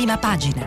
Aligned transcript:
prima 0.00 0.16
pagina. 0.16 0.66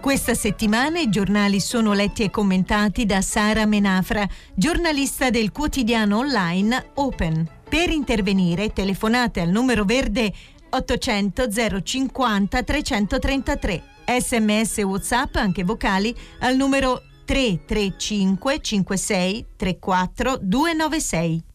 Questa 0.00 0.34
settimana 0.34 1.00
i 1.00 1.08
giornali 1.08 1.58
sono 1.58 1.92
letti 1.92 2.22
e 2.22 2.30
commentati 2.30 3.04
da 3.04 3.20
Sara 3.20 3.66
Menafra, 3.66 4.28
giornalista 4.54 5.30
del 5.30 5.50
quotidiano 5.50 6.18
online 6.18 6.90
Open. 6.94 7.48
Per 7.68 7.90
intervenire 7.90 8.72
telefonate 8.72 9.40
al 9.40 9.48
numero 9.48 9.84
verde 9.84 10.32
800 10.68 11.48
050 11.82 12.62
333. 12.62 13.82
Sms 14.20 14.78
WhatsApp 14.78 15.34
anche 15.34 15.64
vocali 15.64 16.14
al 16.40 16.54
numero 16.54 17.02
335 17.24 18.60
56 18.60 19.46
34 19.56 20.38
296. 20.40 21.48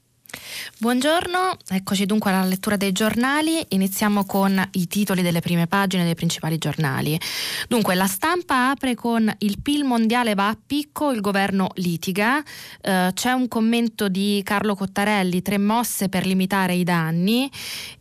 Buongiorno, 0.77 1.57
eccoci 1.69 2.05
dunque 2.05 2.31
alla 2.31 2.45
lettura 2.45 2.75
dei 2.75 2.91
giornali. 2.91 3.65
Iniziamo 3.69 4.25
con 4.25 4.61
i 4.73 4.87
titoli 4.87 5.21
delle 5.21 5.39
prime 5.39 5.67
pagine 5.67 6.03
dei 6.03 6.15
principali 6.15 6.57
giornali. 6.57 7.19
Dunque, 7.67 7.95
la 7.95 8.07
stampa 8.07 8.71
apre 8.71 8.95
con 8.95 9.33
il 9.39 9.61
PIL 9.61 9.83
mondiale 9.83 10.33
va 10.33 10.49
a 10.49 10.57
picco, 10.65 11.11
il 11.11 11.21
governo 11.21 11.69
litiga. 11.75 12.43
Eh, 12.81 13.11
c'è 13.13 13.31
un 13.31 13.47
commento 13.47 14.09
di 14.09 14.41
Carlo 14.43 14.75
Cottarelli, 14.75 15.41
tre 15.41 15.57
mosse 15.57 16.09
per 16.09 16.25
limitare 16.25 16.73
i 16.73 16.83
danni 16.83 17.49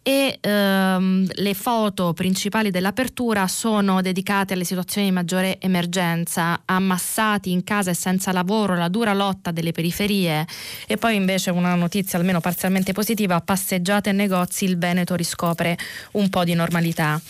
e 0.02 0.38
ehm, 0.40 1.26
le 1.32 1.54
foto 1.54 2.12
principali 2.12 2.70
dell'apertura 2.70 3.46
sono 3.48 4.02
dedicate 4.02 4.52
alle 4.52 4.64
situazioni 4.64 5.06
di 5.06 5.12
maggiore 5.12 5.58
emergenza, 5.60 6.60
ammassati 6.64 7.50
in 7.50 7.64
casa 7.64 7.90
e 7.90 7.94
senza 7.94 8.32
lavoro, 8.32 8.76
la 8.76 8.88
dura 8.88 9.14
lotta 9.14 9.50
delle 9.50 9.72
periferie 9.72 10.46
e 10.86 10.96
poi 10.96 11.16
invece 11.16 11.50
una 11.50 11.74
notizia 11.74 12.18
almeno 12.24 12.40
parzialmente 12.40 12.92
positiva, 12.92 13.40
passeggiate 13.42 14.08
e 14.08 14.12
negozi, 14.12 14.64
il 14.64 14.78
Veneto 14.78 15.14
riscopre 15.14 15.76
un 16.12 16.30
po' 16.30 16.42
di 16.42 16.54
normalità. 16.54 17.20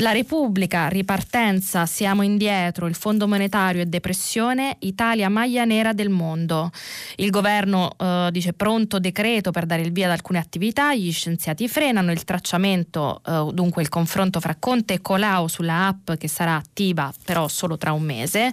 La 0.00 0.10
Repubblica, 0.10 0.88
ripartenza, 0.88 1.86
siamo 1.86 2.22
indietro, 2.22 2.88
il 2.88 2.96
Fondo 2.96 3.28
monetario 3.28 3.82
e 3.82 3.86
depressione, 3.86 4.76
Italia 4.80 5.28
maglia 5.28 5.64
nera 5.64 5.92
del 5.92 6.10
mondo. 6.10 6.70
Il 7.16 7.30
governo 7.30 7.92
eh, 7.96 8.28
dice 8.32 8.52
pronto 8.52 8.98
decreto 8.98 9.52
per 9.52 9.64
dare 9.64 9.82
il 9.82 9.92
via 9.92 10.06
ad 10.06 10.12
alcune 10.12 10.38
attività, 10.38 10.92
gli 10.92 11.12
scienziati 11.12 11.68
frenano 11.68 12.10
il 12.10 12.24
tracciamento, 12.24 13.22
eh, 13.24 13.48
dunque 13.52 13.82
il 13.82 13.88
confronto 13.88 14.40
fra 14.40 14.56
Conte 14.58 14.94
e 14.94 15.00
Colau 15.00 15.46
sulla 15.46 15.86
app 15.86 16.12
che 16.12 16.26
sarà 16.26 16.56
attiva 16.56 17.12
però 17.24 17.46
solo 17.46 17.76
tra 17.76 17.92
un 17.92 18.02
mese 18.02 18.52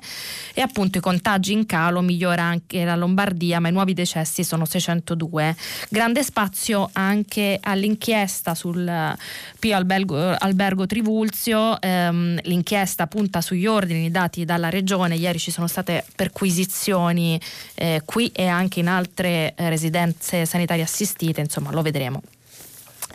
e 0.53 0.62
appunto 0.62 1.00
i 1.00 1.02
contagi 1.02 1.53
in 1.53 1.66
calo, 1.66 2.02
migliora 2.02 2.44
anche 2.44 2.84
la 2.84 2.96
Lombardia 2.96 3.59
ma 3.59 3.70
i 3.70 3.72
nuovi 3.72 3.94
decessi 3.94 4.44
sono 4.44 4.66
602. 4.66 5.56
Grande 5.88 6.23
spazio 6.23 6.89
anche 6.94 7.59
all'inchiesta 7.61 8.55
sul 8.55 9.16
Pio 9.59 9.75
Albergo, 9.75 10.35
Albergo 10.38 10.85
Trivulzio, 10.85 11.80
ehm, 11.80 12.39
l'inchiesta 12.44 13.08
punta 13.08 13.41
sugli 13.41 13.66
ordini 13.66 14.11
dati 14.11 14.45
dalla 14.45 14.69
regione, 14.69 15.16
ieri 15.16 15.39
ci 15.39 15.52
sono 15.52 15.67
state 15.67 16.05
perquisizioni 16.16 17.39
eh, 17.75 18.02
qui 18.05 18.31
e 18.33 18.47
anche 18.47 18.80
in 18.80 18.88
altre 18.88 19.53
eh, 19.55 19.69
residenze 19.69 20.45
sanitarie 20.45 20.83
assistite, 20.83 21.41
insomma 21.41 21.72
lo 21.72 21.81
vedremo. 21.81 22.22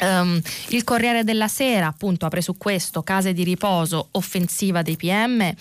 Um, 0.00 0.40
il 0.68 0.82
Corriere 0.82 1.22
della 1.22 1.46
Sera 1.46 1.86
appunto 1.86 2.26
apre 2.26 2.42
su 2.42 2.56
questo. 2.56 3.02
Case 3.02 3.32
di 3.32 3.44
riposo 3.44 4.08
offensiva 4.12 4.82
dei 4.82 4.96
PM 4.96 5.54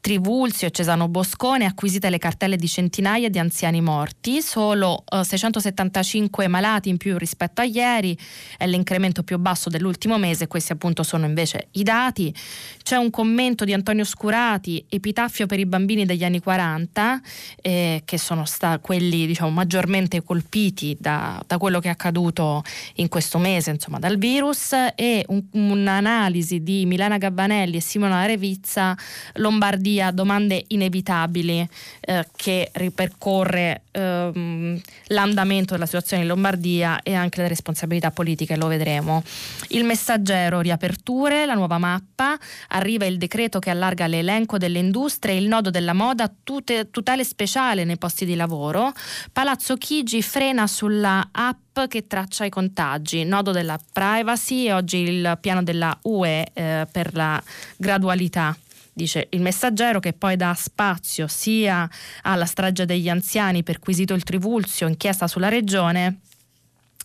Trivulzio 0.00 0.66
e 0.66 0.70
Cesano 0.72 1.08
Boscone 1.08 1.66
acquisite 1.66 2.10
le 2.10 2.18
cartelle 2.18 2.56
di 2.56 2.66
centinaia 2.66 3.28
di 3.28 3.38
anziani 3.38 3.80
morti. 3.80 4.42
Solo 4.42 5.04
uh, 5.08 5.22
675 5.22 6.48
malati 6.48 6.88
in 6.88 6.96
più 6.96 7.16
rispetto 7.16 7.60
a 7.60 7.64
ieri. 7.64 8.18
È 8.56 8.66
l'incremento 8.66 9.22
più 9.22 9.38
basso 9.38 9.68
dell'ultimo 9.68 10.18
mese. 10.18 10.48
Questi 10.48 10.72
appunto 10.72 11.04
sono 11.04 11.24
invece 11.24 11.68
i 11.72 11.84
dati. 11.84 12.34
C'è 12.82 12.96
un 12.96 13.10
commento 13.10 13.64
di 13.64 13.72
Antonio 13.72 14.04
Scurati 14.04 14.84
epitaffio 14.88 15.46
per 15.46 15.60
i 15.60 15.66
bambini 15.66 16.04
degli 16.04 16.24
anni 16.24 16.40
40 16.40 17.20
eh, 17.62 18.02
che 18.04 18.18
sono 18.18 18.44
sta- 18.44 18.78
quelli 18.78 19.26
diciamo 19.26 19.50
maggiormente 19.50 20.22
colpiti 20.22 20.96
da, 20.98 21.42
da 21.46 21.58
quello 21.58 21.78
che 21.78 21.88
è 21.88 21.92
accaduto 21.92 22.62
in 22.94 23.08
questo 23.08 23.38
mese 23.38 23.75
insomma, 23.76 23.98
dal 23.98 24.18
virus 24.18 24.72
e 24.94 25.24
un, 25.28 25.42
un'analisi 25.52 26.62
di 26.62 26.84
Milena 26.86 27.18
Gabbanelli 27.18 27.76
e 27.76 27.80
Simona 27.80 28.26
Revizza, 28.26 28.96
Lombardia, 29.34 30.10
domande 30.10 30.64
inevitabili 30.68 31.68
eh, 32.00 32.26
che 32.34 32.70
ripercorre 32.72 33.82
ehm, 33.92 34.80
l'andamento 35.08 35.74
della 35.74 35.86
situazione 35.86 36.22
in 36.22 36.28
Lombardia 36.28 37.00
e 37.02 37.14
anche 37.14 37.42
le 37.42 37.48
responsabilità 37.48 38.10
politiche, 38.10 38.56
lo 38.56 38.66
vedremo. 38.66 39.22
Il 39.68 39.84
messaggero, 39.84 40.60
riaperture, 40.60 41.46
la 41.46 41.54
nuova 41.54 41.78
mappa, 41.78 42.36
arriva 42.68 43.06
il 43.06 43.18
decreto 43.18 43.58
che 43.58 43.70
allarga 43.70 44.06
l'elenco 44.06 44.58
delle 44.58 44.78
industrie, 44.78 45.36
il 45.36 45.46
nodo 45.46 45.70
della 45.70 45.92
moda, 45.92 46.32
tute, 46.42 46.90
tutele 46.90 47.24
speciale 47.24 47.84
nei 47.84 47.98
posti 47.98 48.24
di 48.24 48.34
lavoro, 48.34 48.92
Palazzo 49.32 49.76
Chigi 49.76 50.22
frena 50.22 50.66
sulla 50.66 51.28
app 51.30 51.65
che 51.86 52.06
traccia 52.06 52.46
i 52.46 52.48
contagi, 52.48 53.24
nodo 53.24 53.52
della 53.52 53.78
privacy 53.92 54.66
e 54.66 54.72
oggi 54.72 54.96
il 54.96 55.36
piano 55.40 55.62
della 55.62 55.96
UE 56.02 56.46
eh, 56.54 56.86
per 56.90 57.14
la 57.14 57.40
gradualità 57.76 58.56
dice 58.94 59.26
il 59.30 59.42
messaggero 59.42 60.00
che 60.00 60.14
poi 60.14 60.36
dà 60.36 60.54
spazio 60.54 61.26
sia 61.26 61.86
alla 62.22 62.46
strage 62.46 62.86
degli 62.86 63.10
anziani 63.10 63.62
perquisito 63.62 64.14
il 64.14 64.22
Trivulzio, 64.22 64.88
inchiesta 64.88 65.28
sulla 65.28 65.50
regione 65.50 66.20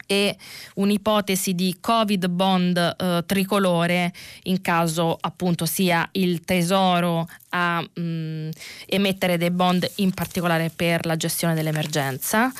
e 0.05 0.37
un'ipotesi 0.75 1.53
di 1.53 1.77
Covid 1.81 2.27
bond 2.27 2.77
eh, 2.77 3.23
tricolore 3.25 4.13
in 4.43 4.61
caso 4.61 5.17
appunto 5.19 5.65
sia 5.65 6.07
il 6.13 6.45
tesoro 6.45 7.27
a 7.49 7.81
mh, 7.81 8.01
mm, 8.01 8.49
emettere 8.85 9.37
dei 9.37 9.51
bond 9.51 9.89
in 9.95 10.13
particolare 10.13 10.71
per 10.73 11.05
la 11.05 11.17
gestione 11.17 11.55
dell'emergenza. 11.55 12.53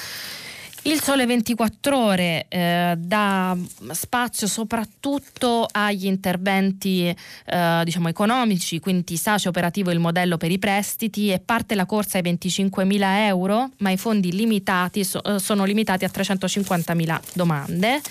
Il 0.83 0.99
Sole 0.99 1.27
24 1.27 1.95
Ore 1.95 2.45
eh, 2.49 2.95
dà 2.97 3.55
spazio 3.91 4.47
soprattutto 4.47 5.67
agli 5.71 6.07
interventi 6.07 7.15
eh, 7.45 7.81
diciamo 7.83 8.07
economici, 8.07 8.79
quindi 8.79 9.15
SACE 9.15 9.47
operativo 9.47 9.91
il 9.91 9.99
modello 9.99 10.37
per 10.37 10.49
i 10.49 10.57
prestiti 10.57 11.29
e 11.29 11.39
parte 11.39 11.75
la 11.75 11.85
corsa 11.85 12.17
ai 12.17 12.23
25.000 12.23 12.99
euro, 13.27 13.69
ma 13.77 13.91
i 13.91 13.97
fondi 13.97 14.31
limitati 14.31 15.03
so, 15.03 15.21
sono 15.37 15.65
limitati 15.65 16.03
a 16.03 16.09
350.000 16.11 17.19
domande 17.33 18.01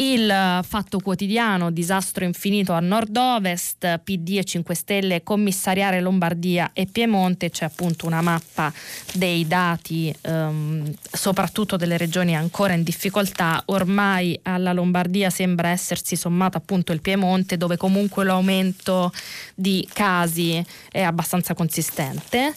il 0.00 0.60
Fatto 0.62 1.00
Quotidiano, 1.00 1.70
disastro 1.70 2.24
infinito 2.24 2.72
a 2.72 2.80
nord-ovest, 2.80 3.98
PD 3.98 4.36
e 4.38 4.44
5 4.44 4.74
Stelle, 4.74 5.22
commissariare 5.22 6.00
Lombardia 6.00 6.70
e 6.72 6.86
Piemonte, 6.86 7.50
c'è 7.50 7.64
appunto 7.64 8.06
una 8.06 8.20
mappa 8.20 8.72
dei 9.14 9.46
dati 9.46 10.14
ehm, 10.20 10.94
soprattutto 11.10 11.76
delle 11.76 11.96
regioni 11.96 12.36
ancora 12.36 12.74
in 12.74 12.82
difficoltà, 12.82 13.62
ormai 13.66 14.38
alla 14.42 14.72
Lombardia 14.72 15.30
sembra 15.30 15.70
essersi 15.70 16.14
sommato 16.14 16.56
appunto 16.56 16.92
il 16.92 17.00
Piemonte 17.00 17.56
dove 17.56 17.76
comunque 17.76 18.24
l'aumento 18.24 19.12
di 19.54 19.86
casi 19.92 20.64
è 20.90 21.02
abbastanza 21.02 21.54
consistente. 21.54 22.54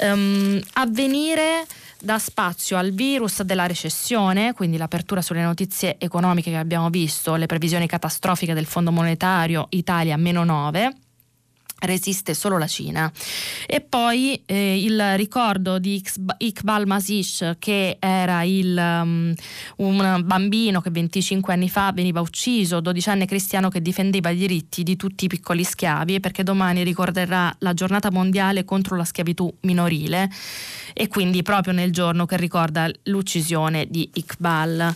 Um, 0.00 0.60
avvenire 0.74 1.66
dà 2.00 2.18
spazio 2.18 2.76
al 2.76 2.90
virus 2.90 3.42
della 3.42 3.66
recessione, 3.66 4.52
quindi 4.52 4.76
l'apertura 4.76 5.22
sulle 5.22 5.42
notizie 5.42 5.96
economiche 5.98 6.50
che 6.50 6.56
abbiamo 6.56 6.90
visto, 6.90 7.34
le 7.34 7.46
previsioni 7.46 7.86
catastrofiche 7.86 8.54
del 8.54 8.66
Fondo 8.66 8.92
Monetario, 8.92 9.66
Italia 9.70 10.16
meno 10.16 10.44
9 10.44 10.92
resiste 11.80 12.34
solo 12.34 12.58
la 12.58 12.66
Cina. 12.66 13.10
E 13.66 13.80
poi 13.80 14.40
eh, 14.46 14.82
il 14.82 15.16
ricordo 15.16 15.78
di 15.78 16.02
Iqbal 16.38 16.86
Masish 16.86 17.56
che 17.58 17.96
era 18.00 18.42
il, 18.42 18.76
um, 18.76 19.34
un 19.76 20.22
bambino 20.24 20.80
che 20.80 20.90
25 20.90 21.52
anni 21.52 21.68
fa 21.68 21.92
veniva 21.92 22.20
ucciso, 22.20 22.80
12 22.80 23.08
anni 23.10 23.26
cristiano 23.26 23.68
che 23.68 23.80
difendeva 23.80 24.30
i 24.30 24.36
diritti 24.36 24.82
di 24.82 24.96
tutti 24.96 25.26
i 25.26 25.28
piccoli 25.28 25.64
schiavi 25.64 26.20
perché 26.20 26.42
domani 26.42 26.82
ricorderà 26.82 27.54
la 27.60 27.74
giornata 27.74 28.10
mondiale 28.10 28.64
contro 28.64 28.96
la 28.96 29.04
schiavitù 29.04 29.52
minorile 29.60 30.30
e 30.94 31.08
quindi 31.08 31.42
proprio 31.42 31.72
nel 31.72 31.92
giorno 31.92 32.26
che 32.26 32.36
ricorda 32.36 32.90
l'uccisione 33.04 33.86
di 33.88 34.08
Iqbal. 34.14 34.94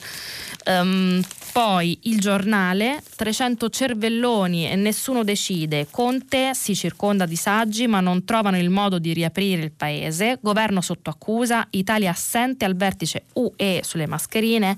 Um, 0.66 1.22
poi 1.52 1.98
il 2.04 2.18
giornale, 2.18 3.02
300 3.14 3.68
cervelloni 3.68 4.70
e 4.70 4.74
nessuno 4.74 5.22
decide. 5.22 5.86
Conte 5.90 6.54
si 6.54 6.74
circonda 6.74 7.26
di 7.26 7.36
saggi 7.36 7.86
ma 7.86 8.00
non 8.00 8.24
trovano 8.24 8.56
il 8.56 8.70
modo 8.70 8.98
di 8.98 9.12
riaprire 9.12 9.62
il 9.62 9.70
paese. 9.70 10.38
Governo 10.40 10.80
sotto 10.80 11.10
accusa, 11.10 11.66
Italia 11.70 12.10
assente 12.10 12.64
al 12.64 12.74
vertice 12.74 13.24
UE 13.34 13.82
sulle 13.84 14.06
mascherine. 14.06 14.74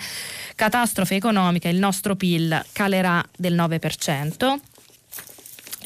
Catastrofe 0.57 1.15
economica, 1.15 1.69
il 1.69 1.79
nostro 1.79 2.17
PIL 2.17 2.65
calerà 2.73 3.25
del 3.37 3.55
9%. 3.55 4.59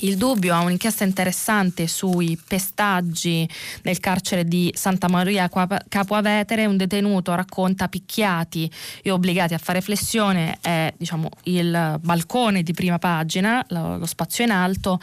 Il 0.01 0.17
dubbio 0.17 0.55
a 0.55 0.61
un'inchiesta 0.61 1.05
interessante 1.05 1.87
sui 1.87 2.39
pestaggi 2.47 3.49
nel 3.83 3.99
carcere 3.99 4.45
di 4.45 4.73
Santa 4.75 5.09
Maria 5.09 5.49
Capoavetere. 5.89 6.67
Un 6.67 6.77
detenuto 6.77 7.35
racconta 7.35 7.89
picchiati 7.89 8.71
e 9.03 9.11
obbligati 9.11 9.55
a 9.55 9.59
fare 9.59 9.81
flessione. 9.81 10.59
È 10.61 10.93
diciamo, 10.97 11.29
il 11.45 11.99
balcone 12.01 12.63
di 12.63 12.73
prima 12.73 12.99
pagina, 12.99 13.65
lo, 13.69 13.97
lo 13.97 14.07
spazio 14.07 14.45
in 14.45 14.51
alto, 14.51 15.01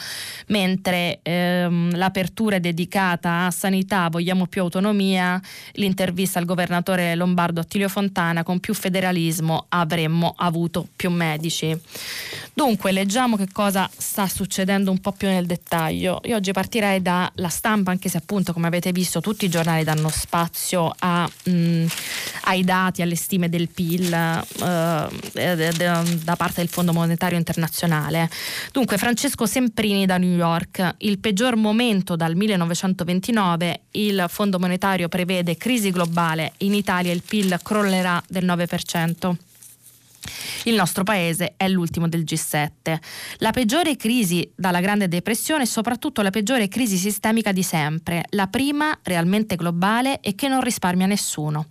mentre 0.47 1.19
ehm, 1.23 1.95
l'apertura 1.95 2.57
è 2.57 2.59
dedicata 2.59 3.45
a 3.45 3.51
sanità, 3.51 4.09
vogliamo 4.09 4.47
più 4.47 4.61
autonomia. 4.61 5.41
L'intervista 5.73 6.39
al 6.39 6.45
governatore 6.45 7.15
lombardo 7.15 7.59
Attilio 7.59 7.89
Fontana 7.89 8.43
con 8.43 8.59
più 8.59 8.73
federalismo 8.73 9.65
avremmo 9.69 10.33
avuto 10.37 10.87
più 10.95 11.09
medici. 11.09 11.77
Dunque, 12.53 12.91
leggiamo 12.91 13.35
che 13.35 13.47
cosa 13.51 13.89
sta 13.95 14.27
succedendo 14.27 14.84
entrando 14.85 14.91
un 14.91 14.99
po' 14.99 15.11
più 15.11 15.27
nel 15.27 15.45
dettaglio, 15.45 16.21
io 16.25 16.35
oggi 16.35 16.51
partirei 16.51 17.01
dalla 17.01 17.49
stampa, 17.49 17.91
anche 17.91 18.09
se 18.09 18.17
appunto 18.17 18.53
come 18.53 18.67
avete 18.67 18.91
visto 18.91 19.19
tutti 19.19 19.45
i 19.45 19.49
giornali 19.49 19.83
danno 19.83 20.09
spazio 20.09 20.93
a, 20.97 21.29
mh, 21.43 21.85
ai 22.43 22.63
dati, 22.63 23.01
alle 23.01 23.15
stime 23.15 23.49
del 23.49 23.69
PIL 23.69 24.13
eh, 24.13 24.43
da 26.23 26.35
parte 26.35 26.61
del 26.61 26.69
Fondo 26.69 26.93
Monetario 26.93 27.37
Internazionale. 27.37 28.29
Dunque 28.71 28.97
Francesco 28.97 29.45
Semprini 29.45 30.05
da 30.05 30.17
New 30.17 30.35
York, 30.35 30.95
il 30.99 31.17
peggior 31.17 31.55
momento 31.55 32.15
dal 32.15 32.35
1929, 32.35 33.79
il 33.91 34.25
Fondo 34.27 34.59
Monetario 34.59 35.07
prevede 35.07 35.57
crisi 35.57 35.89
globale, 35.91 36.53
in 36.57 36.73
Italia 36.73 37.11
il 37.11 37.23
PIL 37.25 37.59
crollerà 37.61 38.21
del 38.27 38.45
9%. 38.45 39.35
Il 40.63 40.73
nostro 40.73 41.03
paese 41.03 41.53
è 41.57 41.67
l'ultimo 41.67 42.07
del 42.07 42.23
G7. 42.23 42.97
La 43.37 43.51
peggiore 43.51 43.95
crisi 43.95 44.49
dalla 44.55 44.79
Grande 44.79 45.07
Depressione 45.07 45.63
è 45.63 45.67
soprattutto 45.67 46.21
la 46.21 46.31
peggiore 46.31 46.67
crisi 46.67 46.97
sistemica 46.97 47.51
di 47.51 47.61
sempre, 47.61 48.25
la 48.29 48.47
prima 48.47 48.97
realmente 49.03 49.55
globale 49.55 50.19
e 50.21 50.33
che 50.33 50.47
non 50.47 50.61
risparmia 50.61 51.05
nessuno. 51.05 51.67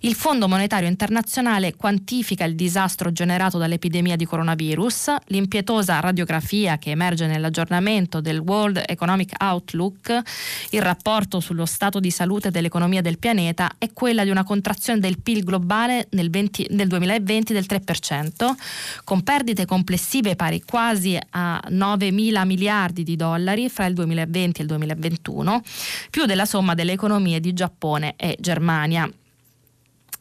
Il 0.00 0.14
Fondo 0.14 0.46
Monetario 0.46 0.88
Internazionale 0.88 1.74
quantifica 1.74 2.44
il 2.44 2.54
disastro 2.54 3.10
generato 3.10 3.58
dall'epidemia 3.58 4.14
di 4.14 4.24
coronavirus, 4.24 5.14
l'impietosa 5.26 5.98
radiografia 5.98 6.78
che 6.78 6.90
emerge 6.90 7.26
nell'aggiornamento 7.26 8.20
del 8.20 8.38
World 8.38 8.82
Economic 8.86 9.32
Outlook, 9.40 10.20
il 10.70 10.82
rapporto 10.82 11.40
sullo 11.40 11.66
stato 11.66 11.98
di 11.98 12.10
salute 12.10 12.50
dell'economia 12.50 13.00
del 13.00 13.18
pianeta 13.18 13.72
è 13.78 13.92
quella 13.92 14.22
di 14.22 14.30
una 14.30 14.44
contrazione 14.44 15.00
del 15.00 15.20
PIL 15.20 15.42
globale 15.42 16.06
nel, 16.10 16.30
20, 16.30 16.68
nel 16.70 16.86
2020 16.86 17.52
del 17.52 17.66
3% 17.68 17.95
con 19.04 19.22
perdite 19.22 19.64
complessive 19.64 20.36
pari 20.36 20.62
quasi 20.62 21.18
a 21.30 21.62
9 21.68 22.10
mila 22.10 22.44
miliardi 22.44 23.02
di 23.02 23.16
dollari 23.16 23.68
fra 23.68 23.86
il 23.86 23.94
2020 23.94 24.60
e 24.60 24.62
il 24.62 24.68
2021, 24.68 25.62
più 26.10 26.24
della 26.24 26.44
somma 26.46 26.74
delle 26.74 26.92
economie 26.92 27.40
di 27.40 27.52
Giappone 27.52 28.14
e 28.16 28.36
Germania 28.40 29.10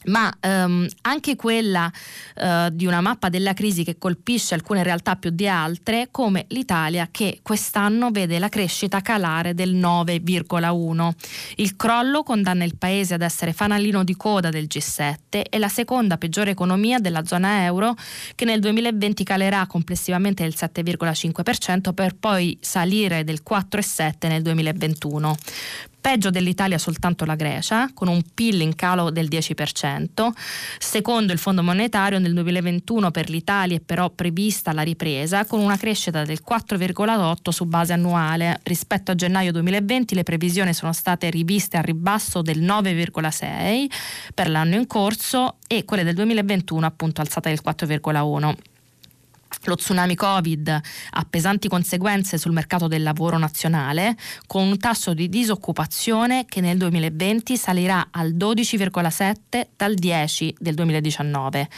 ma 0.05 0.35
ehm, 0.39 0.87
anche 1.01 1.35
quella 1.35 1.91
eh, 2.35 2.69
di 2.71 2.85
una 2.85 3.01
mappa 3.01 3.29
della 3.29 3.53
crisi 3.53 3.83
che 3.83 3.97
colpisce 3.97 4.53
alcune 4.53 4.83
realtà 4.83 5.15
più 5.15 5.29
di 5.29 5.47
altre, 5.47 6.09
come 6.11 6.45
l'Italia 6.49 7.07
che 7.11 7.39
quest'anno 7.41 8.11
vede 8.11 8.39
la 8.39 8.49
crescita 8.49 9.01
calare 9.01 9.53
del 9.53 9.75
9,1. 9.75 11.11
Il 11.55 11.75
crollo 11.75 12.23
condanna 12.23 12.63
il 12.63 12.77
paese 12.77 13.13
ad 13.13 13.21
essere 13.21 13.53
fanalino 13.53 14.03
di 14.03 14.15
coda 14.15 14.49
del 14.49 14.65
G7 14.65 15.43
e 15.49 15.59
la 15.59 15.69
seconda 15.69 16.17
peggiore 16.17 16.51
economia 16.51 16.99
della 16.99 17.25
zona 17.25 17.63
euro 17.63 17.95
che 18.35 18.45
nel 18.45 18.59
2020 18.59 19.23
calerà 19.23 19.65
complessivamente 19.67 20.43
del 20.43 20.53
7,5% 20.55 21.93
per 21.93 22.15
poi 22.15 22.57
salire 22.61 23.23
del 23.23 23.41
4,7% 23.47 24.27
nel 24.27 24.41
2021. 24.41 25.35
Peggio 26.05 26.29
dell'Italia 26.29 26.77
soltanto 26.77 27.25
la 27.25 27.33
Grecia, 27.33 27.89
con 27.91 28.07
un 28.07 28.21
PIL 28.35 28.61
in 28.61 28.75
calo 28.75 29.09
del 29.09 29.27
10%. 29.27 30.29
Secondo 30.77 31.33
il 31.33 31.39
Fondo 31.39 31.63
Monetario, 31.63 32.19
nel 32.19 32.31
2021 32.31 33.09
per 33.09 33.27
l'Italia 33.27 33.77
è 33.77 33.79
però 33.79 34.11
prevista 34.11 34.71
la 34.71 34.83
ripresa, 34.83 35.47
con 35.47 35.59
una 35.61 35.77
crescita 35.77 36.23
del 36.23 36.43
4,8 36.47 37.49
su 37.49 37.65
base 37.65 37.93
annuale. 37.93 38.59
Rispetto 38.61 39.09
a 39.09 39.15
gennaio 39.15 39.51
2020 39.51 40.13
le 40.13 40.21
previsioni 40.21 40.75
sono 40.75 40.93
state 40.93 41.31
riviste 41.31 41.77
a 41.77 41.81
ribasso 41.81 42.43
del 42.43 42.61
9,6 42.61 43.89
per 44.31 44.47
l'anno 44.47 44.75
in 44.75 44.85
corso 44.85 45.55
e 45.65 45.85
quelle 45.85 46.03
del 46.03 46.13
2021 46.13 46.85
appunto 46.85 47.21
alzate 47.21 47.49
del 47.49 47.61
4,1. 47.65 48.74
Lo 49.65 49.75
tsunami 49.75 50.15
Covid 50.15 50.81
ha 51.11 51.25
pesanti 51.29 51.67
conseguenze 51.67 52.37
sul 52.37 52.51
mercato 52.51 52.87
del 52.87 53.03
lavoro 53.03 53.37
nazionale, 53.37 54.15
con 54.45 54.63
un 54.63 54.77
tasso 54.77 55.13
di 55.13 55.27
disoccupazione 55.27 56.45
che 56.45 56.61
nel 56.61 56.77
2020 56.77 57.57
salirà 57.57 58.09
al 58.11 58.35
12,7 58.35 59.67
dal 59.75 59.95
10 59.95 60.55
del 60.59 60.75
2019, 60.75 61.69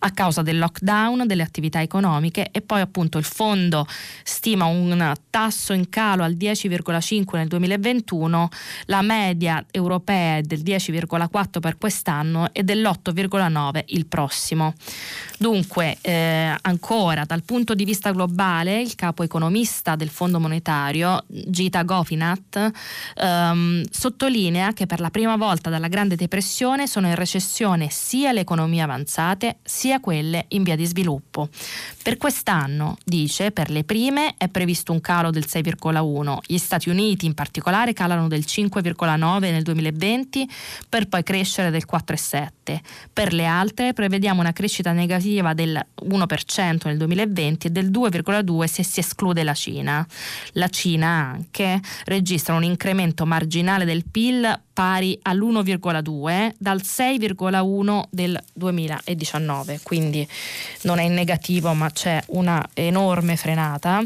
a 0.00 0.10
causa 0.10 0.42
del 0.42 0.58
lockdown 0.58 1.26
delle 1.26 1.42
attività 1.42 1.80
economiche 1.80 2.48
e 2.50 2.62
poi 2.62 2.80
appunto 2.80 3.18
il 3.18 3.24
fondo 3.24 3.86
stima 4.24 4.64
un 4.64 5.14
tasso 5.30 5.72
in 5.72 5.88
calo 5.88 6.24
al 6.24 6.34
10,5 6.34 7.36
nel 7.36 7.48
2021, 7.48 8.48
la 8.86 9.02
media 9.02 9.64
europea 9.70 10.38
è 10.38 10.42
del 10.42 10.60
10,4 10.62 11.60
per 11.60 11.78
quest'anno 11.78 12.52
e 12.52 12.64
dell'8,9 12.64 13.84
il 13.86 14.06
prossimo. 14.06 14.74
Dunque, 15.38 15.98
eh, 16.00 16.54
ancora 16.62 17.24
dal 17.24 17.35
punto 17.42 17.74
di 17.74 17.84
vista 17.84 18.12
globale, 18.12 18.80
il 18.80 18.94
capo 18.94 19.22
economista 19.22 19.96
del 19.96 20.08
Fondo 20.08 20.40
Monetario, 20.40 21.24
Gita 21.26 21.82
Gofinat, 21.82 22.70
ehm, 23.16 23.84
sottolinea 23.90 24.72
che 24.72 24.86
per 24.86 25.00
la 25.00 25.10
prima 25.10 25.36
volta 25.36 25.70
dalla 25.70 25.88
Grande 25.88 26.16
Depressione 26.16 26.86
sono 26.86 27.08
in 27.08 27.14
recessione 27.14 27.88
sia 27.90 28.32
le 28.32 28.40
economie 28.40 28.80
avanzate 28.80 29.58
sia 29.62 30.00
quelle 30.00 30.46
in 30.48 30.62
via 30.62 30.76
di 30.76 30.86
sviluppo. 30.86 31.48
Per 32.02 32.16
quest'anno, 32.16 32.96
dice, 33.04 33.50
per 33.50 33.70
le 33.70 33.84
prime 33.84 34.34
è 34.36 34.48
previsto 34.48 34.92
un 34.92 35.00
calo 35.00 35.30
del 35.30 35.46
6,1, 35.46 36.38
gli 36.46 36.58
Stati 36.58 36.88
Uniti 36.88 37.26
in 37.26 37.34
particolare 37.34 37.92
calano 37.92 38.28
del 38.28 38.44
5,9 38.46 39.40
nel 39.40 39.62
2020 39.62 40.48
per 40.88 41.08
poi 41.08 41.22
crescere 41.22 41.70
del 41.70 41.84
4,7. 41.90 42.80
Per 43.12 43.32
le 43.32 43.46
altre 43.46 43.92
prevediamo 43.92 44.40
una 44.40 44.52
crescita 44.52 44.92
negativa 44.92 45.54
del 45.54 45.84
1% 46.04 46.78
nel 46.84 46.96
2020 46.96 47.25
2020 47.26 47.66
e 47.66 47.70
del 47.70 47.90
2,2 47.90 48.64
se 48.64 48.82
si 48.82 49.00
esclude 49.00 49.42
la 49.42 49.54
Cina. 49.54 50.06
La 50.52 50.68
Cina 50.68 51.32
anche 51.34 51.80
registra 52.04 52.54
un 52.54 52.64
incremento 52.64 53.26
marginale 53.26 53.84
del 53.84 54.04
PIL 54.10 54.60
pari 54.72 55.18
all'1,2 55.22 56.52
dal 56.58 56.80
6,1 56.82 58.02
del 58.10 58.38
2019, 58.54 59.80
quindi 59.82 60.26
non 60.82 60.98
è 60.98 61.02
in 61.02 61.14
negativo 61.14 61.72
ma 61.72 61.90
c'è 61.90 62.22
una 62.28 62.66
enorme 62.74 63.36
frenata. 63.36 64.04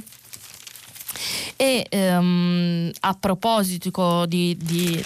E 1.57 1.87
ehm, 1.89 2.91
a 3.01 3.17
proposito 3.19 4.27
di, 4.27 4.57
di, 4.61 5.03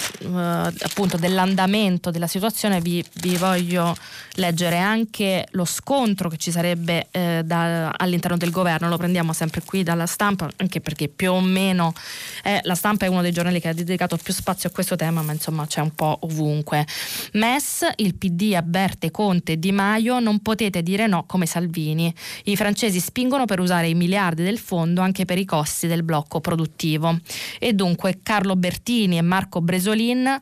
appunto 0.82 1.16
dell'andamento 1.16 2.10
della 2.10 2.26
situazione 2.26 2.80
vi, 2.80 3.04
vi, 3.14 3.36
voglio 3.36 3.96
leggere 4.34 4.78
anche 4.78 5.46
lo 5.52 5.64
scontro 5.64 6.28
che 6.28 6.36
ci 6.36 6.50
sarebbe 6.50 7.08
eh, 7.10 7.42
da, 7.44 7.90
all'interno 7.90 8.36
del 8.36 8.50
governo, 8.50 8.88
lo 8.88 8.96
prendiamo 8.96 9.32
sempre 9.32 9.62
qui 9.64 9.82
dalla 9.82 10.06
stampa, 10.06 10.48
anche 10.56 10.80
perché 10.80 11.08
più 11.08 11.32
o 11.32 11.40
meno 11.40 11.92
eh, 12.42 12.60
la 12.62 12.74
stampa 12.74 13.06
è 13.06 13.08
uno 13.08 13.22
dei 13.22 13.32
giornali 13.32 13.60
che 13.60 13.68
ha 13.68 13.74
dedicato 13.74 14.16
più 14.16 14.32
spazio 14.32 14.68
a 14.68 14.72
questo 14.72 14.96
tema, 14.96 15.22
ma 15.22 15.32
insomma 15.32 15.66
c'è 15.66 15.80
un 15.80 15.94
po' 15.94 16.18
ovunque. 16.22 16.86
MES, 17.32 17.86
il 17.96 18.14
PD 18.14 18.54
avverte 18.54 19.10
Conte 19.10 19.58
Di 19.58 19.72
Maio, 19.72 20.20
non 20.20 20.40
potete 20.40 20.82
dire 20.82 21.06
no 21.06 21.24
come 21.26 21.46
Salvini. 21.46 22.14
I 22.44 22.56
francesi 22.56 23.00
spingono 23.00 23.44
per 23.44 23.60
usare 23.60 23.88
i 23.88 23.94
miliardi 23.94 24.42
del 24.42 24.58
fondo 24.58 25.00
anche 25.00 25.24
per 25.24 25.38
i 25.38 25.44
costi 25.44 25.86
del 25.86 26.02
blocco 26.04 26.40
produttivo. 26.40 27.18
E 27.58 27.72
dunque 27.72 28.20
Carlo 28.22 28.54
Bertini 28.54 29.18
e 29.18 29.22
Marco 29.22 29.60
Bresolin 29.60 30.38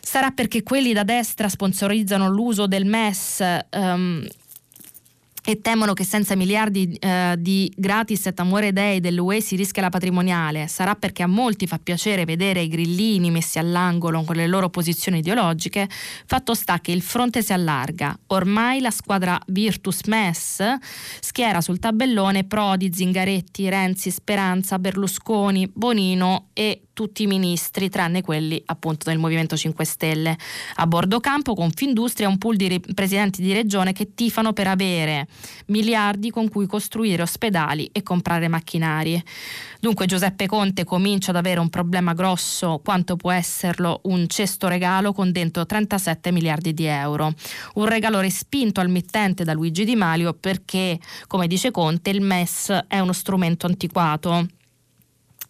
sarà 0.00 0.30
perché 0.30 0.62
quelli 0.62 0.92
da 0.92 1.04
destra 1.04 1.48
sponsorizzano 1.48 2.28
l'uso 2.28 2.66
del 2.66 2.84
MES 2.86 3.44
um, 3.72 4.26
e 5.48 5.60
temono 5.60 5.92
che 5.92 6.02
senza 6.02 6.34
miliardi 6.34 6.92
eh, 6.94 7.36
di 7.38 7.72
gratis 7.76 8.26
et 8.26 8.40
amore 8.40 8.72
dei 8.72 8.98
dell'UE 8.98 9.40
si 9.40 9.54
rischia 9.54 9.80
la 9.80 9.90
patrimoniale. 9.90 10.66
Sarà 10.66 10.96
perché 10.96 11.22
a 11.22 11.28
molti 11.28 11.68
fa 11.68 11.78
piacere 11.78 12.24
vedere 12.24 12.62
i 12.62 12.68
grillini 12.68 13.30
messi 13.30 13.60
all'angolo 13.60 14.22
con 14.22 14.34
le 14.34 14.48
loro 14.48 14.70
posizioni 14.70 15.18
ideologiche. 15.18 15.88
Fatto 16.26 16.52
sta 16.54 16.80
che 16.80 16.90
il 16.90 17.00
fronte 17.00 17.42
si 17.42 17.52
allarga. 17.52 18.18
Ormai 18.26 18.80
la 18.80 18.90
squadra 18.90 19.40
Virtus 19.46 20.00
Mess 20.06 20.64
schiera 21.20 21.60
sul 21.60 21.78
tabellone 21.78 22.42
Prodi, 22.42 22.92
Zingaretti, 22.92 23.68
Renzi, 23.68 24.10
Speranza, 24.10 24.80
Berlusconi, 24.80 25.70
Bonino 25.72 26.48
e 26.54 26.86
tutti 26.96 27.24
i 27.24 27.26
ministri, 27.26 27.90
tranne 27.90 28.22
quelli 28.22 28.60
appunto 28.64 29.10
del 29.10 29.18
Movimento 29.18 29.54
5 29.54 29.84
Stelle. 29.84 30.34
A 30.76 30.86
bordo 30.86 31.20
campo 31.20 31.54
Confindustria 31.54 32.26
un 32.26 32.38
pool 32.38 32.56
di 32.56 32.80
presidenti 32.94 33.42
di 33.42 33.52
regione 33.52 33.92
che 33.92 34.14
tifano 34.14 34.54
per 34.54 34.66
avere 34.66 35.28
miliardi 35.66 36.30
con 36.30 36.48
cui 36.48 36.66
costruire 36.66 37.22
ospedali 37.22 37.88
e 37.92 38.02
comprare 38.02 38.48
macchinari. 38.48 39.22
Dunque 39.80 40.06
Giuseppe 40.06 40.46
Conte 40.46 40.84
comincia 40.84 41.30
ad 41.30 41.36
avere 41.36 41.60
un 41.60 41.68
problema 41.68 42.12
grosso 42.12 42.80
quanto 42.82 43.16
può 43.16 43.30
esserlo 43.30 44.00
un 44.04 44.26
cesto 44.28 44.68
regalo 44.68 45.12
con 45.12 45.32
dentro 45.32 45.66
37 45.66 46.32
miliardi 46.32 46.74
di 46.74 46.84
euro. 46.86 47.32
Un 47.74 47.86
regalo 47.86 48.20
respinto 48.20 48.80
al 48.80 48.88
mittente 48.88 49.44
da 49.44 49.52
Luigi 49.52 49.84
Di 49.84 49.96
Malio 49.96 50.34
perché, 50.34 50.98
come 51.26 51.46
dice 51.46 51.70
Conte, 51.70 52.10
il 52.10 52.20
MES 52.20 52.84
è 52.88 52.98
uno 52.98 53.12
strumento 53.12 53.66
antiquato 53.66 54.46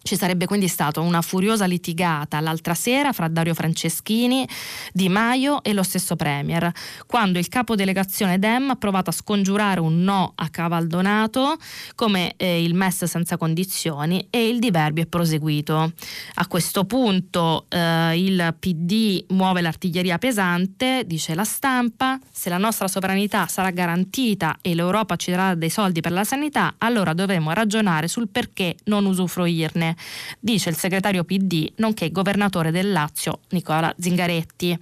ci 0.07 0.15
sarebbe 0.15 0.45
quindi 0.45 0.69
stata 0.69 1.01
una 1.01 1.21
furiosa 1.21 1.65
litigata 1.65 2.39
l'altra 2.39 2.73
sera 2.73 3.11
fra 3.11 3.27
Dario 3.27 3.53
Franceschini, 3.53 4.47
Di 4.93 5.09
Maio 5.09 5.61
e 5.61 5.73
lo 5.73 5.83
stesso 5.83 6.15
Premier, 6.15 6.71
quando 7.05 7.39
il 7.39 7.49
capo 7.49 7.75
delegazione 7.75 8.39
Dem 8.39 8.69
ha 8.69 8.75
provato 8.77 9.09
a 9.09 9.13
scongiurare 9.13 9.81
un 9.81 10.03
no 10.03 10.31
a 10.35 10.47
Cavaldonato 10.47 11.57
come 11.93 12.35
eh, 12.37 12.63
il 12.63 12.73
MES 12.73 13.03
senza 13.03 13.35
condizioni 13.35 14.27
e 14.29 14.47
il 14.47 14.59
diverbio 14.59 15.03
è 15.03 15.07
proseguito. 15.07 15.91
A 16.35 16.47
questo 16.47 16.85
punto 16.85 17.65
eh, 17.67 18.17
il 18.17 18.55
PD 18.57 19.25
muove 19.33 19.59
l'artiglieria 19.59 20.17
pesante, 20.17 21.03
dice 21.05 21.35
la 21.35 21.43
stampa, 21.43 22.17
se 22.31 22.47
la 22.47 22.57
nostra 22.57 22.87
sovranità 22.87 23.47
sarà 23.47 23.71
garantita 23.71 24.59
e 24.61 24.73
l'Europa 24.73 25.17
ci 25.17 25.31
darà 25.31 25.53
dei 25.53 25.69
soldi 25.69 25.99
per 25.99 26.13
la 26.13 26.23
sanità, 26.23 26.75
allora 26.77 27.11
dovremo 27.11 27.51
ragionare 27.51 28.07
sul 28.07 28.29
perché 28.29 28.77
non 28.85 29.05
usufruirne 29.05 29.95
dice 30.39 30.69
il 30.69 30.75
segretario 30.75 31.23
PD, 31.23 31.71
nonché 31.77 32.11
governatore 32.11 32.71
del 32.71 32.91
Lazio 32.91 33.39
Nicola 33.49 33.93
Zingaretti, 33.97 34.77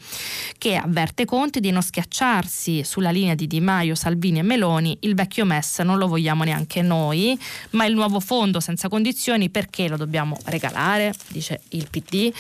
che 0.58 0.76
avverte 0.76 1.26
Conte 1.26 1.60
di 1.60 1.72
non 1.72 1.82
schiacciarsi 1.82 2.84
sulla 2.84 3.12
linea 3.12 3.36
di 3.36 3.48
Di 3.48 3.60
Maio, 3.60 3.96
Salvini 3.96 4.40
e 4.40 4.44
Meloni, 4.44 4.98
il 5.02 5.16
vecchio 5.16 5.46
MES 5.46 5.80
non 5.80 5.98
lo 5.98 6.08
vogliamo 6.08 6.44
neanche 6.44 6.82
noi, 6.82 7.38
ma 7.72 7.86
il 7.86 7.94
nuovo 7.94 8.20
fondo 8.20 8.60
senza 8.60 8.88
condizioni 8.90 9.50
perché 9.50 9.88
lo 9.88 9.98
dobbiamo 9.98 10.38
regalare, 10.46 11.14
dice 11.28 11.62
il 11.70 11.88
PD. 11.90 12.32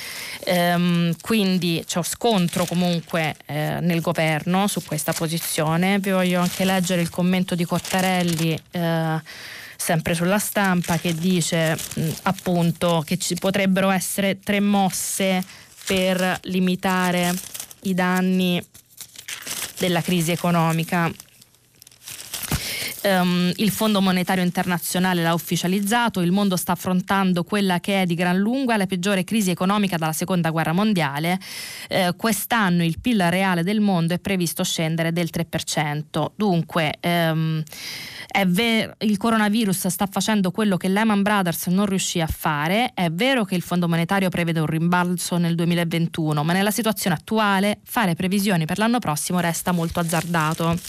Ehm, 0.45 1.15
quindi 1.21 1.83
c'è 1.85 1.97
un 1.97 2.03
scontro 2.03 2.65
comunque 2.65 3.35
eh, 3.45 3.79
nel 3.81 4.01
governo 4.01 4.67
su 4.67 4.83
questa 4.83 5.13
posizione. 5.13 5.99
Vi 5.99 6.11
voglio 6.11 6.41
anche 6.41 6.65
leggere 6.65 7.01
il 7.01 7.09
commento 7.09 7.55
di 7.55 7.65
Cottarelli. 7.65 8.59
Eh, 8.71 9.21
sempre 9.85 10.15
sulla 10.15 10.39
stampa, 10.39 10.97
che 10.97 11.13
dice 11.13 11.77
mh, 11.77 12.09
appunto 12.23 13.03
che 13.05 13.19
ci 13.19 13.35
potrebbero 13.35 13.91
essere 13.91 14.39
tre 14.39 14.59
mosse 14.59 15.45
per 15.85 16.39
limitare 16.45 17.31
i 17.81 17.93
danni 17.93 18.59
della 19.77 20.01
crisi 20.01 20.31
economica. 20.31 21.11
Um, 23.05 23.51
il 23.57 23.69
Fondo 23.69 24.01
Monetario 24.01 24.43
Internazionale 24.43 25.21
l'ha 25.21 25.35
ufficializzato, 25.35 26.21
il 26.21 26.31
mondo 26.31 26.55
sta 26.55 26.71
affrontando 26.71 27.43
quella 27.43 27.79
che 27.79 28.01
è 28.01 28.05
di 28.07 28.15
gran 28.15 28.35
lunga 28.35 28.77
la 28.77 28.87
peggiore 28.87 29.23
crisi 29.23 29.51
economica 29.51 29.97
dalla 29.97 30.11
seconda 30.11 30.49
guerra 30.49 30.73
mondiale. 30.73 31.39
Uh, 31.87 32.15
quest'anno 32.15 32.83
il 32.83 32.99
PIL 32.99 33.21
reale 33.29 33.61
del 33.61 33.79
mondo 33.79 34.15
è 34.15 34.19
previsto 34.19 34.63
scendere 34.63 35.11
del 35.11 35.29
3%. 35.31 36.31
Dunque, 36.35 36.95
um, 37.03 37.61
è 38.27 38.47
vero, 38.47 38.95
il 38.99 39.17
coronavirus 39.17 39.85
sta 39.85 40.07
facendo 40.07 40.49
quello 40.49 40.75
che 40.75 40.87
Lehman 40.87 41.21
Brothers 41.21 41.67
non 41.67 41.85
riuscì 41.85 42.21
a 42.21 42.27
fare, 42.27 42.91
è 42.95 43.11
vero 43.11 43.45
che 43.45 43.53
il 43.53 43.61
Fondo 43.61 43.87
Monetario 43.87 44.29
prevede 44.29 44.61
un 44.61 44.65
rimbalzo 44.65 45.37
nel 45.37 45.53
2021, 45.53 46.43
ma 46.43 46.53
nella 46.53 46.71
situazione 46.71 47.15
attuale 47.15 47.81
fare 47.83 48.15
previsioni 48.15 48.65
per 48.65 48.79
l'anno 48.79 48.97
prossimo 48.97 49.39
resta 49.39 49.71
molto 49.71 49.99
azzardato. 49.99 50.79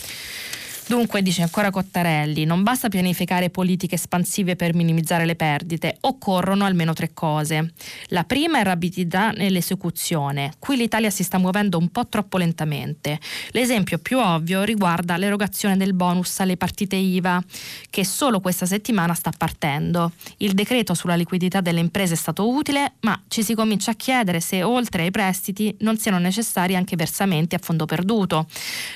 Dunque, 0.89 1.21
dice 1.21 1.43
ancora 1.43 1.71
Cottarelli, 1.71 2.45
non 2.45 2.63
basta 2.63 2.89
pianificare 2.89 3.51
politiche 3.51 3.97
espansive 3.97 4.55
per 4.55 4.73
minimizzare 4.73 5.25
le 5.25 5.35
perdite, 5.35 5.97
occorrono 6.03 6.65
almeno 6.65 6.93
tre 6.93 7.11
cose. 7.13 7.73
La 8.11 8.23
prima 8.23 8.61
è 8.61 8.63
rapidità 8.63 9.33
nell'esecuzione. 9.33 10.53
Qui 10.61 10.77
l'Italia 10.77 11.11
si 11.11 11.25
sta 11.25 11.39
muovendo 11.39 11.77
un 11.77 11.89
po' 11.89 12.07
troppo 12.07 12.39
lentamente. 12.39 13.19
L'esempio 13.51 13.99
più 13.99 14.21
ovvio 14.21 14.63
riguarda 14.63 15.17
l'erogazione 15.17 15.77
del 15.77 15.93
bonus 15.93 16.39
alle 16.39 16.57
partite 16.57 16.95
IVA, 16.95 17.43
che 17.91 18.05
solo 18.05 18.39
questa 18.39 18.65
settimana 18.65 19.13
sta 19.15 19.33
partendo. 19.37 20.13
Il 20.37 20.53
decreto 20.53 20.95
sulla 20.95 21.17
liquidità 21.17 21.61
delle 21.61 21.81
imprese 21.81 22.15
è 22.15 22.17
stato 22.17 22.49
utile, 22.49 22.93
ma 23.01 23.21
ci 23.27 23.43
si 23.43 23.57
comincia 23.57 23.91
a 23.91 23.95
chiedere 23.95 24.39
se 24.39 24.63
oltre 24.63 25.03
ai 25.03 25.11
prestiti 25.11 25.75
non 25.81 25.99
siano 25.99 26.19
necessari 26.19 26.77
anche 26.77 26.95
versamenti 26.95 27.57
a 27.57 27.61
fondo 27.61 27.87
perduto. 27.87 28.47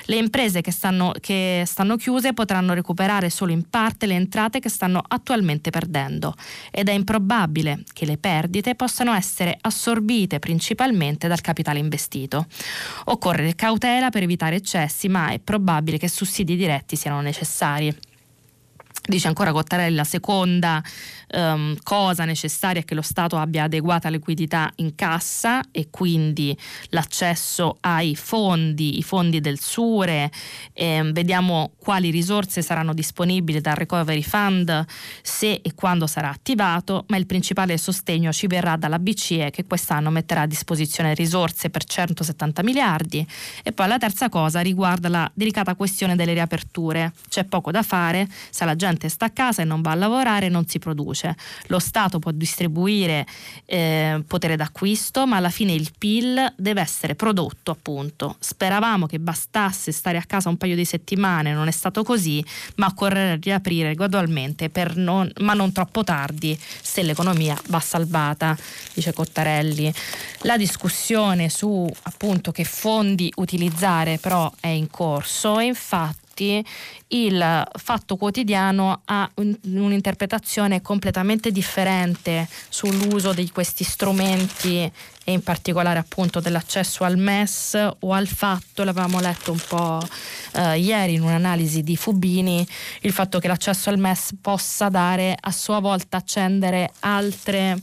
Le 0.05 0.15
imprese 0.15 0.61
che 0.61 0.71
stanno, 0.71 1.11
che 1.19 1.63
stanno 1.65 1.79
stanno 1.81 1.97
chiuse 1.97 2.33
potranno 2.33 2.75
recuperare 2.75 3.31
solo 3.31 3.51
in 3.51 3.67
parte 3.67 4.05
le 4.05 4.13
entrate 4.13 4.59
che 4.59 4.69
stanno 4.69 5.01
attualmente 5.05 5.71
perdendo 5.71 6.35
ed 6.69 6.89
è 6.89 6.91
improbabile 6.91 7.83
che 7.91 8.05
le 8.05 8.17
perdite 8.19 8.75
possano 8.75 9.15
essere 9.15 9.57
assorbite 9.59 10.37
principalmente 10.37 11.27
dal 11.27 11.41
capitale 11.41 11.79
investito. 11.79 12.45
Occorre 13.05 13.55
cautela 13.55 14.11
per 14.11 14.21
evitare 14.21 14.57
eccessi, 14.57 15.09
ma 15.09 15.29
è 15.31 15.39
probabile 15.39 15.97
che 15.97 16.07
sussidi 16.07 16.55
diretti 16.55 16.95
siano 16.95 17.19
necessari. 17.19 17.91
Dice 19.03 19.27
ancora 19.27 19.51
Cottarelli, 19.51 19.95
la 19.95 20.03
seconda 20.03 20.83
um, 21.33 21.75
cosa 21.83 22.25
necessaria 22.25 22.81
è 22.81 22.85
che 22.85 22.95
lo 22.95 23.01
Stato 23.01 23.37
abbia 23.37 23.63
adeguata 23.63 24.09
liquidità 24.09 24.71
in 24.75 24.95
cassa 24.95 25.61
e 25.71 25.89
quindi 25.89 26.57
l'accesso 26.89 27.77
ai 27.81 28.15
fondi, 28.15 28.97
i 28.97 29.03
fondi 29.03 29.39
del 29.39 29.59
SURE, 29.59 30.31
eh, 30.73 31.09
vediamo 31.11 31.71
quali 31.77 32.09
risorse 32.09 32.61
saranno 32.61 32.93
disponibili 32.93 33.61
dal 33.61 33.75
Recovery 33.75 34.23
Fund 34.23 34.85
se 35.21 35.59
e 35.61 35.73
quando 35.73 36.07
sarà 36.07 36.29
attivato, 36.29 37.05
ma 37.07 37.17
il 37.17 37.25
principale 37.25 37.77
sostegno 37.77 38.31
ci 38.31 38.47
verrà 38.47 38.75
dalla 38.75 38.99
BCE 38.99 39.49
che 39.51 39.65
quest'anno 39.65 40.09
metterà 40.09 40.41
a 40.41 40.47
disposizione 40.47 41.13
risorse 41.13 41.69
per 41.69 41.83
170 41.83 42.63
miliardi 42.63 43.25
e 43.63 43.71
poi 43.71 43.87
la 43.87 43.97
terza 43.97 44.29
cosa 44.29 44.61
riguarda 44.61 45.09
la 45.09 45.31
delicata 45.33 45.75
questione 45.75 46.15
delle 46.15 46.33
riaperture. 46.33 47.13
C'è 47.29 47.43
poco 47.45 47.71
da 47.71 47.83
fare, 47.83 48.27
se 48.49 48.65
la 48.65 48.75
gente 48.75 49.09
sta 49.09 49.25
a 49.25 49.29
casa 49.29 49.61
e 49.61 49.65
non 49.65 49.81
va 49.81 49.91
a 49.91 49.95
lavorare, 49.95 50.49
non 50.49 50.65
si 50.67 50.79
produce. 50.79 51.20
Lo 51.67 51.79
Stato 51.79 52.19
può 52.19 52.31
distribuire 52.31 53.25
eh, 53.65 54.23
potere 54.27 54.55
d'acquisto, 54.55 55.25
ma 55.27 55.37
alla 55.37 55.49
fine 55.49 55.73
il 55.73 55.91
PIL 55.97 56.53
deve 56.55 56.81
essere 56.81 57.15
prodotto, 57.15 57.71
appunto. 57.71 58.35
Speravamo 58.39 59.05
che 59.05 59.19
bastasse 59.19 59.91
stare 59.91 60.17
a 60.17 60.23
casa 60.25 60.49
un 60.49 60.57
paio 60.57 60.75
di 60.75 60.85
settimane, 60.85 61.53
non 61.53 61.67
è 61.67 61.71
stato 61.71 62.03
così, 62.03 62.43
ma 62.75 62.87
occorre 62.87 63.37
riaprire 63.41 63.93
gradualmente, 63.95 64.71
non, 64.95 65.31
ma 65.39 65.53
non 65.53 65.71
troppo 65.71 66.03
tardi, 66.03 66.57
se 66.81 67.03
l'economia 67.03 67.59
va 67.67 67.79
salvata, 67.79 68.57
dice 68.93 69.13
Cottarelli. 69.13 69.93
La 70.41 70.57
discussione 70.57 71.49
su 71.49 71.89
appunto 72.03 72.51
che 72.51 72.63
fondi 72.63 73.31
utilizzare 73.35 74.17
però 74.17 74.51
è 74.59 74.67
in 74.67 74.89
corso 74.89 75.59
e 75.59 75.65
infatti 75.65 76.20
infatti 76.41 76.65
il 77.09 77.67
fatto 77.77 78.15
quotidiano 78.15 79.01
ha 79.05 79.29
un, 79.35 79.55
un'interpretazione 79.63 80.81
completamente 80.81 81.51
differente 81.51 82.47
sull'uso 82.69 83.33
di 83.33 83.49
questi 83.51 83.83
strumenti 83.83 84.91
e 85.23 85.31
in 85.31 85.43
particolare 85.43 85.99
appunto 85.99 86.39
dell'accesso 86.39 87.03
al 87.03 87.17
MES 87.17 87.89
o 87.99 88.13
al 88.13 88.27
fatto, 88.27 88.83
l'avevamo 88.83 89.19
letto 89.19 89.51
un 89.51 89.61
po' 89.67 90.01
eh, 90.53 90.79
ieri 90.79 91.13
in 91.15 91.21
un'analisi 91.21 91.83
di 91.83 91.95
Fubini, 91.95 92.65
il 93.01 93.11
fatto 93.11 93.37
che 93.37 93.47
l'accesso 93.47 93.89
al 93.89 93.99
MES 93.99 94.35
possa 94.41 94.89
dare 94.89 95.37
a 95.39 95.51
sua 95.51 95.79
volta 95.79 96.17
accendere 96.17 96.91
altre, 97.01 97.79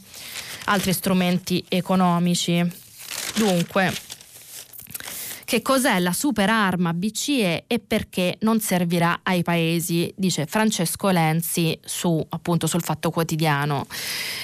altri 0.65 0.93
strumenti 0.93 1.65
economici. 1.69 2.87
Dunque, 3.37 3.93
che 5.49 5.63
cos'è 5.63 5.99
la 5.99 6.13
super 6.13 6.51
arma 6.51 6.93
BCE 6.93 7.65
e 7.67 7.79
perché 7.79 8.37
non 8.41 8.61
servirà 8.61 9.21
ai 9.23 9.43
paesi, 9.43 10.13
dice 10.15 10.45
Francesco 10.45 11.09
Lenzi 11.09 11.79
su, 11.83 12.23
appunto, 12.29 12.67
sul 12.67 12.83
Fatto 12.83 13.09
Quotidiano. 13.09 13.87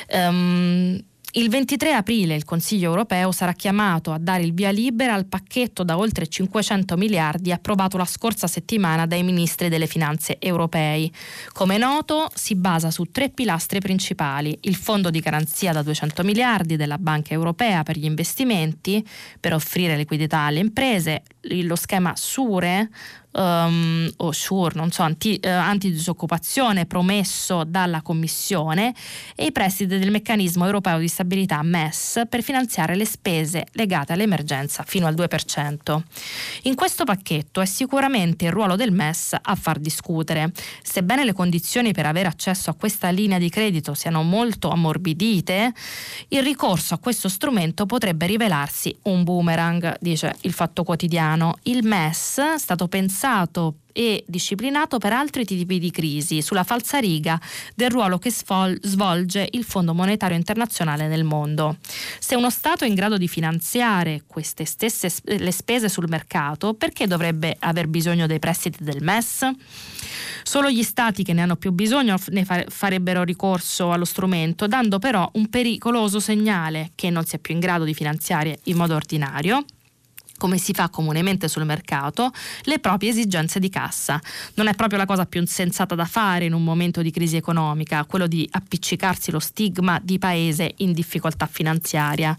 Um, 0.08 0.98
il 1.36 1.48
23 1.48 1.92
aprile 1.92 2.36
il 2.36 2.44
Consiglio 2.44 2.90
europeo 2.90 3.32
sarà 3.32 3.52
chiamato 3.54 4.12
a 4.12 4.18
dare 4.18 4.44
il 4.44 4.54
via 4.54 4.70
libera 4.70 5.14
al 5.14 5.26
pacchetto 5.26 5.82
da 5.82 5.98
oltre 5.98 6.28
500 6.28 6.96
miliardi 6.96 7.50
approvato 7.50 7.96
la 7.96 8.04
scorsa 8.04 8.46
settimana 8.46 9.06
dai 9.06 9.24
ministri 9.24 9.68
delle 9.68 9.88
finanze 9.88 10.38
europei. 10.38 11.12
Come 11.52 11.76
noto, 11.76 12.30
si 12.32 12.54
basa 12.54 12.92
su 12.92 13.06
tre 13.10 13.30
pilastri 13.30 13.80
principali: 13.80 14.56
il 14.62 14.76
fondo 14.76 15.10
di 15.10 15.18
garanzia 15.18 15.72
da 15.72 15.82
200 15.82 16.22
miliardi 16.22 16.76
della 16.76 16.98
Banca 16.98 17.34
europea 17.34 17.82
per 17.82 17.98
gli 17.98 18.04
investimenti 18.04 19.04
per 19.40 19.54
offrire 19.54 19.96
liquidità 19.96 20.40
alle 20.40 20.60
imprese, 20.60 21.22
lo 21.40 21.74
schema 21.74 22.12
SURE 22.14 22.90
um, 23.34 24.10
o 24.18 24.32
SURE, 24.32 24.74
non 24.74 24.90
so, 24.90 25.02
anti, 25.02 25.38
uh, 25.42 25.48
antidisoccupazione 25.48 26.86
promesso 26.86 27.64
dalla 27.64 28.02
Commissione 28.02 28.94
e 29.34 29.46
i 29.46 29.52
prestiti 29.52 29.98
del 29.98 30.10
meccanismo 30.10 30.64
europeo 30.64 30.98
di 30.98 31.08
stabilità 31.08 31.62
MES 31.62 32.22
per 32.28 32.42
finanziare 32.42 32.94
le 32.96 33.04
spese 33.04 33.66
legate 33.72 34.12
all'emergenza 34.12 34.84
fino 34.86 35.06
al 35.06 35.14
2%. 35.14 36.00
In 36.62 36.74
questo 36.74 37.04
pacchetto 37.04 37.60
è 37.60 37.66
sicuramente 37.66 38.46
il 38.46 38.52
ruolo 38.52 38.76
del 38.76 38.92
MES 38.92 39.36
a 39.40 39.54
far 39.54 39.78
discutere. 39.78 40.52
Sebbene 40.82 41.24
le 41.24 41.32
condizioni 41.32 41.92
per 41.92 42.06
avere 42.06 42.28
accesso 42.28 42.70
a 42.70 42.74
questa 42.74 43.10
linea 43.10 43.38
di 43.38 43.48
credito 43.48 43.94
siano 43.94 44.22
molto 44.22 44.70
ammorbidite, 44.70 45.72
il 46.28 46.42
ricorso 46.42 46.94
a 46.94 46.98
questo 46.98 47.28
strumento 47.28 47.86
potrebbe 47.86 48.26
rivelarsi 48.26 48.96
un 49.02 49.24
boomerang, 49.24 49.96
dice 50.00 50.34
il 50.42 50.52
Fatto 50.52 50.84
Quotidiano. 50.84 51.58
Il 51.64 51.84
MES 51.84 52.38
è 52.38 52.58
stato 52.58 52.88
pensato 52.88 53.23
e 53.96 54.24
disciplinato 54.26 54.98
per 54.98 55.12
altri 55.12 55.44
tipi 55.44 55.78
di 55.78 55.90
crisi, 55.90 56.42
sulla 56.42 56.64
falsariga 56.64 57.40
del 57.74 57.90
ruolo 57.90 58.18
che 58.18 58.30
svolge 58.30 59.48
il 59.52 59.64
Fondo 59.64 59.94
Monetario 59.94 60.36
Internazionale 60.36 61.06
nel 61.06 61.24
mondo. 61.24 61.78
Se 62.18 62.34
uno 62.34 62.50
Stato 62.50 62.84
è 62.84 62.88
in 62.88 62.94
grado 62.94 63.16
di 63.16 63.28
finanziare 63.28 64.24
queste 64.26 64.64
stesse 64.64 65.10
le 65.24 65.52
spese 65.52 65.88
sul 65.88 66.08
mercato, 66.08 66.74
perché 66.74 67.06
dovrebbe 67.06 67.56
aver 67.60 67.86
bisogno 67.86 68.26
dei 68.26 68.40
prestiti 68.40 68.82
del 68.82 69.02
MES? 69.02 69.48
Solo 70.42 70.68
gli 70.70 70.82
stati 70.82 71.22
che 71.22 71.32
ne 71.32 71.42
hanno 71.42 71.56
più 71.56 71.70
bisogno 71.72 72.16
ne 72.28 72.44
farebbero 72.44 73.22
ricorso 73.22 73.92
allo 73.92 74.04
strumento, 74.04 74.66
dando 74.66 74.98
però 74.98 75.30
un 75.34 75.48
pericoloso 75.48 76.20
segnale 76.20 76.90
che 76.94 77.10
non 77.10 77.24
si 77.24 77.36
è 77.36 77.38
più 77.38 77.54
in 77.54 77.60
grado 77.60 77.84
di 77.84 77.94
finanziare 77.94 78.58
in 78.64 78.76
modo 78.76 78.94
ordinario 78.94 79.64
come 80.36 80.58
si 80.58 80.72
fa 80.72 80.88
comunemente 80.88 81.48
sul 81.48 81.64
mercato, 81.64 82.30
le 82.62 82.78
proprie 82.78 83.10
esigenze 83.10 83.58
di 83.58 83.68
cassa. 83.68 84.20
Non 84.54 84.66
è 84.66 84.74
proprio 84.74 84.98
la 84.98 85.06
cosa 85.06 85.26
più 85.26 85.44
sensata 85.46 85.94
da 85.94 86.04
fare 86.04 86.44
in 86.44 86.52
un 86.52 86.62
momento 86.62 87.02
di 87.02 87.10
crisi 87.10 87.36
economica, 87.36 88.04
quello 88.04 88.26
di 88.26 88.48
appiccicarsi 88.50 89.30
lo 89.30 89.38
stigma 89.38 90.00
di 90.02 90.18
paese 90.18 90.74
in 90.78 90.92
difficoltà 90.92 91.46
finanziaria. 91.46 92.36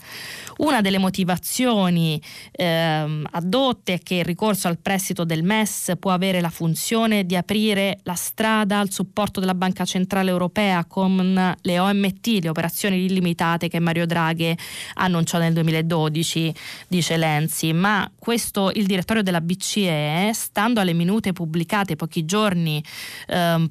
Una 0.58 0.82
delle 0.82 0.98
motivazioni 0.98 2.22
eh, 2.52 3.24
adotte 3.32 3.94
è 3.94 4.00
che 4.00 4.16
il 4.16 4.26
ricorso 4.26 4.68
al 4.68 4.78
prestito 4.78 5.24
del 5.24 5.44
MES 5.44 5.94
può 6.00 6.12
avere 6.12 6.42
la 6.42 6.50
funzione 6.50 7.26
di 7.26 7.36
aprire 7.36 8.00
la 8.04 8.16
strada 8.16 8.80
al 8.80 8.92
supporto 8.92 9.40
della 9.40 9.56
Banca 9.56 9.86
Centrale 9.86 10.30
Europea 10.30 10.86
con 10.86 11.56
le 11.60 11.80
OMT, 11.80 12.40
le 12.42 12.50
operazioni 12.50 13.04
illimitate 13.04 13.68
che 13.68 13.80
Mario 13.80 14.06
Draghi 14.06 14.56
annunciò 14.96 15.38
nel 15.40 15.54
2012, 15.54 16.54
dice 16.88 17.18
Lenzi, 17.18 17.74
ma 17.74 17.95
questo 18.18 18.72
il 18.74 18.86
direttorio 18.86 19.24
della 19.24 19.42
BCE, 19.42 20.32
stando 20.34 20.80
alle 20.80 20.94
minute 20.94 21.34
pubblicate 21.34 21.96
pochi 21.96 22.26
giorni, 22.26 22.84
ehm, 23.28 23.70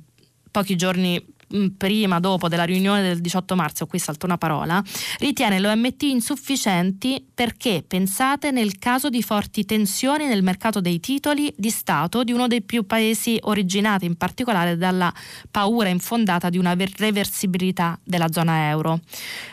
pochi 0.50 0.76
giorni 0.76 1.34
prima, 1.76 2.20
dopo 2.20 2.49
della 2.49 2.64
riunione 2.64 3.02
del 3.02 3.20
18 3.20 3.54
marzo, 3.54 3.87
qui 3.87 3.99
salto 3.99 4.26
una 4.26 4.38
parola, 4.38 4.82
ritiene 5.18 5.61
l'OMT 5.61 6.02
insufficienti 6.02 7.25
perché, 7.32 7.84
pensate, 7.87 8.50
nel 8.50 8.78
caso 8.78 9.08
di 9.08 9.23
forti 9.23 9.64
tensioni 9.64 10.26
nel 10.26 10.42
mercato 10.42 10.80
dei 10.80 11.00
titoli 11.00 11.52
di 11.56 11.70
Stato 11.70 12.25
di 12.25 12.32
uno 12.32 12.46
dei 12.46 12.62
più 12.62 12.87
paesi 12.87 13.38
originati 13.42 14.04
in 14.04 14.16
particolare 14.16 14.76
dalla 14.76 15.12
paura 15.50 15.88
infondata 15.88 16.50
di 16.50 16.58
una 16.58 16.76
reversibilità 16.96 17.99
della 18.02 18.30
zona 18.30 18.68
euro. 18.68 19.00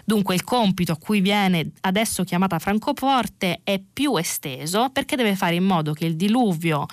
Dunque 0.05 0.36
il 0.36 0.43
compito 0.43 0.91
a 0.93 0.98
cui 0.98 1.22
viene 1.22 1.72
adesso 1.81 2.24
chiamata 2.24 2.60
Francoforte 2.60 3.62
è 3.63 3.81
più 3.81 4.15
esteso 4.17 4.89
perché 4.89 5.15
deve 5.15 5.36
fare 5.36 5.55
in 5.55 5.63
modo 5.63 5.93
che 5.93 6.05
il 6.05 6.15
diluvio 6.15 6.86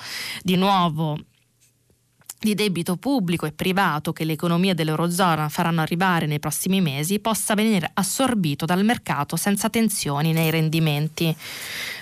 di 0.42 0.56
nuovo 0.56 1.18
di 2.40 2.54
debito 2.54 2.96
pubblico 2.96 3.46
e 3.46 3.52
privato 3.52 4.12
che 4.12 4.24
le 4.24 4.34
economie 4.34 4.74
dell'Eurozona 4.74 5.48
faranno 5.48 5.80
arrivare 5.80 6.26
nei 6.26 6.38
prossimi 6.38 6.80
mesi 6.80 7.18
possa 7.18 7.54
venire 7.54 7.90
assorbito 7.94 8.64
dal 8.64 8.84
mercato 8.84 9.36
senza 9.36 9.68
tensioni 9.68 10.32
nei 10.32 10.50
rendimenti. 10.50 11.34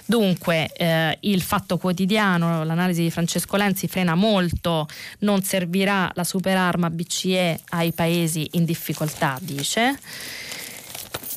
Dunque 0.05 0.71
eh, 0.75 1.17
il 1.23 1.43
fatto 1.43 1.79
quotidiano, 1.79 2.65
l'analisi 2.65 3.03
di 3.03 3.11
Francesco 3.11 3.57
Lenzi 3.57 3.89
frena 3.89 4.15
molto, 4.15 4.87
non 5.21 5.43
servirà 5.43 6.11
la 6.15 6.25
superarma 6.25 6.91
BCE 6.91 7.61
ai 7.71 7.93
paesi 7.93 8.49
in 8.53 8.65
difficoltà, 8.65 9.39
dice. 9.41 9.99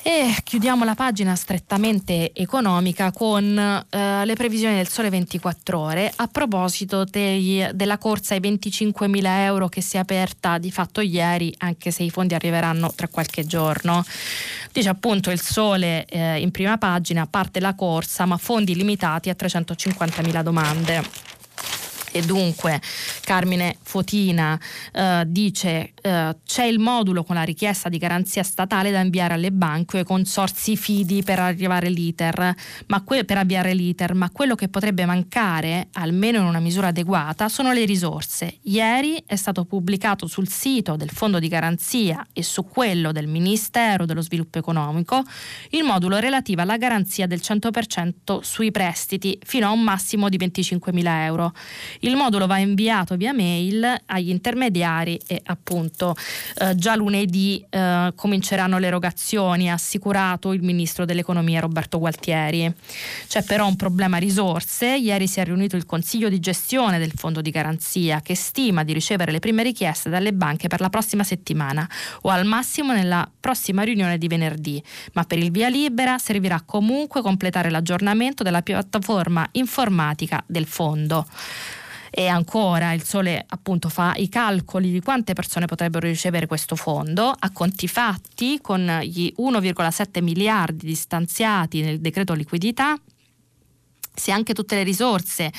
E 0.01 0.33
chiudiamo 0.43 0.85
la 0.85 0.95
pagina 0.95 1.35
strettamente 1.35 2.31
economica 2.33 3.11
con 3.11 3.57
eh, 3.57 4.25
le 4.25 4.33
previsioni 4.35 4.75
del 4.75 4.87
Sole 4.87 5.09
24 5.09 5.77
Ore 5.77 6.11
a 6.15 6.27
proposito 6.27 7.03
dei, 7.03 7.67
della 7.73 7.97
corsa 7.97 8.33
ai 8.33 8.39
25.000 8.39 9.21
euro 9.41 9.67
che 9.67 9.81
si 9.81 9.97
è 9.97 9.99
aperta 9.99 10.57
di 10.57 10.71
fatto 10.71 11.01
ieri, 11.01 11.53
anche 11.59 11.91
se 11.91 12.03
i 12.03 12.09
fondi 12.09 12.33
arriveranno 12.33 12.91
tra 12.95 13.09
qualche 13.09 13.45
giorno. 13.45 14.03
Dice 14.71 14.89
appunto 14.89 15.31
il 15.31 15.41
Sole 15.41 16.05
eh, 16.05 16.39
in 16.39 16.51
prima 16.51 16.77
pagina, 16.77 17.27
parte 17.27 17.59
la 17.59 17.75
corsa, 17.75 18.25
ma 18.25 18.37
fondi 18.37 18.75
limitati 18.75 19.29
a 19.29 19.35
350.000 19.37 20.41
domande. 20.41 21.28
E 22.11 22.21
dunque 22.21 22.81
Carmine 23.21 23.77
Fotina 23.81 24.59
eh, 24.91 25.23
dice 25.27 25.93
eh, 26.01 26.35
c'è 26.45 26.63
il 26.65 26.79
modulo 26.79 27.23
con 27.23 27.35
la 27.35 27.43
richiesta 27.43 27.89
di 27.89 27.97
garanzia 27.97 28.43
statale 28.43 28.91
da 28.91 28.99
inviare 28.99 29.35
alle 29.35 29.51
banche 29.51 29.97
o 29.97 29.99
ai 29.99 30.05
consorsi 30.05 30.75
fidi 30.75 31.23
per 31.23 31.39
arrivare 31.39 31.89
l'iter, 31.89 32.55
ma 32.87 33.01
que- 33.03 33.25
per 33.25 33.37
avviare 33.37 33.73
l'iter, 33.73 34.13
ma 34.13 34.29
quello 34.29 34.55
che 34.55 34.67
potrebbe 34.69 35.05
mancare, 35.05 35.89
almeno 35.93 36.39
in 36.39 36.45
una 36.45 36.59
misura 36.59 36.87
adeguata, 36.87 37.49
sono 37.49 37.71
le 37.71 37.85
risorse. 37.85 38.57
Ieri 38.63 39.23
è 39.25 39.35
stato 39.35 39.65
pubblicato 39.65 40.27
sul 40.27 40.47
sito 40.47 40.95
del 40.95 41.09
Fondo 41.09 41.39
di 41.39 41.47
Garanzia 41.47 42.25
e 42.33 42.43
su 42.43 42.65
quello 42.65 43.11
del 43.11 43.27
Ministero 43.27 44.05
dello 44.05 44.21
Sviluppo 44.21 44.57
Economico 44.57 45.23
il 45.71 45.83
modulo 45.83 46.17
relativo 46.17 46.61
alla 46.61 46.77
garanzia 46.77 47.27
del 47.27 47.39
100% 47.43 48.39
sui 48.41 48.71
prestiti 48.71 49.39
fino 49.43 49.67
a 49.67 49.71
un 49.71 49.81
massimo 49.81 50.29
di 50.29 50.37
25.000 50.37 51.23
euro. 51.23 51.53
Il 52.01 52.15
modulo 52.15 52.47
va 52.47 52.59
inviato 52.59 53.17
via 53.17 53.33
mail 53.33 53.85
agli 54.05 54.29
intermediari 54.29 55.19
e 55.27 55.41
appunto 55.45 56.15
eh, 56.59 56.73
già 56.75 56.95
lunedì 56.95 57.63
eh, 57.69 58.13
cominceranno 58.15 58.77
le 58.77 58.87
erogazioni, 58.87 59.69
ha 59.69 59.73
assicurato 59.73 60.53
il 60.53 60.61
ministro 60.61 61.03
dell'economia 61.03 61.59
Roberto 61.59 61.99
Gualtieri. 61.99 62.73
C'è 63.27 63.43
però 63.43 63.67
un 63.67 63.75
problema 63.75 64.17
risorse. 64.17 64.95
Ieri 64.95 65.27
si 65.27 65.41
è 65.41 65.43
riunito 65.43 65.75
il 65.75 65.85
consiglio 65.85 66.29
di 66.29 66.39
gestione 66.39 66.99
del 66.99 67.11
fondo 67.13 67.41
di 67.41 67.49
garanzia 67.49 68.21
che 68.21 68.35
stima 68.35 68.83
di 68.83 68.93
ricevere 68.93 69.33
le 69.33 69.39
prime 69.39 69.63
richieste 69.63 70.09
dalle 70.09 70.31
banche 70.31 70.67
per 70.69 70.79
la 70.79 70.89
prossima 70.89 71.23
settimana 71.23 71.87
o 72.21 72.29
al 72.29 72.45
massimo 72.45 72.93
nella 72.93 73.29
prossima 73.39 73.83
riunione 73.83 74.17
di 74.17 74.27
venerdì, 74.27 74.81
ma 75.13 75.23
per 75.23 75.37
il 75.37 75.51
via 75.51 75.67
libera 75.67 76.17
servirà 76.17 76.61
comunque 76.65 77.21
completare 77.21 77.69
l'aggiornamento 77.69 78.41
della 78.41 78.61
piattaforma 78.61 79.47
informatica 79.51 80.41
del 80.47 80.65
fondo. 80.65 81.25
E 82.09 82.27
ancora 82.27 82.93
il 82.93 83.03
Sole 83.03 83.43
appunto 83.47 83.89
fa 83.89 84.13
i 84.15 84.29
calcoli 84.29 84.91
di 84.91 85.01
quante 85.01 85.33
persone 85.33 85.65
potrebbero 85.65 86.07
ricevere 86.07 86.47
questo 86.47 86.75
fondo. 86.75 87.33
A 87.37 87.51
conti 87.51 87.87
fatti 87.87 88.59
con 88.61 88.99
gli 89.03 89.33
1,7 89.37 90.23
miliardi 90.23 90.85
di 90.85 90.95
stanziati 90.95 91.81
nel 91.81 91.99
decreto 91.99 92.33
liquidità 92.33 92.97
se 94.19 94.31
anche 94.31 94.53
tutte 94.53 94.75
le 94.75 94.83
risorse 94.83 95.51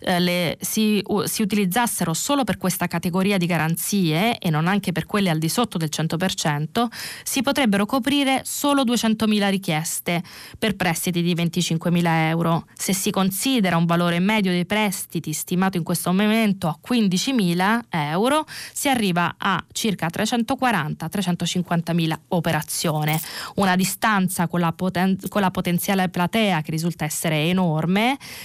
eh, 0.00 0.18
le, 0.18 0.56
si, 0.60 1.00
uh, 1.04 1.26
si, 1.26 1.42
utilizzassero 1.42 2.14
solo 2.14 2.42
per 2.44 2.56
questa 2.56 2.86
categoria 2.86 3.36
di 3.36 3.44
garanzie 3.46 4.38
e 4.38 4.48
non 4.50 4.66
anche 4.66 4.92
per 4.92 5.04
quelle 5.04 5.28
al 5.30 5.38
di 5.38 5.50
sotto 5.50 5.76
del 5.76 5.90
100%, 5.92 6.86
si 7.22 7.42
potrebbero 7.42 7.84
coprire 7.84 8.40
solo 8.44 8.84
200.000 8.84 9.50
richieste 9.50 10.22
per 10.58 10.76
prestiti 10.76 11.20
di 11.22 11.34
25.000 11.34 12.04
euro. 12.28 12.64
Se 12.72 12.94
si 12.94 13.10
considera 13.10 13.76
un 13.76 13.84
valore 13.84 14.18
medio 14.18 14.50
dei 14.50 14.64
prestiti 14.64 15.34
stimato 15.34 15.76
in 15.76 15.82
questo 15.82 16.10
momento 16.12 16.68
a 16.68 16.78
15.000 16.82 17.80
euro, 17.90 18.46
si 18.72 18.88
arriva 18.88 19.34
a 19.36 19.62
circa 19.72 20.06
340-350.000 20.06 22.18
operazione, 22.28 23.20
una 23.56 23.76
distanza 23.76 24.48
con 24.48 24.60
la, 24.60 24.72
poten- 24.72 25.18
con 25.28 25.42
la 25.42 25.50
potenziale 25.50 26.08
platea 26.08 26.62
che 26.62 26.70
risulta 26.70 27.04
essere 27.04 27.48
enorme 27.48 28.04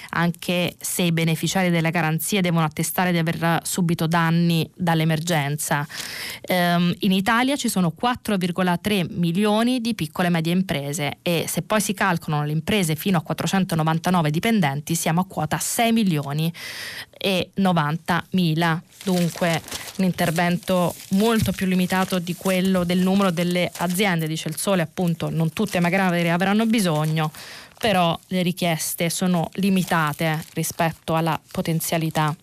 anche 0.10 0.76
se 0.80 1.02
i 1.02 1.12
beneficiari 1.12 1.70
delle 1.70 1.92
garanzie 1.92 2.42
devono 2.42 2.66
attestare 2.66 3.12
di 3.12 3.18
aver 3.18 3.60
subito 3.64 4.08
danni 4.08 4.70
dall'emergenza. 4.76 5.86
Um, 6.48 6.94
in 7.00 7.12
Italia 7.12 7.56
ci 7.56 7.70
sono 7.70 7.94
4,3 8.00 9.08
milioni 9.12 9.82
di 9.82 9.94
piccole 9.94 10.28
e 10.28 10.32
medie 10.32 10.54
imprese 10.54 11.18
e 11.22 11.46
se 11.48 11.62
poi 11.62 11.82
si 11.82 11.94
calcolano 11.94 12.46
le 12.46 12.52
imprese 12.52 12.96
fino 12.96 13.18
a 13.18 13.22
499 13.22 14.30
dipendenti 14.30 14.96
siamo 14.96 15.22
a 15.22 15.26
quota 15.26 15.58
6 15.58 15.92
milioni 15.92 16.52
e 17.12 17.52
90 17.56 18.26
mila. 18.32 18.82
Dunque 19.04 19.62
un 19.98 20.06
intervento 20.06 20.94
molto 21.10 21.52
più 21.52 21.66
limitato 21.66 22.20
di 22.20 22.36
quello 22.36 22.84
del 22.84 23.00
numero 23.00 23.32
delle 23.32 23.72
aziende, 23.78 24.28
dice 24.28 24.50
il 24.50 24.58
Sole, 24.58 24.82
appunto 24.82 25.30
non 25.30 25.54
tutte 25.54 25.80
magari 25.80 26.30
avranno 26.30 26.66
bisogno, 26.66 27.32
però 27.82 28.18
le 28.28 28.44
richieste 28.44 29.10
sono 29.10 29.50
limitate 29.54 30.46
rispetto 30.54 31.16
alla 31.16 31.38
potenzialità. 31.52 32.34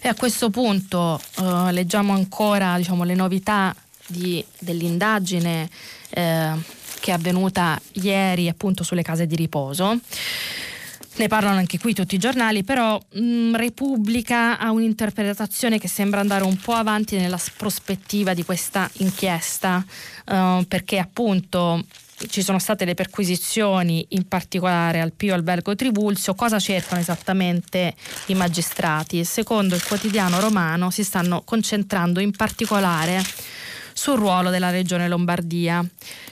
E 0.00 0.08
a 0.08 0.14
questo 0.14 0.48
punto 0.48 1.20
eh, 1.38 1.72
leggiamo 1.72 2.12
ancora 2.12 2.76
diciamo, 2.76 3.02
le 3.02 3.14
novità 3.14 3.74
di, 4.06 4.42
dell'indagine 4.60 5.68
eh, 6.10 6.52
che 7.00 7.10
è 7.10 7.14
avvenuta 7.14 7.80
ieri 7.94 8.48
appunto 8.48 8.84
sulle 8.84 9.02
case 9.02 9.26
di 9.26 9.34
riposo. 9.34 9.98
Ne 11.16 11.26
parlano 11.26 11.58
anche 11.58 11.80
qui 11.80 11.92
tutti 11.92 12.14
i 12.14 12.18
giornali, 12.18 12.62
però 12.62 12.96
mh, 12.96 13.20
mm, 13.20 13.54
Repubblica 13.56 14.56
ha 14.56 14.70
un'interpretazione 14.70 15.80
che 15.80 15.88
sembra 15.88 16.20
andare 16.20 16.44
un 16.44 16.56
po' 16.56 16.74
avanti 16.74 17.16
nella 17.16 17.40
prospettiva 17.56 18.34
di 18.34 18.44
questa 18.44 18.88
inchiesta, 18.98 19.84
uh, 20.26 20.64
perché 20.66 20.98
appunto 20.98 21.84
ci 22.28 22.42
sono 22.42 22.58
state 22.58 22.84
le 22.84 22.94
perquisizioni 22.94 24.04
in 24.10 24.28
particolare 24.28 25.00
al 25.00 25.12
Pio 25.12 25.34
Albergo 25.34 25.74
Tribulzio, 25.74 26.34
cosa 26.34 26.58
cercano 26.58 27.00
esattamente 27.00 27.94
i 28.26 28.34
magistrati? 28.34 29.24
Secondo 29.24 29.74
il 29.74 29.84
quotidiano 29.84 30.38
romano 30.40 30.90
si 30.90 31.02
stanno 31.02 31.42
concentrando 31.42 32.20
in 32.20 32.32
particolare 32.32 33.22
sul 33.92 34.18
ruolo 34.18 34.50
della 34.50 34.70
regione 34.70 35.08
Lombardia. 35.08 35.84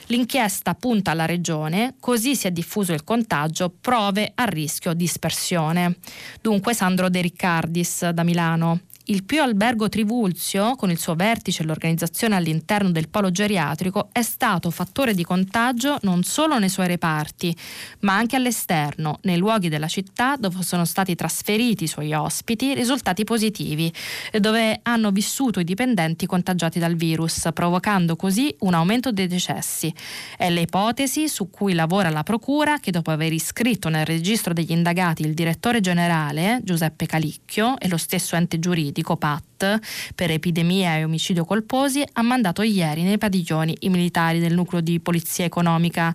L'inchiesta 0.07 0.73
punta 0.73 1.11
alla 1.11 1.25
regione, 1.25 1.95
così 1.99 2.35
si 2.35 2.47
è 2.47 2.51
diffuso 2.51 2.93
il 2.93 3.03
contagio, 3.03 3.69
prove 3.69 4.31
a 4.33 4.45
rischio 4.45 4.93
dispersione. 4.93 5.97
Dunque 6.41 6.73
Sandro 6.73 7.09
De 7.09 7.21
Riccardis 7.21 8.09
da 8.09 8.23
Milano 8.23 8.81
il 9.09 9.23
Pio 9.23 9.41
Albergo 9.41 9.89
Trivulzio, 9.89 10.75
con 10.75 10.91
il 10.91 10.99
suo 10.99 11.15
vertice 11.15 11.63
e 11.63 11.65
l'organizzazione 11.65 12.35
all'interno 12.35 12.91
del 12.91 13.09
polo 13.09 13.31
geriatrico, 13.31 14.09
è 14.11 14.21
stato 14.21 14.69
fattore 14.69 15.15
di 15.15 15.23
contagio 15.23 15.97
non 16.03 16.21
solo 16.21 16.59
nei 16.59 16.69
suoi 16.69 16.87
reparti, 16.87 17.55
ma 18.01 18.15
anche 18.15 18.35
all'esterno, 18.35 19.17
nei 19.23 19.37
luoghi 19.37 19.67
della 19.67 19.87
città 19.87 20.35
dove 20.35 20.61
sono 20.61 20.85
stati 20.85 21.15
trasferiti 21.15 21.85
i 21.85 21.87
suoi 21.87 22.13
ospiti, 22.13 22.75
risultati 22.75 23.23
positivi 23.23 23.91
dove 24.39 24.79
hanno 24.83 25.09
vissuto 25.09 25.59
i 25.59 25.63
dipendenti 25.63 26.27
contagiati 26.27 26.77
dal 26.77 26.95
virus, 26.95 27.49
provocando 27.51 28.15
così 28.15 28.53
un 28.59 28.75
aumento 28.75 29.11
dei 29.11 29.27
decessi. 29.27 29.91
È 30.37 30.51
l'ipotesi 30.51 31.27
su 31.27 31.49
cui 31.49 31.73
lavora 31.73 32.09
la 32.09 32.21
Procura 32.21 32.77
che 32.77 32.91
dopo 32.91 33.09
aver 33.09 33.33
iscritto 33.33 33.89
nel 33.89 34.05
registro 34.05 34.53
degli 34.53 34.71
indagati 34.71 35.23
il 35.23 35.33
direttore 35.33 35.81
generale 35.81 36.59
Giuseppe 36.63 37.07
Calicchio 37.07 37.79
e 37.79 37.87
lo 37.87 37.97
stesso 37.97 38.35
ente 38.35 38.59
giuridico, 38.59 38.97
medico 38.99 39.15
PAT 39.15 39.79
per 40.13 40.31
epidemia 40.31 40.97
e 40.97 41.03
omicidio 41.03 41.45
colposi 41.45 42.03
ha 42.13 42.21
mandato 42.21 42.61
ieri 42.61 43.03
nei 43.03 43.17
padiglioni 43.17 43.75
i 43.81 43.89
militari 43.89 44.39
del 44.39 44.53
nucleo 44.53 44.81
di 44.81 44.99
polizia 44.99 45.45
economica 45.45 46.13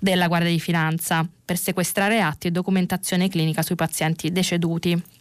della 0.00 0.26
Guardia 0.26 0.50
di 0.50 0.60
Finanza 0.60 1.26
per 1.44 1.56
sequestrare 1.56 2.20
atti 2.20 2.48
e 2.48 2.50
documentazione 2.50 3.28
clinica 3.28 3.62
sui 3.62 3.76
pazienti 3.76 4.32
deceduti. 4.32 5.13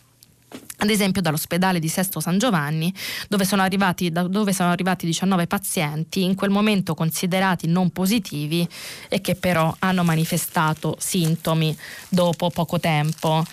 ad 0.84 0.90
esempio 0.90 1.22
dall'ospedale 1.22 1.80
di 1.80 1.88
Sesto 1.88 2.20
San 2.20 2.38
Giovanni, 2.38 2.94
dove 3.30 3.46
sono, 3.46 3.62
arrivati, 3.62 4.12
dove 4.12 4.52
sono 4.52 4.70
arrivati 4.72 5.06
19 5.06 5.48
pazienti, 5.48 6.24
in 6.24 6.36
quel 6.36 6.50
momento 6.50 6.94
considerati 6.94 7.68
non 7.68 7.92
positivi 7.92 8.68
e 9.08 9.22
che 9.22 9.36
però 9.36 9.74
hanno 9.80 10.04
manifestato 10.04 10.98
sintomi 11.00 11.76
dopo 12.10 12.50
poco 12.50 12.80
tempo. 12.82 13.46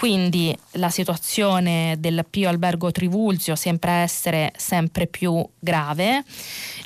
Quindi 0.00 0.56
la 0.72 0.88
situazione 0.88 1.96
del 1.98 2.24
Pio 2.28 2.48
Albergo 2.48 2.90
Trivulzio 2.90 3.54
sembra 3.54 3.96
essere 3.96 4.50
sempre 4.56 5.06
più 5.06 5.46
grave. 5.58 6.24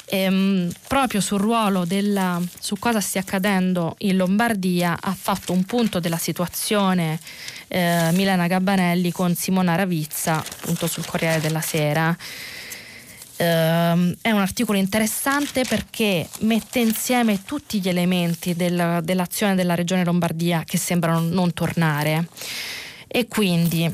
Ehm, 0.06 0.72
proprio 0.88 1.20
sul 1.20 1.38
ruolo 1.38 1.84
della, 1.84 2.42
su 2.58 2.76
cosa 2.76 3.00
stia 3.00 3.20
accadendo 3.20 3.94
in 3.98 4.16
Lombardia 4.16 4.98
ha 5.00 5.14
fatto 5.14 5.52
un 5.52 5.62
punto 5.62 6.00
della 6.00 6.16
situazione 6.16 7.20
eh, 7.74 8.10
Milena 8.12 8.46
Gabbanelli 8.46 9.10
con 9.10 9.34
Simona 9.34 9.74
Ravizza 9.74 10.36
appunto 10.36 10.86
sul 10.86 11.04
Corriere 11.04 11.40
della 11.40 11.60
Sera. 11.60 12.16
Uh, 13.36 14.14
è 14.22 14.30
un 14.30 14.38
articolo 14.38 14.78
interessante 14.78 15.64
perché 15.64 16.28
mette 16.42 16.78
insieme 16.78 17.42
tutti 17.42 17.80
gli 17.80 17.88
elementi 17.88 18.54
del, 18.54 19.00
dell'azione 19.02 19.56
della 19.56 19.74
Regione 19.74 20.04
Lombardia 20.04 20.62
che 20.64 20.78
sembrano 20.78 21.18
non 21.18 21.52
tornare 21.52 22.28
e 23.08 23.26
quindi 23.26 23.92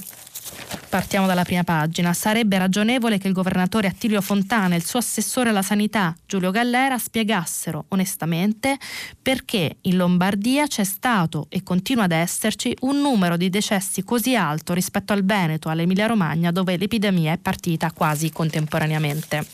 Partiamo 0.88 1.26
dalla 1.26 1.44
prima 1.44 1.64
pagina. 1.64 2.12
Sarebbe 2.12 2.58
ragionevole 2.58 3.18
che 3.18 3.28
il 3.28 3.32
governatore 3.32 3.88
Attilio 3.88 4.20
Fontana 4.20 4.74
e 4.74 4.78
il 4.78 4.84
suo 4.84 4.98
assessore 4.98 5.50
alla 5.50 5.62
sanità 5.62 6.14
Giulio 6.26 6.50
Gallera 6.50 6.98
spiegassero 6.98 7.86
onestamente 7.88 8.76
perché 9.20 9.76
in 9.82 9.96
Lombardia 9.96 10.66
c'è 10.66 10.84
stato 10.84 11.46
e 11.48 11.62
continua 11.62 12.04
ad 12.04 12.12
esserci 12.12 12.76
un 12.80 13.00
numero 13.00 13.36
di 13.36 13.50
decessi 13.50 14.02
così 14.02 14.34
alto 14.36 14.72
rispetto 14.72 15.12
al 15.12 15.24
Veneto, 15.24 15.68
all'Emilia 15.68 16.06
Romagna, 16.06 16.50
dove 16.50 16.76
l'epidemia 16.76 17.32
è 17.32 17.38
partita 17.38 17.92
quasi 17.92 18.30
contemporaneamente 18.30 19.46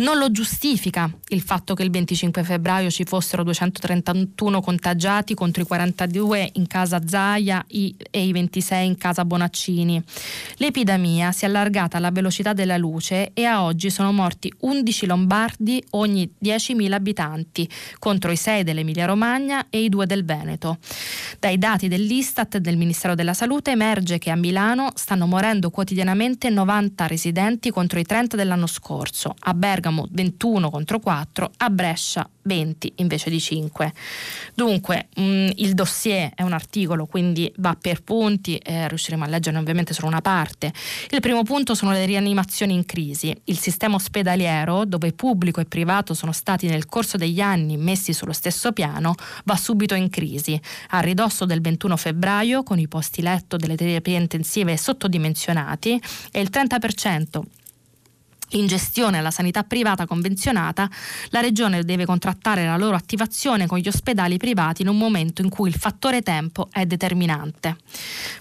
non 0.00 0.18
lo 0.18 0.30
giustifica 0.30 1.10
il 1.28 1.42
fatto 1.42 1.74
che 1.74 1.82
il 1.82 1.90
25 1.90 2.42
febbraio 2.42 2.90
ci 2.90 3.04
fossero 3.04 3.42
231 3.44 4.60
contagiati 4.60 5.34
contro 5.34 5.62
i 5.62 5.66
42 5.66 6.50
in 6.54 6.66
casa 6.66 7.00
Zaia 7.06 7.64
e 7.68 7.94
i 8.10 8.32
26 8.32 8.86
in 8.86 8.96
casa 8.96 9.24
Bonaccini. 9.24 10.02
L'epidemia 10.56 11.32
si 11.32 11.44
è 11.44 11.48
allargata 11.48 11.98
alla 11.98 12.10
velocità 12.10 12.52
della 12.52 12.76
luce 12.76 13.32
e 13.34 13.44
a 13.44 13.62
oggi 13.62 13.90
sono 13.90 14.12
morti 14.12 14.52
11 14.60 15.06
lombardi 15.06 15.82
ogni 15.90 16.30
10.000 16.42 16.92
abitanti 16.92 17.68
contro 17.98 18.30
i 18.30 18.36
6 18.36 18.64
dell'Emilia 18.64 19.06
Romagna 19.06 19.66
e 19.68 19.82
i 19.82 19.88
2 19.88 20.06
del 20.06 20.24
Veneto. 20.24 20.78
Dai 21.38 21.58
dati 21.58 21.88
dell'Istat 21.88 22.56
del 22.56 22.76
Ministero 22.76 23.14
della 23.14 23.34
Salute 23.34 23.72
emerge 23.72 24.18
che 24.18 24.30
a 24.30 24.36
Milano 24.36 24.92
stanno 24.94 25.26
morendo 25.26 25.70
quotidianamente 25.70 26.48
90 26.48 27.06
residenti 27.06 27.70
contro 27.70 27.98
i 27.98 28.04
30 28.04 28.36
dell'anno 28.36 28.66
scorso. 28.66 29.34
A 29.40 29.54
Bergamo 29.54 29.89
Bergamo 29.90 30.06
21 30.10 30.70
contro 30.70 31.00
4, 31.00 31.50
a 31.58 31.70
Brescia 31.70 32.28
20 32.42 32.92
invece 32.96 33.28
di 33.28 33.40
5. 33.40 33.92
Dunque 34.54 35.08
mh, 35.14 35.22
mm, 35.22 35.48
il 35.56 35.74
dossier 35.74 36.32
è 36.34 36.42
un 36.42 36.52
articolo, 36.52 37.06
quindi 37.06 37.52
va 37.56 37.76
per 37.78 38.02
punti, 38.02 38.56
eh, 38.56 38.88
riusciremo 38.88 39.24
a 39.24 39.26
leggerne 39.26 39.58
ovviamente 39.58 39.92
solo 39.92 40.06
una 40.06 40.20
parte. 40.20 40.72
Il 41.10 41.20
primo 41.20 41.42
punto 41.42 41.74
sono 41.74 41.90
le 41.90 42.06
rianimazioni 42.06 42.72
in 42.72 42.86
crisi. 42.86 43.36
Il 43.44 43.58
sistema 43.58 43.96
ospedaliero, 43.96 44.84
dove 44.84 45.12
pubblico 45.12 45.60
e 45.60 45.64
privato 45.64 46.14
sono 46.14 46.32
stati 46.32 46.66
nel 46.66 46.86
corso 46.86 47.16
degli 47.16 47.40
anni 47.40 47.76
messi 47.76 48.12
sullo 48.12 48.32
stesso 48.32 48.72
piano, 48.72 49.14
va 49.44 49.56
subito 49.56 49.94
in 49.94 50.08
crisi. 50.08 50.58
A 50.90 51.00
ridosso 51.00 51.44
del 51.44 51.60
21 51.60 51.96
febbraio, 51.96 52.62
con 52.62 52.78
i 52.78 52.88
posti 52.88 53.22
letto 53.22 53.56
delle 53.56 53.76
terapie 53.76 54.16
intensive 54.16 54.76
sottodimensionati 54.76 56.00
e 56.30 56.40
il 56.40 56.48
30% 56.50 57.42
in 58.50 58.66
gestione 58.66 59.18
alla 59.18 59.30
sanità 59.30 59.62
privata 59.62 60.06
convenzionata, 60.06 60.88
la 61.28 61.40
Regione 61.40 61.84
deve 61.84 62.04
contrattare 62.04 62.64
la 62.64 62.76
loro 62.76 62.96
attivazione 62.96 63.66
con 63.66 63.78
gli 63.78 63.88
ospedali 63.88 64.36
privati 64.36 64.82
in 64.82 64.88
un 64.88 64.98
momento 64.98 65.42
in 65.42 65.48
cui 65.48 65.68
il 65.68 65.74
fattore 65.74 66.22
tempo 66.22 66.68
è 66.72 66.86
determinante. 66.86 67.76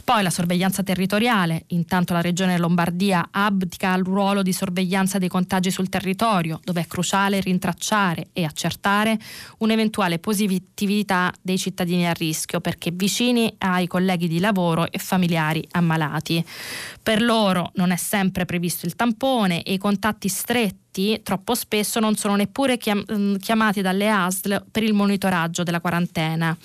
Poi 0.03 0.23
la 0.23 0.29
sorveglianza 0.29 0.83
territoriale, 0.83 1.65
intanto 1.67 2.13
la 2.13 2.21
Regione 2.21 2.57
Lombardia 2.57 3.27
abdica 3.31 3.91
al 3.91 4.03
ruolo 4.03 4.41
di 4.41 4.53
sorveglianza 4.53 5.17
dei 5.17 5.29
contagi 5.29 5.71
sul 5.71 5.89
territorio, 5.89 6.59
dove 6.63 6.81
è 6.81 6.87
cruciale 6.87 7.39
rintracciare 7.39 8.29
e 8.33 8.43
accertare 8.43 9.19
un'eventuale 9.59 10.19
positività 10.19 11.31
dei 11.41 11.57
cittadini 11.57 12.07
a 12.07 12.13
rischio 12.13 12.59
perché 12.59 12.91
vicini 12.91 13.53
ai 13.59 13.87
colleghi 13.87 14.27
di 14.27 14.39
lavoro 14.39 14.91
e 14.91 14.97
familiari 14.97 15.65
ammalati. 15.71 16.43
Per 17.01 17.21
loro 17.21 17.71
non 17.75 17.91
è 17.91 17.95
sempre 17.95 18.45
previsto 18.45 18.85
il 18.85 18.95
tampone 18.95 19.63
e 19.63 19.73
i 19.73 19.77
contatti 19.99 20.29
stretti 20.29 20.88
pazienti 20.89 21.21
troppo 21.23 21.55
spesso 21.55 21.99
non 21.99 22.15
sono 22.15 22.35
neppure 22.35 22.77
mm, 22.77 23.35
chiamati 23.35 23.81
dalle 23.81 24.09
ASL 24.09 24.65
per 24.71 24.83
il 24.83 24.93
monitoraggio 24.93 25.63
della 25.63 25.79
quarantena. 25.79 26.55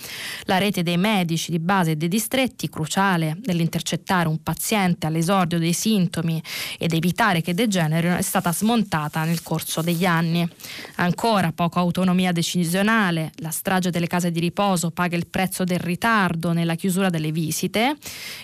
La 0.45 0.59
rete 0.59 0.83
dei 0.83 0.97
medici 0.97 1.51
di 1.51 1.59
base 1.59 1.93
e 1.93 1.97
dei 1.97 2.09
distretti, 2.09 2.69
cruciale 2.69 3.39
nell'intercettare 3.45 4.29
un 4.29 4.43
paziente 4.43 5.07
all'esordio 5.07 5.59
dei 5.59 5.73
sintomi 5.73 6.43
ed 6.79 6.93
evitare 6.93 7.41
che 7.43 7.55
degenerino, 7.55 8.17
è 8.17 8.23
stata 8.23 8.53
smontata 8.53 9.25
nel 9.25 9.43
corso 9.43 9.83
degli 9.83 10.05
anni. 10.05 10.49
Ancora 10.97 11.53
poca 11.53 11.81
autonomia 11.81 12.33
decisionale, 12.33 13.33
la 13.37 13.51
strage 13.51 13.91
delle 13.91 14.07
case 14.07 14.31
di 14.31 14.41
riposo 14.41 14.91
paga 14.91 15.17
il 15.17 15.27
prezzo 15.27 15.65
del 15.65 15.79
ritardo 15.79 16.53
nella 16.53 16.75
chiusura 16.75 17.11
delle 17.11 17.31
visite, 17.31 17.97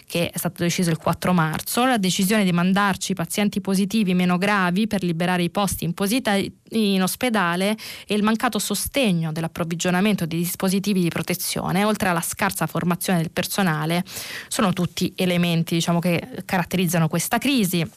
che 0.07 0.31
è 0.31 0.39
stato 0.39 0.63
deciso 0.63 0.91
il 0.91 0.99
4 0.99 1.33
marzo, 1.33 1.85
la 1.85 1.97
decisione 1.97 2.45
di 2.45 2.53
mandarci 2.53 3.15
pazienti 3.15 3.61
positivi 3.61 4.15
meno 4.15 4.39
gravi 4.39 4.87
per 4.87 5.03
liberare 5.03 5.43
i 5.43 5.51
posti 5.51 5.70
posti 5.93 6.53
in 6.71 7.03
ospedale 7.03 7.77
e 8.07 8.15
il 8.15 8.23
mancato 8.23 8.59
sostegno 8.59 9.33
dell'approvvigionamento 9.33 10.27
di 10.27 10.37
dispositivi 10.37 11.03
di 11.03 11.09
protezione, 11.09 11.85
oltre 11.85 12.09
alla 12.09 12.21
scarsa 12.21 12.67
formazione 12.67 13.21
del 13.21 13.31
personale, 13.31 14.05
sono 14.49 14.73
tutti 14.73 15.13
elementi 15.17 15.75
diciamo, 15.75 15.99
che 15.99 16.43
caratterizzano 16.45 17.09
questa 17.09 17.39
crisi. 17.39 17.89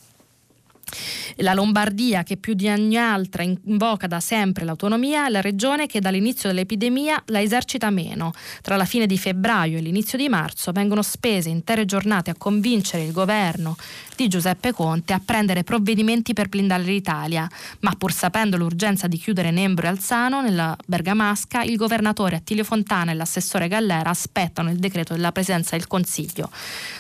La 1.38 1.54
Lombardia, 1.54 2.24
che 2.24 2.38
più 2.38 2.54
di 2.54 2.68
ogni 2.68 2.98
altra 2.98 3.42
invoca 3.42 4.06
da 4.06 4.20
sempre 4.20 4.64
l'autonomia, 4.64 5.26
è 5.26 5.30
la 5.30 5.42
regione 5.42 5.88
che 5.88 6.00
dall'inizio 6.00 6.50
dell'epidemia 6.50 7.24
la 7.28 7.42
esercita 7.42 7.90
meno. 7.90 8.32
Tra 8.62 8.76
la 8.76 8.86
fine 8.86 9.08
di 9.08 9.18
febbraio 9.18 9.78
e 9.78 9.82
l'inizio 9.82 10.18
di 10.18 10.30
marzo 10.30 10.72
vengono 10.72 11.02
spese 11.02 11.50
intere 11.50 11.86
giornate 11.86 12.30
a 12.30 12.36
convincere 12.38 13.04
il 13.04 13.12
governo 13.12 13.76
di 14.16 14.28
Giuseppe 14.28 14.72
Conte 14.72 15.14
a 15.14 15.22
prendere 15.24 15.64
provvedimenti 15.64 16.34
per 16.34 16.50
blindare 16.50 16.84
l'Italia, 16.84 17.50
ma 17.80 17.94
pur 17.98 18.12
sapendo 18.12 18.58
l'urgenza 18.58 19.08
di 19.08 19.18
chiudere 19.18 19.52
Nembro 19.52 19.86
e 19.86 19.90
Alzano 19.90 20.42
nella 20.42 20.76
Bergamasca, 20.86 21.64
il 21.64 21.76
governatore 21.76 22.36
Attilio 22.36 22.64
Fontana 22.64 23.12
e 23.12 23.16
l'assessore 23.16 23.68
Gallera 23.68 24.10
aspettano 24.10 24.70
il 24.70 24.78
decreto 24.78 25.14
della 25.14 25.32
presenza 25.32 25.76
del 25.76 25.88
Consiglio 25.88 26.50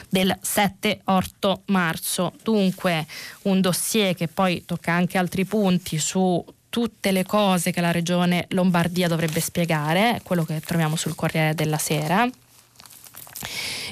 del 0.10 0.38
7-8 0.44 1.62
marzo. 1.66 2.34
Dunque 2.44 3.06
un 3.44 3.62
dossier 3.62 4.14
che 4.16 4.28
poi 4.28 4.64
tocca 4.66 4.94
anche 4.94 5.18
altri 5.18 5.46
punti 5.46 5.98
su 5.98 6.44
tutte 6.70 7.12
le 7.12 7.24
cose 7.24 7.72
che 7.72 7.82
la 7.82 7.92
regione 7.92 8.46
Lombardia 8.50 9.08
dovrebbe 9.08 9.40
spiegare, 9.40 10.22
quello 10.24 10.44
che 10.44 10.60
troviamo 10.60 10.96
sul 10.96 11.14
Corriere 11.16 11.54
della 11.54 11.78
Sera. 11.78 12.28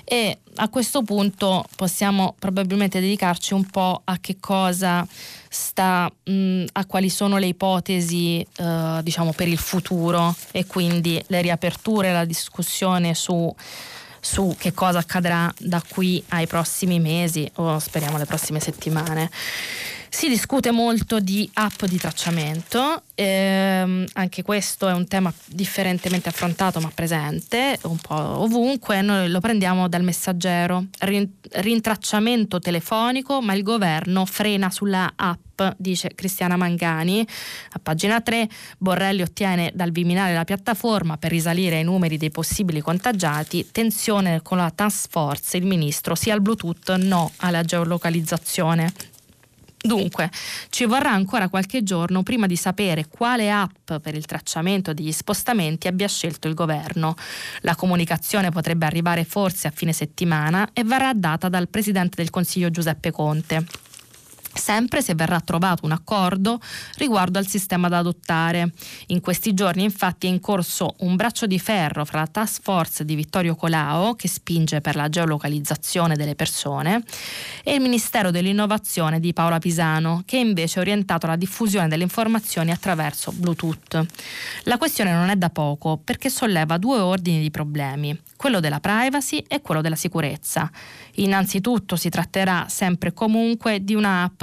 E 0.04 0.38
a 0.56 0.70
questo 0.70 1.04
punto 1.04 1.66
possiamo 1.76 2.36
probabilmente 2.38 3.00
dedicarci 3.00 3.54
un 3.54 3.66
po' 3.66 4.02
a 4.04 4.18
che 4.20 4.38
cosa 4.40 5.08
sta, 5.50 6.12
mh, 6.24 6.66
a 6.74 6.86
quali 6.86 7.10
sono 7.10 7.38
le 7.38 7.48
ipotesi 7.48 8.46
eh, 8.58 9.00
diciamo 9.02 9.34
per 9.34 9.48
il 9.48 9.58
futuro 9.58 10.36
e 10.52 10.66
quindi 10.66 11.22
le 11.28 11.42
riaperture, 11.42 12.12
la 12.12 12.26
discussione 12.26 13.14
su 13.14 13.54
su 14.24 14.56
che 14.58 14.72
cosa 14.72 15.00
accadrà 15.00 15.52
da 15.58 15.82
qui 15.86 16.24
ai 16.30 16.46
prossimi 16.46 17.00
mesi 17.00 17.50
o 17.56 17.80
speriamo 17.80 18.20
le 18.20 18.26
prossime 18.26 18.60
settimane. 18.60 19.30
Si 20.14 20.28
discute 20.28 20.72
molto 20.72 21.22
di 21.22 21.50
app 21.54 21.86
di 21.86 21.98
tracciamento, 21.98 23.04
ehm, 23.16 24.06
anche 24.12 24.44
questo 24.44 24.90
è 24.90 24.94
un 24.94 25.08
tema 25.08 25.34
differentemente 25.46 26.28
affrontato 26.28 26.82
ma 26.82 26.92
presente 26.94 27.80
un 27.84 27.96
po' 27.96 28.42
ovunque, 28.42 29.02
noi 29.02 29.30
lo 29.30 29.40
prendiamo 29.40 29.88
dal 29.88 30.04
messaggero, 30.04 30.88
rintracciamento 31.00 32.60
telefonico 32.60 33.42
ma 33.42 33.54
il 33.54 33.64
governo 33.64 34.26
frena 34.26 34.70
sulla 34.70 35.14
app 35.16 35.50
dice 35.78 36.12
Cristiana 36.16 36.58
Mangani. 36.58 37.26
A 37.72 37.80
pagina 37.80 38.20
3 38.22 38.50
Borrelli 38.78 39.22
ottiene 39.22 39.72
dal 39.74 39.92
Viminale 39.92 40.34
la 40.34 40.44
piattaforma 40.44 41.18
per 41.18 41.32
risalire 41.32 41.78
ai 41.78 41.84
numeri 41.84 42.18
dei 42.18 42.32
possibili 42.32 42.82
contagiati, 42.82 43.70
tensione 43.72 44.42
con 44.42 44.58
la 44.58 44.72
task 44.74 45.10
force, 45.10 45.58
il 45.58 45.66
ministro 45.66 46.16
sia 46.16 46.34
al 46.34 46.42
Bluetooth, 46.42 46.96
no 46.98 47.32
alla 47.38 47.64
geolocalizzazione. 47.64 48.92
Dunque, 49.84 50.30
ci 50.70 50.86
vorrà 50.86 51.12
ancora 51.12 51.50
qualche 51.50 51.82
giorno 51.82 52.22
prima 52.22 52.46
di 52.46 52.56
sapere 52.56 53.08
quale 53.08 53.52
app 53.52 53.94
per 53.96 54.16
il 54.16 54.26
tracciamento 54.26 54.94
degli 54.94 55.12
spostamenti 55.12 55.88
abbia 55.88 56.08
scelto 56.08 56.48
il 56.48 56.54
governo. 56.54 57.16
La 57.62 57.76
comunicazione 57.76 58.52
potrebbe 58.52 58.86
arrivare 58.86 59.24
forse 59.24 59.68
a 59.68 59.72
fine 59.72 59.92
settimana 59.92 60.70
e 60.74 60.84
verrà 60.84 61.14
data 61.14 61.50
dal 61.50 61.68
Presidente 61.68 62.18
del 62.18 62.30
Consiglio 62.30 62.70
Giuseppe 62.70 63.12
Conte 63.12 63.66
sempre 64.54 65.02
se 65.02 65.16
verrà 65.16 65.40
trovato 65.40 65.86
un 65.86 65.92
accordo 65.92 66.60
riguardo 66.98 67.40
al 67.40 67.48
sistema 67.48 67.88
da 67.88 68.00
adottare. 68.00 68.72
In 69.08 69.22
questi 69.22 69.54
giorni 69.54 69.84
infatti 69.84 70.28
è 70.28 70.30
in 70.30 70.40
corso 70.40 70.96
un 71.00 71.16
braccio 71.16 71.46
di 71.48 71.60
ferro 71.60 72.06
fra 72.06 72.20
la 72.20 72.28
task 72.28 72.62
force 72.62 73.06
di 73.06 73.16
Vittorio 73.16 73.56
Colao, 73.56 74.16
che 74.16 74.28
spinge 74.28 74.82
per 74.82 74.96
la 74.96 75.10
geolocalizzazione 75.10 76.16
delle 76.16 76.36
persone, 76.36 77.04
e 77.64 77.74
il 77.74 77.82
Ministero 77.82 78.32
dell'Innovazione 78.32 79.20
di 79.20 79.34
Paola 79.34 79.60
Pisano, 79.60 80.24
che 80.26 80.38
invece 80.38 80.80
è 80.80 80.82
orientato 80.82 81.26
alla 81.26 81.36
diffusione 81.36 81.88
delle 81.88 82.04
informazioni 82.04 82.72
attraverso 82.72 83.32
Bluetooth. 83.32 84.06
La 84.64 84.78
questione 84.78 85.12
non 85.12 85.30
è 85.30 85.36
da 85.36 85.50
poco 85.50 86.00
perché 86.04 86.30
solleva 86.30 86.78
due 86.78 87.00
ordini 87.00 87.42
di 87.42 87.52
problemi, 87.52 88.20
quello 88.36 88.60
della 88.60 88.80
privacy 88.80 89.44
e 89.48 89.62
quello 89.62 89.82
della 89.82 89.96
sicurezza. 89.96 90.70
Innanzitutto 91.16 91.96
si 91.96 92.10
tratterà 92.10 92.66
sempre 92.70 93.10
e 93.10 93.14
comunque 93.14 93.84
di 93.84 93.94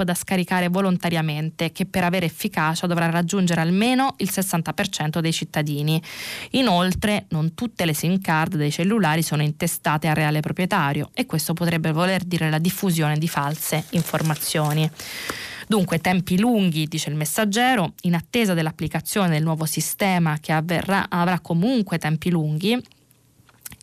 da 0.03 0.13
scaricare 0.13 0.67
volontariamente 0.67 1.71
che 1.71 1.85
per 1.85 2.03
avere 2.03 2.25
efficacia 2.25 2.87
dovrà 2.87 3.09
raggiungere 3.09 3.61
almeno 3.61 4.15
il 4.17 4.29
60% 4.31 5.19
dei 5.19 5.33
cittadini. 5.33 6.01
Inoltre 6.51 7.25
non 7.29 7.53
tutte 7.53 7.85
le 7.85 7.93
SIM 7.93 8.19
card 8.19 8.55
dei 8.55 8.71
cellulari 8.71 9.21
sono 9.21 9.41
intestate 9.41 10.07
al 10.07 10.15
reale 10.15 10.39
proprietario 10.39 11.09
e 11.13 11.25
questo 11.25 11.53
potrebbe 11.53 11.91
voler 11.91 12.23
dire 12.23 12.49
la 12.49 12.59
diffusione 12.59 13.17
di 13.17 13.27
false 13.27 13.85
informazioni. 13.91 14.89
Dunque 15.67 15.99
tempi 15.99 16.39
lunghi, 16.39 16.87
dice 16.87 17.09
il 17.09 17.15
messaggero, 17.15 17.93
in 18.01 18.15
attesa 18.15 18.55
dell'applicazione 18.55 19.29
del 19.29 19.43
nuovo 19.43 19.65
sistema 19.65 20.39
che 20.41 20.51
avverrà, 20.51 21.05
avrà 21.09 21.39
comunque 21.39 21.99
tempi 21.99 22.31
lunghi, 22.31 22.81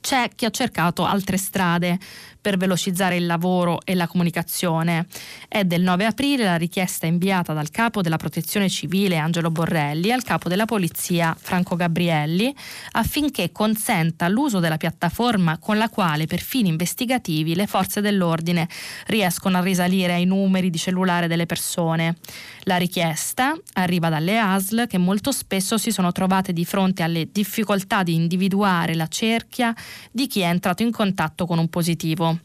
c'è 0.01 0.31
chi 0.35 0.45
ha 0.45 0.51
cercato 0.51 1.05
altre 1.05 1.37
strade 1.37 1.99
per 2.47 2.59
velocizzare 2.59 3.17
il 3.17 3.27
lavoro 3.27 3.81
e 3.85 3.97
la 3.97 4.07
comunicazione. 4.07 5.07
È 5.49 5.65
del 5.65 5.83
9 5.83 6.05
aprile 6.05 6.45
la 6.45 6.55
richiesta 6.55 7.05
inviata 7.05 7.53
dal 7.53 7.71
capo 7.71 8.03
della 8.03 8.19
protezione 8.19 8.69
civile 8.69 9.17
Angelo 9.17 9.51
Borrelli 9.51 10.13
al 10.13 10.23
capo 10.23 10.49
della 10.49 10.65
polizia 10.65 11.37
Franco 11.37 11.75
Gabrielli 11.75 12.55
affinché 12.93 13.51
consenta 13.51 14.29
l'uso 14.29 14.61
della 14.61 14.77
piattaforma 14.77 15.59
con 15.59 15.77
la 15.77 15.89
quale 15.89 16.27
per 16.27 16.39
fini 16.39 16.69
investigativi 16.69 17.57
le 17.57 17.67
forze 17.67 18.01
dell'ordine 18.01 18.69
riescono 19.07 19.59
a 19.59 19.63
risalire 19.63 20.13
ai 20.13 20.25
numeri 20.25 20.71
di 20.71 20.79
cellulare 20.79 21.27
delle 21.27 21.47
persone. 21.47 22.15
La 22.61 22.77
richiesta 22.77 23.57
arriva 23.73 24.09
dalle 24.09 24.39
ASL 24.39 24.87
che 24.87 24.99
molto 24.99 25.33
spesso 25.33 25.79
si 25.79 25.91
sono 25.91 26.13
trovate 26.13 26.53
di 26.53 26.65
fronte 26.65 27.03
alle 27.03 27.29
difficoltà 27.33 28.05
di 28.05 28.15
individuare 28.15 28.95
la 28.95 29.09
cerchia 29.09 29.75
di 30.13 30.29
chi 30.29 30.43
è 30.43 30.47
entrato 30.47 30.85
in 30.85 30.93
contatto 30.93 31.45
con 31.45 31.59
un 31.59 31.69
positivo. 31.69 32.36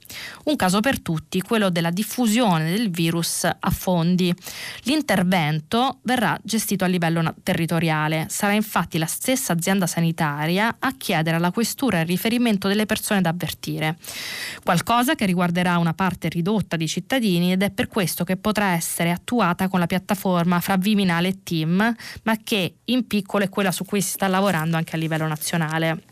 Un 0.46 0.56
caso 0.56 0.80
per 0.80 1.02
tutti, 1.02 1.42
quello 1.42 1.70
della 1.70 1.92
diffusione 1.92 2.72
del 2.72 2.90
virus 2.90 3.46
a 3.46 3.70
fondi. 3.70 4.34
L'intervento 4.84 6.00
verrà 6.04 6.38
gestito 6.44 6.84
a 6.84 6.88
livello 6.88 7.34
territoriale. 7.44 8.28
Sarà 8.30 8.54
infatti 8.54 8.98
la 8.98 9.06
stessa 9.06 9.54
azienda 9.54 9.88
sanitaria 9.88 10.78
a 10.80 10.94
chiedere 10.98 11.36
alla 11.38 11.52
questura 11.52 12.00
il 12.02 12.08
riferimento 12.08 12.68
delle 12.68 12.86
persone 12.86 13.22
da 13.22 13.30
avvertire. 13.30 13.98
Qualcosa 14.64 15.16
che 15.16 15.26
riguarderà 15.26 15.78
una 15.78 15.94
parte 15.94 16.30
ridotta 16.30 16.76
di 16.76 16.88
cittadini 16.88 17.52
ed 17.52 17.64
è 17.64 17.72
per 17.72 17.88
questo 17.88 18.24
che 18.24 18.38
potrà 18.38 18.72
essere 18.72 19.12
attuata 19.12 19.68
con 19.68 19.80
la 19.80 19.88
piattaforma 19.88 20.60
fra 20.60 20.78
Viminale 20.78 21.30
e 21.30 21.44
Team, 21.44 21.96
ma 22.24 22.38
che 22.44 22.76
in 22.86 23.08
piccolo 23.08 23.44
è 23.44 23.50
quella 23.50 23.72
su 23.72 23.86
cui 23.86 24.02
si 24.02 24.12
sta 24.12 24.28
lavorando 24.28 24.78
anche 24.78 24.96
a 24.96 25.00
livello 25.00 25.28
nazionale. 25.28 26.04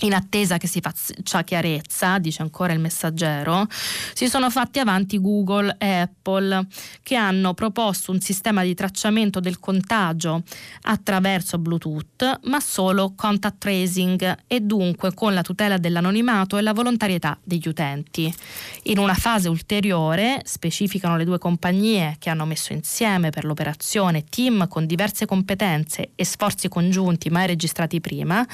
In 0.00 0.12
attesa 0.12 0.58
che 0.58 0.66
si 0.66 0.80
faccia 0.80 1.42
chiarezza, 1.42 2.18
dice 2.18 2.42
ancora 2.42 2.74
il 2.74 2.80
messaggero, 2.80 3.66
si 4.12 4.28
sono 4.28 4.50
fatti 4.50 4.78
avanti 4.78 5.18
Google 5.18 5.74
e 5.78 6.00
Apple 6.00 6.66
che 7.02 7.14
hanno 7.14 7.54
proposto 7.54 8.12
un 8.12 8.20
sistema 8.20 8.62
di 8.62 8.74
tracciamento 8.74 9.40
del 9.40 9.58
contagio 9.58 10.42
attraverso 10.82 11.56
Bluetooth, 11.56 12.40
ma 12.44 12.60
solo 12.60 13.14
contact 13.16 13.56
tracing 13.56 14.36
e 14.46 14.60
dunque 14.60 15.14
con 15.14 15.32
la 15.32 15.40
tutela 15.40 15.78
dell'anonimato 15.78 16.58
e 16.58 16.60
la 16.60 16.74
volontarietà 16.74 17.38
degli 17.42 17.66
utenti. 17.66 18.32
In 18.84 18.98
una 18.98 19.14
fase 19.14 19.48
ulteriore, 19.48 20.42
specificano 20.44 21.16
le 21.16 21.24
due 21.24 21.38
compagnie 21.38 22.16
che 22.18 22.28
hanno 22.28 22.44
messo 22.44 22.74
insieme 22.74 23.30
per 23.30 23.46
l'operazione 23.46 24.24
team 24.28 24.68
con 24.68 24.84
diverse 24.84 25.24
competenze 25.24 26.10
e 26.14 26.24
sforzi 26.26 26.68
congiunti 26.68 27.30
mai 27.30 27.46
registrati 27.46 27.98
prima, 27.98 28.46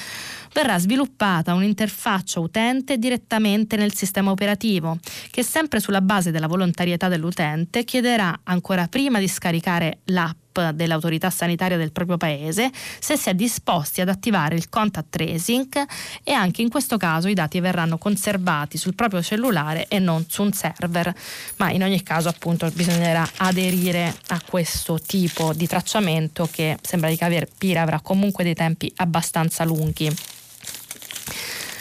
verrà 0.53 0.79
sviluppata 0.79 1.31
integrata 1.33 1.55
un'interfaccia 1.55 2.41
utente 2.41 2.99
direttamente 2.99 3.77
nel 3.77 3.95
sistema 3.95 4.31
operativo, 4.31 4.99
che 5.31 5.43
sempre 5.43 5.81
sulla 5.81 6.03
base 6.03 6.31
della 6.31 6.47
volontarietà 6.47 7.09
dell'utente 7.09 7.85
chiederà 7.85 8.41
ancora 8.45 8.87
prima 8.89 9.19
di 9.19 9.29
scaricare 9.29 10.01
l'app 10.05 10.41
dell'autorità 10.75 11.31
sanitaria 11.31 11.79
del 11.79 11.93
proprio 11.93 12.19
paese 12.19 12.71
se 12.99 13.17
si 13.17 13.31
è 13.31 13.35
disposti 13.35 14.03
ad 14.03 14.11
attivare 14.11 14.55
il 14.55 14.69
contact 14.69 15.09
tracing 15.09 15.87
e 16.23 16.33
anche 16.33 16.61
in 16.61 16.69
questo 16.69 16.99
caso 16.99 17.29
i 17.29 17.33
dati 17.33 17.59
verranno 17.59 17.97
conservati 17.97 18.77
sul 18.77 18.95
proprio 18.95 19.23
cellulare 19.23 19.87
e 19.89 19.99
non 19.99 20.27
su 20.29 20.43
un 20.43 20.53
server 20.53 21.15
ma 21.57 21.71
in 21.71 21.83
ogni 21.83 22.03
caso 22.03 22.29
appunto 22.29 22.71
bisognerà 22.75 23.27
aderire 23.37 24.15
a 24.27 24.43
questo 24.47 25.01
tipo 25.01 25.55
di 25.55 25.67
tracciamento 25.67 26.47
che 26.53 26.77
sembra 26.83 27.09
di 27.09 27.17
capire 27.17 27.79
avrà 27.79 28.01
comunque 28.01 28.45
dei 28.45 28.55
tempi 28.55 28.93
abbastanza 28.97 29.65
lunghi. 29.65 30.15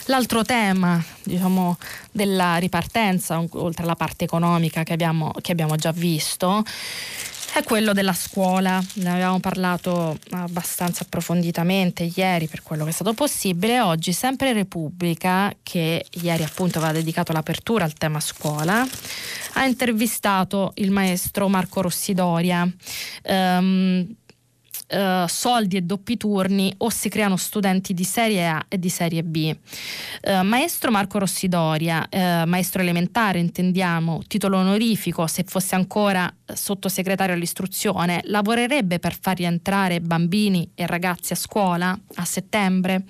L'altro 0.05 0.43
tema 0.43 1.03
diciamo, 1.23 1.77
della 2.11 2.57
ripartenza, 2.57 3.43
oltre 3.51 3.83
alla 3.83 3.95
parte 3.95 4.25
economica 4.25 4.83
che 4.83 4.93
abbiamo, 4.93 5.31
che 5.41 5.51
abbiamo 5.51 5.75
già 5.75 5.91
visto, 5.91 6.63
è 7.53 7.63
quello 7.63 7.93
della 7.93 8.13
scuola. 8.13 8.81
Ne 8.95 9.11
abbiamo 9.11 9.39
parlato 9.39 10.17
abbastanza 10.31 11.03
approfonditamente 11.03 12.09
ieri 12.15 12.47
per 12.47 12.63
quello 12.63 12.83
che 12.83 12.89
è 12.89 12.93
stato 12.93 13.13
possibile. 13.13 13.81
Oggi 13.81 14.13
sempre 14.13 14.53
Repubblica, 14.53 15.53
che 15.61 16.05
ieri 16.09 16.43
appunto 16.43 16.77
aveva 16.77 16.93
dedicato 16.93 17.33
l'apertura 17.33 17.83
al 17.83 17.93
tema 17.93 18.19
scuola, 18.19 18.85
ha 19.53 19.65
intervistato 19.65 20.71
il 20.75 20.91
maestro 20.91 21.47
Marco 21.47 21.81
Rossidoria. 21.81 22.67
Um, 23.23 24.15
eh, 24.91 25.25
soldi 25.27 25.77
e 25.77 25.81
doppi 25.81 26.17
turni 26.17 26.73
o 26.77 26.89
si 26.89 27.07
creano 27.07 27.37
studenti 27.37 27.93
di 27.93 28.03
serie 28.03 28.47
A 28.47 28.65
e 28.67 28.77
di 28.77 28.89
serie 28.89 29.23
B. 29.23 29.55
Uh, 30.21 30.43
maestro 30.43 30.91
Marco 30.91 31.17
Rossidoria, 31.17 32.07
uh, 32.11 32.47
maestro 32.47 32.81
elementare 32.81 33.39
intendiamo, 33.39 34.21
titolo 34.27 34.57
onorifico, 34.57 35.25
se 35.27 35.45
fosse 35.47 35.75
ancora 35.75 36.31
sottosegretario 36.45 37.33
all'istruzione, 37.33 38.19
lavorerebbe 38.25 38.99
per 38.99 39.17
far 39.19 39.37
rientrare 39.37 40.01
bambini 40.01 40.69
e 40.75 40.85
ragazzi 40.85 41.31
a 41.31 41.37
scuola 41.37 41.97
a 42.15 42.25
settembre? 42.25 43.05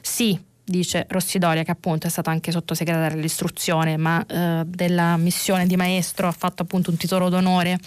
Sì, 0.00 0.38
dice 0.64 1.06
Rossidoria, 1.08 1.62
che 1.62 1.70
appunto 1.70 2.06
è 2.06 2.10
stata 2.10 2.30
anche 2.30 2.50
sottosegretaria 2.50 3.16
all'istruzione, 3.16 3.96
ma 3.96 4.24
eh, 4.26 4.62
della 4.66 5.16
missione 5.16 5.66
di 5.66 5.76
maestro 5.76 6.26
ha 6.26 6.32
fatto 6.32 6.62
appunto 6.62 6.90
un 6.90 6.96
titolo 6.96 7.28
d'onore, 7.28 7.78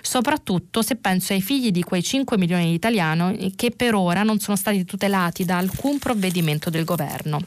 soprattutto 0.00 0.82
se 0.82 0.96
penso 0.96 1.32
ai 1.32 1.42
figli 1.42 1.70
di 1.70 1.82
quei 1.82 2.02
5 2.02 2.38
milioni 2.38 2.66
di 2.66 2.74
italiani 2.74 3.52
che 3.54 3.70
per 3.70 3.94
ora 3.94 4.22
non 4.22 4.38
sono 4.38 4.56
stati 4.56 4.84
tutelati 4.84 5.44
da 5.44 5.58
alcun 5.58 5.98
provvedimento 5.98 6.70
del 6.70 6.84
governo. 6.84 7.40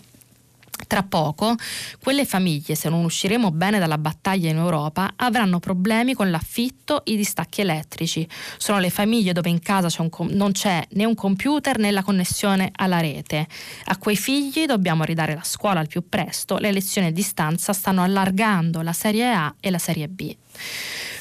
Tra 0.87 1.03
poco, 1.03 1.55
quelle 1.99 2.25
famiglie, 2.25 2.75
se 2.75 2.89
non 2.89 3.03
usciremo 3.05 3.49
bene 3.51 3.79
dalla 3.79 3.97
battaglia 3.97 4.49
in 4.49 4.57
Europa, 4.57 5.13
avranno 5.15 5.59
problemi 5.59 6.13
con 6.13 6.29
l'affitto, 6.29 7.01
i 7.05 7.15
distacchi 7.15 7.61
elettrici. 7.61 8.27
Sono 8.57 8.79
le 8.79 8.89
famiglie 8.89 9.33
dove 9.33 9.49
in 9.49 9.61
casa 9.61 9.87
c'è 9.87 10.07
com- 10.09 10.29
non 10.29 10.51
c'è 10.51 10.85
né 10.91 11.05
un 11.05 11.15
computer 11.15 11.79
né 11.79 11.91
la 11.91 12.03
connessione 12.03 12.71
alla 12.75 12.99
rete. 12.99 13.47
A 13.85 13.97
quei 13.97 14.17
figli 14.17 14.65
dobbiamo 14.65 15.03
ridare 15.03 15.33
la 15.33 15.43
scuola 15.43 15.79
al 15.79 15.87
più 15.87 16.07
presto. 16.07 16.57
Le 16.57 16.71
lezioni 16.71 17.07
a 17.07 17.11
distanza 17.11 17.73
stanno 17.73 18.03
allargando 18.03 18.81
la 18.81 18.93
serie 18.93 19.31
A 19.31 19.55
e 19.59 19.71
la 19.71 19.79
serie 19.79 20.07
B. 20.07 20.35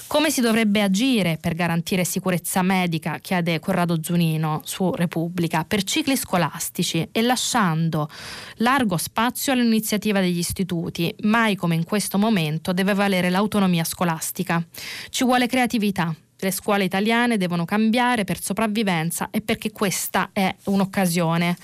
Come 0.06 0.30
si 0.30 0.40
dovrebbe 0.40 0.80
agire 0.80 1.38
per 1.40 1.54
garantire 1.54 2.04
sicurezza 2.04 2.62
medica, 2.62 3.18
chiede 3.18 3.58
Corrado 3.58 4.00
Zunino 4.02 4.60
su 4.64 4.92
Repubblica, 4.92 5.64
per 5.64 5.82
cicli 5.82 6.16
scolastici 6.16 7.08
e 7.10 7.22
lasciando 7.22 8.08
largo 8.56 8.96
spazio 8.96 9.52
all'iniziativa 9.52 10.20
degli 10.20 10.38
istituti, 10.38 11.12
mai 11.22 11.56
come 11.56 11.74
in 11.74 11.84
questo 11.84 12.16
momento 12.16 12.72
deve 12.72 12.94
valere 12.94 13.28
l'autonomia 13.30 13.82
scolastica. 13.82 14.64
Ci 15.08 15.24
vuole 15.24 15.48
creatività, 15.48 16.14
le 16.36 16.50
scuole 16.50 16.84
italiane 16.84 17.36
devono 17.36 17.64
cambiare 17.64 18.24
per 18.24 18.40
sopravvivenza 18.40 19.28
e 19.30 19.40
perché 19.40 19.72
questa 19.72 20.30
è 20.32 20.54
un'occasione. 20.64 21.56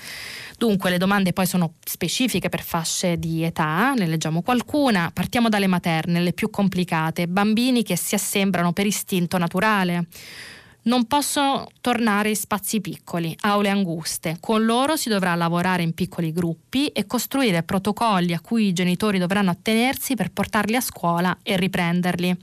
Dunque 0.61 0.91
le 0.91 0.99
domande 0.99 1.33
poi 1.33 1.47
sono 1.47 1.73
specifiche 1.83 2.47
per 2.47 2.61
fasce 2.61 3.17
di 3.17 3.41
età, 3.41 3.95
ne 3.97 4.05
leggiamo 4.05 4.43
qualcuna. 4.43 5.09
Partiamo 5.11 5.49
dalle 5.49 5.65
materne, 5.65 6.21
le 6.21 6.33
più 6.33 6.51
complicate, 6.51 7.27
bambini 7.27 7.81
che 7.81 7.97
si 7.97 8.13
assembrano 8.13 8.71
per 8.71 8.85
istinto 8.85 9.39
naturale. 9.39 10.05
Non 10.83 11.07
possono 11.07 11.67
tornare 11.81 12.29
in 12.29 12.35
spazi 12.35 12.79
piccoli, 12.79 13.35
aule 13.39 13.69
anguste. 13.69 14.37
Con 14.39 14.63
loro 14.63 14.95
si 14.97 15.09
dovrà 15.09 15.33
lavorare 15.33 15.81
in 15.81 15.95
piccoli 15.95 16.31
gruppi 16.31 16.89
e 16.89 17.07
costruire 17.07 17.63
protocolli 17.63 18.35
a 18.35 18.39
cui 18.39 18.67
i 18.67 18.73
genitori 18.73 19.17
dovranno 19.17 19.49
attenersi 19.49 20.13
per 20.13 20.31
portarli 20.31 20.75
a 20.75 20.81
scuola 20.81 21.39
e 21.41 21.57
riprenderli. 21.57 22.37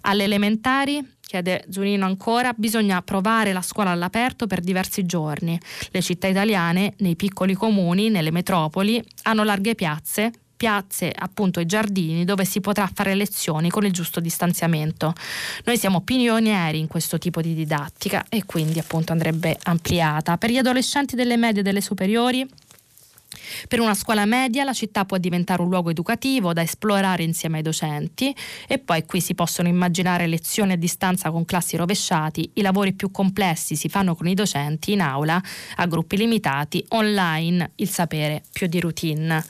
Alle 0.00 0.24
elementari 0.24 1.00
chiede 1.32 1.64
Zunino 1.70 2.04
ancora, 2.04 2.52
bisogna 2.54 3.00
provare 3.00 3.54
la 3.54 3.62
scuola 3.62 3.90
all'aperto 3.90 4.46
per 4.46 4.60
diversi 4.60 5.06
giorni. 5.06 5.58
Le 5.90 6.02
città 6.02 6.26
italiane, 6.26 6.92
nei 6.98 7.16
piccoli 7.16 7.54
comuni, 7.54 8.10
nelle 8.10 8.30
metropoli, 8.30 9.02
hanno 9.22 9.42
larghe 9.42 9.74
piazze, 9.74 10.30
piazze, 10.54 11.10
appunto 11.12 11.58
i 11.58 11.66
giardini 11.66 12.26
dove 12.26 12.44
si 12.44 12.60
potrà 12.60 12.88
fare 12.92 13.14
lezioni 13.14 13.70
con 13.70 13.86
il 13.86 13.92
giusto 13.92 14.20
distanziamento. 14.20 15.14
Noi 15.64 15.78
siamo 15.78 16.02
pionieri 16.02 16.78
in 16.78 16.86
questo 16.86 17.16
tipo 17.16 17.40
di 17.40 17.54
didattica 17.54 18.26
e 18.28 18.44
quindi 18.44 18.78
appunto 18.78 19.12
andrebbe 19.12 19.58
ampliata. 19.62 20.36
Per 20.36 20.50
gli 20.50 20.58
adolescenti 20.58 21.16
delle 21.16 21.38
medie 21.38 21.60
e 21.60 21.64
delle 21.64 21.80
superiori 21.80 22.46
per 23.68 23.80
una 23.80 23.94
scuola 23.94 24.24
media 24.24 24.64
la 24.64 24.72
città 24.72 25.04
può 25.04 25.18
diventare 25.18 25.62
un 25.62 25.68
luogo 25.68 25.90
educativo 25.90 26.52
da 26.52 26.62
esplorare 26.62 27.22
insieme 27.22 27.58
ai 27.58 27.62
docenti 27.62 28.34
e 28.66 28.78
poi 28.78 29.04
qui 29.04 29.20
si 29.20 29.34
possono 29.34 29.68
immaginare 29.68 30.26
lezioni 30.26 30.72
a 30.72 30.76
distanza 30.76 31.30
con 31.30 31.44
classi 31.44 31.76
rovesciati, 31.76 32.50
i 32.54 32.62
lavori 32.62 32.92
più 32.92 33.10
complessi 33.10 33.76
si 33.76 33.88
fanno 33.88 34.14
con 34.14 34.28
i 34.28 34.34
docenti 34.34 34.92
in 34.92 35.00
aula 35.00 35.40
a 35.76 35.86
gruppi 35.86 36.16
limitati, 36.16 36.84
online 36.88 37.72
il 37.76 37.88
sapere 37.88 38.42
più 38.52 38.66
di 38.66 38.80
routine. 38.80 39.44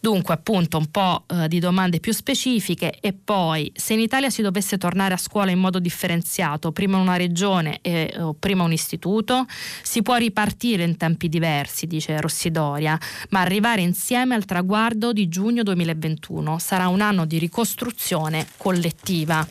Dunque 0.00 0.34
appunto 0.34 0.78
un 0.78 0.90
po' 0.90 1.24
eh, 1.26 1.48
di 1.48 1.58
domande 1.58 1.98
più 1.98 2.12
specifiche 2.12 2.98
e 3.00 3.12
poi 3.12 3.70
se 3.74 3.94
in 3.94 4.00
Italia 4.00 4.30
si 4.30 4.42
dovesse 4.42 4.78
tornare 4.78 5.14
a 5.14 5.16
scuola 5.16 5.50
in 5.50 5.58
modo 5.58 5.80
differenziato, 5.80 6.70
prima 6.70 6.98
una 6.98 7.16
regione 7.16 7.78
e 7.82 8.12
eh, 8.12 8.34
prima 8.38 8.62
un 8.62 8.72
istituto, 8.72 9.46
si 9.82 10.02
può 10.02 10.16
ripartire 10.16 10.84
in 10.84 10.96
tempi 10.96 11.28
diversi, 11.28 11.86
dice 11.86 12.20
Rossidoria, 12.20 12.98
ma 13.30 13.40
arrivare 13.40 13.80
insieme 13.80 14.34
al 14.34 14.44
traguardo 14.44 15.12
di 15.12 15.28
giugno 15.28 15.62
2021 15.64 16.58
sarà 16.58 16.88
un 16.88 17.00
anno 17.00 17.24
di 17.24 17.38
ricostruzione 17.38 18.46
collettiva 18.56 19.46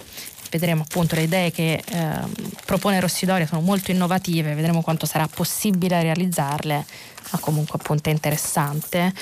vedremo 0.50 0.84
appunto 0.84 1.16
le 1.16 1.24
idee 1.24 1.52
che 1.52 1.82
eh, 1.86 2.20
propone 2.66 3.00
Rossidoria 3.00 3.48
sono 3.48 3.62
molto 3.62 3.92
innovative, 3.92 4.54
vedremo 4.54 4.82
quanto 4.82 5.06
sarà 5.06 5.28
possibile 5.28 6.02
realizzarle 6.02 6.86
ma 7.32 7.40
comunque 7.40 7.78
appunto 7.80 8.10
è 8.10 8.12
interessante. 8.12 9.14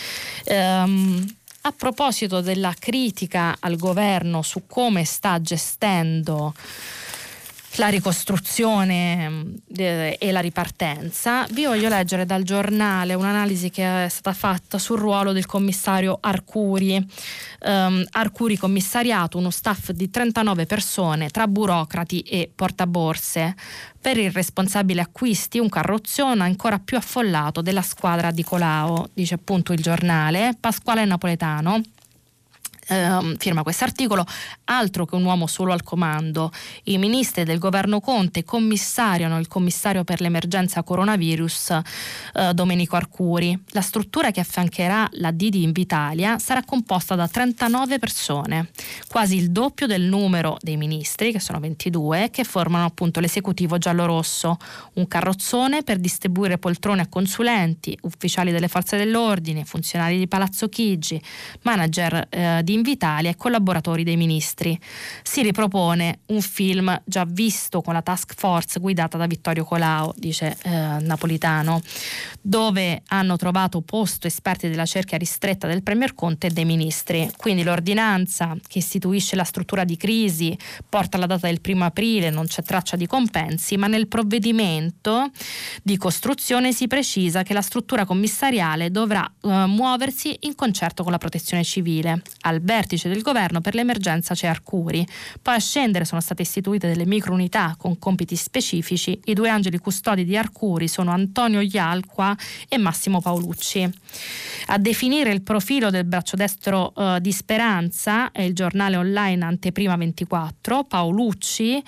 Um, 0.45 1.25
a 1.61 1.71
proposito 1.71 2.41
della 2.41 2.75
critica 2.77 3.57
al 3.59 3.75
governo 3.75 4.43
su 4.43 4.67
come 4.67 5.03
sta 5.03 5.41
gestendo 5.41 6.53
la 7.77 7.87
ricostruzione 7.87 9.29
mm, 9.29 9.53
e 9.75 10.31
la 10.31 10.39
ripartenza, 10.39 11.45
vi 11.51 11.65
voglio 11.65 11.89
leggere 11.89 12.25
dal 12.25 12.43
giornale 12.43 13.13
un'analisi 13.13 13.69
che 13.69 14.05
è 14.05 14.09
stata 14.09 14.33
fatta 14.33 14.77
sul 14.77 14.97
ruolo 14.97 15.31
del 15.31 15.45
commissario 15.45 16.17
Arcuri. 16.21 17.05
Um, 17.61 18.05
Arcuri 18.11 18.57
commissariato, 18.57 19.37
uno 19.37 19.49
staff 19.49 19.91
di 19.91 20.09
39 20.09 20.65
persone 20.65 21.29
tra 21.29 21.47
burocrati 21.47 22.21
e 22.21 22.51
portaborse. 22.53 23.55
Per 23.99 24.17
il 24.17 24.31
responsabile 24.31 25.01
acquisti 25.01 25.57
un 25.57 25.69
carrozzone 25.69 26.43
ancora 26.43 26.79
più 26.79 26.97
affollato 26.97 27.61
della 27.61 27.81
squadra 27.81 28.31
di 28.31 28.43
Colao, 28.43 29.09
dice 29.13 29.33
appunto 29.33 29.73
il 29.73 29.81
giornale. 29.81 30.55
Pasquale 30.59 31.05
Napoletano 31.05 31.81
eh, 32.87 33.35
firma 33.37 33.63
questo 33.63 33.83
articolo, 33.83 34.25
altro 34.65 35.05
che 35.05 35.15
un 35.15 35.23
uomo 35.23 35.47
solo 35.47 35.73
al 35.73 35.83
comando. 35.83 36.51
I 36.83 36.97
ministri 36.97 37.43
del 37.43 37.59
governo 37.59 37.99
Conte 37.99 38.43
commissariano 38.43 39.39
il 39.39 39.47
commissario 39.47 40.03
per 40.03 40.21
l'emergenza 40.21 40.83
coronavirus 40.83 41.79
eh, 42.33 42.53
Domenico 42.53 42.95
Arcuri. 42.95 43.57
La 43.69 43.81
struttura 43.81 44.31
che 44.31 44.39
affiancherà 44.39 45.07
la 45.13 45.31
Didi 45.31 45.63
Invitalia 45.63 46.39
sarà 46.39 46.63
composta 46.63 47.15
da 47.15 47.27
39 47.27 47.99
persone, 47.99 48.69
quasi 49.07 49.35
il 49.37 49.51
doppio 49.51 49.87
del 49.87 50.03
numero 50.03 50.57
dei 50.61 50.77
ministri, 50.77 51.31
che 51.31 51.39
sono 51.39 51.59
22, 51.59 52.29
che 52.31 52.43
formano 52.43 52.85
appunto 52.85 53.19
l'esecutivo 53.19 53.77
giallo-rosso. 53.77 54.57
Un 54.93 55.07
carrozzone 55.07 55.83
per 55.83 55.97
distribuire 55.97 56.57
poltrone 56.57 57.01
a 57.01 57.07
consulenti, 57.07 57.97
ufficiali 58.01 58.51
delle 58.51 58.67
forze 58.67 58.97
dell'ordine, 58.97 59.65
funzionari 59.65 60.17
di 60.17 60.27
Palazzo 60.27 60.69
Chigi, 60.69 61.21
manager 61.63 62.27
eh, 62.29 62.61
di 62.63 62.73
Invitalia 62.75 63.31
e 63.31 63.35
collaboratori 63.35 64.03
dei 64.03 64.17
ministri. 64.17 64.79
Si 65.23 65.41
ripropone 65.41 66.19
un 66.27 66.41
film 66.41 67.01
già 67.05 67.25
visto 67.27 67.81
con 67.81 67.93
la 67.93 68.01
task 68.01 68.33
force 68.35 68.79
guidata 68.79 69.17
da 69.17 69.25
Vittorio 69.25 69.63
Colao, 69.63 70.13
dice 70.15 70.55
eh, 70.63 70.69
Napolitano, 70.69 71.81
dove 72.41 73.01
hanno 73.07 73.35
trovato 73.37 73.81
posto 73.81 74.27
esperti 74.27 74.69
della 74.69 74.85
cerchia 74.85 75.17
ristretta 75.17 75.67
del 75.67 75.83
Premier 75.83 76.13
Conte 76.13 76.47
e 76.47 76.49
dei 76.51 76.65
ministri. 76.65 77.29
Quindi 77.35 77.63
l'ordinanza 77.63 78.55
che 78.67 78.77
istituisce 78.79 79.35
la 79.35 79.43
struttura 79.43 79.83
di 79.83 79.97
crisi 79.97 80.57
porta 80.87 81.17
la 81.17 81.25
data 81.25 81.47
del 81.47 81.61
primo 81.61 81.85
aprile, 81.85 82.29
non 82.29 82.45
c'è 82.45 82.61
traccia 82.61 82.95
di 82.95 83.07
compensi, 83.07 83.77
ma 83.77 83.87
nel 83.87 84.07
provvedimento 84.07 85.29
di 85.81 85.97
costruzione 85.97 86.73
si 86.73 86.87
precisa 86.87 87.43
che 87.43 87.53
la 87.53 87.61
struttura 87.61 88.05
commissariale 88.05 88.91
dovrà 88.91 89.25
eh, 89.25 89.65
muoversi 89.65 90.35
in 90.41 90.55
concerto 90.55 91.03
con 91.03 91.11
la 91.11 91.17
protezione 91.17 91.63
civile. 91.63 92.21
Al 92.41 92.61
vertice 92.65 93.07
del 93.07 93.21
governo 93.21 93.61
per 93.61 93.75
l'emergenza 93.75 94.33
c'è 94.33 94.47
Arcuri. 94.47 95.07
Poi 95.41 95.55
a 95.55 95.59
scendere 95.59 96.03
sono 96.03 96.19
state 96.19 96.41
istituite 96.41 96.87
delle 96.87 97.05
microunità 97.05 97.75
con 97.77 97.97
compiti 97.97 98.35
specifici. 98.35 99.17
I 99.25 99.33
due 99.33 99.49
angeli 99.49 99.77
custodi 99.77 100.25
di 100.25 100.35
Arcuri 100.35 100.87
sono 100.87 101.11
Antonio 101.11 101.61
Ialqua 101.61 102.35
e 102.67 102.77
Massimo 102.77 103.21
Paolucci. 103.21 103.89
A 104.67 104.79
definire 104.79 105.31
il 105.31 105.43
profilo 105.43 105.91
del 105.91 106.05
braccio 106.05 106.35
destro 106.35 106.93
eh, 106.95 107.19
di 107.21 107.31
Speranza 107.31 108.31
è 108.31 108.41
il 108.41 108.55
giornale 108.55 108.95
online 108.95 109.45
Anteprima 109.45 109.95
24. 109.95 110.85
Paolucci 110.85 111.83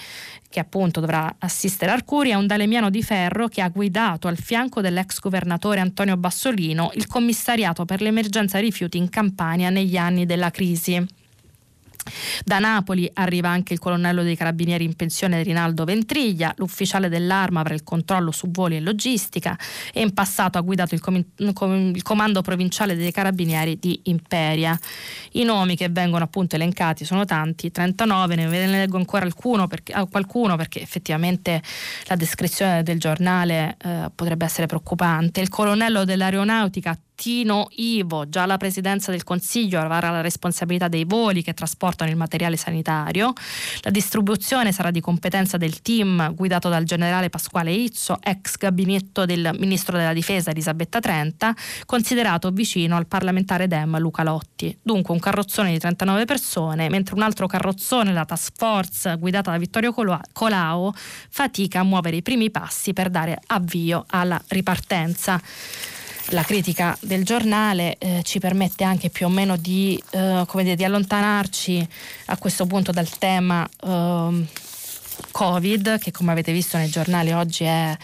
che 0.49 0.59
appunto 0.59 0.99
dovrà 0.99 1.35
assistere 1.39 1.91
Arcuri, 1.91 2.29
è 2.29 2.35
un 2.35 2.47
dalemiano 2.47 2.89
di 2.89 3.03
ferro 3.03 3.47
che 3.47 3.61
ha 3.61 3.69
guidato 3.69 4.27
al 4.27 4.37
fianco 4.37 4.81
dell'ex 4.81 5.19
governatore 5.19 5.79
Antonio 5.79 6.17
Bassolino 6.17 6.91
il 6.95 7.07
commissariato 7.07 7.85
per 7.85 8.01
l'emergenza 8.01 8.59
rifiuti 8.59 8.97
in 8.97 9.09
Campania 9.09 9.69
negli 9.69 9.97
anni 9.97 10.25
della 10.25 10.51
crisi. 10.51 11.05
Da 12.43 12.59
Napoli 12.59 13.09
arriva 13.13 13.49
anche 13.49 13.73
il 13.73 13.79
colonnello 13.79 14.23
dei 14.23 14.35
carabinieri 14.35 14.83
in 14.83 14.95
pensione 14.95 15.43
Rinaldo 15.43 15.83
Ventriglia, 15.83 16.53
l'ufficiale 16.57 17.09
dell'arma 17.09 17.63
per 17.63 17.73
il 17.73 17.83
controllo 17.83 18.31
su 18.31 18.49
voli 18.49 18.75
e 18.77 18.79
logistica 18.79 19.57
e 19.93 20.01
in 20.01 20.13
passato 20.13 20.57
ha 20.57 20.61
guidato 20.61 20.95
il, 20.95 21.01
com- 21.01 21.23
il 21.37 22.01
comando 22.03 22.41
provinciale 22.41 22.95
dei 22.95 23.11
carabinieri 23.11 23.77
di 23.79 23.99
Imperia. 24.03 24.77
I 25.33 25.43
nomi 25.43 25.75
che 25.75 25.89
vengono 25.89 26.23
appunto 26.23 26.55
elencati 26.55 27.05
sono 27.05 27.25
tanti, 27.25 27.71
39, 27.71 28.35
ne 28.35 28.67
leggo 28.67 28.97
ancora 28.97 29.25
perché, 29.67 29.93
qualcuno 30.09 30.55
perché 30.55 30.81
effettivamente 30.81 31.61
la 32.05 32.15
descrizione 32.15 32.83
del 32.83 32.99
giornale 32.99 33.77
eh, 33.83 34.11
potrebbe 34.13 34.45
essere 34.45 34.67
preoccupante. 34.67 35.41
Il 35.41 35.49
colonnello 35.49 36.05
dell'aeronautica 36.05 36.97
Tino 37.17 37.65
Ivo, 37.71 38.29
già 38.29 38.45
la 38.45 38.57
presidenza 38.57 39.09
del 39.09 39.23
Consiglio 39.23 39.79
avrà 39.79 40.11
la 40.11 40.21
responsabilità 40.21 40.87
dei 40.87 41.03
voli 41.03 41.41
che 41.41 41.55
trasportano 41.55 42.11
il 42.11 42.15
materiale 42.15 42.57
sanitario. 42.57 43.33
La 43.81 43.89
distribuzione 43.89 44.71
sarà 44.71 44.91
di 44.91 45.01
competenza 45.01 45.57
del 45.57 45.81
team 45.81 46.35
guidato 46.35 46.69
dal 46.69 46.83
generale 46.83 47.31
Pasquale 47.31 47.71
Izzo, 47.71 48.19
ex 48.21 48.57
gabinetto 48.57 49.25
del 49.25 49.49
ministro 49.57 49.97
della 49.97 50.13
difesa 50.13 50.51
Elisabetta 50.51 50.99
Trenta, 50.99 51.55
considerato 51.87 52.51
vicino 52.51 52.95
al 52.95 53.07
parlamentare 53.07 53.65
Dem 53.65 53.97
Luca 53.97 54.21
Lotti. 54.21 54.77
Dunque 54.79 55.11
un 55.11 55.19
carrozzone 55.19 55.71
di 55.71 55.79
39 55.79 56.25
persone, 56.25 56.87
mentre 56.87 57.15
un 57.15 57.23
altro 57.23 57.47
carrozzone, 57.47 58.13
la 58.13 58.25
task 58.25 58.53
force 58.55 59.15
guidata 59.17 59.49
da 59.49 59.57
Vittorio 59.57 59.91
Colao, 59.91 60.93
fatica 61.29 61.79
a 61.79 61.83
muovere 61.83 62.17
i 62.17 62.21
primi 62.21 62.51
passi 62.51 62.93
per 62.93 63.09
dare 63.09 63.39
avvio 63.47 64.05
alla 64.07 64.39
ripartenza 64.49 65.41
la 66.31 66.43
critica 66.43 66.97
del 67.01 67.23
giornale 67.23 67.95
eh, 67.97 68.21
ci 68.23 68.39
permette 68.39 68.83
anche 68.83 69.09
più 69.09 69.27
o 69.27 69.29
meno 69.29 69.55
di, 69.55 70.01
eh, 70.11 70.45
dire, 70.53 70.75
di, 70.75 70.83
allontanarci 70.83 71.87
a 72.25 72.37
questo 72.37 72.65
punto 72.65 72.91
dal 72.91 73.09
tema 73.17 73.67
eh, 73.83 74.45
Covid, 75.31 75.99
che 75.99 76.11
come 76.11 76.31
avete 76.31 76.51
visto 76.51 76.77
nei 76.77 76.89
giornali 76.89 77.31
oggi 77.31 77.63
è 77.63 77.97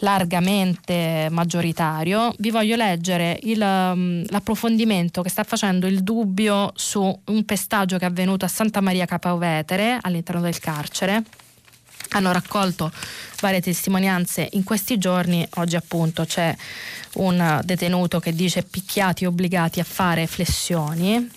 largamente 0.00 1.28
maggioritario. 1.30 2.34
Vi 2.38 2.50
voglio 2.50 2.76
leggere 2.76 3.38
il, 3.42 3.60
um, 3.60 4.24
l'approfondimento 4.28 5.22
che 5.22 5.28
sta 5.28 5.44
facendo 5.44 5.86
il 5.86 6.02
dubbio 6.02 6.72
su 6.74 7.20
un 7.26 7.44
pestaggio 7.44 7.98
che 7.98 8.04
è 8.04 8.08
avvenuto 8.08 8.44
a 8.44 8.48
Santa 8.48 8.80
Maria 8.80 9.06
Capovetere 9.06 9.98
all'interno 10.00 10.40
del 10.40 10.58
carcere 10.58 11.22
hanno 12.12 12.32
raccolto 12.32 12.90
varie 13.40 13.60
testimonianze 13.60 14.48
in 14.52 14.64
questi 14.64 14.98
giorni. 14.98 15.46
Oggi 15.56 15.76
appunto 15.76 16.24
c'è 16.24 16.54
un 17.14 17.60
detenuto 17.64 18.20
che 18.20 18.32
dice 18.34 18.62
picchiati 18.62 19.24
obbligati 19.24 19.80
a 19.80 19.84
fare 19.84 20.26
flessioni 20.26 21.28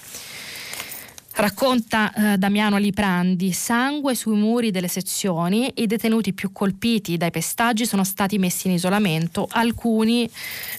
Racconta 1.38 2.14
eh, 2.14 2.38
Damiano 2.38 2.78
Liprandi, 2.78 3.52
sangue 3.52 4.16
sui 4.16 4.38
muri 4.38 4.72
delle 4.72 4.88
sezioni, 4.88 5.70
i 5.76 5.86
detenuti 5.86 6.32
più 6.32 6.54
colpiti 6.54 7.18
dai 7.18 7.30
pestaggi 7.30 7.86
sono 7.86 8.06
stati 8.06 8.38
messi 8.38 8.68
in 8.68 8.74
isolamento, 8.76 9.46
alcuni 9.52 10.30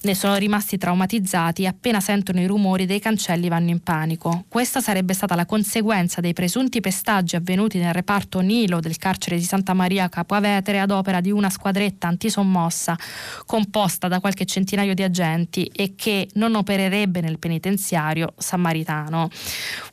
ne 0.01 0.15
sono 0.15 0.35
rimasti 0.37 0.79
traumatizzati 0.79 1.67
appena 1.67 2.01
sentono 2.01 2.41
i 2.41 2.47
rumori 2.47 2.87
dei 2.87 3.01
cancelli 3.01 3.49
vanno 3.49 3.69
in 3.69 3.83
panico. 3.83 4.47
Questa 4.49 4.81
sarebbe 4.81 5.13
stata 5.13 5.35
la 5.35 5.45
conseguenza 5.45 6.23
dei 6.23 6.33
presunti 6.33 6.81
pestaggi 6.81 7.37
avvenuti 7.37 7.77
nel 7.77 7.93
reparto 7.93 8.41
Nilo 8.41 8.81
del 8.81 8.97
carcere 8.97 9.37
di 9.37 9.45
Santa 9.45 9.75
Maria 9.75 10.09
Capoavetere 10.09 10.81
ad 10.81 10.91
opera 10.91 11.21
di 11.21 11.31
una 11.31 11.51
squadretta 11.51 12.09
antisommossa 12.09 12.97
composta 13.45 14.09
da 14.09 14.21
qualche 14.21 14.47
centinaio 14.47 14.95
di 14.95 15.03
agenti 15.03 15.65
e 15.67 15.93
che 15.95 16.31
non 16.35 16.55
opererebbe 16.55 17.21
nel 17.21 17.39
penitenziario 17.39 18.33
sammaritano. 18.39 19.29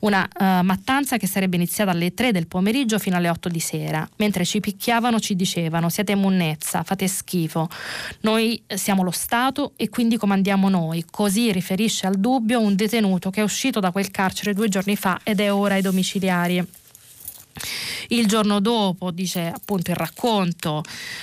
Una 0.00 0.26
mattanza 0.62 1.16
che 1.16 1.26
sarebbe 1.26 1.56
iniziata 1.56 1.90
alle 1.90 2.14
3 2.14 2.32
del 2.32 2.46
pomeriggio 2.46 2.98
fino 2.98 3.16
alle 3.16 3.28
8 3.28 3.48
di 3.48 3.60
sera. 3.60 4.08
Mentre 4.16 4.44
ci 4.44 4.60
picchiavano 4.60 5.18
ci 5.20 5.34
dicevano 5.34 5.88
siete 5.88 6.14
munnezza, 6.14 6.82
fate 6.82 7.08
schifo. 7.08 7.68
Noi 8.20 8.62
siamo 8.66 9.02
lo 9.02 9.10
Stato 9.10 9.72
e 9.76 9.88
quindi 9.88 10.16
comandiamo 10.16 10.68
noi. 10.68 11.04
Così 11.10 11.52
riferisce 11.52 12.06
al 12.06 12.16
dubbio 12.16 12.60
un 12.60 12.74
detenuto 12.74 13.30
che 13.30 13.40
è 13.40 13.44
uscito 13.44 13.80
da 13.80 13.90
quel 13.90 14.10
carcere 14.10 14.54
due 14.54 14.68
giorni 14.68 14.96
fa 14.96 15.20
ed 15.22 15.40
è 15.40 15.52
ora 15.52 15.74
ai 15.74 15.82
domiciliari. 15.82 16.82
Il 18.08 18.26
giorno 18.26 18.60
dopo, 18.60 19.10
dice 19.10 19.46
appunto 19.46 19.90
il 19.90 19.96
racconto, 19.96 20.82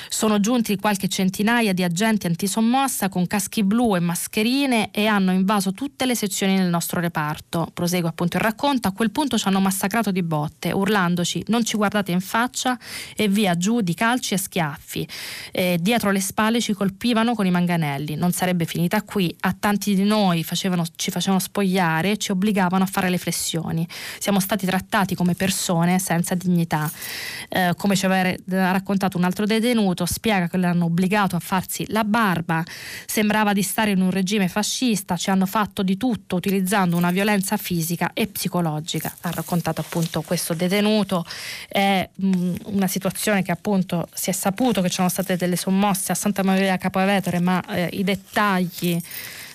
sono 0.10 0.40
giunti 0.40 0.78
qualche 0.78 1.08
centinaia 1.08 1.74
di 1.74 1.84
agenti 1.84 2.28
antisommossa 2.28 3.10
con 3.10 3.28
caschi 3.28 3.64
blu 3.64 3.96
e 3.96 4.00
mascherine 4.00 4.92
e 4.92 5.06
hanno 5.06 5.32
invaso 5.32 5.74
tutte 5.74 6.06
le 6.06 6.16
sezioni 6.16 6.58
del 6.58 6.68
nostro 6.68 7.00
reparto. 7.00 7.70
Prosegue 7.74 8.10
appunto 8.10 8.38
il 8.38 8.44
racconto, 8.44 8.88
a 8.88 8.92
quel 8.92 9.12
punto 9.12 9.38
ci 9.38 9.48
hanno 9.48 9.60
massacrato 9.60 10.12
di 10.12 10.24
botte, 10.24 10.72
urlandoci 10.72 11.44
non 11.48 11.64
ci 11.64 11.78
guardate 11.78 12.12
in 12.12 12.22
faccia 12.22 12.78
e 13.16 13.28
via 13.28 13.56
giù 13.58 13.82
di 13.82 13.94
calci 13.94 14.34
e 14.34 14.38
schiaffi. 14.38 15.08
E 15.52 15.78
dietro 15.80 16.12
le 16.12 16.22
spalle 16.22 16.62
ci 16.62 16.74
colpivano 16.74 17.36
con 17.36 17.46
i 17.46 17.52
manganelli. 17.52 18.16
Non 18.16 18.32
sarebbe 18.32 18.66
finita 18.66 19.02
qui, 19.04 19.36
a 19.42 19.56
tanti 19.58 19.94
di 19.96 20.04
noi 20.04 20.44
facevano, 20.44 20.86
ci 20.96 21.12
facevano 21.12 21.40
spogliare 21.40 22.12
e 22.12 22.18
ci 22.18 22.32
obbligavano 22.32 22.84
a 22.84 22.88
fare 22.88 23.10
le 23.10 23.18
flessioni. 23.18 23.88
Siamo 24.20 24.40
stati 24.40 24.66
trattati 24.66 25.16
come 25.16 25.36
persone 25.36 26.00
senza 26.00 26.21
senza 26.22 26.36
dignità. 26.36 26.90
Eh, 27.50 27.74
come 27.76 27.96
ci 27.96 28.06
aveva 28.06 28.36
raccontato 28.72 29.18
un 29.18 29.24
altro 29.24 29.46
detenuto, 29.46 30.06
spiega 30.06 30.48
che 30.48 30.58
l'hanno 30.58 30.86
obbligato 30.86 31.36
a 31.36 31.40
farsi 31.40 31.86
la 31.90 32.04
barba, 32.04 32.64
sembrava 33.06 33.54
di 33.54 33.64
stare 33.64 33.92
in 33.92 34.02
un 34.02 34.12
regime 34.12 34.48
fascista, 34.48 35.18
ci 35.18 35.30
hanno 35.30 35.46
fatto 35.46 35.84
di 35.84 35.98
tutto 35.98 36.36
utilizzando 36.36 36.96
una 36.96 37.12
violenza 37.12 37.58
fisica 37.58 38.12
e 38.14 38.28
psicologica. 38.28 39.14
Ha 39.22 39.32
raccontato 39.32 39.82
appunto 39.82 40.22
questo 40.22 40.54
detenuto. 40.54 41.26
È 41.68 42.08
mh, 42.14 42.28
mm, 42.28 42.56
una 42.66 42.88
situazione 42.88 43.42
che 43.42 43.52
appunto 43.52 44.08
si 44.14 44.30
è 44.30 44.34
saputo 44.34 44.82
che 44.82 44.90
ci 44.90 44.96
sono 44.96 45.10
state 45.10 45.36
delle 45.36 45.56
sommosse 45.56 46.12
a 46.12 46.16
Santa 46.16 46.44
Maria 46.44 46.78
Capovetere, 46.78 47.40
ma 47.40 47.64
eh, 47.66 47.90
i 47.94 48.04
dettagli 48.04 49.02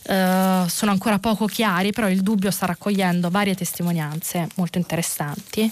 Uh, 0.09 0.69
sono 0.69 0.93
ancora 0.93 1.19
poco 1.19 1.47
chiari, 1.47 1.91
però 1.91 2.09
il 2.09 2.23
dubbio 2.23 2.53
sta 2.53 2.67
raccogliendo 2.67 3.29
varie 3.29 3.57
testimonianze 3.57 4.47
molto 4.55 4.79
interessanti. 4.79 5.69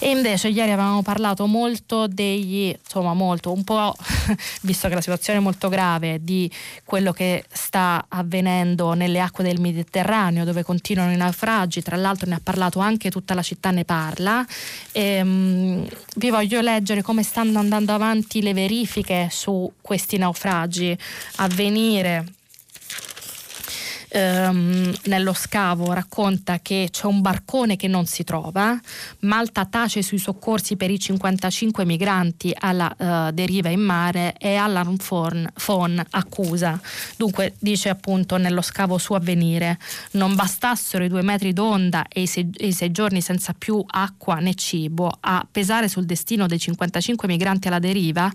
E 0.00 0.10
invece 0.10 0.48
ieri 0.48 0.72
avevamo 0.72 1.02
parlato 1.02 1.46
molto 1.46 2.08
degli, 2.08 2.74
insomma 2.76 3.14
molto, 3.14 3.52
un 3.52 3.62
po', 3.62 3.94
visto 4.62 4.88
che 4.88 4.94
la 4.94 5.00
situazione 5.00 5.38
è 5.38 5.42
molto 5.42 5.68
grave, 5.68 6.18
di 6.20 6.50
quello 6.84 7.12
che 7.12 7.44
sta 7.48 8.06
avvenendo 8.08 8.94
nelle 8.94 9.20
acque 9.20 9.44
del 9.44 9.60
Mediterraneo, 9.60 10.44
dove 10.44 10.64
continuano 10.64 11.12
i 11.12 11.16
naufragi, 11.16 11.80
tra 11.80 11.94
l'altro 11.94 12.28
ne 12.28 12.34
ha 12.34 12.40
parlato 12.42 12.80
anche 12.80 13.08
tutta 13.08 13.34
la 13.34 13.42
città 13.42 13.70
ne 13.70 13.84
parla. 13.84 14.44
E, 14.90 15.20
um, 15.20 15.86
vi 16.16 16.30
voglio 16.30 16.60
leggere 16.60 17.02
come 17.02 17.22
stanno 17.22 17.60
andando 17.60 17.92
avanti 17.92 18.42
le 18.42 18.52
verifiche 18.52 19.28
su 19.30 19.70
questi 19.80 20.16
naufragi 20.16 20.96
a 21.36 21.46
venire 21.48 22.38
ehm, 24.10 24.92
nello 25.04 25.32
scavo 25.32 25.92
racconta 25.92 26.60
che 26.60 26.88
c'è 26.90 27.06
un 27.06 27.20
barcone 27.20 27.76
che 27.76 27.88
non 27.88 28.06
si 28.06 28.24
trova, 28.24 28.78
Malta 29.20 29.64
tace 29.64 30.02
sui 30.02 30.18
soccorsi 30.18 30.76
per 30.76 30.90
i 30.90 30.98
55 30.98 31.84
migranti 31.84 32.54
alla 32.56 33.28
eh, 33.28 33.32
deriva 33.32 33.68
in 33.68 33.80
mare 33.80 34.34
e 34.38 34.58
Phone, 35.06 35.50
phone 35.54 36.04
accusa. 36.10 36.80
Dunque 37.16 37.54
dice 37.58 37.88
appunto 37.88 38.36
nello 38.36 38.62
scavo 38.62 38.98
su 38.98 39.12
avvenire, 39.14 39.78
non 40.12 40.34
bastassero 40.34 41.04
i 41.04 41.08
due 41.08 41.22
metri 41.22 41.52
d'onda 41.52 42.06
e 42.08 42.22
i 42.22 42.26
sei, 42.26 42.50
i 42.58 42.72
sei 42.72 42.90
giorni 42.90 43.20
senza 43.20 43.54
più 43.56 43.82
acqua 43.86 44.36
né 44.36 44.54
cibo 44.54 45.10
a 45.20 45.46
pesare 45.50 45.88
sul 45.88 46.04
destino 46.04 46.46
dei 46.46 46.58
55 46.58 47.28
migranti 47.28 47.68
alla 47.68 47.78
deriva, 47.78 48.30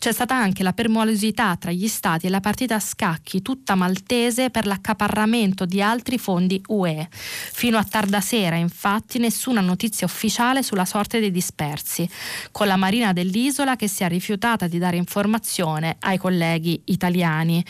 c'è 0.00 0.12
stata 0.12 0.34
anche 0.34 0.62
la 0.62 0.72
permolosità 0.72 1.54
tra 1.56 1.70
gli 1.72 1.86
stati 1.86 2.24
e 2.24 2.30
la 2.30 2.40
partita 2.40 2.76
a 2.76 2.80
scacchi 2.80 3.42
tutta 3.42 3.74
maltese 3.74 4.48
per 4.48 4.64
l'accaparramento 4.64 5.66
di 5.66 5.82
altri 5.82 6.16
fondi 6.16 6.58
UE. 6.68 7.06
Fino 7.10 7.76
a 7.76 7.84
tarda 7.84 8.22
sera, 8.22 8.56
infatti, 8.56 9.18
nessuna 9.18 9.60
notizia 9.60 10.06
ufficiale 10.06 10.62
sulla 10.62 10.86
sorte 10.86 11.20
dei 11.20 11.30
dispersi, 11.30 12.08
con 12.50 12.66
la 12.66 12.76
Marina 12.76 13.12
dell'isola 13.12 13.76
che 13.76 13.88
si 13.88 14.02
è 14.02 14.08
rifiutata 14.08 14.66
di 14.68 14.78
dare 14.78 14.96
informazione 14.96 15.96
ai 16.00 16.16
colleghi 16.16 16.80
italiani 16.86 17.62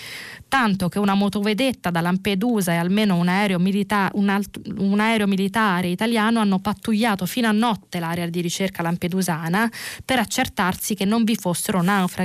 tanto 0.50 0.88
che 0.88 0.98
una 0.98 1.14
motovedetta 1.14 1.90
da 1.90 2.00
Lampedusa 2.00 2.72
e 2.72 2.76
almeno 2.76 3.14
un 3.14 3.28
aereo, 3.28 3.60
milita- 3.60 4.10
un, 4.14 4.28
alt- 4.28 4.60
un 4.78 4.98
aereo, 4.98 5.28
militare 5.28 5.86
italiano 5.86 6.40
hanno 6.40 6.58
pattugliato 6.58 7.24
fino 7.24 7.46
a 7.46 7.52
notte 7.52 8.00
l'area 8.00 8.26
di 8.26 8.40
ricerca 8.40 8.82
lampedusana 8.82 9.70
per 10.04 10.18
accertarsi 10.18 10.94
che 10.94 11.04
non 11.04 11.22
vi 11.22 11.36
fossero 11.36 11.80
naufraghi, 11.80 12.19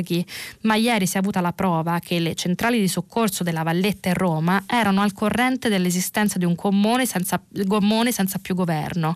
ma 0.61 0.75
ieri 0.75 1.07
si 1.07 1.15
è 1.17 1.19
avuta 1.19 1.41
la 1.41 1.53
prova 1.53 1.99
che 1.99 2.19
le 2.19 2.35
centrali 2.35 2.79
di 2.79 2.87
soccorso 2.87 3.43
della 3.43 3.63
Valletta 3.63 4.09
e 4.09 4.13
Roma 4.13 4.63
erano 4.67 5.01
al 5.01 5.13
corrente 5.13 5.69
dell'esistenza 5.69 6.37
di 6.37 6.45
un 6.45 6.53
gommone 6.55 7.05
senza, 7.05 7.41
gommone 7.47 8.11
senza 8.11 8.39
più 8.39 8.55
governo. 8.55 9.13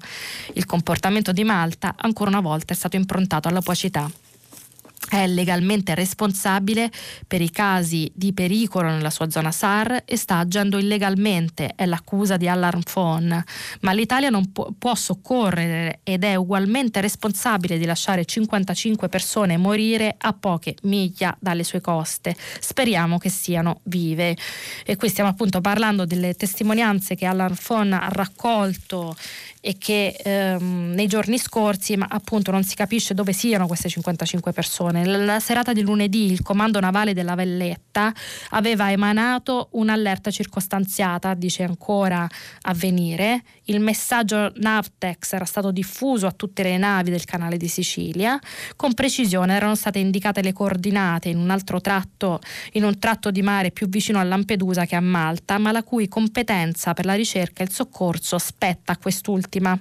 Il 0.53 0.65
comportamento 0.65 1.31
di 1.31 1.43
Malta 1.43 1.95
ancora 1.97 2.29
una 2.29 2.41
volta 2.41 2.73
è 2.73 2.75
stato 2.75 2.95
improntato 2.95 3.47
alla 3.47 3.61
puacità 3.61 4.09
è 5.07 5.27
legalmente 5.27 5.95
responsabile 5.95 6.91
per 7.25 7.41
i 7.41 7.49
casi 7.49 8.11
di 8.13 8.33
pericolo 8.33 8.89
nella 8.89 9.09
sua 9.09 9.29
zona 9.29 9.51
SAR 9.51 10.03
e 10.05 10.17
sta 10.17 10.37
agendo 10.37 10.77
illegalmente, 10.77 11.73
è 11.75 11.85
l'accusa 11.85 12.37
di 12.37 12.47
Alarm 12.47 12.81
Phone, 12.81 13.43
ma 13.81 13.91
l'Italia 13.91 14.29
non 14.29 14.51
può, 14.51 14.69
può 14.77 14.95
soccorrere 14.95 16.01
ed 16.03 16.23
è 16.23 16.35
ugualmente 16.35 17.01
responsabile 17.01 17.77
di 17.77 17.85
lasciare 17.85 18.25
55 18.25 19.09
persone 19.09 19.57
morire 19.57 20.15
a 20.17 20.33
poche 20.33 20.75
miglia 20.83 21.35
dalle 21.39 21.63
sue 21.63 21.81
coste. 21.81 22.35
Speriamo 22.59 23.17
che 23.17 23.29
siano 23.29 23.81
vive. 23.83 24.35
E 24.85 24.95
qui 24.95 25.09
stiamo 25.09 25.29
appunto 25.29 25.61
parlando 25.61 26.05
delle 26.05 26.35
testimonianze 26.35 27.15
che 27.15 27.25
Alarm 27.25 27.55
Phone 27.55 27.95
ha 27.95 28.07
raccolto 28.09 29.15
e 29.61 29.77
che 29.77 30.15
ehm, 30.23 30.91
nei 30.93 31.07
giorni 31.07 31.37
scorsi 31.37 31.97
ma 31.97 32.07
appunto 32.09 32.51
non 32.51 32.63
si 32.63 32.75
capisce 32.75 33.13
dove 33.13 33.33
siano 33.33 33.67
queste 33.67 33.89
55 33.89 34.51
persone. 34.53 34.88
La 34.91 35.39
serata 35.39 35.73
di 35.73 35.81
lunedì 35.81 36.31
il 36.31 36.41
comando 36.41 36.79
navale 36.79 37.13
della 37.13 37.35
Valletta 37.35 38.13
aveva 38.49 38.91
emanato 38.91 39.69
un'allerta 39.71 40.31
circostanziata, 40.31 41.33
dice 41.33 41.63
ancora 41.63 42.27
a 42.61 42.73
venire. 42.73 43.43
Il 43.65 43.79
messaggio 43.79 44.51
Navtex 44.55 45.33
era 45.33 45.45
stato 45.45 45.71
diffuso 45.71 46.27
a 46.27 46.31
tutte 46.31 46.63
le 46.63 46.77
navi 46.77 47.09
del 47.09 47.25
canale 47.25 47.57
di 47.57 47.67
Sicilia. 47.67 48.39
Con 48.75 48.93
precisione 48.93 49.55
erano 49.55 49.75
state 49.75 49.99
indicate 49.99 50.41
le 50.41 50.53
coordinate 50.53 51.29
in 51.29 51.37
un 51.37 51.49
altro 51.49 51.81
tratto, 51.81 52.39
in 52.73 52.83
un 52.83 52.97
tratto 52.99 53.31
di 53.31 53.41
mare 53.41 53.71
più 53.71 53.87
vicino 53.89 54.19
a 54.19 54.23
Lampedusa 54.23 54.85
che 54.85 54.95
a 54.95 55.01
Malta, 55.01 55.57
ma 55.57 55.71
la 55.71 55.83
cui 55.83 56.07
competenza 56.07 56.93
per 56.93 57.05
la 57.05 57.13
ricerca 57.13 57.61
e 57.61 57.65
il 57.65 57.71
soccorso 57.71 58.37
spetta 58.37 58.93
a 58.93 58.97
quest'ultimo 58.97 59.37
ultima. 59.39 59.79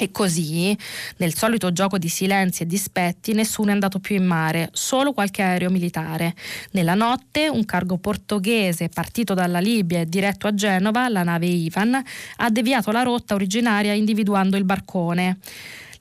E 0.00 0.12
così, 0.12 0.78
nel 1.16 1.34
solito 1.34 1.72
gioco 1.72 1.98
di 1.98 2.08
silenzi 2.08 2.62
e 2.62 2.66
dispetti, 2.66 3.32
nessuno 3.32 3.70
è 3.70 3.72
andato 3.72 3.98
più 3.98 4.14
in 4.14 4.24
mare, 4.24 4.68
solo 4.70 5.12
qualche 5.12 5.42
aereo 5.42 5.70
militare. 5.70 6.36
Nella 6.70 6.94
notte, 6.94 7.48
un 7.48 7.64
cargo 7.64 7.98
portoghese 7.98 8.88
partito 8.90 9.34
dalla 9.34 9.58
Libia 9.58 9.98
e 9.98 10.06
diretto 10.06 10.46
a 10.46 10.54
Genova, 10.54 11.08
la 11.08 11.24
nave 11.24 11.46
Ivan, 11.46 12.00
ha 12.36 12.50
deviato 12.50 12.92
la 12.92 13.02
rotta 13.02 13.34
originaria 13.34 13.92
individuando 13.92 14.56
il 14.56 14.64
barcone. 14.64 15.38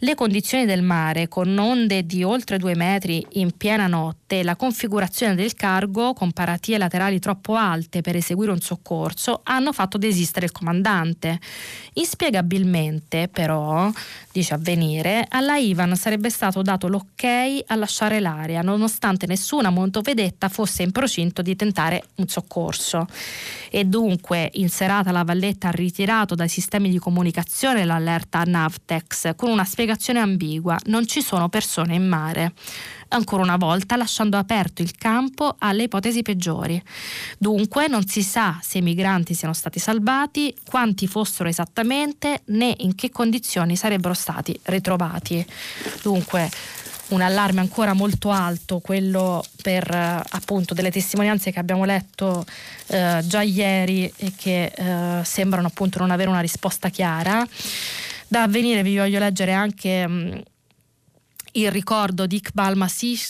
Le 0.01 0.13
condizioni 0.13 0.65
del 0.65 0.83
mare, 0.83 1.27
con 1.27 1.57
onde 1.57 2.05
di 2.05 2.21
oltre 2.21 2.59
due 2.59 2.75
metri 2.75 3.25
in 3.31 3.57
piena 3.57 3.87
notte, 3.87 4.26
la 4.43 4.55
configurazione 4.57 5.35
del 5.35 5.53
cargo, 5.53 6.13
con 6.13 6.31
paratie 6.31 6.77
laterali 6.77 7.17
troppo 7.19 7.55
alte 7.55 8.01
per 8.01 8.17
eseguire 8.17 8.51
un 8.51 8.59
soccorso, 8.59 9.39
hanno 9.43 9.71
fatto 9.71 9.97
desistere 9.97 10.45
il 10.45 10.51
comandante. 10.51 11.39
Inspiegabilmente, 11.93 13.29
però, 13.29 13.89
dice 14.31 14.53
Avvenire, 14.53 15.25
alla 15.29 15.55
Ivan 15.55 15.95
sarebbe 15.95 16.29
stato 16.29 16.61
dato 16.61 16.87
l'ok 16.87 17.23
a 17.67 17.75
lasciare 17.75 18.19
l'area, 18.19 18.61
nonostante 18.61 19.25
nessuna 19.27 19.69
montovedetta 19.69 20.49
fosse 20.49 20.83
in 20.83 20.91
procinto 20.91 21.41
di 21.41 21.55
tentare 21.55 22.03
un 22.15 22.27
soccorso. 22.27 23.07
E 23.69 23.85
dunque, 23.85 24.49
in 24.55 24.69
serata 24.69 25.11
la 25.11 25.23
Valletta 25.23 25.69
ha 25.69 25.71
ritirato 25.71 26.35
dai 26.35 26.49
sistemi 26.49 26.89
di 26.89 26.99
comunicazione 26.99 27.85
l'allerta 27.85 28.43
Navtex 28.43 29.35
con 29.35 29.49
una 29.49 29.65
spiegazione 29.65 30.19
ambigua, 30.19 30.77
non 30.85 31.07
ci 31.07 31.21
sono 31.21 31.47
persone 31.49 31.95
in 31.95 32.07
mare 32.07 32.53
ancora 33.09 33.43
una 33.43 33.57
volta 33.57 33.95
lasciando 33.95 34.37
aperto 34.37 34.81
il 34.81 34.95
campo 34.97 35.55
alle 35.59 35.83
ipotesi 35.83 36.21
peggiori. 36.21 36.81
Dunque 37.37 37.87
non 37.87 38.05
si 38.05 38.23
sa 38.23 38.59
se 38.61 38.79
i 38.79 38.81
migranti 38.81 39.33
siano 39.33 39.53
stati 39.53 39.79
salvati, 39.79 40.55
quanti 40.65 41.07
fossero 41.07 41.49
esattamente, 41.49 42.41
né 42.45 42.73
in 42.79 42.95
che 42.95 43.09
condizioni 43.09 43.75
sarebbero 43.75 44.13
stati 44.13 44.57
ritrovati. 44.63 45.45
Dunque 46.01 46.49
un 47.09 47.21
allarme 47.21 47.61
ancora 47.61 47.93
molto 47.93 48.31
alto, 48.31 48.79
quello 48.79 49.43
per 49.61 49.89
appunto 50.29 50.73
delle 50.73 50.91
testimonianze 50.91 51.51
che 51.51 51.59
abbiamo 51.59 51.85
letto 51.85 52.45
eh, 52.87 53.21
già 53.25 53.41
ieri 53.41 54.11
e 54.17 54.33
che 54.35 54.65
eh, 54.75 55.23
sembrano 55.23 55.67
appunto 55.67 55.99
non 55.99 56.11
avere 56.11 56.29
una 56.29 56.41
risposta 56.41 56.89
chiara. 56.89 57.45
Da 58.27 58.43
avvenire 58.43 58.83
vi 58.83 58.97
voglio 58.97 59.19
leggere 59.19 59.53
anche 59.53 60.05
mh, 60.05 60.13
mm, 60.13 60.37
il 61.57 61.71
ricordo 61.71 62.25
di 62.25 62.37
Iqbal 62.37 62.75
Masih. 62.75 63.21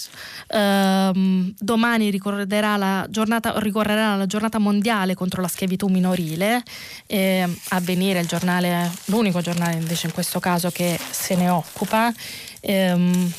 Um, 0.49 1.53
domani 1.57 2.09
ricorrerà 2.09 2.77
la, 2.77 3.05
giornata, 3.09 3.53
ricorrerà 3.57 4.15
la 4.15 4.25
giornata 4.25 4.59
mondiale 4.59 5.15
contro 5.15 5.41
la 5.41 5.47
schiavitù 5.47 5.87
minorile. 5.87 6.63
Eh, 7.05 7.47
avvenire 7.69 8.19
il 8.19 8.27
giornale, 8.27 8.91
l'unico 9.05 9.41
giornale 9.41 9.75
invece 9.75 10.07
in 10.07 10.13
questo 10.13 10.39
caso 10.39 10.69
che 10.69 10.99
se 11.09 11.35
ne 11.35 11.49
occupa. 11.49 12.13
Um, 12.61 13.31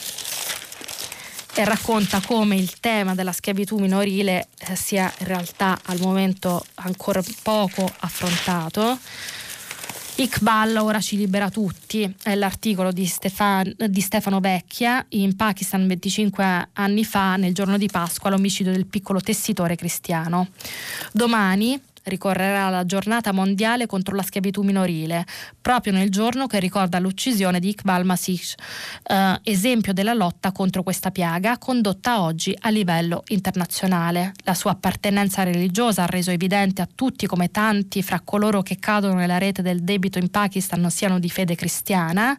e 1.54 1.64
racconta 1.64 2.20
come 2.24 2.54
il 2.54 2.78
tema 2.78 3.16
della 3.16 3.32
schiavitù 3.32 3.78
minorile 3.78 4.46
eh, 4.58 4.76
sia 4.76 5.12
in 5.18 5.26
realtà 5.26 5.76
al 5.86 5.98
momento 5.98 6.64
ancora 6.76 7.20
poco 7.42 7.90
affrontato. 7.98 8.96
Iqbal 10.20 10.76
ora 10.78 11.00
ci 11.00 11.16
libera 11.16 11.48
tutti, 11.48 12.12
è 12.24 12.34
l'articolo 12.34 12.90
di, 12.90 13.06
Stefan, 13.06 13.72
di, 13.86 14.00
Stefano 14.00 14.40
Vecchia, 14.40 15.06
in 15.10 15.36
Pakistan 15.36 15.86
25 15.86 16.70
anni 16.72 17.04
fa, 17.04 17.36
nel 17.36 17.54
giorno 17.54 17.78
di 17.78 17.86
Pasqua, 17.86 18.28
l'omicidio 18.28 18.72
del 18.72 18.86
piccolo 18.86 19.20
tessitore 19.20 19.76
cristiano. 19.76 20.48
Domani 21.12 21.80
ricorrerà 22.08 22.68
la 22.68 22.84
giornata 22.84 23.32
mondiale 23.32 23.86
contro 23.86 24.14
la 24.16 24.22
schiavitù 24.22 24.62
minorile, 24.62 25.24
proprio 25.60 25.92
nel 25.92 26.10
giorno 26.10 26.46
che 26.46 26.58
ricorda 26.58 26.98
l'uccisione 26.98 27.60
di 27.60 27.70
Iqbal 27.70 28.04
Masih, 28.04 28.54
eh, 29.04 29.40
esempio 29.44 29.92
della 29.92 30.14
lotta 30.14 30.52
contro 30.52 30.82
questa 30.82 31.10
piaga 31.10 31.58
condotta 31.58 32.20
oggi 32.20 32.56
a 32.60 32.70
livello 32.70 33.22
internazionale. 33.28 34.32
La 34.44 34.54
sua 34.54 34.72
appartenenza 34.72 35.42
religiosa 35.42 36.04
ha 36.04 36.06
reso 36.06 36.30
evidente 36.30 36.82
a 36.82 36.88
tutti 36.92 37.26
come 37.26 37.50
tanti 37.50 38.02
fra 38.02 38.20
coloro 38.20 38.62
che 38.62 38.78
cadono 38.78 39.14
nella 39.14 39.38
rete 39.38 39.62
del 39.62 39.82
debito 39.82 40.18
in 40.18 40.30
Pakistan 40.30 40.90
siano 40.90 41.18
di 41.18 41.28
fede 41.28 41.54
cristiana, 41.54 42.36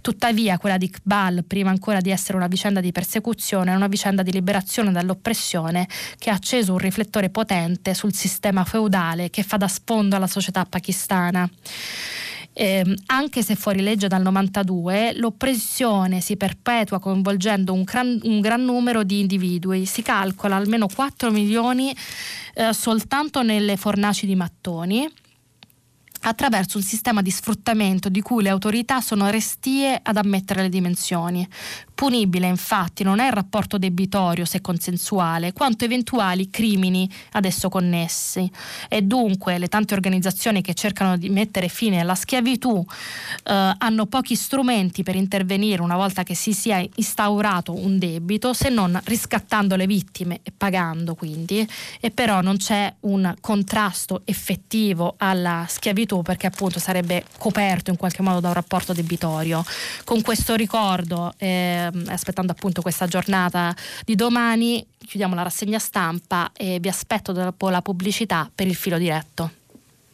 tuttavia 0.00 0.58
quella 0.58 0.76
di 0.76 0.86
Iqbal, 0.86 1.44
prima 1.44 1.70
ancora 1.70 2.00
di 2.00 2.10
essere 2.10 2.36
una 2.36 2.46
vicenda 2.46 2.80
di 2.80 2.92
persecuzione, 2.92 3.72
è 3.72 3.74
una 3.74 3.86
vicenda 3.86 4.22
di 4.22 4.32
liberazione 4.32 4.92
dall'oppressione 4.92 5.88
che 6.18 6.30
ha 6.30 6.34
acceso 6.34 6.72
un 6.72 6.78
riflettore 6.78 7.30
potente 7.30 7.94
sul 7.94 8.12
sistema 8.12 8.64
feudale 8.64 9.11
che 9.30 9.42
fa 9.42 9.56
da 9.56 9.68
sfondo 9.68 10.16
alla 10.16 10.26
società 10.26 10.64
pakistana. 10.64 11.48
Eh, 12.54 12.84
anche 13.06 13.42
se 13.42 13.54
fuori 13.54 13.80
legge 13.80 14.08
dal 14.08 14.20
92, 14.20 15.14
l'oppressione 15.14 16.20
si 16.20 16.36
perpetua 16.36 16.98
coinvolgendo 16.98 17.72
un 17.72 17.82
gran, 17.82 18.20
un 18.24 18.40
gran 18.40 18.62
numero 18.62 19.04
di 19.04 19.20
individui. 19.20 19.86
Si 19.86 20.02
calcola 20.02 20.56
almeno 20.56 20.86
4 20.86 21.30
milioni 21.30 21.94
eh, 22.54 22.72
soltanto 22.72 23.42
nelle 23.42 23.76
fornaci 23.76 24.26
di 24.26 24.34
mattoni 24.34 25.08
attraverso 26.22 26.76
un 26.76 26.82
sistema 26.82 27.22
di 27.22 27.30
sfruttamento 27.30 28.08
di 28.08 28.20
cui 28.20 28.42
le 28.42 28.50
autorità 28.50 29.00
sono 29.00 29.28
restie 29.30 29.98
ad 30.02 30.16
ammettere 30.16 30.62
le 30.62 30.68
dimensioni. 30.68 31.46
Punibile 31.94 32.48
infatti 32.48 33.02
non 33.04 33.20
è 33.20 33.26
il 33.26 33.32
rapporto 33.32 33.78
debitorio 33.78 34.44
se 34.44 34.60
consensuale, 34.60 35.52
quanto 35.52 35.84
eventuali 35.84 36.50
crimini 36.50 37.08
ad 37.32 37.44
esso 37.44 37.68
connessi. 37.68 38.50
E 38.88 39.02
dunque 39.02 39.58
le 39.58 39.68
tante 39.68 39.94
organizzazioni 39.94 40.62
che 40.62 40.74
cercano 40.74 41.16
di 41.16 41.28
mettere 41.28 41.68
fine 41.68 42.00
alla 42.00 42.14
schiavitù 42.14 42.84
eh, 43.44 43.74
hanno 43.76 44.06
pochi 44.06 44.34
strumenti 44.34 45.02
per 45.02 45.16
intervenire 45.16 45.82
una 45.82 45.96
volta 45.96 46.22
che 46.22 46.34
si 46.34 46.52
sia 46.52 46.84
instaurato 46.96 47.74
un 47.74 47.98
debito, 47.98 48.52
se 48.52 48.68
non 48.68 48.98
riscattando 49.04 49.76
le 49.76 49.86
vittime 49.86 50.40
e 50.42 50.52
pagando 50.56 51.14
quindi, 51.14 51.66
e 52.00 52.10
però 52.10 52.40
non 52.40 52.56
c'è 52.56 52.92
un 53.00 53.34
contrasto 53.40 54.22
effettivo 54.24 55.14
alla 55.18 55.66
schiavitù 55.68 56.11
perché 56.20 56.46
appunto 56.46 56.78
sarebbe 56.78 57.24
coperto 57.38 57.90
in 57.90 57.96
qualche 57.96 58.20
modo 58.20 58.40
da 58.40 58.48
un 58.48 58.54
rapporto 58.54 58.92
debitorio. 58.92 59.64
Con 60.04 60.20
questo 60.20 60.54
ricordo 60.54 61.32
eh, 61.38 61.90
aspettando 62.08 62.52
appunto 62.52 62.82
questa 62.82 63.06
giornata 63.06 63.74
di 64.04 64.14
domani, 64.14 64.86
chiudiamo 64.98 65.34
la 65.34 65.42
rassegna 65.42 65.78
stampa 65.78 66.50
e 66.54 66.78
vi 66.80 66.88
aspetto 66.88 67.32
dopo 67.32 67.70
la 67.70 67.80
pubblicità 67.80 68.50
per 68.54 68.66
il 68.66 68.74
filo 68.74 68.98
diretto. 68.98 69.52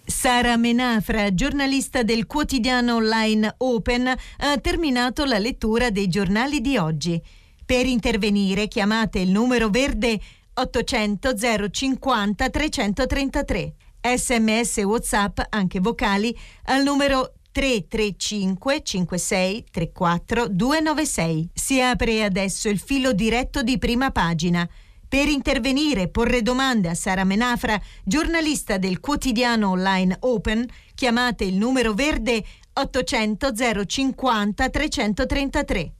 Sara 0.08 0.56
Menafra, 0.56 1.34
giornalista 1.34 2.02
del 2.02 2.26
quotidiano 2.26 2.94
online 2.94 3.54
Open, 3.58 4.06
ha 4.06 4.56
terminato 4.58 5.24
la 5.26 5.38
lettura 5.38 5.90
dei 5.90 6.08
giornali 6.08 6.62
di 6.62 6.78
oggi. 6.78 7.20
Per 7.64 7.84
intervenire 7.84 8.68
chiamate 8.68 9.18
il 9.18 9.30
numero 9.30 9.68
verde 9.68 10.18
800 10.54 11.34
050 11.70 12.48
333. 12.48 13.74
Sms 14.16 14.78
WhatsApp, 14.78 15.40
anche 15.50 15.80
vocali, 15.80 16.36
al 16.64 16.82
numero 16.82 17.34
335 17.52 18.82
56 18.82 19.64
34 19.70 20.48
296. 20.48 21.50
Si 21.52 21.80
apre 21.80 22.22
adesso 22.22 22.68
il 22.68 22.78
filo 22.78 23.12
diretto 23.12 23.62
di 23.62 23.78
prima 23.78 24.10
pagina. 24.10 24.68
Per 25.08 25.26
intervenire 25.26 26.02
e 26.02 26.08
porre 26.08 26.42
domande 26.42 26.90
a 26.90 26.94
Sara 26.94 27.24
Menafra, 27.24 27.80
giornalista 28.04 28.76
del 28.76 29.00
quotidiano 29.00 29.70
online 29.70 30.16
Open, 30.20 30.66
chiamate 30.94 31.44
il 31.44 31.56
numero 31.56 31.94
verde 31.94 32.44
800 32.74 33.52
050 33.86 34.68
333. 34.68 35.92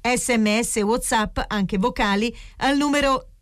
Sms 0.00 0.76
WhatsApp, 0.76 1.38
anche 1.46 1.76
vocali, 1.76 2.34
al 2.58 2.76
numero 2.76 3.28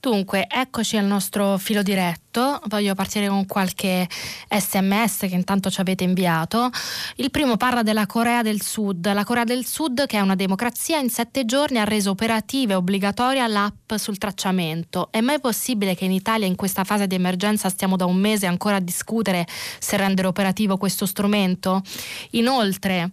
Dunque, 0.00 0.46
eccoci 0.48 0.96
al 0.96 1.04
nostro 1.04 1.58
filo 1.58 1.82
diretto. 1.82 2.58
Voglio 2.68 2.94
partire 2.94 3.28
con 3.28 3.44
qualche 3.44 4.08
sms 4.48 5.18
che 5.28 5.34
intanto 5.34 5.68
ci 5.68 5.78
avete 5.78 6.04
inviato. 6.04 6.70
Il 7.16 7.30
primo 7.30 7.58
parla 7.58 7.82
della 7.82 8.06
Corea 8.06 8.40
del 8.40 8.62
Sud. 8.62 9.12
La 9.12 9.24
Corea 9.24 9.44
del 9.44 9.66
Sud, 9.66 10.06
che 10.06 10.16
è 10.16 10.20
una 10.20 10.36
democrazia, 10.36 10.98
in 10.98 11.10
sette 11.10 11.44
giorni 11.44 11.76
ha 11.76 11.84
reso 11.84 12.08
operativa 12.12 12.72
e 12.72 12.76
obbligatoria 12.76 13.46
l'app 13.46 13.92
sul 13.96 14.16
tracciamento. 14.16 15.08
È 15.10 15.20
mai 15.20 15.38
possibile 15.38 15.94
che 15.94 16.06
in 16.06 16.12
Italia, 16.12 16.46
in 16.46 16.56
questa 16.56 16.84
fase 16.84 17.06
di 17.06 17.16
emergenza, 17.16 17.68
stiamo 17.68 17.96
da 17.96 18.06
un 18.06 18.16
mese 18.16 18.46
ancora 18.46 18.76
a 18.76 18.80
discutere 18.80 19.46
se 19.78 19.98
rendere 19.98 20.28
operativo 20.28 20.78
questo 20.78 21.04
strumento? 21.04 21.82
Inoltre, 22.30 23.10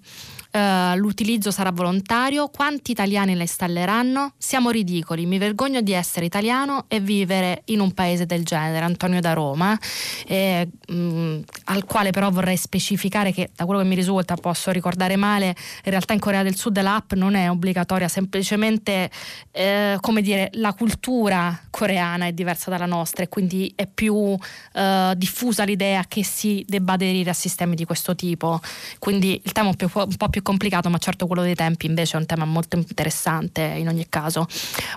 Uh, 0.57 0.95
l'utilizzo 0.95 1.51
sarà 1.51 1.71
volontario, 1.71 2.47
quanti 2.47 2.89
italiani 2.89 3.35
la 3.35 3.43
installeranno? 3.43 4.33
Siamo 4.39 4.71
ridicoli, 4.71 5.27
mi 5.27 5.37
vergogno 5.37 5.81
di 5.81 5.91
essere 5.91 6.25
italiano 6.25 6.85
e 6.87 6.99
vivere 6.99 7.61
in 7.65 7.79
un 7.79 7.91
paese 7.93 8.25
del 8.25 8.43
genere, 8.43 8.83
Antonio 8.83 9.21
da 9.21 9.33
Roma, 9.33 9.77
eh, 10.25 10.67
mh, 10.87 10.95
mm, 10.95 11.39
al 11.65 11.85
quale 11.85 12.09
però 12.09 12.31
vorrei 12.31 12.57
specificare 12.57 13.31
che 13.31 13.51
da 13.55 13.65
quello 13.65 13.81
che 13.81 13.87
mi 13.87 13.93
risulta 13.93 14.33
posso 14.33 14.71
ricordare 14.71 15.15
male, 15.15 15.49
in 15.83 15.91
realtà 15.91 16.13
in 16.13 16.19
Corea 16.19 16.41
del 16.41 16.55
Sud 16.55 16.81
l'app 16.81 17.13
non 17.13 17.35
è 17.35 17.51
obbligatoria, 17.51 18.07
semplicemente 18.07 19.11
eh, 19.51 19.97
come 20.01 20.23
dire 20.23 20.49
la 20.53 20.73
cultura 20.73 21.55
coreana 21.69 22.25
è 22.25 22.31
diversa 22.31 22.71
dalla 22.71 22.87
nostra 22.87 23.21
e 23.23 23.29
quindi 23.29 23.71
è 23.75 23.85
più 23.85 24.35
eh, 24.73 25.13
diffusa 25.15 25.65
l'idea 25.65 26.03
che 26.07 26.23
si 26.23 26.65
debba 26.67 26.93
aderire 26.93 27.29
a 27.29 27.33
sistemi 27.33 27.75
di 27.75 27.85
questo 27.85 28.15
tipo, 28.15 28.59
quindi 28.97 29.39
il 29.43 29.51
tema 29.51 29.69
è 29.69 29.83
un 29.93 30.17
po' 30.17 30.29
più 30.29 30.45
complicato, 30.47 30.89
ma 30.89 30.97
certo 30.97 31.27
quello 31.27 31.41
dei 31.41 31.55
tempi 31.55 31.87
invece 31.87 32.15
è 32.15 32.19
un 32.21 32.25
tema 32.25 32.45
molto 32.45 32.77
interessante 32.77 33.61
in 33.61 33.89
ogni 33.89 34.07
caso. 34.07 34.47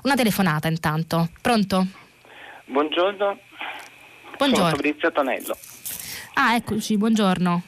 Una 0.05 0.15
telefonata 0.15 0.69
intanto. 0.69 1.29
Pronto? 1.43 1.87
Buongiorno. 2.67 3.37
Buongiorno. 4.37 4.55
Sono 4.55 4.77
Fabrizio 4.77 5.11
Tonello. 5.11 5.57
Ah, 6.35 6.55
eccoci, 6.55 6.97
buongiorno. 6.97 7.63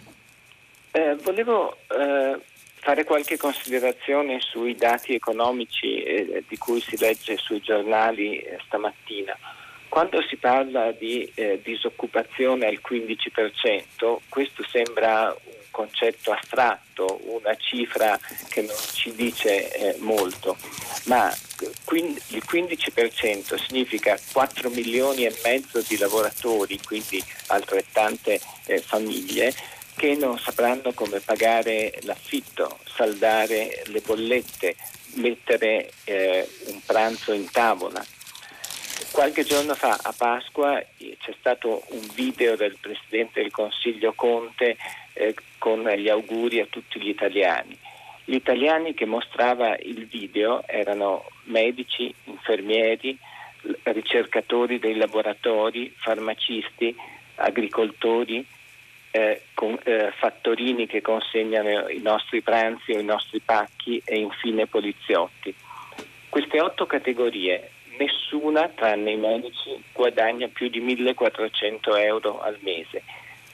Eh, 0.93 1.17
volevo 1.25 1.77
eh, 1.89 2.41
fare 2.75 3.03
qualche 3.03 3.37
considerazione 3.37 4.39
sui 4.41 4.77
dati 4.77 5.15
economici 5.15 6.05
eh, 6.05 6.45
di 6.47 6.57
cui 6.59 6.81
si 6.81 6.97
legge 6.99 7.37
sui 7.37 7.61
giornali 7.61 8.39
eh, 8.39 8.59
stamattina. 8.65 9.37
Quando 9.93 10.23
si 10.27 10.37
parla 10.37 10.91
di 10.91 11.31
eh, 11.35 11.61
disoccupazione 11.63 12.65
al 12.65 12.81
15%, 12.83 14.17
questo 14.31 14.65
sembra 14.65 15.37
un 15.45 15.53
concetto 15.71 16.33
astratto, 16.33 17.21
una 17.25 17.55
cifra 17.57 18.19
che 18.49 18.63
non 18.63 18.75
ci 18.75 19.13
dice 19.15 19.71
eh, 19.71 19.97
molto, 19.99 20.57
ma 21.05 21.31
il 21.91 22.43
15% 22.43 23.63
significa 23.67 24.19
4 24.33 24.71
milioni 24.71 25.27
e 25.27 25.39
mezzo 25.45 25.83
di 25.87 25.99
lavoratori, 25.99 26.81
quindi 26.83 27.23
altrettante 27.49 28.41
eh, 28.65 28.81
famiglie, 28.81 29.53
che 29.95 30.15
non 30.15 30.39
sapranno 30.39 30.95
come 30.95 31.21
pagare 31.21 31.99
l'affitto, 32.05 32.79
saldare 32.87 33.83
le 33.89 34.01
bollette, 34.01 34.75
mettere 35.17 35.93
eh, 36.05 36.49
un 36.69 36.81
pranzo 36.83 37.35
in 37.35 37.51
tavola. 37.51 38.03
Qualche 39.11 39.45
giorno 39.45 39.75
fa 39.75 39.99
a 40.03 40.15
Pasqua 40.17 40.81
eh, 40.81 41.17
c'è 41.21 41.35
stato 41.39 41.83
un 41.91 42.09
video 42.15 42.57
del 42.57 42.77
Presidente 42.81 43.43
del 43.43 43.51
Consiglio 43.51 44.13
Conte 44.15 44.77
eh, 45.13 45.35
con 45.59 45.83
gli 45.83 46.09
auguri 46.09 46.61
a 46.61 46.67
tutti 46.67 47.01
gli 47.01 47.09
italiani. 47.09 47.77
Gli 48.25 48.35
italiani 48.35 48.95
che 48.95 49.05
mostrava 49.05 49.77
il 49.77 50.07
video 50.07 50.67
erano 50.67 51.27
medici, 51.45 52.13
infermieri, 52.25 53.19
ricercatori 53.83 54.79
dei 54.79 54.97
laboratori, 54.97 55.93
farmacisti, 55.97 56.95
agricoltori, 57.37 58.45
eh, 59.11 59.43
con, 59.55 59.79
eh, 59.83 60.11
fattorini 60.17 60.87
che 60.87 61.03
consegnano 61.03 61.89
i 61.89 62.01
nostri 62.01 62.41
pranzi 62.41 62.93
o 62.93 62.99
i 62.99 63.05
nostri 63.05 63.41
pacchi 63.41 64.01
e 64.05 64.17
infine 64.19 64.67
poliziotti. 64.67 65.55
Queste 66.29 66.61
otto 66.61 66.87
categorie 66.87 67.71
nessuna, 68.03 68.69
tranne 68.69 69.13
i 69.13 69.17
medici, 69.17 69.83
guadagna 69.93 70.49
più 70.49 70.69
di 70.69 70.81
1400 70.81 71.97
euro 71.97 72.41
al 72.41 72.59
mese. 72.61 73.03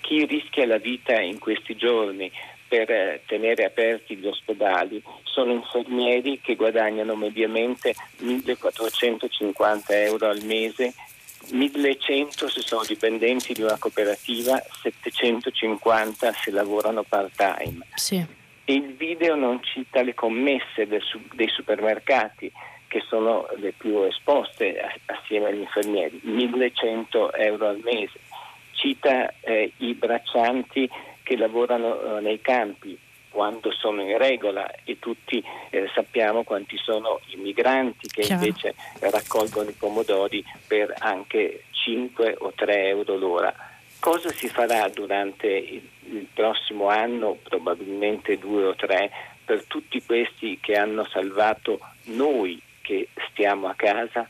Chi 0.01 0.25
rischia 0.25 0.67
la 0.67 0.79
vita 0.79 1.21
in 1.21 1.39
questi 1.39 1.77
giorni 1.77 2.31
per 2.67 2.91
eh, 2.91 3.23
tenere 3.27 3.65
aperti 3.65 4.17
gli 4.17 4.27
ospedali 4.27 5.03
sono 5.25 5.53
infermieri 5.53 6.41
che 6.41 6.55
guadagnano 6.55 7.15
mediamente 7.15 7.95
1450 8.19 10.03
euro 10.03 10.29
al 10.29 10.43
mese 10.45 10.93
1100 11.51 12.49
se 12.49 12.61
sono 12.61 12.83
dipendenti 12.87 13.55
di 13.55 13.63
una 13.63 13.79
cooperativa, 13.79 14.63
750 14.83 16.33
se 16.33 16.51
lavorano 16.51 17.05
part-time. 17.05 17.87
Sì. 17.95 18.25
E 18.65 18.73
il 18.75 18.95
video 18.95 19.35
non 19.35 19.63
cita 19.63 20.03
le 20.03 20.13
commesse 20.13 20.87
del, 20.87 21.03
dei 21.33 21.49
supermercati 21.49 22.53
che 22.89 23.03
sono 23.07 23.47
le 23.57 23.73
più 23.73 24.03
esposte 24.03 24.77
assieme 25.07 25.49
agli 25.49 25.61
infermieri, 25.61 26.21
1100 26.23 27.33
euro 27.35 27.69
al 27.69 27.81
mese. 27.85 28.19
Cita 28.73 29.33
eh, 29.41 29.73
i 29.79 29.95
braccianti 29.95 30.89
che 31.23 31.37
lavorano 31.37 32.17
eh, 32.17 32.21
nei 32.21 32.41
campi, 32.41 32.99
quando 33.31 33.71
sono 33.73 34.03
in 34.03 34.17
regola 34.17 34.69
e 34.85 34.99
tutti 34.99 35.43
eh, 35.71 35.89
sappiamo 35.95 36.43
quanti 36.43 36.77
sono 36.79 37.21
i 37.27 37.37
migranti 37.37 38.09
che 38.09 38.23
Chiaro. 38.23 38.45
invece 38.45 38.75
raccolgono 39.01 39.69
i 39.69 39.75
pomodori 39.75 40.43
per 40.67 40.95
anche 40.99 41.65
5 41.71 42.37
o 42.39 42.53
3 42.55 42.89
euro 42.89 43.17
l'ora. 43.17 43.55
Cosa 44.01 44.31
si 44.31 44.49
farà 44.49 44.89
durante 44.89 45.47
il, 45.47 45.87
il 46.11 46.27
prossimo 46.33 46.89
anno, 46.89 47.37
probabilmente 47.43 48.39
due 48.39 48.65
o 48.65 48.75
tre, 48.75 49.11
per 49.45 49.65
tutti 49.65 50.03
questi 50.05 50.59
che 50.61 50.75
hanno 50.75 51.05
salvato 51.05 51.81
noi 52.05 52.61
che 52.89 53.09
stiamo 53.31 53.69
a 53.69 53.75
casa? 53.75 54.27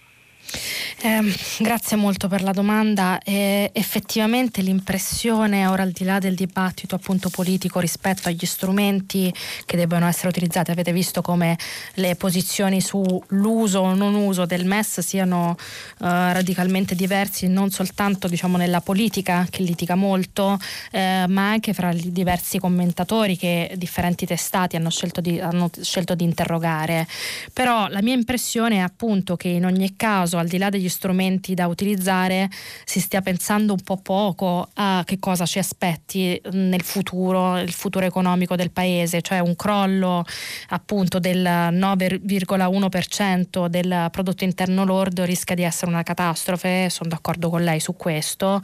Eh, 1.00 1.20
grazie 1.60 1.96
molto 1.96 2.26
per 2.26 2.42
la 2.42 2.50
domanda. 2.50 3.20
Eh, 3.22 3.70
effettivamente 3.72 4.62
l'impressione, 4.62 5.64
ora 5.64 5.84
al 5.84 5.92
di 5.92 6.02
là 6.02 6.18
del 6.18 6.34
dibattito 6.34 6.96
appunto 6.96 7.28
politico 7.30 7.78
rispetto 7.78 8.28
agli 8.28 8.44
strumenti 8.44 9.32
che 9.64 9.76
debbano 9.76 10.08
essere 10.08 10.26
utilizzati, 10.28 10.72
avete 10.72 10.92
visto 10.92 11.22
come 11.22 11.56
le 11.94 12.16
posizioni 12.16 12.80
sull'uso 12.80 13.78
o 13.78 13.94
non 13.94 14.16
uso 14.16 14.44
del 14.44 14.66
MES 14.66 14.98
siano 14.98 15.56
eh, 15.58 16.32
radicalmente 16.32 16.96
diversi, 16.96 17.46
non 17.46 17.70
soltanto 17.70 18.26
diciamo, 18.26 18.56
nella 18.56 18.80
politica 18.80 19.46
che 19.48 19.62
litiga 19.62 19.94
molto, 19.94 20.58
eh, 20.90 21.26
ma 21.28 21.50
anche 21.50 21.74
fra 21.74 21.92
i 21.92 22.10
diversi 22.10 22.58
commentatori 22.58 23.36
che 23.36 23.72
differenti 23.76 24.26
testati 24.26 24.74
hanno 24.74 24.90
scelto, 24.90 25.20
di, 25.20 25.38
hanno 25.38 25.70
scelto 25.80 26.16
di 26.16 26.24
interrogare. 26.24 27.06
Però 27.52 27.86
la 27.86 28.02
mia 28.02 28.14
impressione 28.14 28.76
è 28.76 28.80
appunto 28.80 29.36
che 29.36 29.46
in 29.46 29.64
ogni 29.64 29.94
caso, 29.94 30.38
al 30.38 30.48
di 30.48 30.58
là 30.58 30.68
degli 30.68 30.86
strumenti 30.88 31.54
da 31.54 31.66
utilizzare 31.66 32.48
si 32.84 33.00
stia 33.00 33.20
pensando 33.20 33.72
un 33.72 33.82
po' 33.82 33.96
poco 33.96 34.68
a 34.74 35.02
che 35.04 35.18
cosa 35.18 35.44
ci 35.46 35.58
aspetti 35.58 36.40
nel 36.52 36.82
futuro, 36.82 37.58
il 37.58 37.72
futuro 37.72 38.04
economico 38.04 38.54
del 38.56 38.70
paese, 38.70 39.22
cioè 39.22 39.40
un 39.40 39.56
crollo 39.56 40.24
appunto 40.68 41.18
del 41.18 41.42
9,1% 41.42 43.66
del 43.66 44.08
prodotto 44.10 44.44
interno 44.44 44.84
lordo 44.84 45.24
rischia 45.24 45.54
di 45.54 45.62
essere 45.62 45.90
una 45.90 46.02
catastrofe, 46.02 46.90
sono 46.90 47.10
d'accordo 47.10 47.50
con 47.50 47.62
lei 47.62 47.80
su 47.80 47.96
questo. 47.96 48.60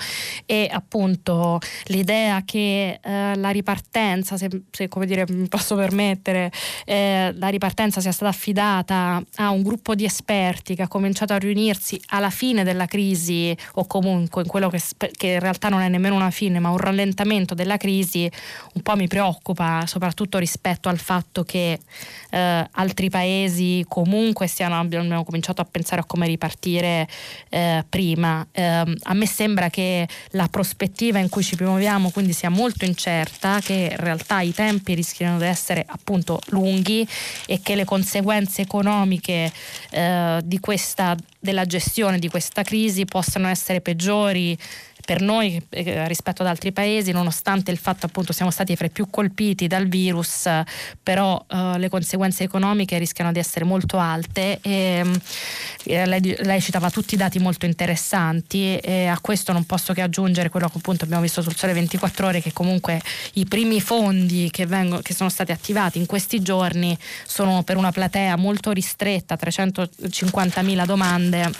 E 0.46 0.68
appunto 0.70 1.58
l'idea 1.86 2.42
che 2.44 2.98
eh, 3.02 3.36
la 3.36 3.50
ripartenza, 3.50 4.36
se, 4.36 4.48
se, 4.70 4.88
come 4.88 5.06
dire 5.06 5.24
mi 5.28 5.48
posso 5.48 5.76
permettere, 5.76 6.50
eh, 6.84 7.32
la 7.36 7.48
ripartenza 7.48 8.00
sia 8.00 8.12
stata 8.12 8.30
affidata 8.30 9.22
a 9.36 9.50
un 9.50 9.62
gruppo 9.62 9.94
di 9.94 10.04
esperti 10.04 10.74
che 10.74 10.82
ha 10.82 10.88
cominciato 10.88 11.32
a 11.32 11.38
riunirsi 11.38 12.00
alla 12.14 12.30
fine 12.30 12.64
della 12.64 12.86
crisi 12.86 13.56
o 13.74 13.86
comunque 13.86 14.42
in 14.42 14.48
quello 14.48 14.70
che, 14.70 14.80
che, 15.16 15.26
in 15.26 15.40
realtà 15.40 15.68
non 15.68 15.80
è 15.80 15.88
nemmeno 15.88 16.14
una 16.14 16.30
fine 16.30 16.60
ma 16.60 16.70
un 16.70 16.78
rallentamento 16.78 17.54
della 17.54 17.76
crisi 17.76 18.30
un 18.74 18.82
po' 18.82 18.94
mi 18.96 19.08
preoccupa 19.08 19.84
soprattutto 19.86 20.38
rispetto 20.38 20.88
al 20.88 20.98
fatto 20.98 21.42
che 21.42 21.80
eh, 22.30 22.68
altri 22.70 23.10
paesi 23.10 23.84
comunque 23.88 24.46
stiano, 24.46 24.78
abbiano 24.78 25.24
cominciato 25.24 25.60
a 25.60 25.64
pensare 25.64 26.02
a 26.02 26.04
come 26.04 26.26
ripartire 26.26 27.08
eh, 27.48 27.84
prima. 27.88 28.46
Eh, 28.52 28.62
a 28.62 29.14
me 29.14 29.26
sembra 29.26 29.68
che 29.70 30.06
la 30.30 30.48
prospettiva 30.48 31.18
in 31.18 31.28
cui 31.28 31.42
ci 31.42 31.56
muoviamo 31.58 32.10
quindi 32.10 32.32
sia 32.32 32.50
molto 32.50 32.84
incerta 32.84 33.60
che 33.60 33.88
in 33.90 33.96
realtà 33.96 34.40
i 34.40 34.52
tempi 34.52 34.94
rischiano 34.94 35.38
di 35.38 35.44
essere 35.44 35.84
appunto 35.86 36.40
lunghi 36.46 37.06
e 37.46 37.60
che 37.62 37.74
le 37.74 37.84
conseguenze 37.84 38.62
economiche 38.62 39.52
eh, 39.90 40.40
di 40.44 40.60
questa 40.60 41.16
della 41.44 41.66
gestione 41.66 42.18
di 42.18 42.30
questa 42.30 42.62
crisi 42.62 43.04
possano 43.04 43.48
essere 43.48 43.82
peggiori 43.82 44.56
per 45.04 45.20
noi 45.20 45.62
eh, 45.68 46.08
rispetto 46.08 46.42
ad 46.42 46.48
altri 46.48 46.72
paesi, 46.72 47.12
nonostante 47.12 47.70
il 47.70 47.76
fatto 47.76 48.06
appunto 48.06 48.32
siamo 48.32 48.50
stati 48.50 48.74
fra 48.74 48.86
i 48.86 48.90
più 48.90 49.08
colpiti 49.10 49.66
dal 49.66 49.86
virus, 49.86 50.48
però 51.02 51.44
eh, 51.46 51.78
le 51.78 51.88
conseguenze 51.88 52.44
economiche 52.44 52.98
rischiano 52.98 53.30
di 53.30 53.38
essere 53.38 53.64
molto 53.64 53.98
alte 53.98 54.58
e 54.62 55.04
eh, 55.84 56.06
lei, 56.06 56.36
lei, 56.40 56.60
citava 56.60 56.90
tutti 56.90 57.14
i 57.14 57.16
dati 57.18 57.38
molto 57.38 57.66
interessanti 57.66 58.76
e 58.76 59.06
a 59.06 59.18
questo 59.20 59.52
non 59.52 59.64
posso 59.64 59.92
che 59.92 60.00
aggiungere 60.00 60.48
quello 60.48 60.68
che 60.68 60.78
appunto 60.78 61.04
abbiamo 61.04 61.22
visto 61.22 61.42
sul 61.42 61.54
Sole 61.54 61.74
24 61.74 62.26
ore 62.26 62.40
che 62.40 62.52
comunque 62.52 63.00
i 63.34 63.44
primi 63.44 63.80
fondi 63.80 64.48
che, 64.50 64.66
vengono, 64.66 65.02
che 65.02 65.14
sono 65.14 65.28
stati 65.28 65.52
attivati 65.52 65.98
in 65.98 66.06
questi 66.06 66.40
giorni 66.40 66.96
sono 67.26 67.62
per 67.62 67.76
una 67.76 67.92
platea 67.92 68.36
molto 68.36 68.70
ristretta, 68.72 69.36
350 69.36 70.62
mila 70.62 70.86
domande 70.86 71.52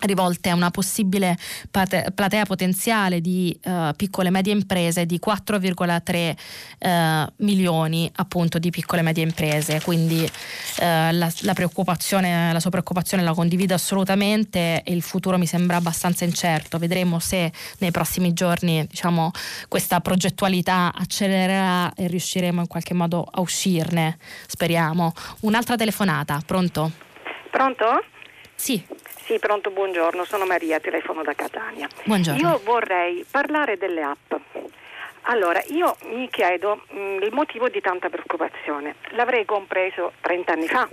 rivolte 0.00 0.50
a 0.50 0.54
una 0.54 0.70
possibile 0.70 1.36
platea 1.70 2.44
potenziale 2.44 3.20
di 3.20 3.58
uh, 3.64 3.94
piccole 3.96 4.28
e 4.28 4.30
medie 4.30 4.52
imprese 4.52 5.06
di 5.06 5.20
4,3 5.24 6.36
uh, 6.78 7.32
milioni 7.44 8.10
appunto 8.16 8.58
di 8.58 8.70
piccole 8.70 9.00
e 9.00 9.04
medie 9.04 9.24
imprese. 9.24 9.80
Quindi 9.82 10.22
uh, 10.22 10.80
la, 10.80 11.32
la, 11.40 11.52
preoccupazione 11.54 12.52
la 12.52 12.60
sua 12.60 12.70
preoccupazione 12.70 13.22
la 13.22 13.34
condivido 13.34 13.74
assolutamente. 13.74 14.82
E 14.82 14.92
il 14.92 15.02
futuro 15.02 15.38
mi 15.38 15.46
sembra 15.46 15.76
abbastanza 15.76 16.24
incerto. 16.24 16.78
Vedremo 16.78 17.18
se 17.18 17.52
nei 17.78 17.90
prossimi 17.90 18.32
giorni 18.32 18.86
diciamo 18.86 19.30
questa 19.68 20.00
progettualità 20.00 20.92
accelererà 20.94 21.92
e 21.94 22.06
riusciremo 22.06 22.60
in 22.60 22.66
qualche 22.66 22.94
modo 22.94 23.26
a 23.28 23.40
uscirne 23.40 24.18
speriamo. 24.46 25.12
Un'altra 25.40 25.76
telefonata. 25.76 26.40
Pronto? 26.44 26.92
Pronto? 27.50 28.04
Sì 28.54 28.84
sì, 29.28 29.38
pronto, 29.38 29.70
buongiorno, 29.70 30.24
sono 30.24 30.46
Maria, 30.46 30.80
telefono 30.80 31.22
da 31.22 31.34
Catania. 31.34 31.86
Buongiorno. 32.04 32.40
Io 32.40 32.60
vorrei 32.64 33.26
parlare 33.30 33.76
delle 33.76 34.00
app. 34.00 34.32
Allora, 35.24 35.62
io 35.66 35.94
mi 36.04 36.30
chiedo 36.30 36.80
mh, 36.88 36.98
mm, 36.98 37.22
il 37.24 37.32
motivo 37.32 37.68
di 37.68 37.82
tanta 37.82 38.08
preoccupazione. 38.08 38.94
L'avrei 39.10 39.44
compreso 39.44 40.12
30 40.22 40.52
anni 40.52 40.66
fa, 40.66 40.88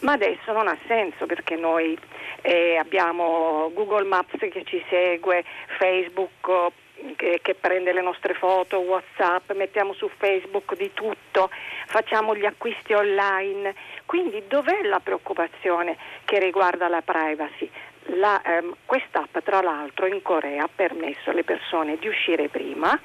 ma 0.00 0.12
adesso 0.12 0.52
non 0.52 0.68
ha 0.68 0.76
senso 0.86 1.24
perché 1.24 1.56
noi 1.56 1.98
eh, 2.42 2.76
abbiamo 2.76 3.70
Google 3.72 4.04
Maps 4.04 4.36
che 4.36 4.62
ci 4.66 4.84
segue, 4.90 5.42
Facebook 5.78 6.72
che, 7.16 7.40
che, 7.42 7.54
prende 7.54 7.92
le 7.92 8.02
nostre 8.02 8.34
foto, 8.34 8.78
Whatsapp, 8.78 9.52
mettiamo 9.52 9.92
su 9.92 10.08
Facebook 10.16 10.76
di 10.76 10.92
tutto, 10.92 11.50
facciamo 11.86 12.34
gli 12.34 12.46
acquisti 12.46 12.92
online. 12.92 13.74
Quindi 14.06 14.44
dov'è 14.46 14.82
la 14.82 15.00
preoccupazione 15.00 15.96
che 16.24 16.38
riguarda 16.38 16.88
la 16.88 17.02
privacy? 17.02 17.70
La, 18.14 18.40
ehm, 18.42 18.74
quest'app 18.86 19.38
tra 19.44 19.60
l'altro 19.60 20.06
in 20.06 20.22
Corea 20.22 20.64
ha 20.64 20.70
permesso 20.74 21.30
alle 21.30 21.44
persone 21.44 21.96
di 21.98 22.08
uscire 22.08 22.48
prima, 22.48 22.98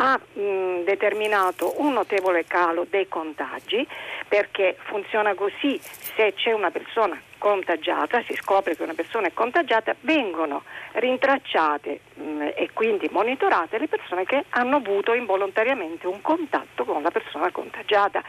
ha 0.00 0.16
mh, 0.16 0.84
determinato 0.84 1.80
un 1.80 1.92
notevole 1.92 2.44
calo 2.44 2.86
dei 2.88 3.08
contagi 3.08 3.86
perché 4.28 4.76
funziona 4.84 5.34
così, 5.34 5.78
se 5.80 6.34
c'è 6.34 6.52
una 6.52 6.70
persona 6.70 7.20
contagiata, 7.38 8.22
si 8.22 8.34
scopre 8.34 8.76
che 8.76 8.82
una 8.82 8.94
persona 8.94 9.26
è 9.26 9.32
contagiata, 9.32 9.96
vengono 10.00 10.62
rintracciate 10.92 12.00
mh, 12.14 12.52
e 12.54 12.70
quindi 12.72 13.08
monitorate 13.10 13.78
le 13.78 13.88
persone 13.88 14.24
che 14.24 14.44
hanno 14.50 14.76
avuto 14.76 15.14
involontariamente 15.14 16.06
un 16.06 16.20
contatto 16.20 16.84
con 16.84 17.02
la 17.02 17.10
persona 17.10 17.50
contagiata. 17.50 18.22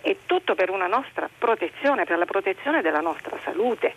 È 0.00 0.16
tutto 0.26 0.54
per 0.54 0.70
una 0.70 0.86
nostra 0.86 1.28
protezione, 1.36 2.04
per 2.04 2.18
la 2.18 2.24
protezione 2.24 2.82
della 2.82 3.00
nostra 3.00 3.36
salute. 3.42 3.94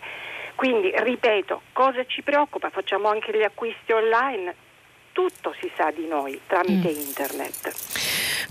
Quindi, 0.56 0.92
ripeto, 0.94 1.62
cosa 1.72 2.04
ci 2.04 2.22
preoccupa? 2.22 2.70
Facciamo 2.70 3.08
anche 3.08 3.36
gli 3.36 3.42
acquisti 3.42 3.92
online, 3.92 4.54
tutto 5.12 5.54
si 5.60 5.70
sa 5.76 5.90
di 5.90 6.06
noi 6.06 6.40
tramite 6.46 6.90
mm. 6.90 7.00
internet. 7.00 7.72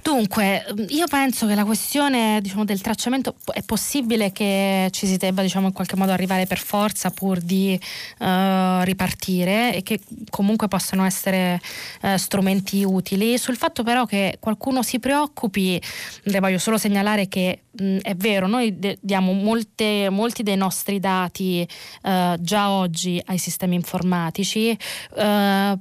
Dunque, 0.02 0.66
io 0.90 1.06
penso 1.08 1.46
che 1.46 1.54
la 1.54 1.64
questione 1.64 2.40
diciamo, 2.42 2.66
del 2.66 2.82
tracciamento 2.82 3.36
è 3.54 3.62
possibile 3.62 4.32
che 4.32 4.88
ci 4.92 5.06
si 5.06 5.18
debba 5.18 5.42
diciamo, 5.42 5.68
in 5.68 5.74
qualche 5.74 5.96
modo 5.96 6.12
arrivare 6.12 6.48
per 6.48 6.58
forza 6.58 7.12
pur 7.12 7.40
di 7.40 7.80
uh, 8.20 8.82
ripartire 8.82 9.76
e 9.76 9.84
che 9.84 10.00
comunque 10.30 10.68
possano 10.68 11.06
essere 11.06 11.62
uh, 12.02 12.18
strumenti 12.18 12.84
utili. 12.84 13.38
Sul 13.38 13.58
fatto 13.58 13.84
però 13.84 14.06
che 14.06 14.38
qualcuno 14.40 14.82
si 14.82 15.00
preoccupi, 15.00 15.82
le 16.24 16.40
voglio 16.40 16.58
solo 16.58 16.78
segnalare 16.78 17.28
che 17.28 17.64
mh, 17.72 17.98
è 18.00 18.16
vero, 18.16 18.48
noi 18.48 18.80
de- 18.80 18.98
diamo 19.02 19.34
molte, 19.34 20.10
molti 20.10 20.44
dei 20.44 20.58
nostri 20.58 21.00
dati 21.00 21.68
eh, 22.04 22.36
già 22.40 22.70
oggi 22.70 23.22
ai 23.26 23.38
sistemi 23.38 23.76
informatici, 23.76 24.78
eh, 25.16 25.78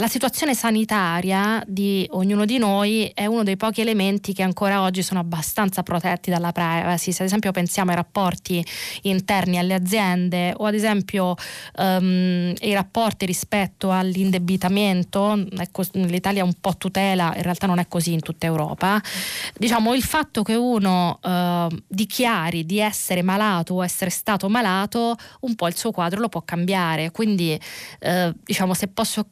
la 0.00 0.08
situazione 0.08 0.54
sanitaria 0.54 1.62
di 1.66 2.06
ognuno 2.12 2.46
di 2.46 2.56
noi 2.56 3.10
è 3.14 3.26
uno 3.26 3.42
dei 3.42 3.58
pochi 3.58 3.82
elementi 3.82 4.32
che 4.32 4.42
ancora 4.42 4.80
oggi 4.80 5.02
sono 5.02 5.20
abbastanza 5.20 5.82
protetti 5.82 6.30
dalla 6.30 6.52
privacy. 6.52 7.12
Se 7.12 7.20
ad 7.22 7.28
esempio 7.28 7.52
pensiamo 7.52 7.90
ai 7.90 7.96
rapporti 7.96 8.64
interni 9.02 9.58
alle 9.58 9.74
aziende 9.74 10.54
o 10.56 10.64
ad 10.64 10.72
esempio 10.72 11.34
ehm, 11.76 12.54
i 12.60 12.72
rapporti 12.72 13.26
rispetto 13.26 13.92
all'indebitamento, 13.92 15.46
ecco, 15.58 15.82
l'Italia 15.92 16.44
un 16.44 16.54
po' 16.58 16.76
tutela, 16.78 17.34
in 17.36 17.42
realtà 17.42 17.66
non 17.66 17.78
è 17.78 17.86
così 17.86 18.14
in 18.14 18.20
tutta 18.20 18.46
Europa, 18.46 19.00
diciamo 19.58 19.92
il 19.94 20.02
fatto 20.02 20.42
che 20.42 20.54
uno 20.54 21.18
eh, 21.22 21.68
dichiari 21.86 22.64
di 22.64 22.78
essere 22.78 23.20
malato 23.20 23.74
o 23.74 23.84
essere 23.84 24.08
stato 24.08 24.48
malato, 24.48 25.14
un 25.40 25.54
po' 25.54 25.68
il 25.68 25.76
suo 25.76 25.90
quadro 25.90 26.20
lo 26.20 26.30
può 26.30 26.40
cambiare. 26.40 27.10
Quindi 27.10 27.60
eh, 27.98 28.32
diciamo 28.42 28.72
se 28.72 28.88
posso, 28.88 29.26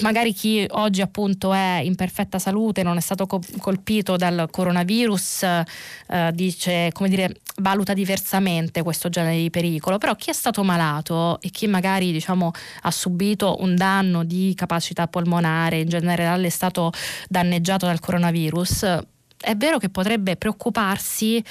magari 0.00 0.32
chi 0.32 0.66
oggi 0.70 1.00
appunto 1.00 1.52
è 1.52 1.80
in 1.82 1.94
perfetta 1.94 2.38
salute, 2.38 2.82
non 2.82 2.96
è 2.96 3.00
stato 3.00 3.26
colpito 3.26 4.16
dal 4.16 4.48
coronavirus, 4.50 5.42
eh, 5.42 6.30
dice, 6.32 6.90
come 6.92 7.08
dire, 7.08 7.36
valuta 7.56 7.92
diversamente 7.92 8.82
questo 8.82 9.08
genere 9.08 9.36
di 9.36 9.50
pericolo, 9.50 9.98
però 9.98 10.14
chi 10.14 10.30
è 10.30 10.32
stato 10.32 10.62
malato 10.64 11.40
e 11.40 11.50
chi 11.50 11.66
magari 11.66 12.12
diciamo, 12.12 12.50
ha 12.82 12.90
subito 12.90 13.56
un 13.60 13.76
danno 13.76 14.24
di 14.24 14.52
capacità 14.56 15.06
polmonare, 15.06 15.80
in 15.80 15.88
generale 15.88 16.46
è 16.46 16.50
stato 16.50 16.92
danneggiato 17.28 17.86
dal 17.86 18.00
coronavirus, 18.00 18.98
è 19.44 19.54
vero 19.56 19.78
che 19.78 19.90
potrebbe 19.90 20.36
preoccuparsi 20.36 21.42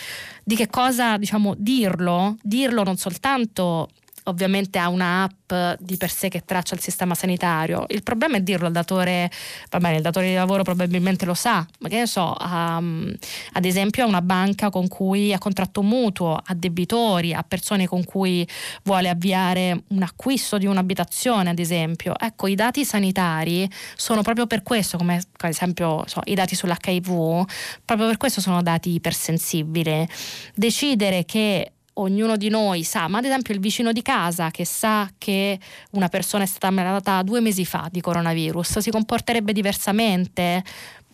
di 0.44 0.56
che 0.56 0.68
cosa 0.68 1.18
diciamo, 1.18 1.54
dirlo, 1.58 2.38
dirlo 2.42 2.84
non 2.84 2.98
soltanto 2.98 3.90
ovviamente 4.24 4.80
ha 4.80 4.90
una 4.90 5.24
app 5.24 5.78
di 5.80 5.98
per 5.98 6.10
sé 6.10 6.30
che 6.30 6.44
traccia 6.46 6.76
il 6.76 6.82
sistema 6.82 7.16
sanitario. 7.16 7.86
Il 7.90 8.04
problema 8.04 8.38
è 8.38 8.42
dirlo 8.42 8.68
al 8.68 8.72
datore, 8.72 9.30
va 9.70 9.80
bene, 9.80 9.98
il 9.98 10.02
datore 10.02 10.30
di 10.30 10.34
lavoro 10.34 10.64
probabilmente 10.64 11.26
lo 11.26 11.34
sa, 11.34 11.66
ma 11.80 11.90
che 11.90 11.98
ne 11.98 12.08
so, 12.08 12.36
um, 12.40 13.14
ad 13.54 13.66
esempio 13.66 14.04
a 14.04 14.08
una 14.08 14.22
banca 14.22 14.70
con 14.70 14.88
cui 14.88 15.34
ha 15.34 15.38
contratto 15.38 15.82
un 15.82 15.88
mutuo, 15.88 16.40
a 16.44 16.54
debitori, 16.54 17.34
a 17.34 17.44
persone 17.44 17.88
con 17.88 18.04
cui 18.04 18.48
vuole 18.84 19.10
avviare 19.10 19.84
un 19.90 20.02
acquisto 20.02 20.58
di 20.58 20.66
un'abitazione, 20.66 21.50
ad 21.50 21.60
esempio. 21.60 22.14
Ecco, 22.18 22.48
i 22.48 22.56
dati 22.56 22.86
sanitari 22.86 23.70
sono 23.96 24.22
proprio 24.22 24.48
per 24.48 24.64
questo, 24.64 24.98
come 24.98 25.16
ad 25.16 25.50
esempio 25.50 26.04
so, 26.08 26.22
i 26.26 26.34
dati 26.34 26.56
sull'HIV, 26.56 27.46
proprio 27.86 28.08
per 28.08 28.18
questo 28.18 28.42
sono 28.42 28.62
dati 28.62 28.94
ipersensibili. 28.94 30.08
Decidere 30.56 31.26
che 31.26 31.73
ognuno 31.94 32.38
di 32.38 32.50
noi 32.50 32.84
sa, 32.84 33.08
ma 33.08 33.20
ad 33.20 33.26
esempio 33.26 33.54
il 33.54 33.60
vicino 33.60 33.92
di 33.92 34.02
casa 34.02 34.50
che 34.52 34.66
sa 34.66 35.10
che 35.18 35.60
una 35.92 36.10
persona 36.10 36.44
è 36.44 36.48
stata 36.48 36.68
ammalata 36.68 37.22
due 37.22 37.40
mesi 37.40 37.66
fa 37.66 37.88
di 37.92 38.02
coronavirus 38.02 38.80
si 38.80 38.92
comporterebbe 38.92 39.54
diversamente? 39.54 40.64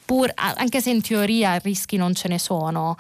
Pur, 0.10 0.32
anche 0.34 0.82
se 0.82 0.90
in 0.90 1.04
teoria 1.04 1.58
rischi 1.58 1.96
non 1.96 2.16
ce 2.16 2.30
ne 2.30 2.40
sono, 2.40 2.98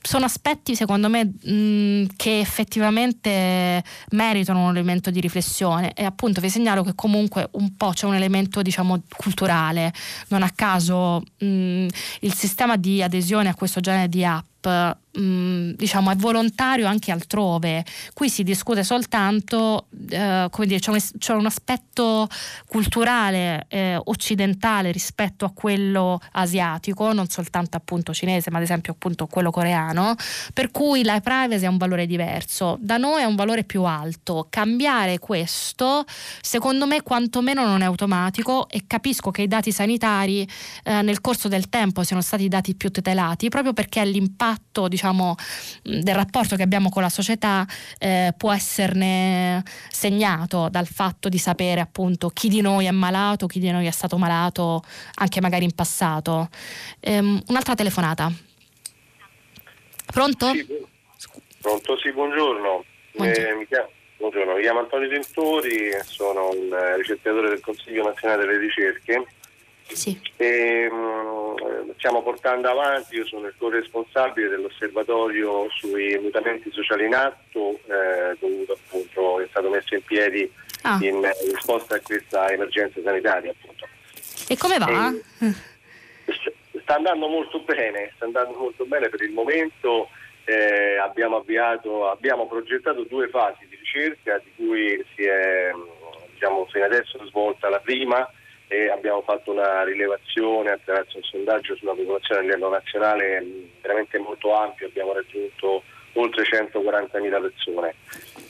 sono 0.00 0.24
aspetti 0.24 0.76
secondo 0.76 1.08
me 1.08 1.24
mh, 1.24 2.14
che 2.14 2.38
effettivamente 2.38 3.82
meritano 4.10 4.62
un 4.62 4.70
elemento 4.70 5.10
di 5.10 5.18
riflessione. 5.18 5.94
E 5.94 6.04
appunto 6.04 6.40
vi 6.40 6.48
segnalo 6.48 6.84
che 6.84 6.94
comunque 6.94 7.48
un 7.54 7.76
po' 7.76 7.90
c'è 7.90 8.06
un 8.06 8.14
elemento 8.14 8.62
diciamo 8.62 9.02
culturale, 9.16 9.92
non 10.28 10.44
a 10.44 10.50
caso 10.54 11.24
mh, 11.38 11.86
il 12.20 12.34
sistema 12.34 12.76
di 12.76 13.02
adesione 13.02 13.48
a 13.48 13.54
questo 13.56 13.80
genere 13.80 14.08
di 14.08 14.24
app 14.24 15.02
Mm, 15.16 15.72
diciamo 15.76 16.10
è 16.10 16.16
volontario 16.16 16.86
anche 16.86 17.12
altrove. 17.12 17.84
Qui 18.12 18.28
si 18.28 18.42
discute 18.42 18.82
soltanto, 18.82 19.86
eh, 20.08 20.48
come 20.50 20.66
dire, 20.66 20.80
c'è 20.80 20.90
un, 20.90 20.98
c'è 21.18 21.34
un 21.34 21.46
aspetto 21.46 22.28
culturale 22.66 23.66
eh, 23.68 24.00
occidentale 24.04 24.90
rispetto 24.90 25.44
a 25.44 25.52
quello 25.54 26.20
asiatico, 26.32 27.12
non 27.12 27.28
soltanto 27.28 27.76
appunto 27.76 28.12
cinese, 28.12 28.50
ma 28.50 28.56
ad 28.56 28.64
esempio 28.64 28.92
appunto 28.92 29.26
quello 29.26 29.52
coreano, 29.52 30.16
per 30.52 30.72
cui 30.72 31.04
la 31.04 31.20
privacy 31.20 31.64
è 31.64 31.68
un 31.68 31.76
valore 31.76 32.06
diverso. 32.06 32.76
Da 32.80 32.96
noi 32.96 33.22
è 33.22 33.24
un 33.24 33.36
valore 33.36 33.62
più 33.62 33.84
alto. 33.84 34.48
Cambiare 34.50 35.20
questo, 35.20 36.04
secondo 36.40 36.86
me, 36.86 37.02
quantomeno 37.02 37.64
non 37.64 37.82
è 37.82 37.84
automatico 37.84 38.68
e 38.68 38.84
capisco 38.88 39.30
che 39.30 39.42
i 39.42 39.48
dati 39.48 39.70
sanitari 39.70 40.46
eh, 40.82 41.02
nel 41.02 41.20
corso 41.20 41.46
del 41.46 41.68
tempo 41.68 42.02
siano 42.02 42.22
stati 42.22 42.44
i 42.44 42.48
dati 42.48 42.74
più 42.74 42.90
tutelati 42.90 43.48
proprio 43.48 43.72
perché 43.72 44.04
l'impatto, 44.04 44.88
diciamo, 44.88 45.03
diciamo, 45.04 45.34
del 45.82 46.14
rapporto 46.14 46.56
che 46.56 46.62
abbiamo 46.62 46.88
con 46.88 47.02
la 47.02 47.10
società 47.10 47.66
eh, 47.98 48.32
può 48.36 48.52
esserne 48.52 49.62
segnato 49.90 50.68
dal 50.70 50.86
fatto 50.86 51.28
di 51.28 51.36
sapere 51.36 51.80
appunto 51.80 52.30
chi 52.30 52.48
di 52.48 52.62
noi 52.62 52.86
è 52.86 52.90
malato, 52.90 53.46
chi 53.46 53.60
di 53.60 53.70
noi 53.70 53.86
è 53.86 53.90
stato 53.90 54.16
malato 54.16 54.82
anche 55.16 55.40
magari 55.42 55.64
in 55.64 55.74
passato. 55.74 56.48
Ehm, 57.00 57.42
un'altra 57.48 57.74
telefonata. 57.74 58.32
Pronto? 60.06 60.52
Sì, 60.52 60.66
pronto, 61.60 61.98
sì, 61.98 62.10
buongiorno. 62.12 62.84
buongiorno. 63.12 63.48
Eh, 63.48 63.54
mi, 63.56 63.66
chiamo, 63.66 63.88
buongiorno. 64.16 64.54
mi 64.54 64.62
chiamo 64.62 64.78
Antonio 64.80 65.08
Tentori, 65.08 65.90
sono 66.04 66.48
un 66.48 66.96
ricercatore 66.96 67.50
del 67.50 67.60
Consiglio 67.60 68.04
Nazionale 68.04 68.46
delle 68.46 68.58
Ricerche 68.58 69.26
sì. 69.92 70.18
E, 70.36 70.88
mh, 70.90 70.94
mm, 70.94 71.90
stiamo 71.96 72.22
portando 72.22 72.68
avanti, 72.68 73.16
io 73.16 73.26
sono 73.26 73.46
il 73.46 73.54
corresponsabile 73.56 74.48
dell'osservatorio 74.48 75.68
sui 75.70 76.18
mutamenti 76.18 76.70
sociali 76.72 77.06
in 77.06 77.14
atto, 77.14 77.78
eh, 77.86 78.36
dovuto 78.38 78.72
appunto, 78.72 79.40
è 79.40 79.46
stato 79.50 79.68
messo 79.68 79.94
in 79.94 80.02
piedi 80.02 80.50
ah. 80.82 80.98
in 81.00 81.20
risposta 81.52 81.96
a 81.96 82.00
questa 82.00 82.50
emergenza 82.50 83.00
sanitaria. 83.02 83.50
Appunto. 83.50 83.86
E 84.48 84.56
come 84.56 84.78
va? 84.78 85.12
E, 85.12 85.54
sta 86.82 86.96
andando 86.96 87.28
molto 87.28 87.60
bene, 87.60 88.12
sta 88.16 88.24
andando 88.24 88.58
molto 88.58 88.84
bene 88.84 89.08
per 89.08 89.22
il 89.22 89.32
momento. 89.32 90.08
Eh, 90.46 90.98
abbiamo, 90.98 91.36
avviato, 91.36 92.10
abbiamo 92.10 92.46
progettato 92.46 93.04
due 93.04 93.28
fasi 93.28 93.66
di 93.66 93.76
ricerca 93.76 94.38
di 94.44 94.52
cui 94.54 95.02
si 95.14 95.22
è 95.22 95.72
diciamo, 96.34 96.66
fino 96.66 96.84
adesso 96.84 97.24
svolta 97.26 97.70
la 97.70 97.78
prima 97.80 98.28
e 98.74 98.90
abbiamo 98.90 99.22
fatto 99.22 99.52
una 99.52 99.84
rilevazione 99.84 100.70
attraverso 100.70 101.18
un 101.18 101.22
sondaggio 101.22 101.76
sulla 101.76 101.92
popolazione 101.92 102.40
a 102.40 102.42
livello 102.42 102.68
nazionale 102.68 103.44
veramente 103.80 104.18
molto 104.18 104.52
ampio, 104.52 104.88
abbiamo 104.88 105.12
raggiunto 105.12 105.84
oltre 106.14 106.42
140.000 106.42 107.40
persone. 107.40 107.94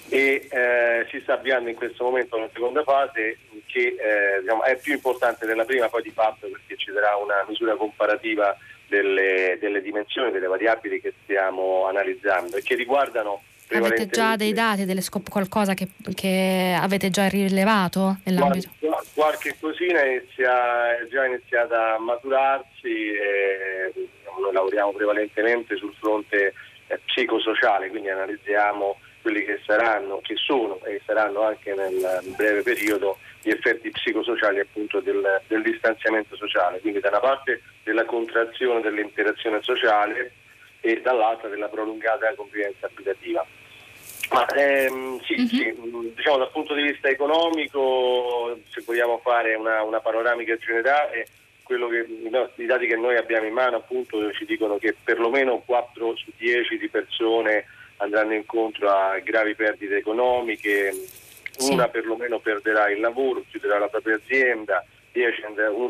E 0.08 0.48
eh, 0.50 1.06
si 1.10 1.20
sta 1.20 1.34
avviando 1.34 1.68
in 1.68 1.76
questo 1.76 2.04
momento 2.04 2.36
una 2.36 2.48
seconda 2.52 2.82
fase 2.82 3.38
che 3.66 3.96
eh, 3.98 4.40
diciamo, 4.40 4.62
è 4.62 4.76
più 4.78 4.94
importante 4.94 5.44
della 5.44 5.64
prima 5.64 5.88
poi 5.88 6.02
di 6.02 6.10
fatto 6.10 6.46
perché 6.48 6.76
ci 6.76 6.90
darà 6.92 7.16
una 7.16 7.44
misura 7.46 7.74
comparativa 7.74 8.56
delle, 8.86 9.58
delle 9.60 9.82
dimensioni, 9.82 10.30
delle 10.30 10.46
variabili 10.46 11.00
che 11.00 11.12
stiamo 11.22 11.86
analizzando 11.86 12.56
e 12.56 12.62
che 12.62 12.74
riguardano 12.74 13.42
Avete 13.70 14.06
già 14.06 14.36
dei 14.36 14.52
dati, 14.52 14.84
delle 14.84 15.00
scop- 15.00 15.28
qualcosa 15.28 15.74
che, 15.74 15.88
che, 16.14 16.76
avete 16.78 17.10
già 17.10 17.28
rilevato 17.28 18.18
nell'ambito? 18.24 18.68
Qualche, 18.78 19.08
qualche 19.14 19.56
cosina 19.58 20.04
inizia, 20.04 20.96
è 20.96 21.06
già 21.08 21.24
iniziata 21.24 21.94
a 21.94 21.98
maturarsi 21.98 23.12
e 23.12 23.92
noi 24.40 24.52
lavoriamo 24.52 24.92
prevalentemente 24.92 25.76
sul 25.76 25.94
fronte 25.98 26.54
eh, 26.86 27.00
psicosociale, 27.06 27.88
quindi 27.88 28.10
analizziamo 28.10 28.98
quelli 29.22 29.44
che 29.44 29.58
saranno, 29.64 30.20
che 30.22 30.34
sono 30.36 30.78
e 30.84 31.00
saranno 31.06 31.42
anche 31.42 31.74
nel 31.74 32.20
breve 32.36 32.62
periodo 32.62 33.18
gli 33.40 33.48
effetti 33.48 33.90
psicosociali 33.90 34.60
appunto 34.60 35.00
del, 35.00 35.40
del 35.46 35.62
distanziamento 35.62 36.36
sociale, 36.36 36.80
quindi 36.80 37.00
da 37.00 37.08
una 37.08 37.20
parte 37.20 37.62
della 37.82 38.04
contrazione 38.04 38.82
dell'interazione 38.82 39.62
sociale 39.62 40.32
e 40.84 41.00
dall'altra 41.00 41.48
della 41.48 41.68
prolungata 41.68 42.34
convivenza 42.34 42.86
abitativa. 42.86 43.44
Ma 44.30 44.46
ehm, 44.48 45.18
sì, 45.22 45.34
uh-huh. 45.34 45.46
sì, 45.46 46.12
diciamo 46.14 46.38
dal 46.38 46.50
punto 46.50 46.74
di 46.74 46.82
vista 46.82 47.08
economico, 47.08 48.58
se 48.68 48.82
vogliamo 48.84 49.18
fare 49.18 49.54
una, 49.54 49.82
una 49.82 50.00
panoramica 50.00 50.56
generale, 50.58 51.26
quello 51.62 51.88
che, 51.88 52.06
i 52.56 52.66
dati 52.66 52.86
che 52.86 52.96
noi 52.96 53.16
abbiamo 53.16 53.46
in 53.46 53.54
mano 53.54 53.76
appunto 53.76 54.30
ci 54.32 54.44
dicono 54.44 54.76
che 54.76 54.94
perlomeno 55.02 55.62
4 55.64 56.16
su 56.16 56.30
10 56.36 56.76
di 56.76 56.88
persone 56.88 57.64
andranno 57.98 58.34
incontro 58.34 58.90
a 58.90 59.18
gravi 59.20 59.54
perdite 59.54 59.96
economiche, 59.96 60.92
sì. 61.56 61.72
una 61.72 61.88
perlomeno 61.88 62.40
perderà 62.40 62.90
il 62.90 63.00
lavoro, 63.00 63.44
chiuderà 63.48 63.78
la 63.78 63.88
propria 63.88 64.16
azienda, 64.16 64.84
10, 65.12 65.42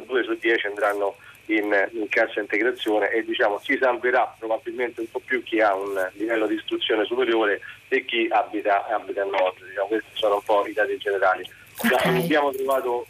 2 0.06 0.22
su 0.22 0.34
10 0.34 0.66
andranno 0.68 1.16
in, 1.46 1.88
in 1.92 2.08
cassa 2.08 2.40
integrazione 2.40 3.10
e 3.10 3.24
diciamo, 3.24 3.60
si 3.62 3.76
salverà 3.78 4.34
probabilmente 4.38 5.00
un 5.00 5.10
po' 5.10 5.20
più 5.24 5.42
chi 5.42 5.60
ha 5.60 5.74
un 5.74 6.10
livello 6.14 6.46
di 6.46 6.54
istruzione 6.54 7.04
superiore 7.04 7.60
e 7.88 8.04
chi 8.04 8.28
abita, 8.30 8.86
abita 8.88 9.22
a 9.22 9.26
nord. 9.26 9.64
Diciamo, 9.66 9.86
questi 9.88 10.10
sono 10.14 10.36
un 10.36 10.42
po' 10.42 10.66
i 10.66 10.72
dati 10.72 10.96
generali. 10.98 11.48
Okay. 11.76 12.22
Abbiamo 12.22 12.52
trovato 12.52 13.06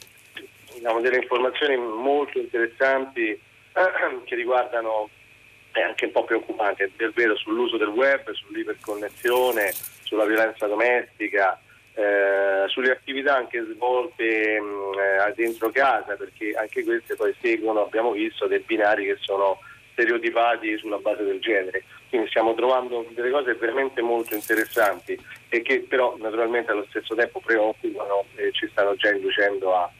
diciamo, 0.74 1.00
delle 1.00 1.18
informazioni 1.18 1.76
molto 1.76 2.38
interessanti 2.38 3.30
eh, 3.30 3.40
che 4.24 4.34
riguardano 4.34 5.08
è 5.74 5.80
anche 5.80 6.04
un 6.04 6.12
po' 6.12 6.24
preoccupante, 6.24 6.92
del 6.96 7.12
vero 7.12 7.36
sull'uso 7.36 7.76
del 7.76 7.88
web, 7.88 8.30
sull'iperconnessione, 8.30 9.74
sulla 10.04 10.24
violenza 10.24 10.68
domestica, 10.68 11.58
eh, 11.94 12.64
sulle 12.68 12.90
attività 12.90 13.36
anche 13.36 13.64
svolte 13.72 14.60
mh, 14.60 15.28
eh, 15.28 15.32
dentro 15.34 15.70
casa, 15.70 16.14
perché 16.16 16.52
anche 16.52 16.82
queste 16.84 17.14
poi 17.14 17.34
seguono, 17.40 17.84
abbiamo 17.84 18.12
visto, 18.12 18.46
dei 18.46 18.60
binari 18.60 19.04
che 19.04 19.16
sono 19.20 19.58
stereotipati 19.92 20.76
sulla 20.78 20.98
base 20.98 21.22
del 21.22 21.40
genere. 21.40 21.84
Quindi 22.08 22.28
stiamo 22.28 22.54
trovando 22.54 23.06
delle 23.10 23.30
cose 23.30 23.54
veramente 23.54 24.02
molto 24.02 24.34
interessanti 24.34 25.18
e 25.48 25.62
che 25.62 25.80
però 25.88 26.16
naturalmente 26.18 26.72
allo 26.72 26.86
stesso 26.88 27.14
tempo 27.14 27.40
preoccupano 27.40 28.24
e 28.36 28.50
ci 28.52 28.68
stanno 28.70 28.94
già 28.96 29.10
inducendo 29.10 29.74
a 29.74 29.90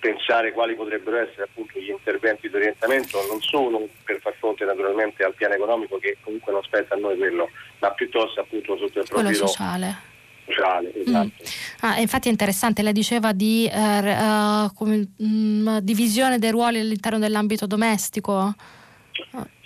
pensare 0.00 0.52
quali 0.52 0.74
potrebbero 0.74 1.18
essere 1.18 1.44
appunto 1.44 1.78
gli 1.78 1.88
interventi 1.88 2.48
di 2.48 2.54
orientamento 2.54 3.24
non 3.28 3.40
solo 3.40 3.88
per 4.04 4.20
far 4.20 4.34
fronte 4.38 4.64
naturalmente 4.64 5.24
al 5.24 5.34
piano 5.34 5.54
economico 5.54 5.98
che 5.98 6.16
comunque 6.20 6.52
non 6.52 6.62
spetta 6.62 6.94
a 6.94 6.98
noi 6.98 7.16
quello, 7.16 7.48
ma 7.78 7.90
piuttosto 7.92 8.40
appunto 8.40 8.76
sotto 8.76 9.00
il 9.00 9.06
profilo 9.08 9.46
sociale. 9.46 10.16
Sociale 10.48 10.92
esatto. 10.94 11.26
mm. 11.26 11.80
ah, 11.80 11.98
infatti 11.98 12.28
è 12.28 12.30
interessante, 12.30 12.82
lei 12.82 12.92
diceva 12.92 13.32
di 13.32 13.70
uh, 13.72 13.78
uh, 13.78 14.72
come, 14.74 15.12
um, 15.18 15.80
divisione 15.80 16.38
dei 16.38 16.50
ruoli 16.50 16.80
all'interno 16.80 17.18
dell'ambito 17.18 17.66
domestico. 17.66 18.54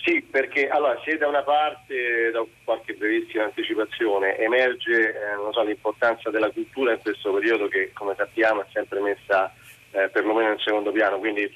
Sì, 0.05 0.21
perché 0.21 0.69
allora, 0.69 1.01
se 1.05 1.17
da 1.17 1.29
una 1.29 1.43
parte, 1.43 2.33
da 2.33 2.45
qualche 2.65 2.95
brevissima 2.95 3.45
anticipazione, 3.45 4.37
emerge 4.37 5.11
eh, 5.11 5.53
so, 5.53 5.63
l'importanza 5.63 6.29
della 6.31 6.51
cultura 6.51 6.93
in 6.93 6.99
questo 7.01 7.33
periodo 7.33 7.69
che 7.69 7.93
come 7.93 8.15
sappiamo 8.17 8.63
è 8.63 8.67
sempre 8.73 9.01
messa 9.01 9.53
eh, 9.93 10.09
perlomeno 10.09 10.53
in 10.53 10.59
secondo 10.59 10.91
piano, 10.91 11.19
quindi 11.19 11.49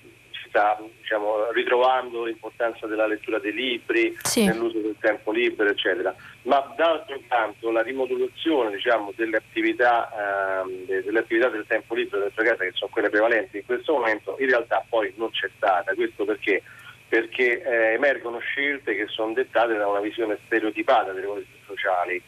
sta 0.57 0.81
diciamo, 1.01 1.51
ritrovando 1.53 2.25
l'importanza 2.25 2.87
della 2.87 3.07
lettura 3.07 3.39
dei 3.39 3.53
libri, 3.53 4.17
sì. 4.23 4.47
nell'uso 4.47 4.79
del 4.79 4.97
tempo 4.99 5.31
libero, 5.31 5.69
eccetera. 5.69 6.15
Ma 6.43 6.73
d'altro 6.75 7.21
canto 7.29 7.71
la 7.71 7.83
rimodulazione 7.83 8.75
diciamo, 8.75 9.13
delle, 9.15 9.37
attività, 9.37 10.63
ehm, 10.65 10.87
delle, 10.87 11.19
attività, 11.19 11.49
del 11.49 11.67
tempo 11.67 11.95
libero 11.95 12.23
dentro 12.23 12.43
casa, 12.43 12.65
che 12.65 12.73
sono 12.73 12.91
quelle 12.91 13.11
prevalenti 13.11 13.59
in 13.59 13.67
questo 13.67 13.93
momento, 13.93 14.37
in 14.39 14.47
realtà 14.47 14.83
poi 14.89 15.13
non 15.17 15.31
c'è 15.31 15.51
stata. 15.57 15.93
Questo 15.95 16.25
perché? 16.25 16.63
Perché 17.09 17.63
eh, 17.63 17.93
emergono 17.93 18.39
scelte 18.39 18.97
che 18.97 19.07
sono 19.09 19.33
dettate 19.33 19.77
da 19.77 19.87
una 19.87 20.01
visione 20.01 20.39
stereotipata 20.47 21.13
delle 21.13 21.27
cose 21.27 21.45
sociali, 21.67 22.21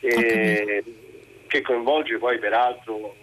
eh, 0.00 0.82
che 1.46 1.60
coinvolge 1.62 2.18
poi 2.18 2.38
peraltro 2.38 3.14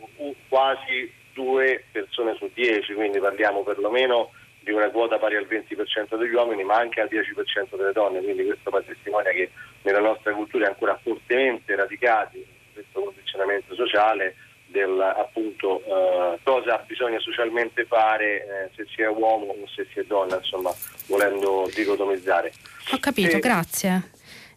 quasi 0.47 1.11
due 1.33 1.83
persone 1.91 2.35
su 2.35 2.49
dieci, 2.53 2.93
quindi 2.93 3.19
parliamo 3.19 3.63
perlomeno 3.63 4.31
di 4.61 4.71
una 4.71 4.89
quota 4.89 5.17
pari 5.17 5.35
al 5.35 5.47
20% 5.49 6.17
degli 6.17 6.33
uomini 6.33 6.63
ma 6.63 6.77
anche 6.77 7.01
al 7.01 7.09
10% 7.11 7.75
delle 7.75 7.91
donne, 7.91 8.21
quindi 8.21 8.45
questo 8.45 8.83
testimonia 8.85 9.31
che 9.31 9.51
nella 9.81 9.99
nostra 9.99 10.33
cultura 10.33 10.65
è 10.65 10.69
ancora 10.69 10.97
fortemente 11.01 11.75
radicati 11.75 12.45
questo 12.73 13.01
condizionamento 13.01 13.75
sociale 13.75 14.35
del 14.67 14.99
appunto 14.99 15.83
eh, 15.83 16.39
cosa 16.43 16.77
bisogna 16.87 17.19
socialmente 17.19 17.85
fare 17.85 18.35
eh, 18.35 18.69
se 18.75 18.85
si 18.89 19.01
è 19.01 19.07
uomo 19.07 19.47
o 19.47 19.67
se 19.67 19.85
si 19.91 19.99
è 19.99 20.03
donna, 20.05 20.37
insomma, 20.37 20.73
volendo 21.07 21.69
dicotomizzare. 21.73 22.53
Ho 22.93 22.97
capito, 22.99 23.35
e, 23.35 23.39
grazie. 23.39 24.11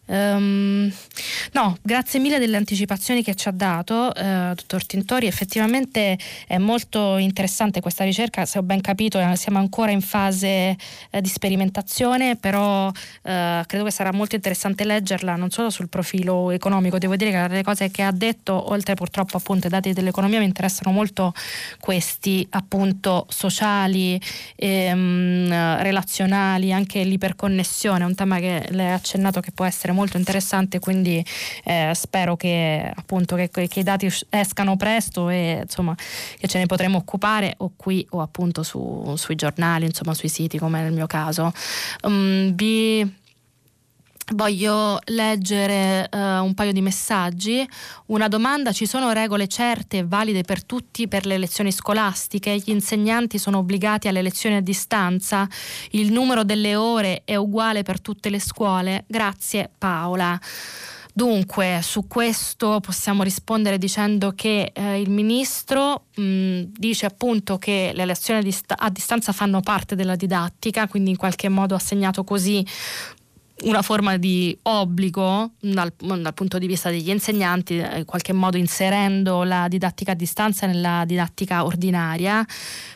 Um, 0.07 0.91
no, 1.53 1.77
grazie 1.81 2.19
mille 2.19 2.37
delle 2.37 2.57
anticipazioni 2.57 3.23
che 3.23 3.33
ci 3.33 3.47
ha 3.47 3.51
dato, 3.51 4.13
eh, 4.13 4.51
dottor 4.53 4.85
Tintori. 4.85 5.25
Effettivamente 5.25 6.17
è 6.47 6.57
molto 6.57 7.17
interessante 7.17 7.81
questa 7.81 8.03
ricerca, 8.03 8.45
se 8.45 8.59
ho 8.59 8.63
ben 8.63 8.81
capito 8.81 9.19
eh, 9.19 9.35
siamo 9.35 9.57
ancora 9.57 9.89
in 9.91 10.01
fase 10.01 10.77
eh, 11.09 11.21
di 11.21 11.27
sperimentazione, 11.27 12.35
però 12.35 12.91
eh, 13.23 13.63
credo 13.65 13.83
che 13.83 13.91
sarà 13.91 14.11
molto 14.11 14.35
interessante 14.35 14.85
leggerla 14.85 15.35
non 15.35 15.49
solo 15.49 15.71
sul 15.71 15.89
profilo 15.89 16.51
economico, 16.51 16.99
devo 16.99 17.15
dire 17.15 17.31
che 17.31 17.47
le 17.47 17.63
cose 17.63 17.89
che 17.89 18.03
ha 18.03 18.11
detto, 18.11 18.71
oltre 18.71 18.93
purtroppo 18.93 19.37
appunto 19.37 19.65
ai 19.65 19.71
dati 19.71 19.93
dell'economia, 19.93 20.37
mi 20.37 20.45
interessano 20.45 20.91
molto 20.91 21.33
questi 21.79 22.45
appunto 22.51 23.25
sociali, 23.29 24.21
ehm, 24.55 25.81
relazionali, 25.81 26.71
anche 26.71 27.03
l'iperconnessione, 27.03 28.03
un 28.03 28.13
tema 28.13 28.37
che 28.37 28.67
lei 28.69 28.91
ha 28.91 28.93
accennato 28.93 29.39
che 29.39 29.51
può 29.51 29.65
essere 29.65 29.93
molto 29.95 30.17
interessante, 30.17 30.79
quindi 30.79 31.25
eh, 31.63 31.91
spero 31.95 32.35
che 32.35 32.91
appunto 32.93 33.35
che, 33.35 33.49
che, 33.49 33.69
i 33.73 33.83
dati 33.83 34.07
escano 34.29 34.75
presto 34.77 35.29
e 35.29 35.61
insomma 35.63 35.95
che 36.37 36.47
ce 36.47 36.59
ne 36.59 36.67
potremo 36.67 36.97
occupare 36.97 37.55
o 37.57 37.71
qui 37.75 38.05
o 38.11 38.21
appunto 38.21 38.61
su, 38.61 39.15
sui 39.17 39.35
giornali, 39.35 39.85
insomma 39.85 40.13
sui 40.13 40.29
siti 40.29 40.57
come 40.57 40.81
nel 40.81 40.93
mio 40.93 41.07
caso. 41.07 41.51
Um, 42.03 42.53
vi 42.53 43.23
Voglio 44.33 44.97
leggere 45.05 46.09
uh, 46.11 46.17
un 46.17 46.53
paio 46.55 46.71
di 46.71 46.81
messaggi. 46.81 47.67
Una 48.07 48.27
domanda, 48.27 48.71
ci 48.71 48.87
sono 48.87 49.11
regole 49.11 49.47
certe 49.47 49.99
e 49.99 50.03
valide 50.03 50.41
per 50.41 50.63
tutti 50.63 51.07
per 51.07 51.27
le 51.27 51.37
lezioni 51.37 51.71
scolastiche? 51.71 52.57
Gli 52.57 52.71
insegnanti 52.71 53.37
sono 53.37 53.59
obbligati 53.59 54.07
alle 54.07 54.23
lezioni 54.23 54.55
a 54.55 54.61
distanza? 54.61 55.47
Il 55.91 56.11
numero 56.11 56.43
delle 56.43 56.75
ore 56.75 57.21
è 57.23 57.35
uguale 57.35 57.83
per 57.83 58.01
tutte 58.01 58.31
le 58.31 58.39
scuole? 58.39 59.03
Grazie 59.05 59.69
Paola. 59.77 60.39
Dunque, 61.17 61.79
su 61.81 62.07
questo 62.09 62.81
possiamo 62.81 63.23
rispondere 63.23 63.77
dicendo 63.77 64.33
che 64.35 64.71
eh, 64.73 64.99
il 64.99 65.09
ministro 65.09 66.07
mh, 66.13 66.63
dice 66.73 67.05
appunto 67.05 67.57
che 67.57 67.91
le 67.95 68.03
lezioni 68.03 68.45
a, 68.45 68.75
a, 68.75 68.89
distanza 68.89 69.31
fanno 69.31 69.61
parte 69.61 69.95
della 69.95 70.17
didattica, 70.17 70.89
quindi 70.89 71.11
in 71.11 71.15
qualche 71.15 71.47
modo 71.47 71.73
ha 71.73 71.79
segnato 71.79 72.25
così 72.25 72.65
una 73.63 73.81
forma 73.81 74.17
di 74.17 74.57
obbligo 74.63 75.51
dal, 75.59 75.93
dal, 75.97 76.33
punto 76.33 76.57
di 76.57 76.67
vista 76.67 76.89
degli 76.89 77.09
insegnanti, 77.09 77.75
in 77.75 78.03
qualche 78.05 78.33
modo 78.33 78.57
inserendo 78.57 79.43
la 79.43 79.67
didattica 79.69 80.11
a 80.11 80.15
distanza 80.15 80.67
nella 80.67 81.03
didattica 81.05 81.63
ordinaria, 81.63 82.45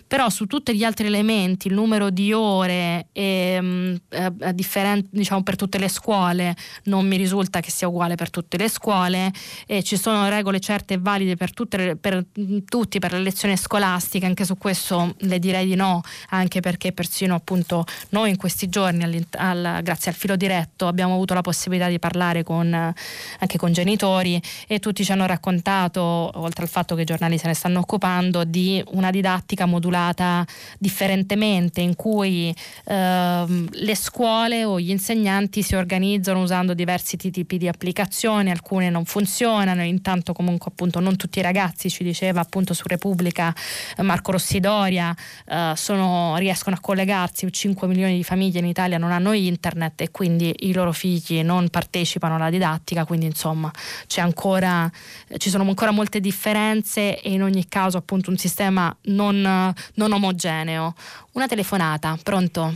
però 0.09 0.27
su 0.31 0.47
tutti 0.47 0.75
gli 0.75 0.83
altri 0.83 1.05
elementi, 1.05 1.67
il 1.67 1.75
numero 1.75 2.09
di 2.09 2.33
ore 2.33 3.09
è, 3.11 3.59
mm, 3.61 3.95
è, 4.09 4.31
è 4.39 4.53
differente 4.53 5.07
diciamo, 5.11 5.43
per 5.43 5.55
tutte 5.55 5.77
le 5.77 5.87
scuole, 5.87 6.55
non 6.85 7.07
mi 7.07 7.15
risulta 7.15 7.59
che 7.59 7.69
sia 7.69 7.87
uguale 7.87 8.15
per 8.15 8.31
tutte 8.31 8.57
le 8.57 8.69
scuole 8.69 9.31
e 9.67 9.83
ci 9.83 9.97
sono 9.97 10.27
regole 10.27 10.59
certe 10.59 10.95
e 10.95 10.97
valide 10.97 11.35
per, 11.35 11.53
tutte, 11.53 11.95
per 11.95 12.25
tutti 12.65 12.97
per 12.97 13.11
le 13.11 13.19
lezioni 13.19 13.55
scolastiche, 13.55 14.25
anche 14.25 14.45
su 14.45 14.57
questo 14.57 15.13
le 15.15 15.37
direi 15.37 15.67
di 15.67 15.75
no, 15.75 16.01
anche 16.29 16.59
perché 16.59 16.91
persino 16.91 17.35
appunto 17.35 17.85
noi 18.09 18.31
in 18.31 18.37
questi 18.37 18.67
giorni, 18.67 19.23
al, 19.37 19.79
grazie 19.83 20.09
al 20.09 20.17
filo 20.17 20.35
diretto, 20.35 20.87
abbiamo 20.87 21.13
avuto 21.13 21.35
la 21.35 21.41
possibilità 21.41 21.87
di 21.87 21.99
parlare 21.99 22.41
con, 22.41 22.73
anche 22.73 23.57
con 23.59 23.71
genitori 23.71 24.41
e 24.67 24.79
tutti 24.79 25.03
ci 25.03 25.11
hanno 25.11 25.27
raccontato, 25.27 26.01
oltre 26.01 26.63
al 26.63 26.69
fatto 26.69 26.95
che 26.95 27.03
i 27.03 27.05
giornali 27.05 27.37
se 27.37 27.45
ne 27.45 27.53
stanno 27.53 27.77
occupando, 27.77 28.43
di 28.43 28.83
una 28.93 29.11
didattica 29.11 29.67
modulare 29.67 29.97
regolata 29.99 30.45
differentemente, 30.77 31.81
in 31.81 31.95
cui 31.95 32.53
ehm, 32.85 33.67
le 33.71 33.95
scuole 33.95 34.63
o 34.63 34.79
gli 34.79 34.89
insegnanti 34.89 35.61
si 35.61 35.75
organizzano 35.75 36.41
usando 36.41 36.73
diversi 36.73 37.17
tipi 37.17 37.57
di 37.57 37.67
applicazioni, 37.67 38.49
alcune 38.49 38.89
non 38.89 39.05
funzionano, 39.05 39.83
intanto 39.83 40.33
comunque 40.33 40.71
appunto 40.71 40.99
non 40.99 41.15
tutti 41.17 41.39
i 41.39 41.41
ragazzi, 41.41 41.89
ci 41.89 42.03
diceva 42.03 42.39
appunto 42.39 42.73
su 42.73 42.83
Repubblica 42.87 43.53
eh, 43.97 44.01
Marco 44.01 44.31
Rossidoria, 44.31 45.15
eh, 45.45 45.73
sono, 45.75 46.35
riescono 46.37 46.75
a 46.75 46.79
collegarsi, 46.79 47.51
5 47.51 47.87
milioni 47.87 48.15
di 48.15 48.23
famiglie 48.23 48.59
in 48.59 48.65
Italia 48.65 48.97
non 48.97 49.11
hanno 49.11 49.33
internet 49.33 50.01
e 50.01 50.11
quindi 50.11 50.53
i 50.59 50.73
loro 50.73 50.91
figli 50.91 51.43
non 51.43 51.69
partecipano 51.69 52.35
alla 52.35 52.49
didattica, 52.49 53.05
quindi 53.05 53.25
insomma 53.25 53.71
ancora, 54.19 54.89
ci 55.37 55.49
sono 55.49 55.63
ancora 55.63 55.91
molte 55.91 56.19
differenze 56.19 57.21
e 57.21 57.31
in 57.31 57.41
ogni 57.41 57.67
caso 57.67 57.97
appunto 57.97 58.29
un 58.29 58.37
sistema 58.37 58.95
non, 59.03 59.73
non 59.95 60.11
omogeneo. 60.11 60.93
Una 61.33 61.47
telefonata, 61.47 62.17
pronto? 62.21 62.73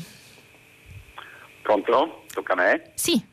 Pronto? 1.61 2.23
Tocca 2.33 2.53
a 2.53 2.55
me? 2.55 2.91
Sì. 2.95 3.31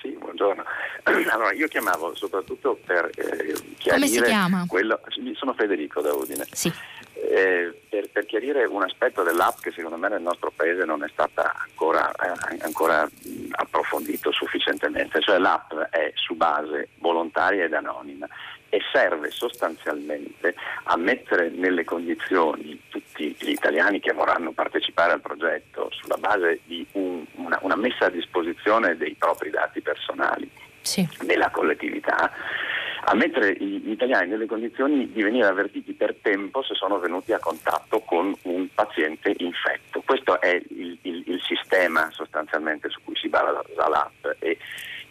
Sì, 0.00 0.10
buongiorno. 0.18 0.64
Allora, 1.04 1.52
io 1.52 1.68
chiamavo 1.68 2.14
soprattutto 2.14 2.78
per 2.84 3.10
eh, 3.14 3.52
chiarire... 3.76 3.90
Come 3.90 4.06
si 4.06 4.22
chiama? 4.22 4.64
Quello, 4.66 5.00
sono 5.34 5.52
Federico 5.52 6.00
da 6.00 6.14
Udine. 6.14 6.46
Sì. 6.50 6.72
Eh, 7.12 7.78
per, 7.88 8.08
per, 8.10 8.26
chiarire 8.26 8.64
un 8.64 8.82
aspetto 8.82 9.22
dell'app 9.22 9.58
che 9.60 9.70
secondo 9.70 9.96
me 9.96 10.08
nel 10.08 10.22
nostro 10.22 10.50
paese 10.54 10.84
non 10.84 11.04
è 11.04 11.08
stata 11.12 11.54
ancora, 11.68 12.10
eh, 12.12 12.58
ancora 12.62 13.08
approfondito 13.50 14.32
sufficientemente, 14.32 15.20
cioè 15.20 15.38
l'app 15.38 15.72
è 15.90 16.12
su 16.14 16.34
base 16.34 16.88
volontaria 16.98 17.64
ed 17.64 17.72
anonima 17.72 18.28
e 18.74 18.80
serve 18.92 19.30
sostanzialmente 19.30 20.56
a 20.84 20.96
mettere 20.96 21.48
nelle 21.48 21.84
condizioni 21.84 22.80
tutti 22.88 23.32
gli 23.38 23.50
italiani 23.50 24.00
che 24.00 24.12
vorranno 24.12 24.50
partecipare 24.50 25.12
al 25.12 25.20
progetto 25.20 25.90
sulla 25.92 26.16
base 26.16 26.58
di 26.64 26.84
un, 26.92 27.24
una, 27.36 27.56
una, 27.62 27.76
messa 27.76 28.06
a 28.06 28.10
disposizione 28.10 28.96
dei 28.96 29.14
propri 29.16 29.50
dati 29.50 29.80
personali 29.80 30.50
sì. 30.80 31.08
della 31.20 31.50
collettività 31.50 32.32
a 33.06 33.14
mettere 33.14 33.54
gli 33.54 33.90
italiani 33.90 34.30
nelle 34.30 34.46
condizioni 34.46 35.12
di 35.12 35.22
venire 35.22 35.46
avvertiti 35.46 35.92
per 35.92 36.16
tempo 36.20 36.64
se 36.64 36.74
sono 36.74 36.98
venuti 36.98 37.32
a 37.32 37.38
contatto 37.38 38.00
con 38.00 38.34
un 38.42 38.68
paziente 38.74 39.34
infetto. 39.36 40.02
Questo 40.04 40.40
è 40.40 40.60
il, 40.70 40.98
il, 41.02 41.22
il 41.26 41.40
sistema 41.42 42.08
sostanzialmente 42.10 42.88
su 42.88 42.98
cui 43.04 43.14
si 43.14 43.28
basa 43.28 43.62
l'app 43.88 44.26
e 44.40 44.58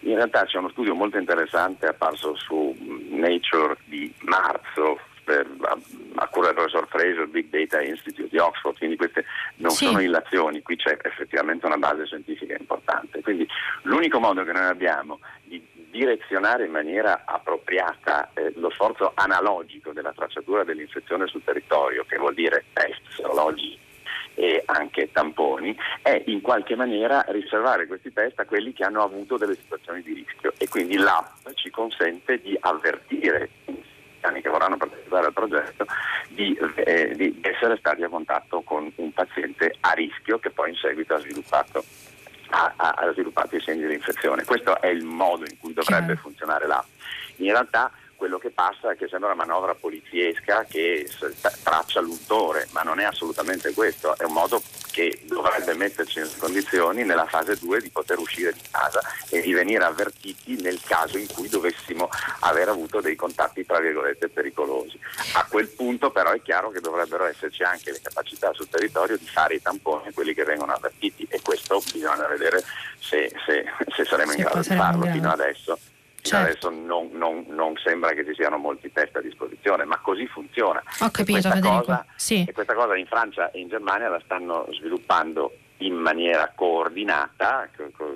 in 0.03 0.15
realtà 0.15 0.43
c'è 0.45 0.57
uno 0.57 0.69
studio 0.69 0.95
molto 0.95 1.17
interessante 1.17 1.87
apparso 1.87 2.35
su 2.35 2.75
Nature 3.13 3.77
di 3.85 4.13
marzo 4.21 4.99
per, 5.23 5.47
a, 5.61 5.77
a, 6.15 6.27
cura 6.27 6.47
del 6.47 6.55
professor 6.55 6.87
Fraser, 6.87 7.27
Big 7.27 7.49
Data 7.49 7.81
Institute 7.81 8.29
di 8.29 8.37
Oxford, 8.37 8.77
quindi 8.77 8.97
queste 8.97 9.25
non 9.57 9.71
sì. 9.71 9.85
sono 9.85 10.01
illazioni, 10.01 10.61
qui 10.61 10.75
c'è 10.75 10.97
effettivamente 11.01 11.65
una 11.65 11.77
base 11.77 12.05
scientifica 12.05 12.55
importante. 12.57 13.21
Quindi 13.21 13.47
l'unico 13.83 14.19
modo 14.19 14.43
che 14.43 14.51
noi 14.51 14.65
abbiamo 14.65 15.19
di 15.43 15.65
direzionare 15.89 16.65
in 16.65 16.71
maniera 16.71 17.23
appropriata 17.25 18.31
eh, 18.33 18.51
lo 18.55 18.71
sforzo 18.71 19.11
analogico 19.13 19.91
della 19.91 20.11
tracciatura 20.11 20.63
dell'infezione 20.63 21.27
sul 21.27 21.43
territorio, 21.43 22.03
che 22.07 22.17
vuol 22.17 22.33
dire 22.33 22.65
test 22.73 23.01
serologici 23.15 23.82
e 24.35 24.63
anche 24.65 25.11
tamponi, 25.11 25.75
è 26.01 26.23
in 26.27 26.41
qualche 26.41 26.75
maniera 26.75 27.23
riservare 27.29 27.87
questi 27.87 28.11
test 28.11 28.39
a 28.39 28.45
quelli 28.45 28.73
che 28.73 28.83
hanno 28.83 29.03
avuto 29.03 29.37
delle 29.37 29.55
situazioni 29.55 30.01
di 30.01 30.13
rischio 30.13 30.53
e 30.57 30.67
quindi 30.67 30.97
l'app 30.97 31.47
ci 31.55 31.69
consente 31.69 32.39
di 32.41 32.57
avvertire 32.59 33.49
che 34.41 34.49
vorranno 34.49 34.77
partecipare 34.77 35.27
al 35.27 35.33
progetto 35.33 35.85
di, 36.29 36.57
eh, 36.85 37.13
di, 37.15 37.39
essere 37.41 37.77
stati 37.77 38.03
a 38.03 38.09
contatto 38.09 38.61
con 38.61 38.91
un 38.95 39.13
paziente 39.13 39.75
a 39.81 39.91
rischio 39.91 40.39
che 40.39 40.49
poi 40.49 40.69
in 40.69 40.75
seguito 40.75 41.13
ha 41.13 41.19
sviluppato, 41.19 41.83
ha, 42.49 43.09
sviluppato 43.11 43.55
i 43.55 43.61
segni 43.61 43.85
di 43.85 43.93
infezione. 43.93 44.45
Questo 44.45 44.79
è 44.81 44.87
il 44.87 45.03
modo 45.03 45.45
in 45.45 45.57
cui 45.59 45.73
dovrebbe 45.73 46.05
Chiaro. 46.05 46.21
funzionare 46.21 46.67
l'app. 46.67 46.85
In 47.37 47.51
realtà 47.51 47.91
quello 48.23 48.37
che 48.37 48.51
passa 48.51 48.91
è 48.91 48.95
che 48.95 49.09
sembra 49.09 49.33
una 49.33 49.43
manovra 49.43 49.75
poliziesca 49.75 50.63
che 50.63 51.05
traccia 51.61 51.99
l'untore, 51.99 52.69
ma 52.71 52.81
non 52.81 53.01
è 53.01 53.03
assolutamente 53.03 53.73
questo, 53.73 54.17
è 54.17 54.23
un 54.23 54.31
modo 54.31 54.63
che 54.91 55.19
dovrebbe 55.25 55.73
metterci 55.73 56.19
nelle 56.19 56.37
condizioni 56.37 57.03
nella 57.03 57.25
fase 57.25 57.57
2 57.57 57.81
di 57.81 57.89
poter 57.89 58.19
uscire 58.19 58.53
di 58.53 58.61
casa 58.71 59.01
e 59.27 59.41
di 59.41 59.51
venire 59.51 59.83
avvertiti 59.83 60.55
nel 60.61 60.79
caso 60.81 61.17
in 61.17 61.27
cui 61.27 61.49
dovessimo 61.49 62.07
aver 62.39 62.69
avuto 62.69 63.01
dei 63.01 63.17
contatti 63.17 63.65
tra 63.65 63.81
virgolette 63.81 64.29
pericolosi. 64.29 64.97
A 65.33 65.45
quel 65.49 65.67
punto 65.67 66.09
però 66.09 66.31
è 66.31 66.41
chiaro 66.41 66.71
che 66.71 66.79
dovrebbero 66.79 67.25
esserci 67.25 67.63
anche 67.63 67.91
le 67.91 67.99
capacità 68.01 68.53
sul 68.53 68.69
territorio 68.69 69.17
di 69.17 69.27
fare 69.27 69.55
i 69.55 69.61
tamponi 69.61 70.07
a 70.07 70.13
quelli 70.13 70.33
che 70.33 70.45
vengono 70.45 70.71
avvertiti 70.71 71.27
e 71.29 71.41
questo 71.41 71.83
bisogna 71.91 72.25
vedere 72.27 72.63
se, 72.99 73.29
se, 73.45 73.65
se 73.93 74.05
saremo 74.05 74.31
in 74.31 74.43
grado 74.43 74.61
di 74.61 74.75
farlo 74.75 75.05
fino 75.07 75.29
adesso 75.29 75.77
Certo. 76.23 76.67
Adesso 76.67 76.69
non, 76.69 77.09
non, 77.11 77.45
non, 77.49 77.75
sembra 77.83 78.13
che 78.13 78.23
ci 78.25 78.33
siano 78.33 78.57
molti 78.57 78.89
test 78.93 79.13
a 79.17 79.19
disposizione, 79.19 79.83
ma 79.83 79.97
così 79.99 80.25
funziona. 80.25 80.81
Ho 81.01 81.11
capito, 81.11 81.37
e 81.37 81.41
questa, 81.41 81.59
cosa, 81.59 82.05
sì. 82.15 82.45
e 82.47 82.53
questa 82.53 82.73
cosa 82.73 82.95
in 82.95 83.05
Francia 83.07 83.51
e 83.51 83.59
in 83.59 83.67
Germania 83.67 84.07
la 84.07 84.21
stanno 84.23 84.65
sviluppando 84.71 85.53
in 85.77 85.95
maniera 85.95 86.49
coordinata 86.55 87.67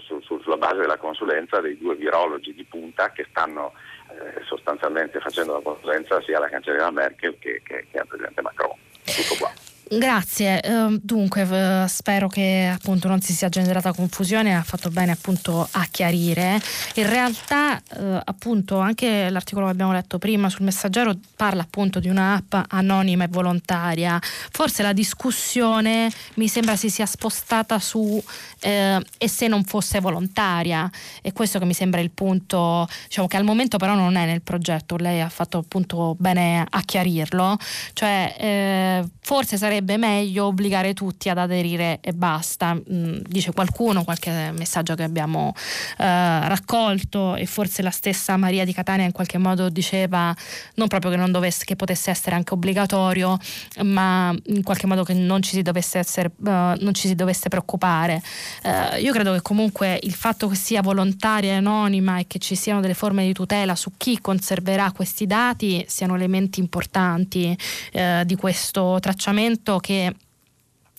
su, 0.05 0.21
su, 0.21 0.39
sulla 0.39 0.55
base 0.55 0.77
della 0.77 0.95
consulenza 0.95 1.59
dei 1.59 1.77
due 1.77 1.95
virologi 1.95 2.53
di 2.53 2.63
punta 2.63 3.11
che 3.11 3.25
stanno 3.29 3.73
eh, 4.09 4.41
sostanzialmente 4.45 5.19
facendo 5.19 5.53
la 5.53 5.61
consulenza 5.61 6.21
sia 6.21 6.37
alla 6.37 6.47
cancelliera 6.47 6.89
Merkel 6.91 7.35
che, 7.39 7.61
che, 7.61 7.87
che 7.91 7.97
al 7.97 8.07
presidente 8.07 8.41
Macron. 8.41 8.71
Tutto 9.03 9.35
qua. 9.37 9.51
Grazie, 9.89 10.59
uh, 10.65 10.99
dunque 11.01 11.85
spero 11.87 12.27
che 12.27 12.69
appunto 12.73 13.07
non 13.07 13.21
si 13.21 13.31
sia 13.31 13.47
generata 13.47 13.93
confusione, 13.93 14.53
ha 14.53 14.61
fatto 14.61 14.89
bene 14.89 15.13
appunto 15.13 15.65
a 15.71 15.87
chiarire. 15.89 16.59
In 16.95 17.07
realtà 17.07 17.81
uh, 17.95 18.19
appunto 18.25 18.79
anche 18.79 19.29
l'articolo 19.29 19.67
che 19.67 19.71
abbiamo 19.71 19.93
letto 19.93 20.17
prima 20.17 20.49
sul 20.49 20.65
messaggero 20.65 21.13
parla 21.37 21.61
appunto 21.61 22.01
di 22.01 22.09
un'app 22.09 22.53
anonima 22.67 23.23
e 23.23 23.27
volontaria. 23.29 24.19
Forse 24.51 24.83
la 24.83 24.91
discussione 24.91 26.11
mi 26.33 26.49
sembra 26.49 26.75
si 26.75 26.89
sia 26.89 27.05
spostata 27.05 27.79
su 27.79 28.21
eh, 28.59 29.01
e 29.17 29.29
se 29.29 29.47
non 29.47 29.63
fosse 29.63 30.01
volontaria 30.01 30.89
e 31.21 31.31
questo 31.31 31.59
che 31.59 31.65
mi 31.65 31.73
sembra 31.73 32.01
il 32.01 32.11
punto, 32.11 32.89
diciamo 33.05 33.27
che 33.27 33.37
al 33.37 33.45
momento 33.45 33.77
però 33.77 33.93
non 33.93 34.17
è 34.17 34.25
nel 34.25 34.41
progetto, 34.41 34.97
lei 34.97 35.21
ha 35.21 35.29
fatto 35.29 35.59
appunto 35.59 36.15
bene 36.19 36.65
a 36.69 36.81
chiarirlo, 36.81 37.57
cioè 37.93 38.35
eh, 38.37 39.09
forse 39.21 39.55
sarebbe 39.55 39.76
sarebbe 39.77 39.97
meglio 39.97 40.45
obbligare 40.45 40.93
tutti 40.95 41.29
ad 41.29 41.37
aderire 41.37 41.99
e 42.01 42.11
basta, 42.11 42.73
mm, 42.73 43.19
dice 43.27 43.51
qualcuno, 43.51 44.03
qualche 44.03 44.51
messaggio 44.51 44.95
che 44.95 45.03
abbiamo 45.03 45.53
eh, 45.97 46.47
raccolto 46.47 47.35
e 47.35 47.45
forse 47.45 47.83
la 47.83 47.91
stessa 47.91 48.37
Maria 48.37 48.65
di 48.65 48.73
Catania 48.73 49.05
in 49.05 49.11
qualche 49.11 49.37
modo 49.37 49.69
diceva 49.69 50.35
non 50.75 50.87
proprio 50.87 51.11
che, 51.11 51.17
non 51.17 51.31
dovesse, 51.31 51.63
che 51.63 51.75
potesse 51.75 52.09
essere 52.09 52.35
anche 52.35 52.55
obbligatorio, 52.55 53.37
ma 53.83 54.35
in 54.45 54.63
qualche 54.63 54.87
modo 54.87 55.03
che 55.03 55.13
non 55.13 55.43
ci 55.43 55.51
si 55.51 55.61
dovesse, 55.61 55.99
essere, 55.99 56.31
uh, 56.35 56.49
non 56.49 56.93
ci 56.93 57.07
si 57.07 57.13
dovesse 57.13 57.49
preoccupare. 57.49 58.21
Uh, 58.63 58.99
io 58.99 59.13
credo 59.13 59.33
che 59.33 59.41
comunque 59.41 59.99
il 60.01 60.13
fatto 60.13 60.47
che 60.47 60.55
sia 60.55 60.81
volontaria 60.81 61.51
e 61.51 61.55
anonima 61.55 62.17
e 62.17 62.25
che 62.25 62.39
ci 62.39 62.55
siano 62.55 62.81
delle 62.81 62.95
forme 62.95 63.25
di 63.25 63.33
tutela 63.33 63.75
su 63.75 63.91
chi 63.95 64.19
conserverà 64.19 64.91
questi 64.91 65.27
dati 65.27 65.85
siano 65.87 66.15
elementi 66.15 66.59
importanti 66.59 67.55
uh, 67.93 68.23
di 68.23 68.35
questo 68.35 68.97
tracciamento 68.99 69.66
detto 69.67 69.79
che 69.79 70.13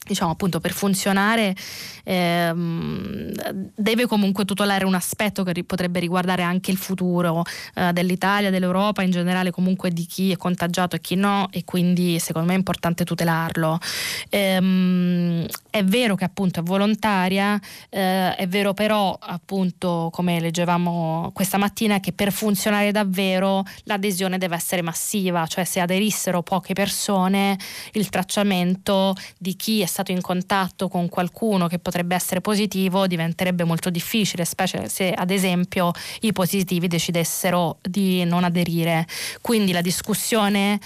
diciamo 0.09 0.31
appunto 0.31 0.59
per 0.59 0.73
funzionare 0.73 1.55
ehm, 2.05 3.33
deve 3.77 4.07
comunque 4.07 4.47
tutelare 4.47 4.87
un 4.87 4.95
aspetto 4.95 5.45
che 5.45 5.63
potrebbe 5.65 6.01
riguardare 6.01 6.43
anche 6.43 6.71
il 6.71 6.79
futuro 6.79 7.45
eh, 7.75 7.93
dell'Italia, 7.93 8.51
dell'Europa, 8.51 9.03
in 9.03 9.11
generale 9.11 9.51
comunque 9.51 9.91
di 9.91 10.07
chi 10.07 10.33
è 10.33 10.37
contagiato 10.37 10.97
e 10.97 11.01
chi 11.01 11.15
no 11.15 11.49
e 11.51 11.65
quindi 11.65 12.19
secondo 12.19 12.49
me 12.49 12.55
è 12.55 12.59
importante 12.59 13.05
tutelarlo. 13.05 13.79
Ehm, 14.31 15.47
è 15.71 15.85
vero 15.85 16.15
che 16.15 16.25
appunto 16.25 16.61
è 16.61 16.63
volontaria, 16.63 17.61
eh, 17.91 18.35
è 18.35 18.49
vero 18.49 18.73
però 18.73 19.17
appunto 19.21 20.09
come 20.11 20.41
leggevamo 20.41 21.31
questa 21.35 21.59
mattina 21.59 22.01
che 22.01 22.13
per 22.13 22.33
funzionare 22.33 22.91
davvero 22.91 23.65
l'adesione 23.85 24.39
deve 24.39 24.57
essere 24.57 24.81
massiva, 24.81 25.47
cioè 25.47 25.65
se 25.65 25.81
aderissero 25.81 26.43
poche 26.43 26.73
persone 26.73 27.59
il 27.93 28.09
tracciamento 28.09 29.15
di 29.37 29.55
chi 29.57 29.83
è 29.83 29.87
stato 29.87 29.98
in 30.07 30.21
contatto 30.21 30.89
con 30.89 31.09
qualcuno 31.09 31.67
che 31.67 31.79
potrebbe 31.79 32.15
essere 32.15 32.41
positivo 32.41 33.07
diventerebbe 33.07 33.65
molto 33.65 33.91
difficile, 33.91 34.45
specie 34.45 34.89
se 34.89 35.13
ad 35.13 35.31
esempio 35.31 35.91
i 36.21 36.33
positivi 36.33 36.87
decidessero 36.87 37.79
di 37.83 38.25
non 38.25 38.45
aderire. 38.45 39.07
Quindi 39.41 39.73
la 39.73 39.81
discussione 39.81 40.79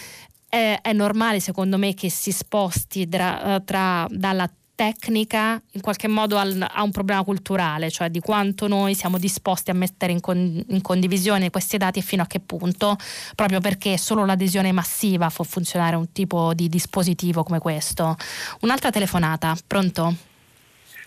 è, 0.48 0.78
è 0.82 0.92
normale 0.92 1.40
secondo 1.40 1.78
me 1.78 1.94
che 1.94 2.10
si 2.10 2.32
sposti 2.32 3.08
tra, 3.08 3.60
tra 3.64 4.06
dalla 4.10 4.50
tecnica 4.82 5.62
in 5.74 5.80
qualche 5.80 6.08
modo 6.08 6.38
al, 6.38 6.66
a 6.68 6.82
un 6.82 6.90
problema 6.90 7.22
culturale, 7.22 7.88
cioè 7.88 8.08
di 8.08 8.18
quanto 8.18 8.66
noi 8.66 8.94
siamo 8.96 9.16
disposti 9.16 9.70
a 9.70 9.74
mettere 9.74 10.10
in, 10.10 10.20
con, 10.20 10.36
in, 10.36 10.80
condivisione 10.82 11.50
questi 11.50 11.76
dati 11.76 12.00
e 12.00 12.02
fino 12.02 12.22
a 12.22 12.26
che 12.26 12.40
punto, 12.40 12.96
proprio 13.36 13.60
perché 13.60 13.96
solo 13.96 14.26
l'adesione 14.26 14.72
massiva 14.72 15.30
può 15.32 15.44
funzionare 15.44 15.94
un 15.94 16.10
tipo 16.10 16.52
di 16.52 16.68
dispositivo 16.68 17.44
come 17.44 17.60
questo. 17.60 18.16
Un'altra 18.62 18.90
telefonata, 18.90 19.54
pronto? 19.68 20.14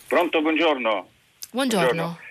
Pronto, 0.08 0.42
buongiorno. 0.42 1.08
Buongiorno. 1.52 1.86
buongiorno. 1.86 2.24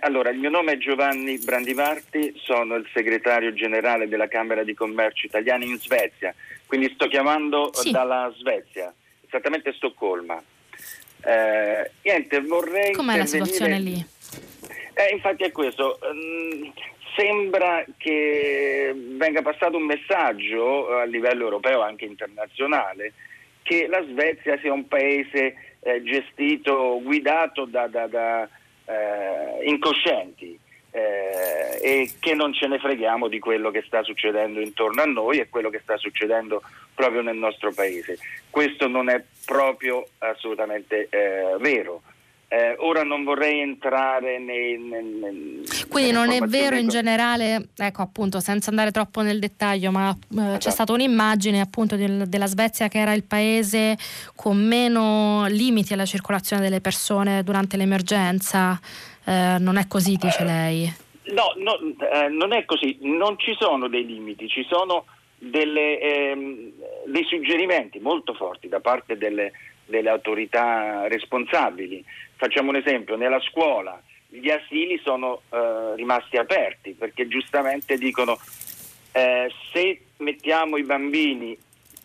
Allora, 0.00 0.28
il 0.28 0.38
mio 0.38 0.50
nome 0.50 0.72
è 0.72 0.76
Giovanni 0.76 1.38
Brandimarti, 1.38 2.34
sono 2.36 2.74
il 2.74 2.86
segretario 2.92 3.54
generale 3.54 4.08
della 4.08 4.28
Camera 4.28 4.62
di 4.62 4.74
Commercio 4.74 5.24
Italiana 5.24 5.64
in 5.64 5.78
Svezia, 5.78 6.34
quindi 6.66 6.90
sto 6.92 7.08
chiamando 7.08 7.70
sì. 7.72 7.90
dalla 7.90 8.30
Svezia, 8.36 8.92
esattamente 9.26 9.72
Stoccolma. 9.72 10.42
Eh, 11.26 11.90
niente, 12.02 12.40
vorrei. 12.40 12.92
Com'è 12.92 13.16
la 13.16 13.26
situazione 13.26 13.80
lì? 13.80 14.06
Eh, 14.94 15.12
infatti 15.12 15.42
è 15.42 15.50
questo. 15.50 15.98
Mm, 16.12 16.68
sembra 17.16 17.84
che 17.96 18.94
venga 18.94 19.42
passato 19.42 19.76
un 19.76 19.84
messaggio 19.84 20.96
a 20.96 21.04
livello 21.04 21.42
europeo, 21.42 21.82
anche 21.82 22.04
internazionale, 22.04 23.12
che 23.62 23.88
la 23.88 24.04
Svezia 24.04 24.56
sia 24.60 24.72
un 24.72 24.86
paese 24.86 25.54
eh, 25.80 26.02
gestito, 26.04 27.00
guidato 27.02 27.64
da, 27.64 27.88
da, 27.88 28.06
da 28.06 28.48
eh, 28.84 29.64
incoscienti 29.64 30.56
eh, 30.96 31.78
e 31.82 32.10
che 32.18 32.34
non 32.34 32.54
ce 32.54 32.66
ne 32.68 32.78
freghiamo 32.78 33.28
di 33.28 33.38
quello 33.38 33.70
che 33.70 33.84
sta 33.86 34.02
succedendo 34.02 34.60
intorno 34.60 35.02
a 35.02 35.04
noi 35.04 35.38
e 35.38 35.50
quello 35.50 35.68
che 35.68 35.80
sta 35.82 35.98
succedendo 35.98 36.62
proprio 36.94 37.20
nel 37.20 37.36
nostro 37.36 37.70
paese. 37.70 38.18
Questo 38.48 38.88
non 38.88 39.10
è 39.10 39.22
proprio 39.44 40.06
assolutamente 40.18 41.08
eh, 41.10 41.56
vero. 41.58 42.00
Eh, 42.48 42.76
ora 42.78 43.02
non 43.02 43.24
vorrei 43.24 43.60
entrare 43.60 44.38
nei. 44.38 44.78
nei, 44.78 45.02
nei 45.02 45.64
Quindi 45.88 46.12
non 46.12 46.30
è 46.30 46.38
vero 46.40 46.76
in 46.76 46.88
generale, 46.88 47.68
ecco 47.76 48.02
appunto, 48.02 48.40
senza 48.40 48.70
andare 48.70 48.90
troppo 48.92 49.20
nel 49.20 49.40
dettaglio, 49.40 49.90
ma 49.90 50.10
eh, 50.10 50.34
esatto. 50.34 50.58
c'è 50.58 50.70
stata 50.70 50.92
un'immagine 50.92 51.60
appunto 51.60 51.96
del, 51.96 52.26
della 52.28 52.46
Svezia 52.46 52.88
che 52.88 52.98
era 52.98 53.12
il 53.12 53.24
paese 53.24 53.98
con 54.34 54.56
meno 54.56 55.44
limiti 55.48 55.92
alla 55.92 56.06
circolazione 56.06 56.62
delle 56.62 56.80
persone 56.80 57.42
durante 57.42 57.76
l'emergenza. 57.76 58.80
Eh, 59.26 59.56
non 59.58 59.76
è 59.76 59.86
così, 59.88 60.16
dice 60.16 60.44
lei. 60.44 60.92
No, 61.32 61.52
no 61.56 61.78
eh, 62.12 62.28
non 62.28 62.52
è 62.52 62.64
così, 62.64 62.98
non 63.00 63.36
ci 63.38 63.54
sono 63.58 63.88
dei 63.88 64.06
limiti, 64.06 64.48
ci 64.48 64.64
sono 64.68 65.06
delle, 65.36 65.98
ehm, 65.98 66.70
dei 67.06 67.24
suggerimenti 67.24 67.98
molto 67.98 68.34
forti 68.34 68.68
da 68.68 68.78
parte 68.78 69.18
delle, 69.18 69.52
delle 69.84 70.08
autorità 70.08 71.08
responsabili. 71.08 72.04
Facciamo 72.36 72.70
un 72.70 72.76
esempio, 72.76 73.16
nella 73.16 73.40
scuola 73.40 74.00
gli 74.28 74.50
asili 74.50 75.00
sono 75.02 75.42
eh, 75.50 75.94
rimasti 75.96 76.36
aperti 76.36 76.92
perché 76.92 77.26
giustamente 77.26 77.96
dicono 77.96 78.38
eh, 79.12 79.50
se 79.72 80.00
mettiamo 80.18 80.76
i 80.76 80.82
bambini, 80.82 81.56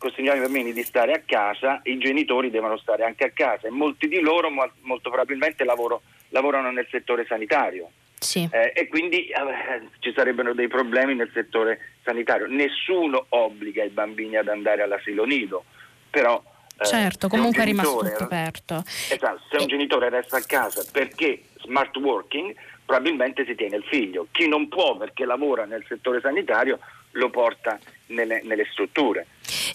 costringiamo 0.02 0.40
i 0.40 0.42
bambini 0.42 0.74
di 0.74 0.82
stare 0.82 1.14
a 1.14 1.22
casa, 1.24 1.80
i 1.84 2.00
genitori 2.00 2.50
devono 2.50 2.76
stare 2.78 3.04
anche 3.04 3.24
a 3.24 3.30
casa 3.30 3.68
e 3.68 3.70
molti 3.70 4.08
di 4.08 4.20
loro 4.20 4.50
molto 4.50 5.10
probabilmente 5.10 5.64
lavoro, 5.64 6.02
lavorano 6.30 6.72
nel 6.72 6.88
settore 6.90 7.24
sanitario. 7.28 7.92
Sì. 8.18 8.48
Eh, 8.52 8.74
e 8.76 8.88
quindi 8.88 9.28
eh, 9.28 9.88
ci 10.00 10.12
sarebbero 10.16 10.54
dei 10.56 10.68
problemi 10.68 11.14
nel 11.14 11.30
settore 11.32 11.94
sanitario. 12.04 12.48
Nessuno 12.48 13.28
obbliga 13.30 13.84
i 13.84 13.90
bambini 13.90 14.38
ad 14.38 14.48
andare 14.48 14.82
all'asilo 14.82 15.24
nido, 15.24 15.66
però 16.10 16.42
eh, 16.80 16.86
certo, 16.86 17.28
comunque 17.28 17.62
è 17.62 17.66
rimasto 17.66 18.00
aperto. 18.00 18.84
Esatto, 18.86 19.42
se 19.52 19.58
un 19.58 19.68
genitore 19.68 20.10
resta 20.10 20.38
a 20.38 20.44
casa 20.44 20.84
perché 20.92 21.44
smart 21.60 21.96
working, 21.98 22.56
probabilmente 22.84 23.46
si 23.46 23.54
tiene 23.54 23.76
il 23.76 23.84
figlio. 23.84 24.26
Chi 24.32 24.48
non 24.48 24.68
può 24.68 24.98
perché 24.98 25.26
lavora 25.26 25.66
nel 25.66 25.86
settore 25.88 26.22
sanitario 26.22 26.80
lo 27.12 27.30
porta 27.30 27.80
nelle, 28.08 28.42
nelle 28.44 28.66
strutture. 28.72 29.26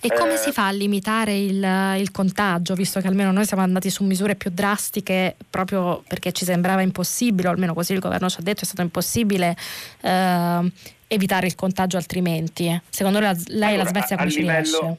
E 0.01 0.09
come 0.13 0.35
eh, 0.35 0.37
si 0.37 0.53
fa 0.53 0.69
a 0.69 0.71
limitare 0.71 1.37
il, 1.37 1.97
il, 1.99 2.11
contagio, 2.11 2.75
visto 2.75 3.01
che 3.01 3.07
almeno 3.07 3.33
noi 3.33 3.45
siamo 3.45 3.63
andati 3.63 3.91
su 3.91 4.05
misure 4.05 4.35
più 4.35 4.51
drastiche 4.53 5.37
proprio 5.49 6.03
perché 6.07 6.33
ci 6.33 6.45
sembrava 6.45 6.83
impossibile, 6.83 7.49
o 7.49 7.51
almeno 7.51 7.75
così 7.75 7.93
il 7.93 7.99
governo 7.99 8.29
ci 8.29 8.37
ha 8.39 8.43
detto, 8.43 8.63
è 8.63 8.65
stato 8.65 8.83
impossibile 8.83 9.57
eh, 10.01 10.73
evitare 11.09 11.47
il 11.47 11.55
contagio 11.55 11.97
altrimenti? 11.97 12.81
Secondo 12.89 13.19
lei, 13.21 13.35
lei 13.47 13.75
allora, 13.75 13.83
la 13.83 13.89
Svezia 13.89 14.17
come 14.17 14.31
ci 14.31 14.41
livello, 14.41 14.79
riesce? 14.81 14.99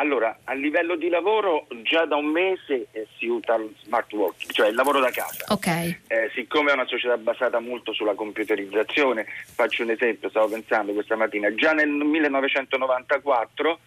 Allora, 0.00 0.38
a 0.44 0.54
livello 0.54 0.96
di 0.96 1.10
lavoro 1.10 1.66
già 1.82 2.06
da 2.06 2.16
un 2.16 2.24
mese 2.24 2.86
eh, 2.92 3.06
si 3.18 3.26
usa 3.26 3.56
il 3.56 3.74
smart 3.82 4.10
working, 4.14 4.50
cioè 4.50 4.68
il 4.68 4.74
lavoro 4.74 4.98
da 4.98 5.10
casa. 5.10 5.44
Okay. 5.48 6.00
Eh, 6.06 6.30
siccome 6.34 6.70
è 6.70 6.72
una 6.72 6.86
società 6.86 7.18
basata 7.18 7.60
molto 7.60 7.92
sulla 7.92 8.14
computerizzazione, 8.14 9.26
faccio 9.54 9.82
un 9.82 9.90
esempio, 9.90 10.30
stavo 10.30 10.48
pensando 10.48 10.94
questa 10.94 11.16
mattina, 11.16 11.54
già 11.54 11.72
nel 11.72 11.90
1994 11.90 13.78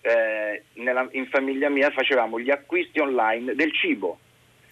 eh, 0.00 0.64
nella, 0.72 1.06
in 1.12 1.28
famiglia 1.28 1.68
mia 1.68 1.90
facevamo 1.90 2.40
gli 2.40 2.50
acquisti 2.50 2.98
online 2.98 3.54
del 3.54 3.72
cibo. 3.72 4.18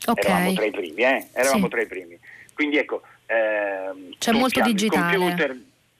Okay. 0.04 0.24
Eravamo 0.24 0.52
tra 0.54 0.64
i 0.64 0.70
primi, 0.72 1.02
eh? 1.02 1.28
Eravamo 1.32 1.64
sì. 1.64 1.70
tra 1.70 1.80
i 1.80 1.86
primi. 1.86 2.18
Quindi 2.54 2.76
ecco, 2.76 3.02
ehm, 3.26 4.16
c'è 4.18 4.32
molto 4.32 4.60
digitale. 4.62 5.16
Computer, 5.16 5.56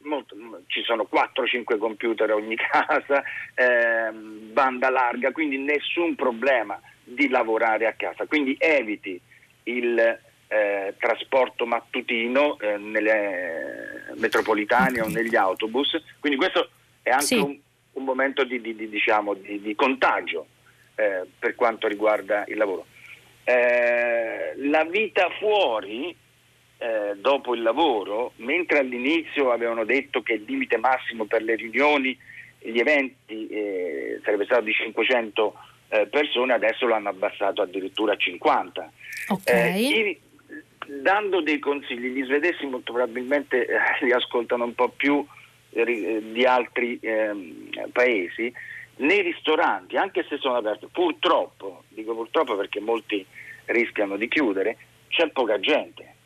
molto, 0.08 0.34
ci 0.66 0.82
sono 0.82 1.06
4-5 1.10 1.78
computer 1.78 2.30
a 2.30 2.34
ogni 2.34 2.56
casa, 2.58 3.22
ehm, 3.54 4.52
banda 4.52 4.90
larga, 4.90 5.30
quindi 5.30 5.58
nessun 5.58 6.14
problema 6.14 6.80
di 7.04 7.28
lavorare 7.28 7.86
a 7.86 7.92
casa. 7.92 8.26
Quindi 8.26 8.56
eviti 8.58 9.20
il 9.64 9.98
eh, 10.48 10.94
trasporto 10.98 11.66
mattutino 11.66 12.58
eh, 12.58 12.78
nelle 12.78 14.12
metropolitane 14.16 15.00
o 15.00 15.06
negli 15.08 15.36
autobus. 15.36 16.02
Quindi 16.18 16.38
questo 16.38 16.70
è 17.02 17.10
anche 17.10 17.24
sì. 17.24 17.36
un, 17.36 17.56
un, 17.92 18.04
momento 18.04 18.44
di, 18.44 18.60
di, 18.60 18.74
di, 18.74 18.88
diciamo, 18.88 19.34
di 19.34 19.74
contagio 19.76 20.46
eh, 20.94 21.22
per 21.38 21.54
quanto 21.54 21.86
riguarda 21.86 22.44
il 22.48 22.56
lavoro. 22.56 22.86
Eh, 23.44 24.54
la 24.56 24.84
vita 24.84 25.28
fuori 25.38 26.14
eh, 26.78 27.14
dopo 27.16 27.54
il 27.54 27.62
lavoro, 27.62 28.32
mentre 28.36 28.78
all'inizio 28.78 29.50
avevano 29.50 29.84
detto 29.84 30.22
che 30.22 30.34
il 30.34 30.44
limite 30.46 30.76
massimo 30.76 31.24
per 31.24 31.42
le 31.42 31.56
riunioni 31.56 32.16
e 32.60 32.70
gli 32.70 32.78
eventi 32.78 33.48
eh, 33.48 34.20
sarebbe 34.22 34.44
stato 34.44 34.62
di 34.62 34.72
500 34.72 35.54
eh, 35.88 36.06
persone, 36.06 36.52
adesso 36.52 36.86
l'hanno 36.86 37.08
abbassato 37.08 37.62
addirittura 37.62 38.12
a 38.12 38.16
50. 38.16 38.92
Okay. 39.28 40.08
I, 40.08 40.20
dando 41.02 41.40
dei 41.40 41.58
consigli, 41.58 42.08
gli 42.08 42.24
svedesi 42.24 42.64
molto 42.66 42.92
probabilmente 42.92 43.66
eh, 43.66 44.04
li 44.04 44.12
ascoltano 44.12 44.64
un 44.64 44.74
po' 44.74 44.90
più 44.90 45.24
eh, 45.70 46.22
di 46.30 46.44
altri 46.44 46.98
ehm, 47.02 47.70
paesi, 47.92 48.52
nei 48.98 49.22
ristoranti, 49.22 49.96
anche 49.96 50.24
se 50.28 50.38
sono 50.38 50.56
aperti, 50.56 50.86
purtroppo, 50.90 51.84
dico 51.88 52.14
purtroppo 52.14 52.56
perché 52.56 52.80
molti 52.80 53.24
rischiano 53.66 54.16
di 54.16 54.28
chiudere, 54.28 54.76
c'è 55.08 55.28
poca 55.30 55.58
gente 55.60 56.16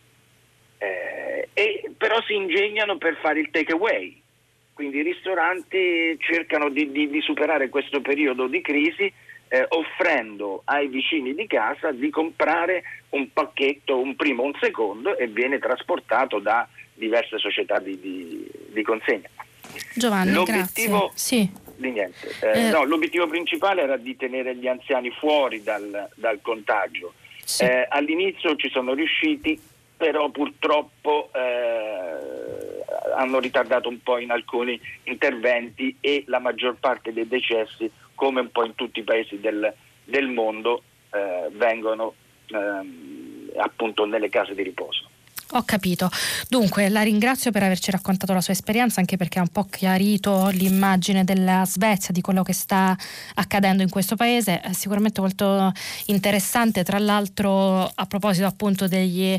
eh, 0.82 1.48
e, 1.52 1.90
però 1.96 2.20
si 2.22 2.34
ingegnano 2.34 2.96
per 2.98 3.16
fare 3.22 3.38
il 3.38 3.50
take 3.50 3.72
away, 3.72 4.20
quindi 4.72 4.98
i 4.98 5.02
ristoranti 5.02 6.16
cercano 6.18 6.68
di, 6.70 6.90
di, 6.90 7.08
di 7.08 7.20
superare 7.20 7.68
questo 7.68 8.00
periodo 8.00 8.48
di 8.48 8.60
crisi 8.60 9.12
eh, 9.48 9.66
offrendo 9.68 10.62
ai 10.64 10.88
vicini 10.88 11.34
di 11.34 11.46
casa 11.46 11.92
di 11.92 12.10
comprare 12.10 12.82
un 13.10 13.32
pacchetto, 13.32 13.98
un 13.98 14.16
primo, 14.16 14.42
un 14.42 14.54
secondo 14.60 15.16
e 15.16 15.28
viene 15.28 15.58
trasportato 15.58 16.40
da 16.40 16.66
diverse 16.94 17.38
società 17.38 17.78
di, 17.78 18.00
di, 18.00 18.50
di 18.70 18.82
consegna. 18.82 19.28
Giovanni, 19.94 20.32
l'obiettivo, 20.32 21.12
sì. 21.14 21.48
eh, 22.40 22.66
eh. 22.66 22.70
No, 22.70 22.84
l'obiettivo 22.84 23.26
principale 23.28 23.82
era 23.82 23.96
di 23.96 24.16
tenere 24.16 24.56
gli 24.56 24.66
anziani 24.66 25.10
fuori 25.10 25.62
dal, 25.62 26.08
dal 26.16 26.40
contagio. 26.40 27.14
Sì. 27.44 27.64
Eh, 27.64 27.86
all'inizio 27.88 28.56
ci 28.56 28.68
sono 28.70 28.94
riusciti, 28.94 29.58
però 30.02 30.30
purtroppo 30.30 31.30
eh, 31.32 32.82
hanno 33.14 33.38
ritardato 33.38 33.88
un 33.88 34.02
po' 34.02 34.18
in 34.18 34.32
alcuni 34.32 34.76
interventi 35.04 35.96
e 36.00 36.24
la 36.26 36.40
maggior 36.40 36.74
parte 36.80 37.12
dei 37.12 37.28
decessi, 37.28 37.88
come 38.16 38.40
un 38.40 38.50
po' 38.50 38.64
in 38.64 38.74
tutti 38.74 38.98
i 38.98 39.04
paesi 39.04 39.38
del, 39.38 39.72
del 40.02 40.26
mondo, 40.26 40.82
eh, 41.12 41.46
vengono 41.52 42.14
eh, 42.46 43.58
appunto 43.58 44.04
nelle 44.04 44.28
case 44.28 44.56
di 44.56 44.64
riposo. 44.64 45.08
Ho 45.54 45.64
capito. 45.64 46.08
Dunque, 46.48 46.88
la 46.88 47.02
ringrazio 47.02 47.50
per 47.50 47.62
averci 47.62 47.90
raccontato 47.90 48.32
la 48.32 48.40
sua 48.40 48.54
esperienza, 48.54 49.00
anche 49.00 49.18
perché 49.18 49.38
ha 49.38 49.42
un 49.42 49.48
po' 49.48 49.64
chiarito 49.64 50.48
l'immagine 50.48 51.24
della 51.24 51.64
Svezia, 51.66 52.14
di 52.14 52.22
quello 52.22 52.42
che 52.42 52.54
sta 52.54 52.96
accadendo 53.34 53.82
in 53.82 53.90
questo 53.90 54.16
paese. 54.16 54.62
È 54.62 54.72
sicuramente 54.72 55.20
molto 55.20 55.70
interessante, 56.06 56.84
tra 56.84 56.98
l'altro 56.98 57.84
a 57.84 58.06
proposito 58.06 58.46
appunto 58.46 58.88
degli, 58.88 59.36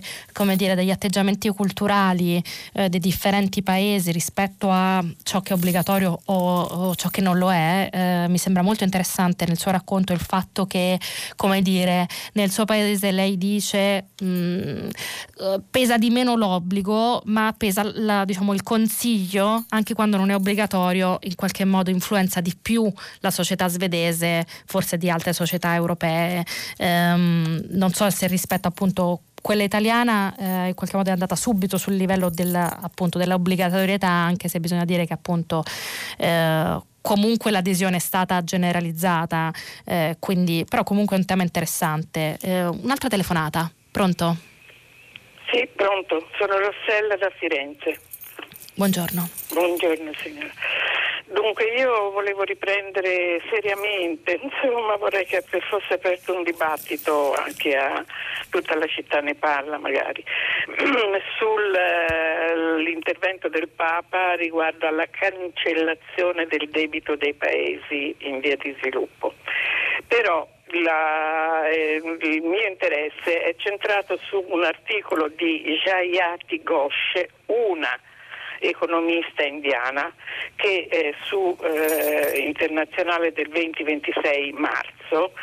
dire, 0.55 0.75
degli 0.75 0.91
atteggiamenti 0.91 1.49
culturali 1.49 2.43
eh, 2.73 2.89
dei 2.89 2.99
differenti 2.99 3.63
paesi 3.63 4.11
rispetto 4.11 4.69
a 4.69 5.03
ciò 5.23 5.41
che 5.41 5.53
è 5.53 5.55
obbligatorio 5.55 6.19
o, 6.25 6.61
o 6.61 6.95
ciò 6.95 7.09
che 7.09 7.21
non 7.21 7.39
lo 7.39 7.51
è. 7.51 7.89
Eh, 7.91 8.27
mi 8.29 8.37
sembra 8.37 8.61
molto 8.61 8.83
interessante 8.83 9.47
nel 9.47 9.57
suo 9.57 9.71
racconto 9.71 10.13
il 10.13 10.19
fatto 10.19 10.67
che, 10.67 10.99
come 11.35 11.63
dire, 11.63 12.07
nel 12.33 12.51
suo 12.51 12.65
paese 12.65 13.09
lei 13.09 13.35
dice 13.35 14.09
mh, 14.21 14.25
mm, 14.25 14.89
eh, 15.39 15.61
pesa 15.71 15.97
di 16.03 16.09
meno 16.09 16.35
l'obbligo, 16.35 17.21
ma 17.27 17.55
pesa 17.57 17.89
la, 17.93 18.25
diciamo, 18.25 18.53
il 18.53 18.61
consiglio, 18.61 19.63
anche 19.69 19.93
quando 19.93 20.17
non 20.17 20.31
è 20.31 20.35
obbligatorio, 20.35 21.17
in 21.21 21.35
qualche 21.35 21.63
modo 21.63 21.91
influenza 21.91 22.41
di 22.41 22.53
più 22.61 22.91
la 23.21 23.31
società 23.31 23.69
svedese, 23.69 24.45
forse 24.65 24.97
di 24.97 25.09
altre 25.09 25.31
società 25.31 25.75
europee. 25.75 26.45
Ehm, 26.75 27.67
non 27.69 27.93
so 27.93 28.09
se 28.09 28.27
rispetto 28.27 28.67
appunto 28.67 29.21
quella 29.41 29.63
italiana 29.63 30.35
eh, 30.35 30.67
in 30.67 30.73
qualche 30.73 30.97
modo 30.97 31.07
è 31.07 31.13
andata 31.13 31.37
subito 31.37 31.77
sul 31.77 31.95
livello 31.95 32.29
del, 32.29 32.53
appunto, 32.53 33.17
dell'obbligatorietà, 33.17 34.09
anche 34.09 34.49
se 34.49 34.59
bisogna 34.59 34.83
dire 34.83 35.05
che 35.05 35.13
appunto 35.13 35.63
eh, 36.17 36.81
comunque 36.99 37.49
l'adesione 37.49 37.95
è 37.95 37.99
stata 37.99 38.43
generalizzata, 38.43 39.53
eh, 39.85 40.17
quindi, 40.19 40.65
però 40.67 40.83
comunque 40.83 41.15
è 41.15 41.19
un 41.19 41.25
tema 41.25 41.43
interessante. 41.43 42.37
Eh, 42.41 42.65
un'altra 42.65 43.07
telefonata, 43.07 43.71
pronto? 43.89 44.51
Sì, 45.53 45.69
pronto, 45.75 46.27
sono 46.39 46.57
Rossella 46.57 47.15
da 47.15 47.29
Firenze. 47.29 47.99
Buongiorno. 48.73 49.29
Buongiorno 49.51 50.11
signora. 50.15 50.51
Dunque 51.27 51.65
io 51.77 52.09
volevo 52.09 52.41
riprendere 52.41 53.39
seriamente, 53.51 54.39
insomma 54.49 54.95
vorrei 54.95 55.25
che 55.25 55.43
fosse 55.69 55.93
aperto 55.93 56.35
un 56.35 56.41
dibattito 56.41 57.35
anche 57.35 57.77
a 57.77 58.03
tutta 58.49 58.75
la 58.75 58.87
città 58.87 59.19
ne 59.19 59.35
parla 59.35 59.77
magari, 59.77 60.25
sull'intervento 61.37 63.45
eh, 63.45 63.51
del 63.51 63.69
Papa 63.69 64.33
riguardo 64.33 64.87
alla 64.87 65.05
cancellazione 65.07 66.47
del 66.47 66.67
debito 66.69 67.15
dei 67.15 67.35
paesi 67.35 68.15
in 68.21 68.39
via 68.39 68.55
di 68.55 68.75
sviluppo. 68.79 69.35
Però 70.07 70.47
la, 70.81 71.67
eh, 71.67 72.01
il 72.21 72.41
mio 72.41 72.67
interesse 72.67 73.41
è 73.41 73.55
centrato 73.57 74.17
su 74.17 74.43
un 74.47 74.63
articolo 74.63 75.27
di 75.27 75.79
Jayati 75.83 76.61
Ghosh, 76.63 77.25
una 77.47 77.99
economista 78.59 79.43
indiana, 79.43 80.13
che 80.55 80.87
è 80.89 81.13
su 81.23 81.57
eh, 81.61 82.39
internazionale 82.39 83.33
del 83.33 83.49
20-26 83.49 84.53
marzo 84.53 85.33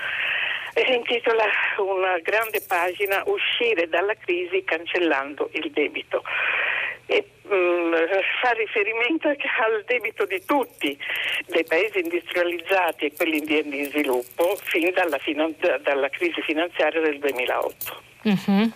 si 0.74 0.94
intitola 0.94 1.44
una 1.78 2.18
grande 2.18 2.62
pagina 2.66 3.22
Uscire 3.26 3.88
dalla 3.88 4.14
crisi 4.14 4.62
cancellando 4.64 5.50
il 5.52 5.70
debito. 5.70 6.22
E, 7.06 7.24
mh, 7.42 7.54
mm, 7.54 7.94
fa 8.40 8.50
riferimento 8.52 9.28
al 9.28 9.84
debito 9.86 10.24
di 10.26 10.44
tutti, 10.44 10.96
dei 11.46 11.64
paesi 11.64 11.98
industrializzati 11.98 13.06
e 13.06 13.12
quelli 13.16 13.38
in 13.38 13.44
via 13.44 13.62
di 13.62 13.84
sviluppo, 13.84 14.56
fin 14.62 14.92
dalla, 14.94 15.18
dalla 15.82 16.08
crisi 16.08 16.40
finanziaria 16.42 17.00
del 17.00 17.18
2008. 17.18 18.08
Uh-huh. 18.22 18.70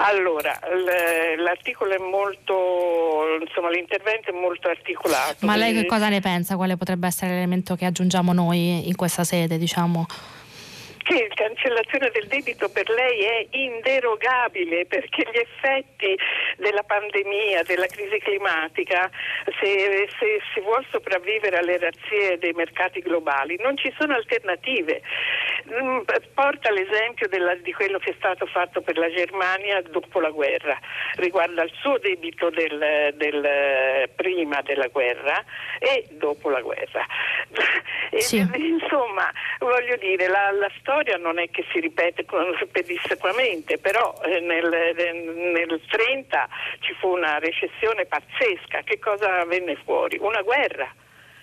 Allora, 0.00 0.56
l'articolo 1.38 1.92
è 1.92 1.98
molto, 1.98 3.38
insomma 3.40 3.70
l'intervento 3.70 4.30
è 4.30 4.32
molto 4.32 4.68
articolato. 4.68 5.44
Ma 5.44 5.56
lei 5.56 5.72
che 5.72 5.86
cosa 5.86 6.08
ne 6.08 6.20
pensa? 6.20 6.54
Quale 6.54 6.76
potrebbe 6.76 7.08
essere 7.08 7.32
l'elemento 7.32 7.74
che 7.74 7.86
aggiungiamo 7.86 8.32
noi 8.32 8.86
in 8.86 8.94
questa 8.94 9.24
sede, 9.24 9.58
diciamo? 9.58 10.06
Che 11.08 11.26
la 11.26 11.34
cancellazione 11.34 12.10
del 12.10 12.26
debito 12.26 12.68
per 12.68 12.86
lei 12.90 13.20
è 13.22 13.46
inderogabile 13.50 14.84
perché 14.84 15.26
gli 15.32 15.38
effetti 15.38 16.18
della 16.58 16.82
pandemia, 16.82 17.62
della 17.62 17.86
crisi 17.86 18.18
climatica, 18.18 19.10
se, 19.58 20.08
se 20.18 20.40
si 20.52 20.60
vuole 20.60 20.84
sopravvivere 20.90 21.56
alle 21.56 21.78
razzie 21.78 22.36
dei 22.38 22.52
mercati 22.52 23.00
globali, 23.00 23.56
non 23.60 23.76
ci 23.78 23.92
sono 23.98 24.14
alternative. 24.14 25.00
Mm, 25.72 26.00
porta 26.34 26.70
l'esempio 26.70 27.26
della, 27.28 27.54
di 27.54 27.72
quello 27.72 27.98
che 27.98 28.10
è 28.10 28.14
stato 28.18 28.44
fatto 28.46 28.82
per 28.82 28.98
la 28.98 29.10
Germania 29.10 29.80
dopo 29.82 30.20
la 30.20 30.30
guerra, 30.30 30.78
riguarda 31.16 31.62
il 31.62 31.72
suo 31.80 31.96
debito 31.98 32.50
del, 32.50 33.14
del, 33.14 34.10
prima 34.14 34.60
della 34.62 34.88
guerra 34.88 35.42
e 35.78 36.04
dopo 36.10 36.50
la 36.50 36.60
guerra. 36.60 37.06
Sì. 38.18 38.38
E, 38.38 38.58
insomma, 38.58 39.30
voglio 39.58 39.94
dire, 39.96 40.28
la, 40.28 40.50
la 40.50 40.70
storia 40.80 40.97
storia 40.98 41.16
non 41.16 41.38
è 41.38 41.48
che 41.50 41.64
si 41.70 41.78
ripete 41.78 42.24
pedissequamente, 42.72 43.78
però 43.78 44.20
eh, 44.24 44.40
nel, 44.40 44.68
nel 44.68 45.80
30 45.88 46.48
ci 46.80 46.92
fu 46.94 47.10
una 47.10 47.38
recessione 47.38 48.04
pazzesca. 48.04 48.82
Che 48.82 48.98
cosa 48.98 49.44
venne 49.44 49.76
fuori? 49.84 50.18
Una 50.20 50.42
guerra 50.42 50.92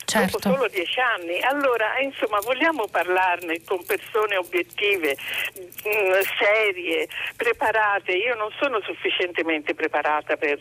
certo. 0.05 0.37
dopo 0.39 0.55
solo 0.55 0.67
dieci 0.69 0.99
anni. 0.99 1.41
Allora, 1.41 1.99
insomma, 1.99 2.39
vogliamo 2.39 2.87
parlarne 2.87 3.61
con 3.65 3.83
persone 3.85 4.37
obiettive, 4.37 5.15
mh, 5.55 5.89
mm, 5.89 6.11
serie, 6.37 7.07
preparate. 7.35 8.13
Io 8.13 8.35
non 8.35 8.51
sono 8.59 8.79
sufficientemente 8.81 9.73
preparata 9.73 10.37
per, 10.37 10.57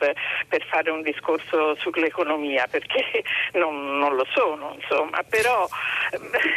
per 0.48 0.66
fare 0.66 0.90
un 0.90 1.02
discorso 1.02 1.76
sull'economia 1.76 2.66
perché 2.66 3.22
non, 3.54 3.98
non 3.98 4.16
lo 4.16 4.26
sono, 4.32 4.76
insomma, 4.80 5.22
però 5.28 5.68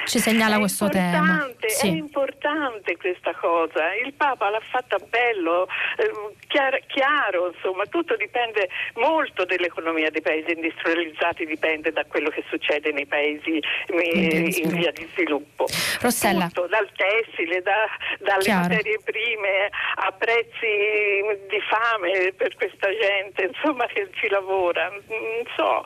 ci 0.06 0.20
segnala 0.20 0.58
questo 0.58 0.90
tema. 0.90 1.50
Sì. 1.66 1.88
È 1.88 1.92
importante 1.92 2.96
questa 2.98 3.34
cosa. 3.36 3.94
Il 3.94 4.14
Papa 4.14 4.50
l'ha 4.50 4.62
fatta 4.62 4.98
bello, 4.98 5.68
eh, 5.98 6.36
chiaro, 6.48 6.78
chiaro, 6.88 7.52
insomma, 7.54 7.86
tutto 7.86 8.16
dipende 8.16 8.70
molto 8.96 9.44
dell'economia 9.44 10.10
dei 10.10 10.22
paesi 10.22 10.52
industrializzati, 10.52 11.46
dipende 11.46 11.92
da 11.92 12.06
quello 12.06 12.30
che 12.30 12.44
succede 12.50 12.77
nei 12.92 13.06
paesi 13.06 13.62
in 13.90 14.70
via 14.70 14.92
di 14.92 15.08
sviluppo. 15.14 15.66
Rossella. 16.02 16.48
Tutto, 16.48 16.68
dal 16.68 16.90
tessile, 16.96 17.62
da, 17.62 17.88
dalle 18.20 18.44
chiaro. 18.44 18.68
materie 18.68 19.00
prime 19.04 19.70
a 19.96 20.12
prezzi 20.12 21.48
di 21.50 21.60
fame 21.70 22.34
per 22.34 22.56
questa 22.56 22.90
gente, 22.90 23.52
insomma, 23.54 23.86
che 23.88 24.10
ci 24.14 24.28
lavora. 24.30 24.90
Non 24.90 25.44
so. 25.56 25.84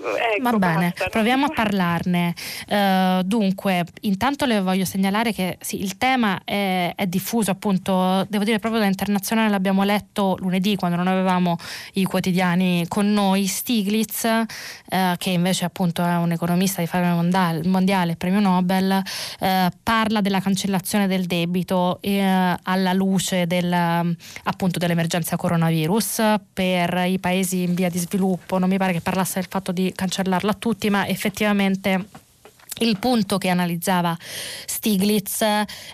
Ecco, 0.00 0.42
Va 0.42 0.58
bene, 0.58 0.88
basta. 0.90 1.08
proviamo 1.08 1.46
a 1.46 1.48
parlarne. 1.50 2.34
Uh, 2.68 3.22
dunque, 3.22 3.84
intanto 4.02 4.46
le 4.46 4.60
voglio 4.60 4.84
segnalare 4.84 5.32
che 5.32 5.58
sì, 5.60 5.82
il 5.82 5.96
tema 5.98 6.40
è, 6.44 6.92
è, 6.96 7.06
diffuso, 7.06 7.50
appunto, 7.50 8.24
devo 8.28 8.44
dire 8.44 8.58
proprio 8.58 8.80
da 8.80 8.86
internazionale 8.86 9.50
l'abbiamo 9.50 9.82
letto 9.82 10.36
lunedì 10.40 10.76
quando 10.76 10.96
non 10.96 11.06
avevamo 11.06 11.56
i 11.94 12.04
quotidiani 12.04 12.86
con 12.88 13.12
noi. 13.12 13.46
Stiglitz, 13.46 14.24
uh, 14.24 15.16
che 15.16 15.30
invece 15.30 15.64
appunto 15.64 16.04
è 16.04 16.16
un 16.16 16.32
economista 16.32 16.80
di 16.80 16.86
fame 16.86 17.12
mondiale, 17.12 17.66
mondiale 17.66 18.16
premio 18.16 18.40
Nobel, 18.40 19.02
uh, 19.40 19.46
parla 19.82 20.20
della 20.20 20.40
cancellazione 20.40 21.06
del 21.06 21.26
debito 21.26 21.98
alla 22.00 22.92
luce 22.92 23.46
del, 23.46 23.72
appunto, 23.72 24.78
dell'emergenza 24.78 25.36
coronavirus 25.36 26.22
per 26.52 27.04
i 27.06 27.18
paesi 27.18 27.62
in 27.62 27.74
via 27.74 27.88
di 27.88 27.98
sviluppo. 27.98 28.58
Non 28.58 28.68
mi 28.68 28.78
pare 28.78 28.92
che 28.92 29.00
parlasse 29.00 29.40
del 29.40 29.48
fatto 29.48 29.72
di 29.72 29.89
cancellarla 29.94 30.50
a 30.50 30.54
tutti, 30.54 30.90
ma 30.90 31.06
effettivamente 31.06 32.06
il 32.80 32.98
punto 32.98 33.38
che 33.38 33.48
analizzava 33.48 34.16
Stiglitz 34.66 35.44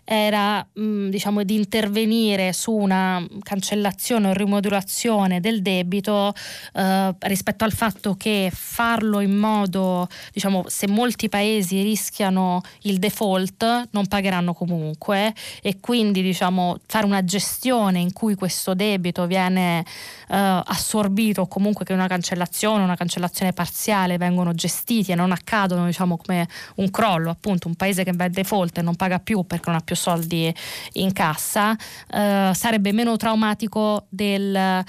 era 0.04 0.66
mh, 0.72 1.08
diciamo, 1.08 1.42
di 1.42 1.54
intervenire 1.54 2.52
su 2.52 2.72
una 2.72 3.24
cancellazione 3.42 4.28
o 4.28 4.32
rimodulazione 4.32 5.40
del 5.40 5.62
debito 5.62 6.32
eh, 6.72 7.14
rispetto 7.20 7.64
al 7.64 7.72
fatto 7.72 8.14
che 8.14 8.50
farlo 8.52 9.20
in 9.20 9.36
modo, 9.36 10.08
diciamo, 10.32 10.64
se 10.68 10.86
molti 10.88 11.28
paesi 11.28 11.82
rischiano 11.82 12.60
il 12.82 12.98
default 12.98 13.88
non 13.90 14.06
pagheranno 14.06 14.54
comunque. 14.54 15.34
E 15.62 15.78
quindi 15.80 16.22
diciamo, 16.22 16.78
fare 16.86 17.06
una 17.06 17.24
gestione 17.24 17.98
in 17.98 18.12
cui 18.12 18.34
questo 18.34 18.74
debito 18.74 19.26
viene 19.26 19.80
eh, 20.28 20.62
assorbito 20.64 21.42
o 21.42 21.46
comunque 21.48 21.84
che 21.84 21.92
una 21.92 22.06
cancellazione, 22.06 22.82
una 22.82 22.96
cancellazione 22.96 23.52
parziale 23.52 24.18
vengono 24.18 24.52
gestiti 24.52 25.12
e 25.12 25.14
non 25.14 25.32
accadono 25.32 25.86
diciamo, 25.86 26.16
come 26.16 26.46
un 26.76 26.90
crollo, 26.90 27.30
appunto 27.30 27.68
un 27.68 27.74
paese 27.74 28.04
che 28.04 28.12
va 28.12 28.24
in 28.24 28.32
default 28.32 28.78
e 28.78 28.82
non 28.82 28.96
paga 28.96 29.18
più 29.18 29.44
perché 29.44 29.70
non 29.70 29.76
ha 29.76 29.82
più 29.82 29.96
soldi 29.96 30.52
in 30.92 31.12
cassa, 31.12 31.76
eh, 32.10 32.50
sarebbe 32.54 32.92
meno 32.92 33.16
traumatico 33.16 34.06
del 34.08 34.54
eh, 34.54 34.84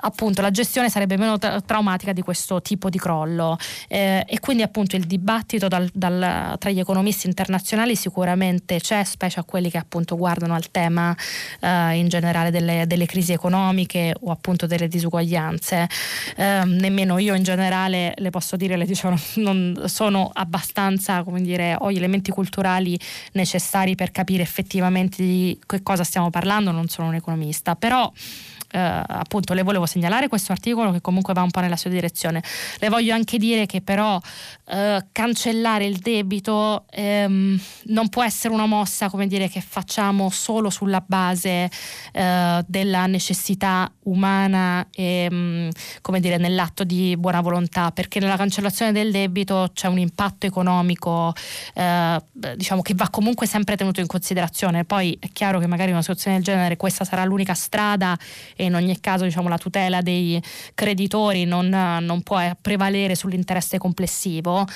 appunto 0.00 0.42
la 0.42 0.50
gestione 0.50 0.90
sarebbe 0.90 1.16
meno 1.16 1.38
tra- 1.38 1.60
traumatica 1.60 2.12
di 2.12 2.22
questo 2.22 2.60
tipo 2.62 2.88
di 2.88 2.98
crollo 2.98 3.56
eh, 3.88 4.24
e 4.26 4.40
quindi 4.40 4.62
appunto 4.62 4.96
il 4.96 5.06
dibattito 5.06 5.68
dal, 5.68 5.88
dal, 5.92 6.56
tra 6.58 6.70
gli 6.70 6.78
economisti 6.78 7.26
internazionali 7.26 7.96
sicuramente 7.96 8.80
c'è, 8.80 9.04
specie 9.04 9.40
a 9.40 9.44
quelli 9.44 9.70
che 9.70 9.78
appunto 9.78 10.16
guardano 10.16 10.54
al 10.54 10.70
tema 10.70 11.16
eh, 11.60 11.96
in 11.96 12.08
generale 12.08 12.50
delle, 12.50 12.86
delle, 12.86 13.06
crisi 13.06 13.32
economiche 13.32 14.14
o 14.20 14.30
appunto 14.30 14.66
delle 14.66 14.88
disuguaglianze. 14.88 15.88
Ehm, 16.36 16.76
nemmeno 16.76 17.18
io 17.18 17.34
in 17.34 17.42
generale 17.42 18.14
le 18.16 18.30
posso 18.30 18.56
dire, 18.56 18.76
le 18.76 18.84
diciamo, 18.84 19.16
non 19.36 19.82
sono 19.86 20.09
sono 20.10 20.28
abbastanza, 20.32 21.22
come 21.22 21.40
dire, 21.40 21.76
ho 21.78 21.92
gli 21.92 21.96
elementi 21.96 22.32
culturali 22.32 22.98
necessari 23.32 23.94
per 23.94 24.10
capire 24.10 24.42
effettivamente 24.42 25.22
di 25.22 25.56
che 25.64 25.82
cosa 25.82 26.02
stiamo 26.02 26.30
parlando, 26.30 26.72
non 26.72 26.88
sono 26.88 27.08
un 27.08 27.14
economista, 27.14 27.76
però 27.76 28.10
eh, 28.70 28.78
appunto 28.78 29.52
le 29.54 29.62
volevo 29.62 29.86
segnalare 29.86 30.28
questo 30.28 30.52
articolo 30.52 30.92
che 30.92 31.00
comunque 31.00 31.32
va 31.34 31.42
un 31.42 31.50
po' 31.50 31.60
nella 31.60 31.76
sua 31.76 31.90
direzione. 31.90 32.42
Le 32.78 32.88
voglio 32.88 33.14
anche 33.14 33.38
dire 33.38 33.66
che 33.66 33.80
però 33.80 34.20
eh, 34.66 35.06
cancellare 35.12 35.84
il 35.84 35.98
debito 35.98 36.84
ehm, 36.90 37.60
non 37.84 38.08
può 38.08 38.22
essere 38.22 38.54
una 38.54 38.66
mossa 38.66 39.08
come 39.08 39.26
dire, 39.26 39.48
che 39.48 39.60
facciamo 39.60 40.30
solo 40.30 40.70
sulla 40.70 41.02
base 41.04 41.70
eh, 42.12 42.64
della 42.66 43.06
necessità 43.06 43.90
umana 44.04 44.86
e 44.92 45.30
mh, 45.30 45.70
come 46.00 46.20
dire, 46.20 46.36
nell'atto 46.36 46.84
di 46.84 47.16
buona 47.16 47.40
volontà, 47.40 47.90
perché 47.90 48.20
nella 48.20 48.36
cancellazione 48.36 48.92
del 48.92 49.10
debito 49.10 49.70
c'è 49.74 49.88
un 49.88 49.98
impatto 49.98 50.46
economico 50.46 51.34
eh, 51.74 52.22
diciamo 52.56 52.82
che 52.82 52.94
va 52.94 53.08
comunque 53.10 53.46
sempre 53.46 53.76
tenuto 53.76 54.00
in 54.00 54.06
considerazione. 54.06 54.84
Poi 54.84 55.16
è 55.20 55.28
chiaro 55.32 55.58
che 55.58 55.66
magari 55.66 55.88
in 55.88 55.94
una 55.94 56.02
situazione 56.02 56.36
del 56.36 56.44
genere 56.44 56.76
questa 56.76 57.04
sarà 57.04 57.24
l'unica 57.24 57.54
strada 57.54 58.18
e 58.60 58.64
in 58.64 58.74
ogni 58.74 59.00
caso 59.00 59.24
diciamo, 59.24 59.48
la 59.48 59.56
tutela 59.56 60.02
dei 60.02 60.40
creditori 60.74 61.44
non, 61.44 61.68
non 61.68 62.22
può 62.22 62.38
prevalere 62.60 63.14
sull'interesse 63.14 63.78
complessivo 63.78 64.66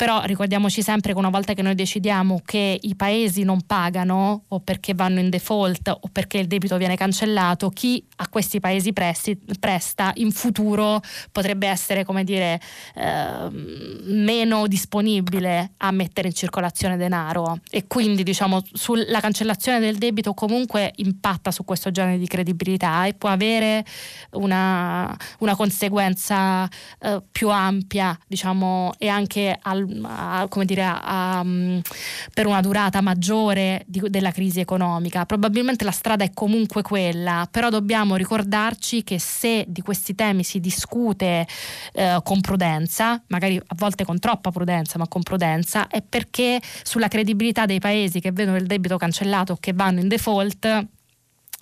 però 0.00 0.22
ricordiamoci 0.22 0.80
sempre 0.80 1.12
che 1.12 1.18
una 1.18 1.28
volta 1.28 1.52
che 1.52 1.60
noi 1.60 1.74
decidiamo 1.74 2.40
che 2.42 2.78
i 2.80 2.96
paesi 2.96 3.42
non 3.42 3.60
pagano 3.66 4.44
o 4.48 4.60
perché 4.60 4.94
vanno 4.94 5.20
in 5.20 5.28
default 5.28 5.88
o 5.90 6.08
perché 6.10 6.38
il 6.38 6.46
debito 6.46 6.78
viene 6.78 6.96
cancellato, 6.96 7.68
chi 7.68 8.02
a 8.16 8.28
questi 8.28 8.60
paesi 8.60 8.94
presti, 8.94 9.38
presta 9.58 10.12
in 10.14 10.32
futuro 10.32 11.02
potrebbe 11.30 11.66
essere 11.66 12.06
come 12.06 12.24
dire 12.24 12.58
eh, 12.94 13.50
meno 13.50 14.66
disponibile 14.66 15.72
a 15.76 15.90
mettere 15.90 16.28
in 16.28 16.34
circolazione 16.34 16.96
denaro. 16.96 17.58
E 17.70 17.86
quindi 17.86 18.22
diciamo 18.22 18.62
sulla 18.72 19.20
cancellazione 19.20 19.80
del 19.80 19.98
debito 19.98 20.32
comunque 20.32 20.92
impatta 20.96 21.50
su 21.50 21.62
questo 21.66 21.90
genere 21.90 22.16
di 22.16 22.26
credibilità 22.26 23.04
e 23.04 23.12
può 23.12 23.28
avere 23.28 23.84
una, 24.30 25.14
una 25.40 25.54
conseguenza 25.54 26.66
eh, 27.00 27.20
più 27.30 27.50
ampia 27.50 28.18
diciamo 28.26 28.92
e 28.96 29.06
anche 29.06 29.58
al 29.60 29.88
a, 30.02 30.46
come 30.48 30.64
dire, 30.64 30.84
a, 30.84 31.40
um, 31.42 31.80
per 32.32 32.46
una 32.46 32.60
durata 32.60 33.00
maggiore 33.00 33.82
di, 33.86 34.02
della 34.08 34.32
crisi 34.32 34.60
economica. 34.60 35.24
Probabilmente 35.26 35.84
la 35.84 35.90
strada 35.90 36.24
è 36.24 36.30
comunque 36.32 36.82
quella, 36.82 37.48
però 37.50 37.68
dobbiamo 37.68 38.16
ricordarci 38.16 39.02
che 39.02 39.18
se 39.18 39.64
di 39.68 39.80
questi 39.80 40.14
temi 40.14 40.42
si 40.44 40.60
discute 40.60 41.46
eh, 41.92 42.20
con 42.22 42.40
prudenza, 42.40 43.22
magari 43.28 43.56
a 43.56 43.74
volte 43.76 44.04
con 44.04 44.18
troppa 44.18 44.50
prudenza, 44.50 44.98
ma 44.98 45.08
con 45.08 45.22
prudenza, 45.22 45.88
è 45.88 46.02
perché 46.02 46.60
sulla 46.82 47.08
credibilità 47.08 47.66
dei 47.66 47.78
paesi 47.78 48.20
che 48.20 48.32
vedono 48.32 48.56
il 48.56 48.66
debito 48.66 48.96
cancellato 48.96 49.52
o 49.52 49.56
che 49.58 49.72
vanno 49.72 50.00
in 50.00 50.08
default 50.08 50.86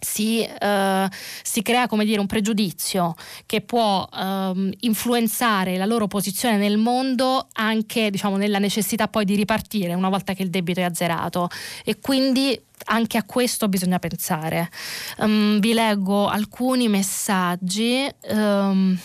si, 0.01 0.43
eh, 0.43 1.09
si, 1.43 1.62
crea 1.62 1.87
dire 1.89 2.20
un 2.20 2.27
pregiudizio 2.27 3.15
che 3.47 3.61
può 3.61 4.09
eh, 4.12 4.77
influenzare 4.81 5.77
la 5.77 5.85
loro 5.87 6.07
posizione 6.07 6.57
nel 6.57 6.79
mondo 6.79 7.49
anche 7.55 8.11
diciamo, 8.11 8.37
nella 8.37 8.59
necessità 8.59 9.09
poi 9.09 9.25
di 9.25 9.35
ripartire 9.35 9.95
una 9.95 10.09
volta 10.09 10.35
che 10.35 10.43
il 10.43 10.51
debito 10.51 10.81
è 10.81 10.85
azzerato 10.85 11.49
e 11.85 11.99
quindi 11.99 12.61
anche 12.87 13.19
a 13.19 13.25
questo 13.25 13.69
bisogna 13.69 13.99
pensare. 13.99 14.70
Um, 15.19 15.59
vi 15.59 15.73
leggo 15.73 16.29
alcuni 16.29 16.89
messaggi. 16.89 18.09
Um, 18.31 18.99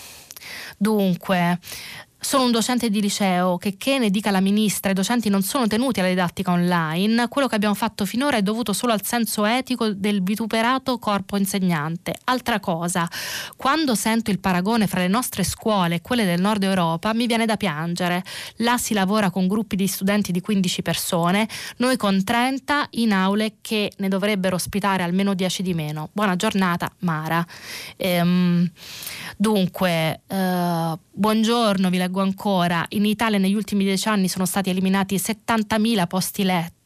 dunque, 0.78 1.60
sono 2.24 2.46
un 2.46 2.52
docente 2.52 2.90
di 2.90 3.02
liceo, 3.02 3.58
che 3.58 3.76
che 3.78 4.00
ne 4.00 4.10
dica 4.10 4.32
la 4.32 4.40
ministra, 4.40 4.92
i 4.92 4.94
docenti 4.94 5.30
non 5.30 5.42
sono 5.44 5.68
tenuti 5.68 6.00
alla 6.00 6.10
didattica 6.10 6.52
online, 6.52 7.28
quello 7.28 7.48
che 7.48 7.56
abbiamo 7.56 7.76
fatto 7.76 8.06
finora 8.06 8.38
è 8.38 8.42
dovuto 8.42 8.72
solo 8.72 8.94
al 8.94 9.04
senso 9.04 9.46
etico 9.46 9.90
del 9.90 10.24
vituperato 10.24 10.98
corpo 11.00 11.36
insegnante. 11.38 12.16
Altra 12.26 12.60
cosa, 12.60 13.10
quando 13.58 13.94
sento 13.94 14.32
il 14.32 14.40
paragone 14.40 14.88
fra 14.88 15.02
le 15.02 15.10
nostre 15.10 15.44
scuole 15.44 15.96
e 15.96 16.02
quelle 16.02 16.24
del 16.24 16.40
nord 16.40 16.64
Europa 16.64 17.14
mi 17.14 17.28
viene 17.28 17.46
da 17.46 17.58
piangere. 17.58 18.24
Là 18.58 18.78
si 18.78 18.94
lavora 18.94 19.30
con 19.30 19.48
gruppi 19.48 19.76
di 19.76 19.88
studenti 19.88 20.32
di 20.32 20.40
15 20.40 20.82
persone, 20.82 21.48
noi 21.78 21.98
con 21.98 22.24
30 22.24 22.88
in 22.92 23.12
aule 23.12 23.56
che 23.60 23.92
ne 23.98 24.08
dovrebbero 24.08 24.56
ospitare 24.56 25.04
almeno 25.04 25.34
10 25.34 25.62
di 25.62 25.74
meno. 25.74 26.10
Buona 26.14 26.38
giornata, 26.38 26.90
Mara. 27.00 27.46
Ehm, 27.98 28.70
dunque, 29.36 30.22
eh, 30.26 30.98
buongiorno, 31.12 31.90
vi 31.90 31.98
leggo 31.98 32.13
leggo 32.14 32.22
ancora, 32.22 32.86
in 32.90 33.06
Italia 33.06 33.40
negli 33.40 33.56
ultimi 33.56 33.84
dieci 33.84 34.08
anni 34.08 34.28
sono 34.28 34.46
stati 34.46 34.70
eliminati 34.70 35.16
70.000 35.16 36.08
posti 36.08 36.44
letto 36.44 36.83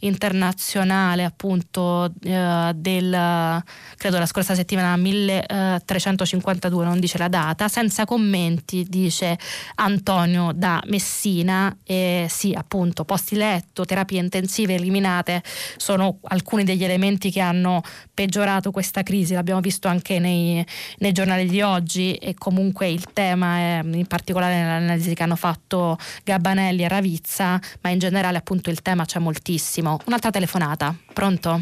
internazionale 0.00 1.24
appunto 1.24 2.12
eh, 2.22 2.72
del 2.74 3.62
credo 3.96 4.18
la 4.18 4.26
scorsa 4.26 4.54
settimana 4.54 4.96
1352 4.96 6.84
non 6.84 7.00
dice 7.00 7.18
la 7.18 7.28
data 7.28 7.68
senza 7.68 8.04
commenti 8.04 8.84
dice 8.88 9.38
Antonio 9.76 10.52
da 10.54 10.82
Messina. 10.86 11.74
E 11.84 12.26
sì 12.28 12.52
appunto 12.52 13.04
posti 13.04 13.36
letto 13.36 13.84
terapie 13.84 14.20
intensive 14.20 14.74
eliminate 14.74 15.42
sono 15.76 16.18
alcuni 16.24 16.64
degli 16.64 16.84
elementi 16.84 17.30
che 17.30 17.40
hanno 17.40 17.82
peggiorato 18.12 18.70
questa 18.70 19.02
crisi. 19.02 19.34
L'abbiamo 19.34 19.60
visto 19.60 19.88
anche 19.88 20.18
nei, 20.18 20.64
nei 20.98 21.12
giornali 21.12 21.48
di 21.48 21.62
oggi 21.62 22.14
e 22.14 22.34
comunque 22.34 22.88
il 22.88 23.06
tema 23.12 23.56
è 23.56 23.80
in 23.82 24.06
particolare 24.06 24.60
nell'analisi 24.60 25.14
che 25.14 25.22
hanno 25.22 25.36
fatto 25.36 25.98
Gabbanelli 26.24 26.82
e 26.84 26.88
Ravizza 26.88 27.60
ma 27.80 27.90
in 27.90 27.98
generale 27.98 28.38
appunto 28.38 28.70
il 28.70 28.82
tema 28.82 29.04
c'è 29.04 29.18
molto 29.18 29.31
moltissimo. 29.32 29.98
Un'altra 30.06 30.30
telefonata. 30.30 30.94
Pronto? 31.12 31.60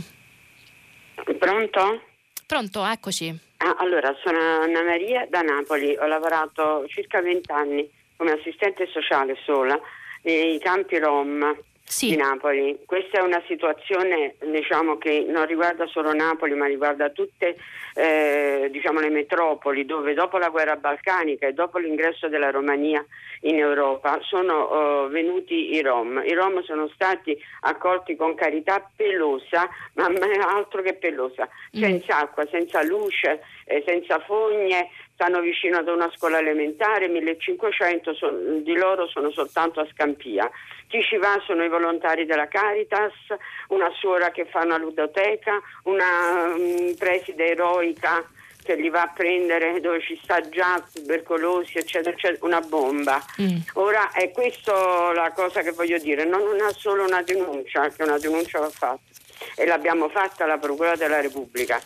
Pronto? 1.39 2.03
Pronto, 2.47 2.85
eccoci. 2.85 3.39
Ah, 3.59 3.77
allora, 3.79 4.13
sono 4.25 4.39
Anna 4.39 4.83
Maria 4.83 5.27
da 5.29 5.43
Napoli, 5.43 5.97
ho 5.97 6.07
lavorato 6.07 6.85
circa 6.89 7.21
20 7.21 7.53
anni 7.53 7.89
come 8.17 8.33
assistente 8.33 8.89
sociale 8.91 9.37
sola 9.45 9.79
nei 10.23 10.59
campi 10.59 10.99
Rom 10.99 11.57
sì. 11.91 12.11
di 12.11 12.17
Napoli. 12.17 12.79
Questa 12.87 13.19
è 13.19 13.23
una 13.23 13.43
situazione 13.47 14.37
diciamo, 14.45 14.97
che 14.97 15.25
non 15.29 15.45
riguarda 15.47 15.87
solo 15.87 16.13
Napoli 16.13 16.55
ma 16.55 16.67
riguarda 16.67 17.11
tutte 17.11 17.57
eh, 17.95 18.69
diciamo, 18.71 19.01
le 19.01 19.11
metropoli 19.11 19.85
dove 19.85 20.15
dopo 20.15 20.39
la 20.39 20.49
guerra 20.49 20.77
balcanica 20.77 21.47
e 21.47 21.53
dopo 21.53 21.79
l'ingresso 21.79 22.29
della 22.29 22.51
Romania 22.51 23.05
in 23.43 23.59
Europa 23.59 24.19
sono 24.23 25.07
uh, 25.07 25.09
venuti 25.09 25.75
i 25.75 25.81
Rom. 25.81 26.23
I 26.25 26.33
Rom 26.35 26.63
sono 26.63 26.89
stati 26.89 27.37
accolti 27.61 28.15
con 28.15 28.35
carità 28.35 28.89
pelosa, 28.95 29.69
ma 29.95 30.07
altro 30.55 30.83
che 30.83 30.95
pelosa, 30.95 31.49
mm. 31.77 31.81
senza 31.81 32.19
acqua, 32.19 32.47
senza 32.51 32.83
luce, 32.85 33.41
eh, 33.65 33.83
senza 33.87 34.19
fogne, 34.21 34.91
stanno 35.21 35.41
vicino 35.41 35.77
ad 35.77 35.89
una 35.89 36.11
scuola 36.17 36.39
elementare, 36.39 37.07
1500 37.09 38.15
son, 38.15 38.63
di 38.63 38.75
loro 38.75 39.07
sono 39.07 39.31
soltanto 39.31 39.81
a 39.81 39.87
Scampia. 39.93 40.51
Chi 40.89 41.03
ci 41.03 41.19
va 41.19 41.39
sono 41.45 41.63
i 41.63 41.69
volontari 41.69 42.25
della 42.25 42.49
Caritas, 42.49 43.13
una 43.69 43.91
suora 43.99 44.31
che 44.31 44.47
fa 44.47 44.65
una 44.65 44.79
ludoteca, 44.79 45.61
una 45.85 46.55
um, 46.55 46.95
preside 46.97 47.49
eroica 47.49 48.27
che 48.63 48.77
li 48.77 48.89
va 48.89 49.03
a 49.03 49.13
prendere 49.15 49.81
dove 49.81 50.01
ci 50.01 50.19
sta 50.23 50.41
già 50.49 50.83
tubercolosi, 50.91 51.77
eccetera, 51.77 52.17
eccetera, 52.17 52.47
una 52.47 52.61
bomba. 52.61 53.23
Mm. 53.43 53.59
Ora 53.75 54.13
è 54.13 54.31
questa 54.31 55.13
la 55.13 55.33
cosa 55.33 55.61
che 55.61 55.73
voglio 55.73 55.99
dire, 55.99 56.25
non 56.25 56.41
è 56.67 56.73
solo 56.73 57.05
una 57.05 57.23
denuncia, 57.23 57.91
che 57.91 58.03
una 58.05 58.19
denuncia 58.19 58.59
va 58.59 58.71
fatta 58.71 59.01
e 59.55 59.67
l'abbiamo 59.67 60.09
fatta 60.09 60.45
alla 60.45 60.59
Procura 60.59 60.97
della 60.97 61.21
Repubblica 61.21 61.79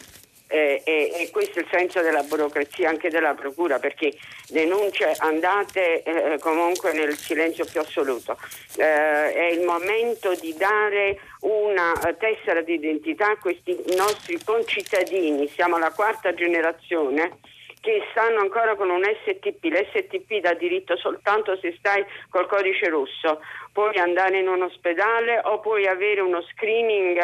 eh, 0.54 0.82
e, 0.84 1.10
e, 1.18 1.30
questo 1.32 1.58
è 1.58 1.62
il 1.62 1.68
senso 1.68 2.00
della 2.00 2.22
burocrazia 2.22 2.88
anche 2.88 3.10
della 3.10 3.34
procura 3.34 3.80
perché 3.80 4.12
denunce 4.48 5.12
andate 5.18 6.04
eh, 6.04 6.38
comunque 6.38 6.92
nel 6.92 7.16
silenzio 7.16 7.64
più 7.64 7.80
assoluto. 7.80 8.38
Eh, 8.76 9.32
è 9.32 9.46
il 9.50 9.64
momento 9.64 10.32
di 10.34 10.54
dare 10.56 11.18
una 11.40 11.92
tessera 12.16 12.60
di 12.60 12.74
identità 12.74 13.32
a 13.32 13.36
questi 13.36 13.76
nostri 13.96 14.38
concittadini, 14.44 15.48
siamo 15.48 15.76
la 15.76 15.90
quarta 15.90 16.32
generazione 16.32 17.38
che 17.80 18.02
stanno 18.12 18.38
ancora 18.38 18.76
con 18.76 18.90
un 18.90 19.02
STP, 19.02 19.64
l'STP 19.64 20.40
dà 20.40 20.54
diritto 20.54 20.96
soltanto 20.96 21.58
se 21.58 21.74
stai 21.78 22.02
col 22.30 22.46
codice 22.46 22.88
rosso, 22.88 23.42
puoi 23.72 23.96
andare 23.96 24.38
in 24.38 24.48
un 24.48 24.62
ospedale 24.62 25.40
o 25.44 25.58
puoi 25.58 25.86
avere 25.86 26.20
uno 26.20 26.40
screening 26.42 27.20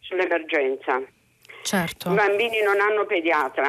sull'emergenza. 0.00 1.02
Certo. 1.62 2.10
I 2.10 2.14
bambini 2.14 2.60
non 2.62 2.80
hanno 2.80 3.06
pediatra. 3.06 3.68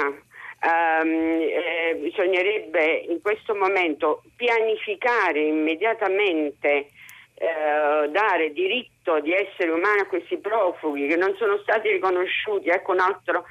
Um, 0.65 1.09
eh, 1.41 1.97
bisognerebbe 1.99 3.03
in 3.09 3.21
questo 3.21 3.53
momento 3.53 4.23
pianificare 4.37 5.41
immediatamente 5.41 6.87
eh, 7.35 8.09
dare 8.09 8.53
diritto 8.53 9.19
di 9.19 9.33
essere 9.33 9.71
umani 9.71 9.99
a 9.99 10.05
questi 10.05 10.37
profughi 10.37 11.07
che 11.07 11.17
non 11.17 11.35
sono 11.37 11.57
stati 11.63 11.89
riconosciuti, 11.89 12.69
ecco 12.69 12.93
un 12.93 12.99
altro 12.99 13.45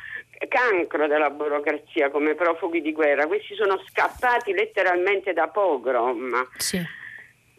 cancro 0.48 1.06
della 1.06 1.30
burocrazia 1.30 2.10
come 2.10 2.34
profughi 2.34 2.80
di 2.80 2.92
guerra, 2.92 3.26
questi 3.26 3.54
sono 3.54 3.78
scappati 3.90 4.52
letteralmente 4.52 5.32
da 5.32 5.48
pogrom. 5.48 6.48
Sì. 6.56 6.80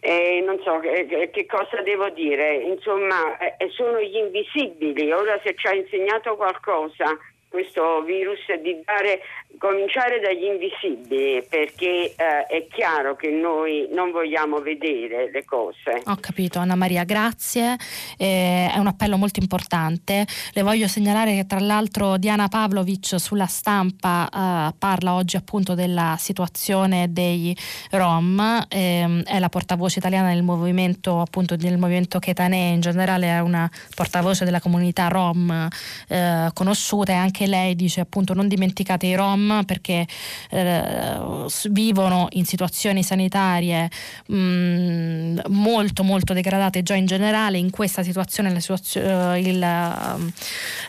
Eh, 0.06 0.44
non 0.46 0.60
so 0.66 0.80
che, 0.80 1.30
che, 1.32 1.46
cosa 1.46 1.82
devo 1.82 2.10
dire, 2.10 2.56
insomma 2.56 3.38
eh, 3.38 3.70
sono 3.70 4.02
gli 4.02 4.18
invisibili, 4.18 5.10
ora 5.14 5.40
se 5.42 5.56
ci 5.56 5.66
ha 5.68 5.74
insegnato 5.74 6.36
qualcosa 6.36 7.18
questo 7.54 8.02
virus 8.02 8.40
di 8.64 8.82
dare, 8.84 9.20
cominciare 9.60 10.20
dagli 10.20 10.46
invisibili 10.46 11.46
perché 11.48 12.16
eh, 12.18 12.46
è 12.48 12.66
chiaro 12.68 13.16
che 13.16 13.30
noi 13.30 13.88
non 13.92 14.10
vogliamo 14.10 14.58
vedere 14.58 15.30
le 15.30 15.46
cose. 15.46 16.02
Ho 16.06 16.16
capito 16.16 16.58
Anna 16.58 16.74
Maria, 16.74 17.04
grazie, 17.04 17.76
eh, 18.18 18.72
è 18.74 18.78
un 18.80 18.88
appello 18.88 19.18
molto 19.18 19.40
importante. 19.40 20.26
Le 20.54 20.64
voglio 20.64 20.88
segnalare 20.88 21.36
che 21.36 21.46
tra 21.46 21.60
l'altro 21.60 22.18
Diana 22.18 22.48
Pavlovic 22.48 23.20
sulla 23.20 23.46
stampa 23.46 24.28
eh, 24.28 24.74
parla 24.76 25.14
oggi 25.14 25.36
appunto 25.36 25.76
della 25.76 26.16
situazione 26.18 27.14
dei 27.14 27.56
Rom, 27.92 28.66
ehm, 28.68 29.26
è 29.26 29.38
la 29.38 29.50
portavoce 29.50 30.00
italiana 30.00 30.34
del 30.34 30.42
movimento 30.42 31.20
appunto 31.20 31.56
del 31.56 31.78
movimento 31.78 32.18
Chetanè, 32.18 32.56
in 32.56 32.82
generale 32.82 33.28
è 33.28 33.40
una 33.42 33.70
portavoce 33.94 34.44
della 34.44 34.60
comunità 34.60 35.08
Rom 35.08 35.70
eh, 36.08 36.50
conosciuta 36.52 37.12
e 37.12 37.16
anche 37.16 37.43
anche 37.44 37.48
lei 37.48 37.76
dice 37.76 38.00
appunto 38.02 38.34
non 38.34 38.48
dimenticate 38.48 39.06
i 39.06 39.16
Rom 39.16 39.64
perché 39.66 40.08
eh, 40.50 41.20
vivono 41.70 42.28
in 42.32 42.46
situazioni 42.46 43.04
sanitarie 43.04 43.90
mh, 44.28 44.36
mm, 44.36 45.38
molto 45.50 46.04
molto 46.04 46.34
degradate 46.34 46.84
già 46.84 46.96
in 46.96 47.06
generale, 47.06 47.58
in 47.58 47.70
questa 47.70 48.04
situazione 48.04 48.60
situazio- 48.60 49.02
il, 49.36 49.62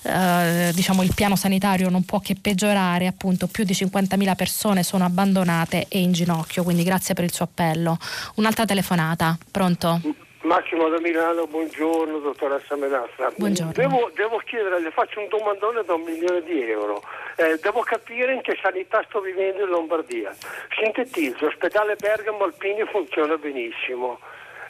uh, 0.03 0.73
diciamo, 0.73 1.03
il 1.03 1.15
piano 1.15 1.37
sanitario 1.37 1.89
non 1.89 2.05
può 2.05 2.21
che 2.21 2.37
peggiorare, 2.41 3.07
appunto 3.07 3.47
più 3.47 3.65
di 3.65 3.73
50.000 3.73 4.35
persone 4.35 4.83
sono 4.83 5.05
abbandonate 5.05 5.87
e 5.89 6.01
in 6.01 6.13
ginocchio, 6.13 6.63
quindi 6.63 6.83
grazie 6.83 7.15
per 7.15 7.25
il 7.25 7.33
suo 7.33 7.45
appello. 7.45 7.99
Un'altra 8.37 8.65
telefonata, 8.65 9.37
pronto? 9.51 10.24
Massimo 10.45 10.91
da 10.91 11.01
Milano, 11.01 11.47
buongiorno 11.47 12.19
dottoressa 12.19 12.77
Menassa. 12.77 13.33
Buongiorno. 13.35 13.73
Devo, 13.73 14.11
devo 14.15 14.37
chiedere, 14.45 14.79
le 14.79 14.91
faccio 14.91 15.21
un 15.21 15.29
domandone 15.29 15.83
da 15.85 15.95
un 15.95 16.03
milione 16.03 16.43
di 16.43 16.63
euro. 16.69 17.03
Eh, 17.37 17.59
devo 17.63 17.81
capire 17.81 18.35
in 18.35 18.43
che 18.43 18.55
sanità 18.61 19.03
sto 19.09 19.21
vivendo 19.21 19.63
in 19.63 19.71
Lombardia. 19.71 20.37
Sintetizzo, 20.79 21.47
ospedale 21.47 21.97
Bergamo 21.97 22.45
Alpini 22.45 22.85
funziona 22.85 23.39
benissimo. 23.39 24.21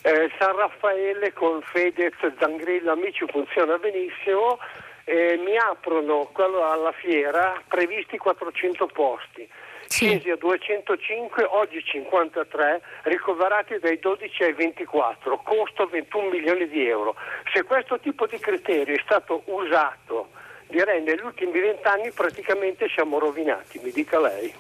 Eh, 0.05 0.31
San 0.39 0.55
Raffaele 0.55 1.33
con 1.33 1.61
Fedez, 1.63 2.15
Zangrillo, 2.39 2.93
amici 2.93 3.25
funziona 3.27 3.77
benissimo. 3.77 4.61
Eh, 5.03 5.41
mi 5.45 5.57
aprono 5.57 6.31
alla 6.37 6.93
fiera 6.93 7.61
previsti 7.67 8.17
400 8.17 8.87
posti 8.87 9.49
scesi 9.89 10.31
a 10.31 10.36
205, 10.36 11.44
oggi 11.44 11.82
53, 11.85 12.82
ricoverati 13.05 13.78
dai 13.78 13.98
12 13.98 14.43
ai 14.43 14.52
24, 14.52 15.36
costo 15.39 15.86
21 15.86 16.28
milioni 16.28 16.69
di 16.69 16.86
euro. 16.86 17.15
Se 17.52 17.62
questo 17.65 17.98
tipo 18.01 18.27
di 18.27 18.39
criterio 18.39 18.94
è 18.94 19.01
stato 19.05 19.43
usato 19.47 20.31
direi 20.69 21.03
negli 21.03 21.23
ultimi 21.24 21.53
vent'anni 21.53 22.11
praticamente 22.12 22.86
siamo 22.95 23.19
rovinati, 23.19 23.81
mi 23.82 23.91
dica 23.93 24.20
lei. 24.20 24.53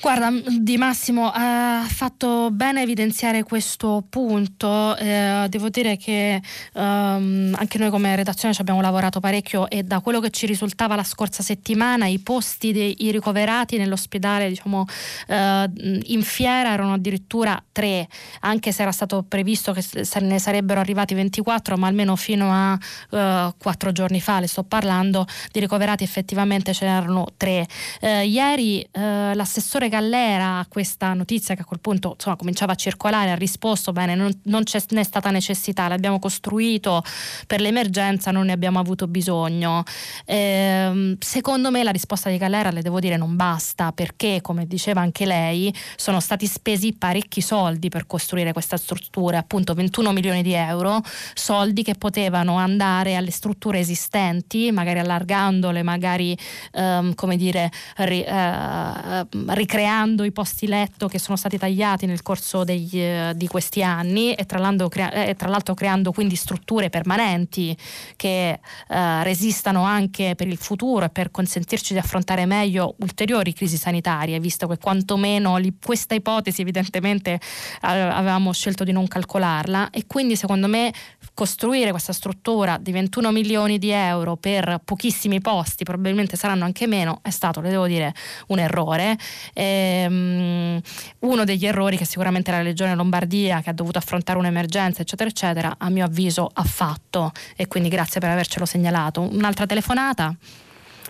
Guarda, 0.00 0.30
Di 0.30 0.76
Massimo 0.76 1.30
ha 1.32 1.84
fatto 1.88 2.50
bene 2.50 2.82
evidenziare 2.82 3.42
questo 3.44 4.04
punto. 4.08 4.96
Eh, 4.96 5.46
devo 5.48 5.68
dire 5.68 5.96
che 5.96 6.40
ehm, 6.74 7.54
anche 7.56 7.78
noi 7.78 7.90
come 7.90 8.16
redazione 8.16 8.52
ci 8.52 8.60
abbiamo 8.60 8.80
lavorato 8.80 9.20
parecchio 9.20 9.68
e 9.68 9.82
da 9.82 10.00
quello 10.00 10.20
che 10.20 10.30
ci 10.30 10.46
risultava 10.46 10.96
la 10.96 11.04
scorsa 11.04 11.42
settimana 11.42 12.06
i 12.06 12.18
posti 12.18 12.72
dei 12.72 12.96
ricoverati 13.12 13.76
nell'ospedale 13.76 14.48
diciamo, 14.48 14.84
eh, 15.28 15.70
in 16.04 16.22
fiera 16.22 16.72
erano 16.72 16.94
addirittura 16.94 17.62
tre, 17.70 18.08
anche 18.40 18.72
se 18.72 18.82
era 18.82 18.92
stato 18.92 19.24
previsto 19.26 19.72
che 19.72 19.84
ne 20.20 20.38
sarebbero 20.38 20.80
arrivati 20.80 21.14
24, 21.14 21.76
ma 21.76 21.86
almeno 21.86 22.16
fino 22.16 22.50
a 22.50 22.78
eh, 23.10 23.54
quattro 23.58 23.92
giorni 23.92 24.20
fa, 24.20 24.40
le 24.40 24.46
sto 24.46 24.62
parlando, 24.64 25.26
di 25.50 25.60
ricoverati 25.60 26.04
effettivamente 26.04 26.72
ce 26.72 26.86
n'erano 26.86 27.26
tre. 27.36 27.66
Eh, 28.00 28.26
ieri 28.26 28.80
eh, 28.80 29.34
l'assessore 29.34 29.88
Gallera 29.88 30.58
a 30.58 30.66
questa 30.68 31.12
notizia 31.14 31.54
che 31.54 31.62
a 31.62 31.64
quel 31.64 31.80
punto 31.80 32.12
insomma, 32.12 32.36
cominciava 32.36 32.72
a 32.72 32.74
circolare 32.76 33.30
ha 33.30 33.34
risposto 33.34 33.92
bene, 33.92 34.14
non, 34.14 34.30
non 34.44 34.64
ce 34.64 34.82
n'è 34.90 35.02
stata 35.02 35.30
necessità, 35.30 35.88
l'abbiamo 35.88 36.18
costruito 36.18 37.02
per 37.46 37.60
l'emergenza, 37.60 38.30
non 38.30 38.46
ne 38.46 38.52
abbiamo 38.52 38.78
avuto 38.78 39.06
bisogno. 39.06 39.82
Eh, 40.24 41.16
secondo 41.18 41.70
me 41.70 41.82
la 41.82 41.90
risposta 41.90 42.30
di 42.30 42.36
Gallera, 42.36 42.70
le 42.70 42.82
devo 42.82 43.00
dire, 43.00 43.16
non 43.16 43.36
basta 43.36 43.92
perché, 43.92 44.40
come 44.40 44.66
diceva 44.66 45.00
anche 45.00 45.26
lei, 45.26 45.72
sono 45.96 46.20
stati 46.20 46.46
spesi 46.46 46.92
parecchi 46.92 47.40
soldi 47.40 47.88
per 47.88 48.06
costruire 48.06 48.52
questa 48.52 48.76
struttura, 48.76 49.38
appunto 49.38 49.74
21 49.74 50.12
milioni 50.12 50.42
di 50.42 50.52
euro, 50.52 51.00
soldi 51.34 51.82
che 51.82 51.94
potevano 51.94 52.56
andare 52.56 53.16
alle 53.16 53.30
strutture 53.30 53.78
esistenti, 53.78 54.70
magari 54.72 54.98
allargandole, 55.22 55.82
magari 55.82 56.36
ehm, 56.72 57.14
come 57.14 57.36
dire, 57.36 57.70
ri, 57.96 58.22
eh, 58.22 59.26
ricreando 59.48 60.24
i 60.24 60.32
posti 60.32 60.66
letto 60.66 61.08
che 61.08 61.18
sono 61.18 61.36
stati 61.36 61.56
tagliati 61.56 62.06
nel 62.06 62.22
corso 62.22 62.64
degli, 62.64 63.00
eh, 63.00 63.32
di 63.34 63.46
questi 63.46 63.82
anni 63.82 64.34
e 64.34 64.44
tra, 64.44 64.58
crea- 64.88 65.12
eh, 65.12 65.34
tra, 65.34 65.48
l'altro 65.48 65.74
creando 65.74 66.12
quindi 66.12 66.34
strutture 66.34 66.90
permanenti 66.90 67.76
che 68.16 68.60
eh, 68.88 69.22
resistano 69.22 69.82
anche 69.84 70.34
per 70.34 70.48
il 70.48 70.56
futuro 70.56 71.06
e 71.06 71.08
per 71.08 71.30
consentirci 71.30 71.92
di 71.92 71.98
affrontare 71.98 72.44
meglio 72.46 72.94
ulteriori 72.98 73.52
crisi 73.52 73.76
sanitarie, 73.76 74.38
visto 74.40 74.66
che 74.66 74.78
quantomeno 74.78 75.56
li, 75.56 75.74
questa 75.82 76.14
ipotesi 76.14 76.60
evidentemente 76.60 77.40
avevamo 77.80 78.52
scelto 78.52 78.84
di 78.84 78.92
non 78.92 79.06
calcolarla. 79.06 79.90
E 79.90 80.04
quindi 80.06 80.36
secondo 80.36 80.66
me 80.66 80.92
costruire 81.34 81.90
questa 81.90 82.12
struttura 82.12 82.78
di 82.78 82.92
21 82.92 83.30
milioni 83.30 83.78
di 83.78 83.90
euro 83.90 84.36
per 84.36 84.80
pochissimi 85.12 85.40
posti, 85.40 85.84
probabilmente 85.84 86.36
saranno 86.36 86.64
anche 86.64 86.86
meno, 86.86 87.20
è 87.22 87.28
stato, 87.28 87.60
le 87.60 87.68
devo 87.68 87.86
dire, 87.86 88.14
un 88.48 88.58
errore. 88.58 89.16
Ehm, 89.52 90.80
uno 91.20 91.44
degli 91.44 91.66
errori 91.66 91.98
che 91.98 92.06
sicuramente 92.06 92.50
la 92.50 92.62
Regione 92.62 92.94
Lombardia, 92.94 93.60
che 93.60 93.70
ha 93.70 93.74
dovuto 93.74 93.98
affrontare 93.98 94.38
un'emergenza, 94.38 95.02
eccetera, 95.02 95.28
eccetera, 95.28 95.74
a 95.78 95.90
mio 95.90 96.06
avviso 96.06 96.50
ha 96.52 96.64
fatto 96.64 97.30
e 97.56 97.68
quindi 97.68 97.90
grazie 97.90 98.20
per 98.20 98.30
avercelo 98.30 98.64
segnalato. 98.64 99.20
Un'altra 99.20 99.66
telefonata? 99.66 100.34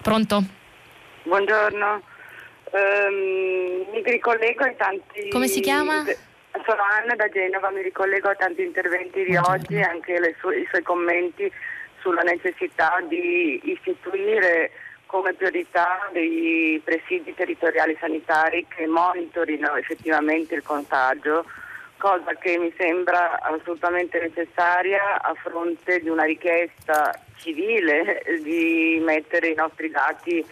Pronto? 0.03 0.45
Buongiorno. 1.23 2.03
Um, 2.73 3.93
mi 3.93 4.03
ricollego 4.05 4.65
ai 4.65 4.75
tanti... 4.77 5.29
Come 5.31 5.47
si 5.47 5.61
chiama? 5.61 6.03
Sono 6.67 6.83
Anna 7.01 7.15
da 7.15 7.29
Genova, 7.29 7.71
mi 7.71 7.83
ricollego 7.83 8.29
a 8.29 8.35
tanti 8.35 8.63
interventi 8.63 9.23
di 9.25 9.33
Buongiorno. 9.33 9.55
oggi 9.55 9.81
anche 9.81 10.37
su- 10.41 10.51
i 10.51 10.67
suoi 10.69 10.83
commenti 10.83 11.51
sulla 12.03 12.23
necessità 12.23 12.99
di 13.09 13.61
istituire 13.65 14.71
come 15.07 15.35
priorità 15.35 16.09
dei 16.13 16.81
presidi 16.83 17.35
territoriali 17.35 17.97
sanitari 18.01 18.67
che 18.69 18.87
monitorino 18.87 19.77
effettivamente 19.77 20.55
il 20.55 20.63
contagio, 20.63 21.45
cosa 21.99 22.33
che 22.35 22.59
mi 22.59 22.73
sembra 22.77 23.41
assolutamente 23.41 24.19
necessaria 24.19 25.21
a 25.21 25.35
fronte 25.35 26.01
di 26.01 26.09
una 26.09 26.25
richiesta 26.25 27.13
civile 27.37 28.23
di 28.43 29.01
mettere 29.05 29.49
i 29.49 29.55
nostri 29.55 29.91
dati 29.91 30.45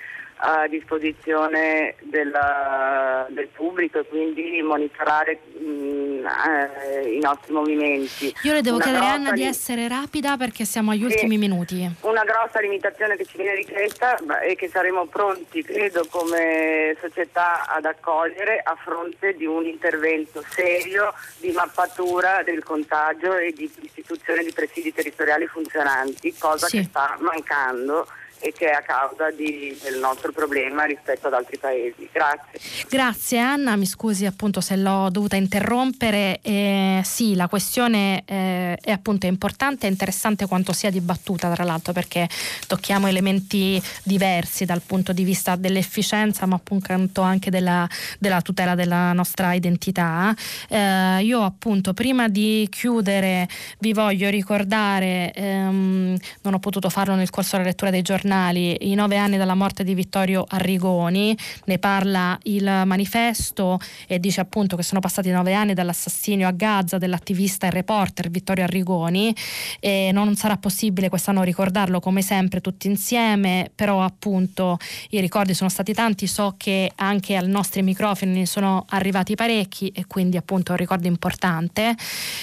a 0.42 0.66
disposizione 0.68 1.94
della, 2.02 3.26
del 3.30 3.48
pubblico 3.48 3.98
e 3.98 4.06
quindi 4.06 4.62
monitorare 4.62 5.40
mh, 5.58 6.09
eh, 6.24 7.14
i 7.14 7.20
nostri 7.20 7.52
movimenti. 7.52 8.34
Io 8.42 8.52
le 8.52 8.62
devo 8.62 8.76
una 8.76 8.84
chiedere 8.84 9.06
Anna 9.06 9.32
di 9.32 9.44
essere 9.44 9.88
rapida 9.88 10.36
perché 10.36 10.64
siamo 10.64 10.90
agli 10.90 11.04
ultimi 11.04 11.38
minuti. 11.38 11.88
Una 12.00 12.24
grossa 12.24 12.60
limitazione 12.60 13.16
che 13.16 13.24
ci 13.24 13.36
viene 13.36 13.54
richiesta 13.54 14.16
e 14.40 14.54
che 14.56 14.68
saremo 14.68 15.06
pronti, 15.06 15.62
credo, 15.62 16.06
come 16.10 16.96
società 17.00 17.66
ad 17.66 17.84
accogliere 17.84 18.60
a 18.62 18.76
fronte 18.82 19.34
di 19.34 19.46
un 19.46 19.64
intervento 19.64 20.42
serio 20.48 21.12
di 21.38 21.50
mappatura 21.52 22.42
del 22.42 22.62
contagio 22.62 23.36
e 23.36 23.52
di 23.52 23.70
istituzione 23.80 24.44
di 24.44 24.52
presidi 24.52 24.92
territoriali 24.92 25.46
funzionanti, 25.46 26.34
cosa 26.38 26.66
sì. 26.66 26.78
che 26.78 26.84
sta 26.84 27.16
mancando 27.20 28.06
e 28.40 28.52
che 28.52 28.70
è 28.70 28.72
a 28.72 28.82
causa 28.82 29.30
di, 29.30 29.76
del 29.82 29.98
nostro 29.98 30.32
problema 30.32 30.84
rispetto 30.84 31.26
ad 31.26 31.34
altri 31.34 31.58
paesi. 31.58 32.08
Grazie. 32.10 32.58
Grazie 32.88 33.38
Anna, 33.38 33.76
mi 33.76 33.86
scusi 33.86 34.26
appunto 34.26 34.60
se 34.60 34.76
l'ho 34.76 35.08
dovuta 35.10 35.36
interrompere. 35.36 36.40
Eh, 36.42 37.02
sì, 37.04 37.34
la 37.34 37.48
questione 37.48 38.22
eh, 38.24 38.76
è 38.80 38.90
appunto 38.90 39.26
importante 39.26 39.86
e 39.86 39.90
interessante 39.90 40.46
quanto 40.46 40.72
sia 40.72 40.90
dibattuta 40.90 41.52
tra 41.52 41.64
l'altro 41.64 41.92
perché 41.92 42.28
tocchiamo 42.66 43.06
elementi 43.06 43.80
diversi 44.02 44.64
dal 44.64 44.80
punto 44.80 45.12
di 45.12 45.22
vista 45.22 45.56
dell'efficienza 45.56 46.46
ma 46.46 46.56
appunto 46.56 47.20
anche 47.20 47.50
della, 47.50 47.88
della 48.18 48.40
tutela 48.40 48.74
della 48.74 49.12
nostra 49.12 49.52
identità. 49.52 50.34
Eh, 50.68 51.22
io 51.22 51.42
appunto 51.42 51.92
prima 51.92 52.28
di 52.28 52.66
chiudere 52.70 53.48
vi 53.78 53.92
voglio 53.92 54.30
ricordare, 54.30 55.32
ehm, 55.32 56.16
non 56.42 56.54
ho 56.54 56.58
potuto 56.58 56.88
farlo 56.88 57.14
nel 57.14 57.30
corso 57.30 57.56
della 57.56 57.68
lettura 57.68 57.90
dei 57.90 58.02
giornali, 58.02 58.28
giornali 58.30 58.76
i 58.90 58.94
nove 58.94 59.16
anni 59.16 59.36
dalla 59.36 59.56
morte 59.56 59.82
di 59.82 59.92
Vittorio 59.92 60.44
Arrigoni, 60.46 61.36
ne 61.64 61.78
parla 61.78 62.38
il 62.44 62.82
manifesto 62.84 63.80
e 64.06 64.20
dice 64.20 64.40
appunto 64.40 64.76
che 64.76 64.84
sono 64.84 65.00
passati 65.00 65.30
nove 65.30 65.52
anni 65.52 65.74
dall'assassinio 65.74 66.46
a 66.46 66.52
Gaza 66.52 66.96
dell'attivista 66.96 67.66
e 67.66 67.70
reporter 67.70 68.30
Vittorio 68.30 68.62
Arrigoni 68.62 69.34
e 69.80 70.10
non 70.12 70.36
sarà 70.36 70.56
possibile 70.58 71.08
quest'anno 71.08 71.42
ricordarlo 71.42 71.98
come 71.98 72.22
sempre 72.22 72.60
tutti 72.60 72.86
insieme, 72.86 73.68
però 73.74 74.00
appunto 74.02 74.78
i 75.10 75.20
ricordi 75.20 75.52
sono 75.52 75.68
stati 75.68 75.92
tanti, 75.92 76.28
so 76.28 76.54
che 76.56 76.92
anche 76.94 77.34
ai 77.34 77.48
nostri 77.48 77.82
microfoni 77.82 78.46
sono 78.46 78.84
arrivati 78.90 79.34
parecchi 79.34 79.88
e 79.88 80.06
quindi 80.06 80.36
appunto 80.36 80.70
un 80.70 80.78
ricordo 80.78 81.08
importante. 81.08 81.96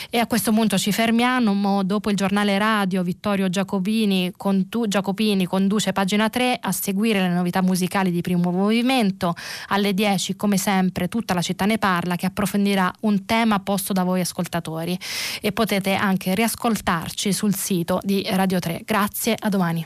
E 0.09 0.17
a 0.17 0.27
questo 0.27 0.51
punto 0.51 0.77
ci 0.77 0.91
fermiamo 0.91 1.83
dopo 1.83 2.09
il 2.09 2.17
giornale 2.17 2.57
radio 2.57 3.03
Vittorio 3.03 3.47
Giacopini, 3.49 4.33
condu- 4.35 4.87
Giacopini 4.87 5.45
conduce 5.45 5.75
conduce 5.77 5.93
pagina 5.93 6.27
3 6.27 6.57
a 6.59 6.71
seguire 6.71 7.21
le 7.21 7.29
novità 7.29 7.61
musicali 7.61 8.09
di 8.09 8.21
primo 8.21 8.51
movimento. 8.51 9.35
Alle 9.67 9.93
10, 9.93 10.35
come 10.35 10.57
sempre, 10.57 11.07
tutta 11.07 11.35
la 11.35 11.41
città 11.41 11.65
ne 11.65 11.77
parla 11.77 12.15
che 12.15 12.25
approfondirà 12.25 12.91
un 13.01 13.25
tema 13.25 13.59
posto 13.59 13.93
da 13.93 14.03
voi 14.03 14.21
ascoltatori 14.21 14.97
e 15.39 15.51
potete 15.51 15.93
anche 15.93 16.33
riascoltarci 16.33 17.31
sul 17.31 17.53
sito 17.53 17.99
di 18.01 18.25
Radio 18.31 18.57
3. 18.57 18.81
Grazie, 18.85 19.35
a 19.37 19.49
domani. 19.49 19.85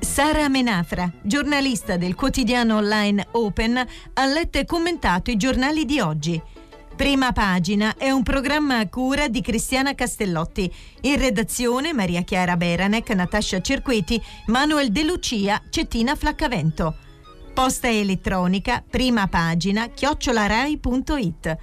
Sara 0.00 0.48
Menafra, 0.48 1.10
giornalista 1.22 1.96
del 1.96 2.14
quotidiano 2.14 2.76
online 2.76 3.26
Open, 3.32 3.76
ha 4.14 4.26
letto 4.26 4.58
e 4.58 4.66
commentato 4.66 5.30
i 5.30 5.36
giornali 5.36 5.84
di 5.86 6.00
oggi. 6.00 6.42
Prima 6.96 7.30
pagina 7.32 7.94
è 7.98 8.10
un 8.10 8.22
programma 8.22 8.78
a 8.78 8.88
cura 8.88 9.28
di 9.28 9.42
Cristiana 9.42 9.94
Castellotti. 9.94 10.72
In 11.02 11.18
redazione 11.18 11.92
Maria 11.92 12.22
Chiara 12.22 12.56
Beranec, 12.56 13.10
Natascia 13.10 13.60
Cerqueti, 13.60 14.20
Manuel 14.46 14.90
De 14.90 15.04
Lucia, 15.04 15.60
Cettina 15.68 16.16
Flaccavento. 16.16 16.96
Posta 17.52 17.90
elettronica, 17.90 18.82
prima 18.88 19.26
pagina, 19.26 19.88
chiocciolarai.it. 19.88 21.56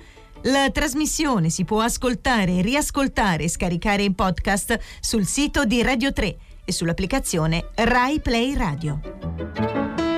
La 0.43 0.69
trasmissione 0.69 1.49
si 1.49 1.65
può 1.65 1.81
ascoltare, 1.81 2.61
riascoltare 2.61 3.45
e 3.45 3.49
scaricare 3.49 4.03
in 4.03 4.14
podcast 4.14 4.77
sul 4.99 5.26
sito 5.26 5.65
di 5.65 5.81
Radio 5.81 6.14
3 6.14 6.38
e 6.64 6.72
sull'applicazione 6.72 7.69
Rai 7.73 8.19
Play 8.19 8.53
Radio. 8.53 10.12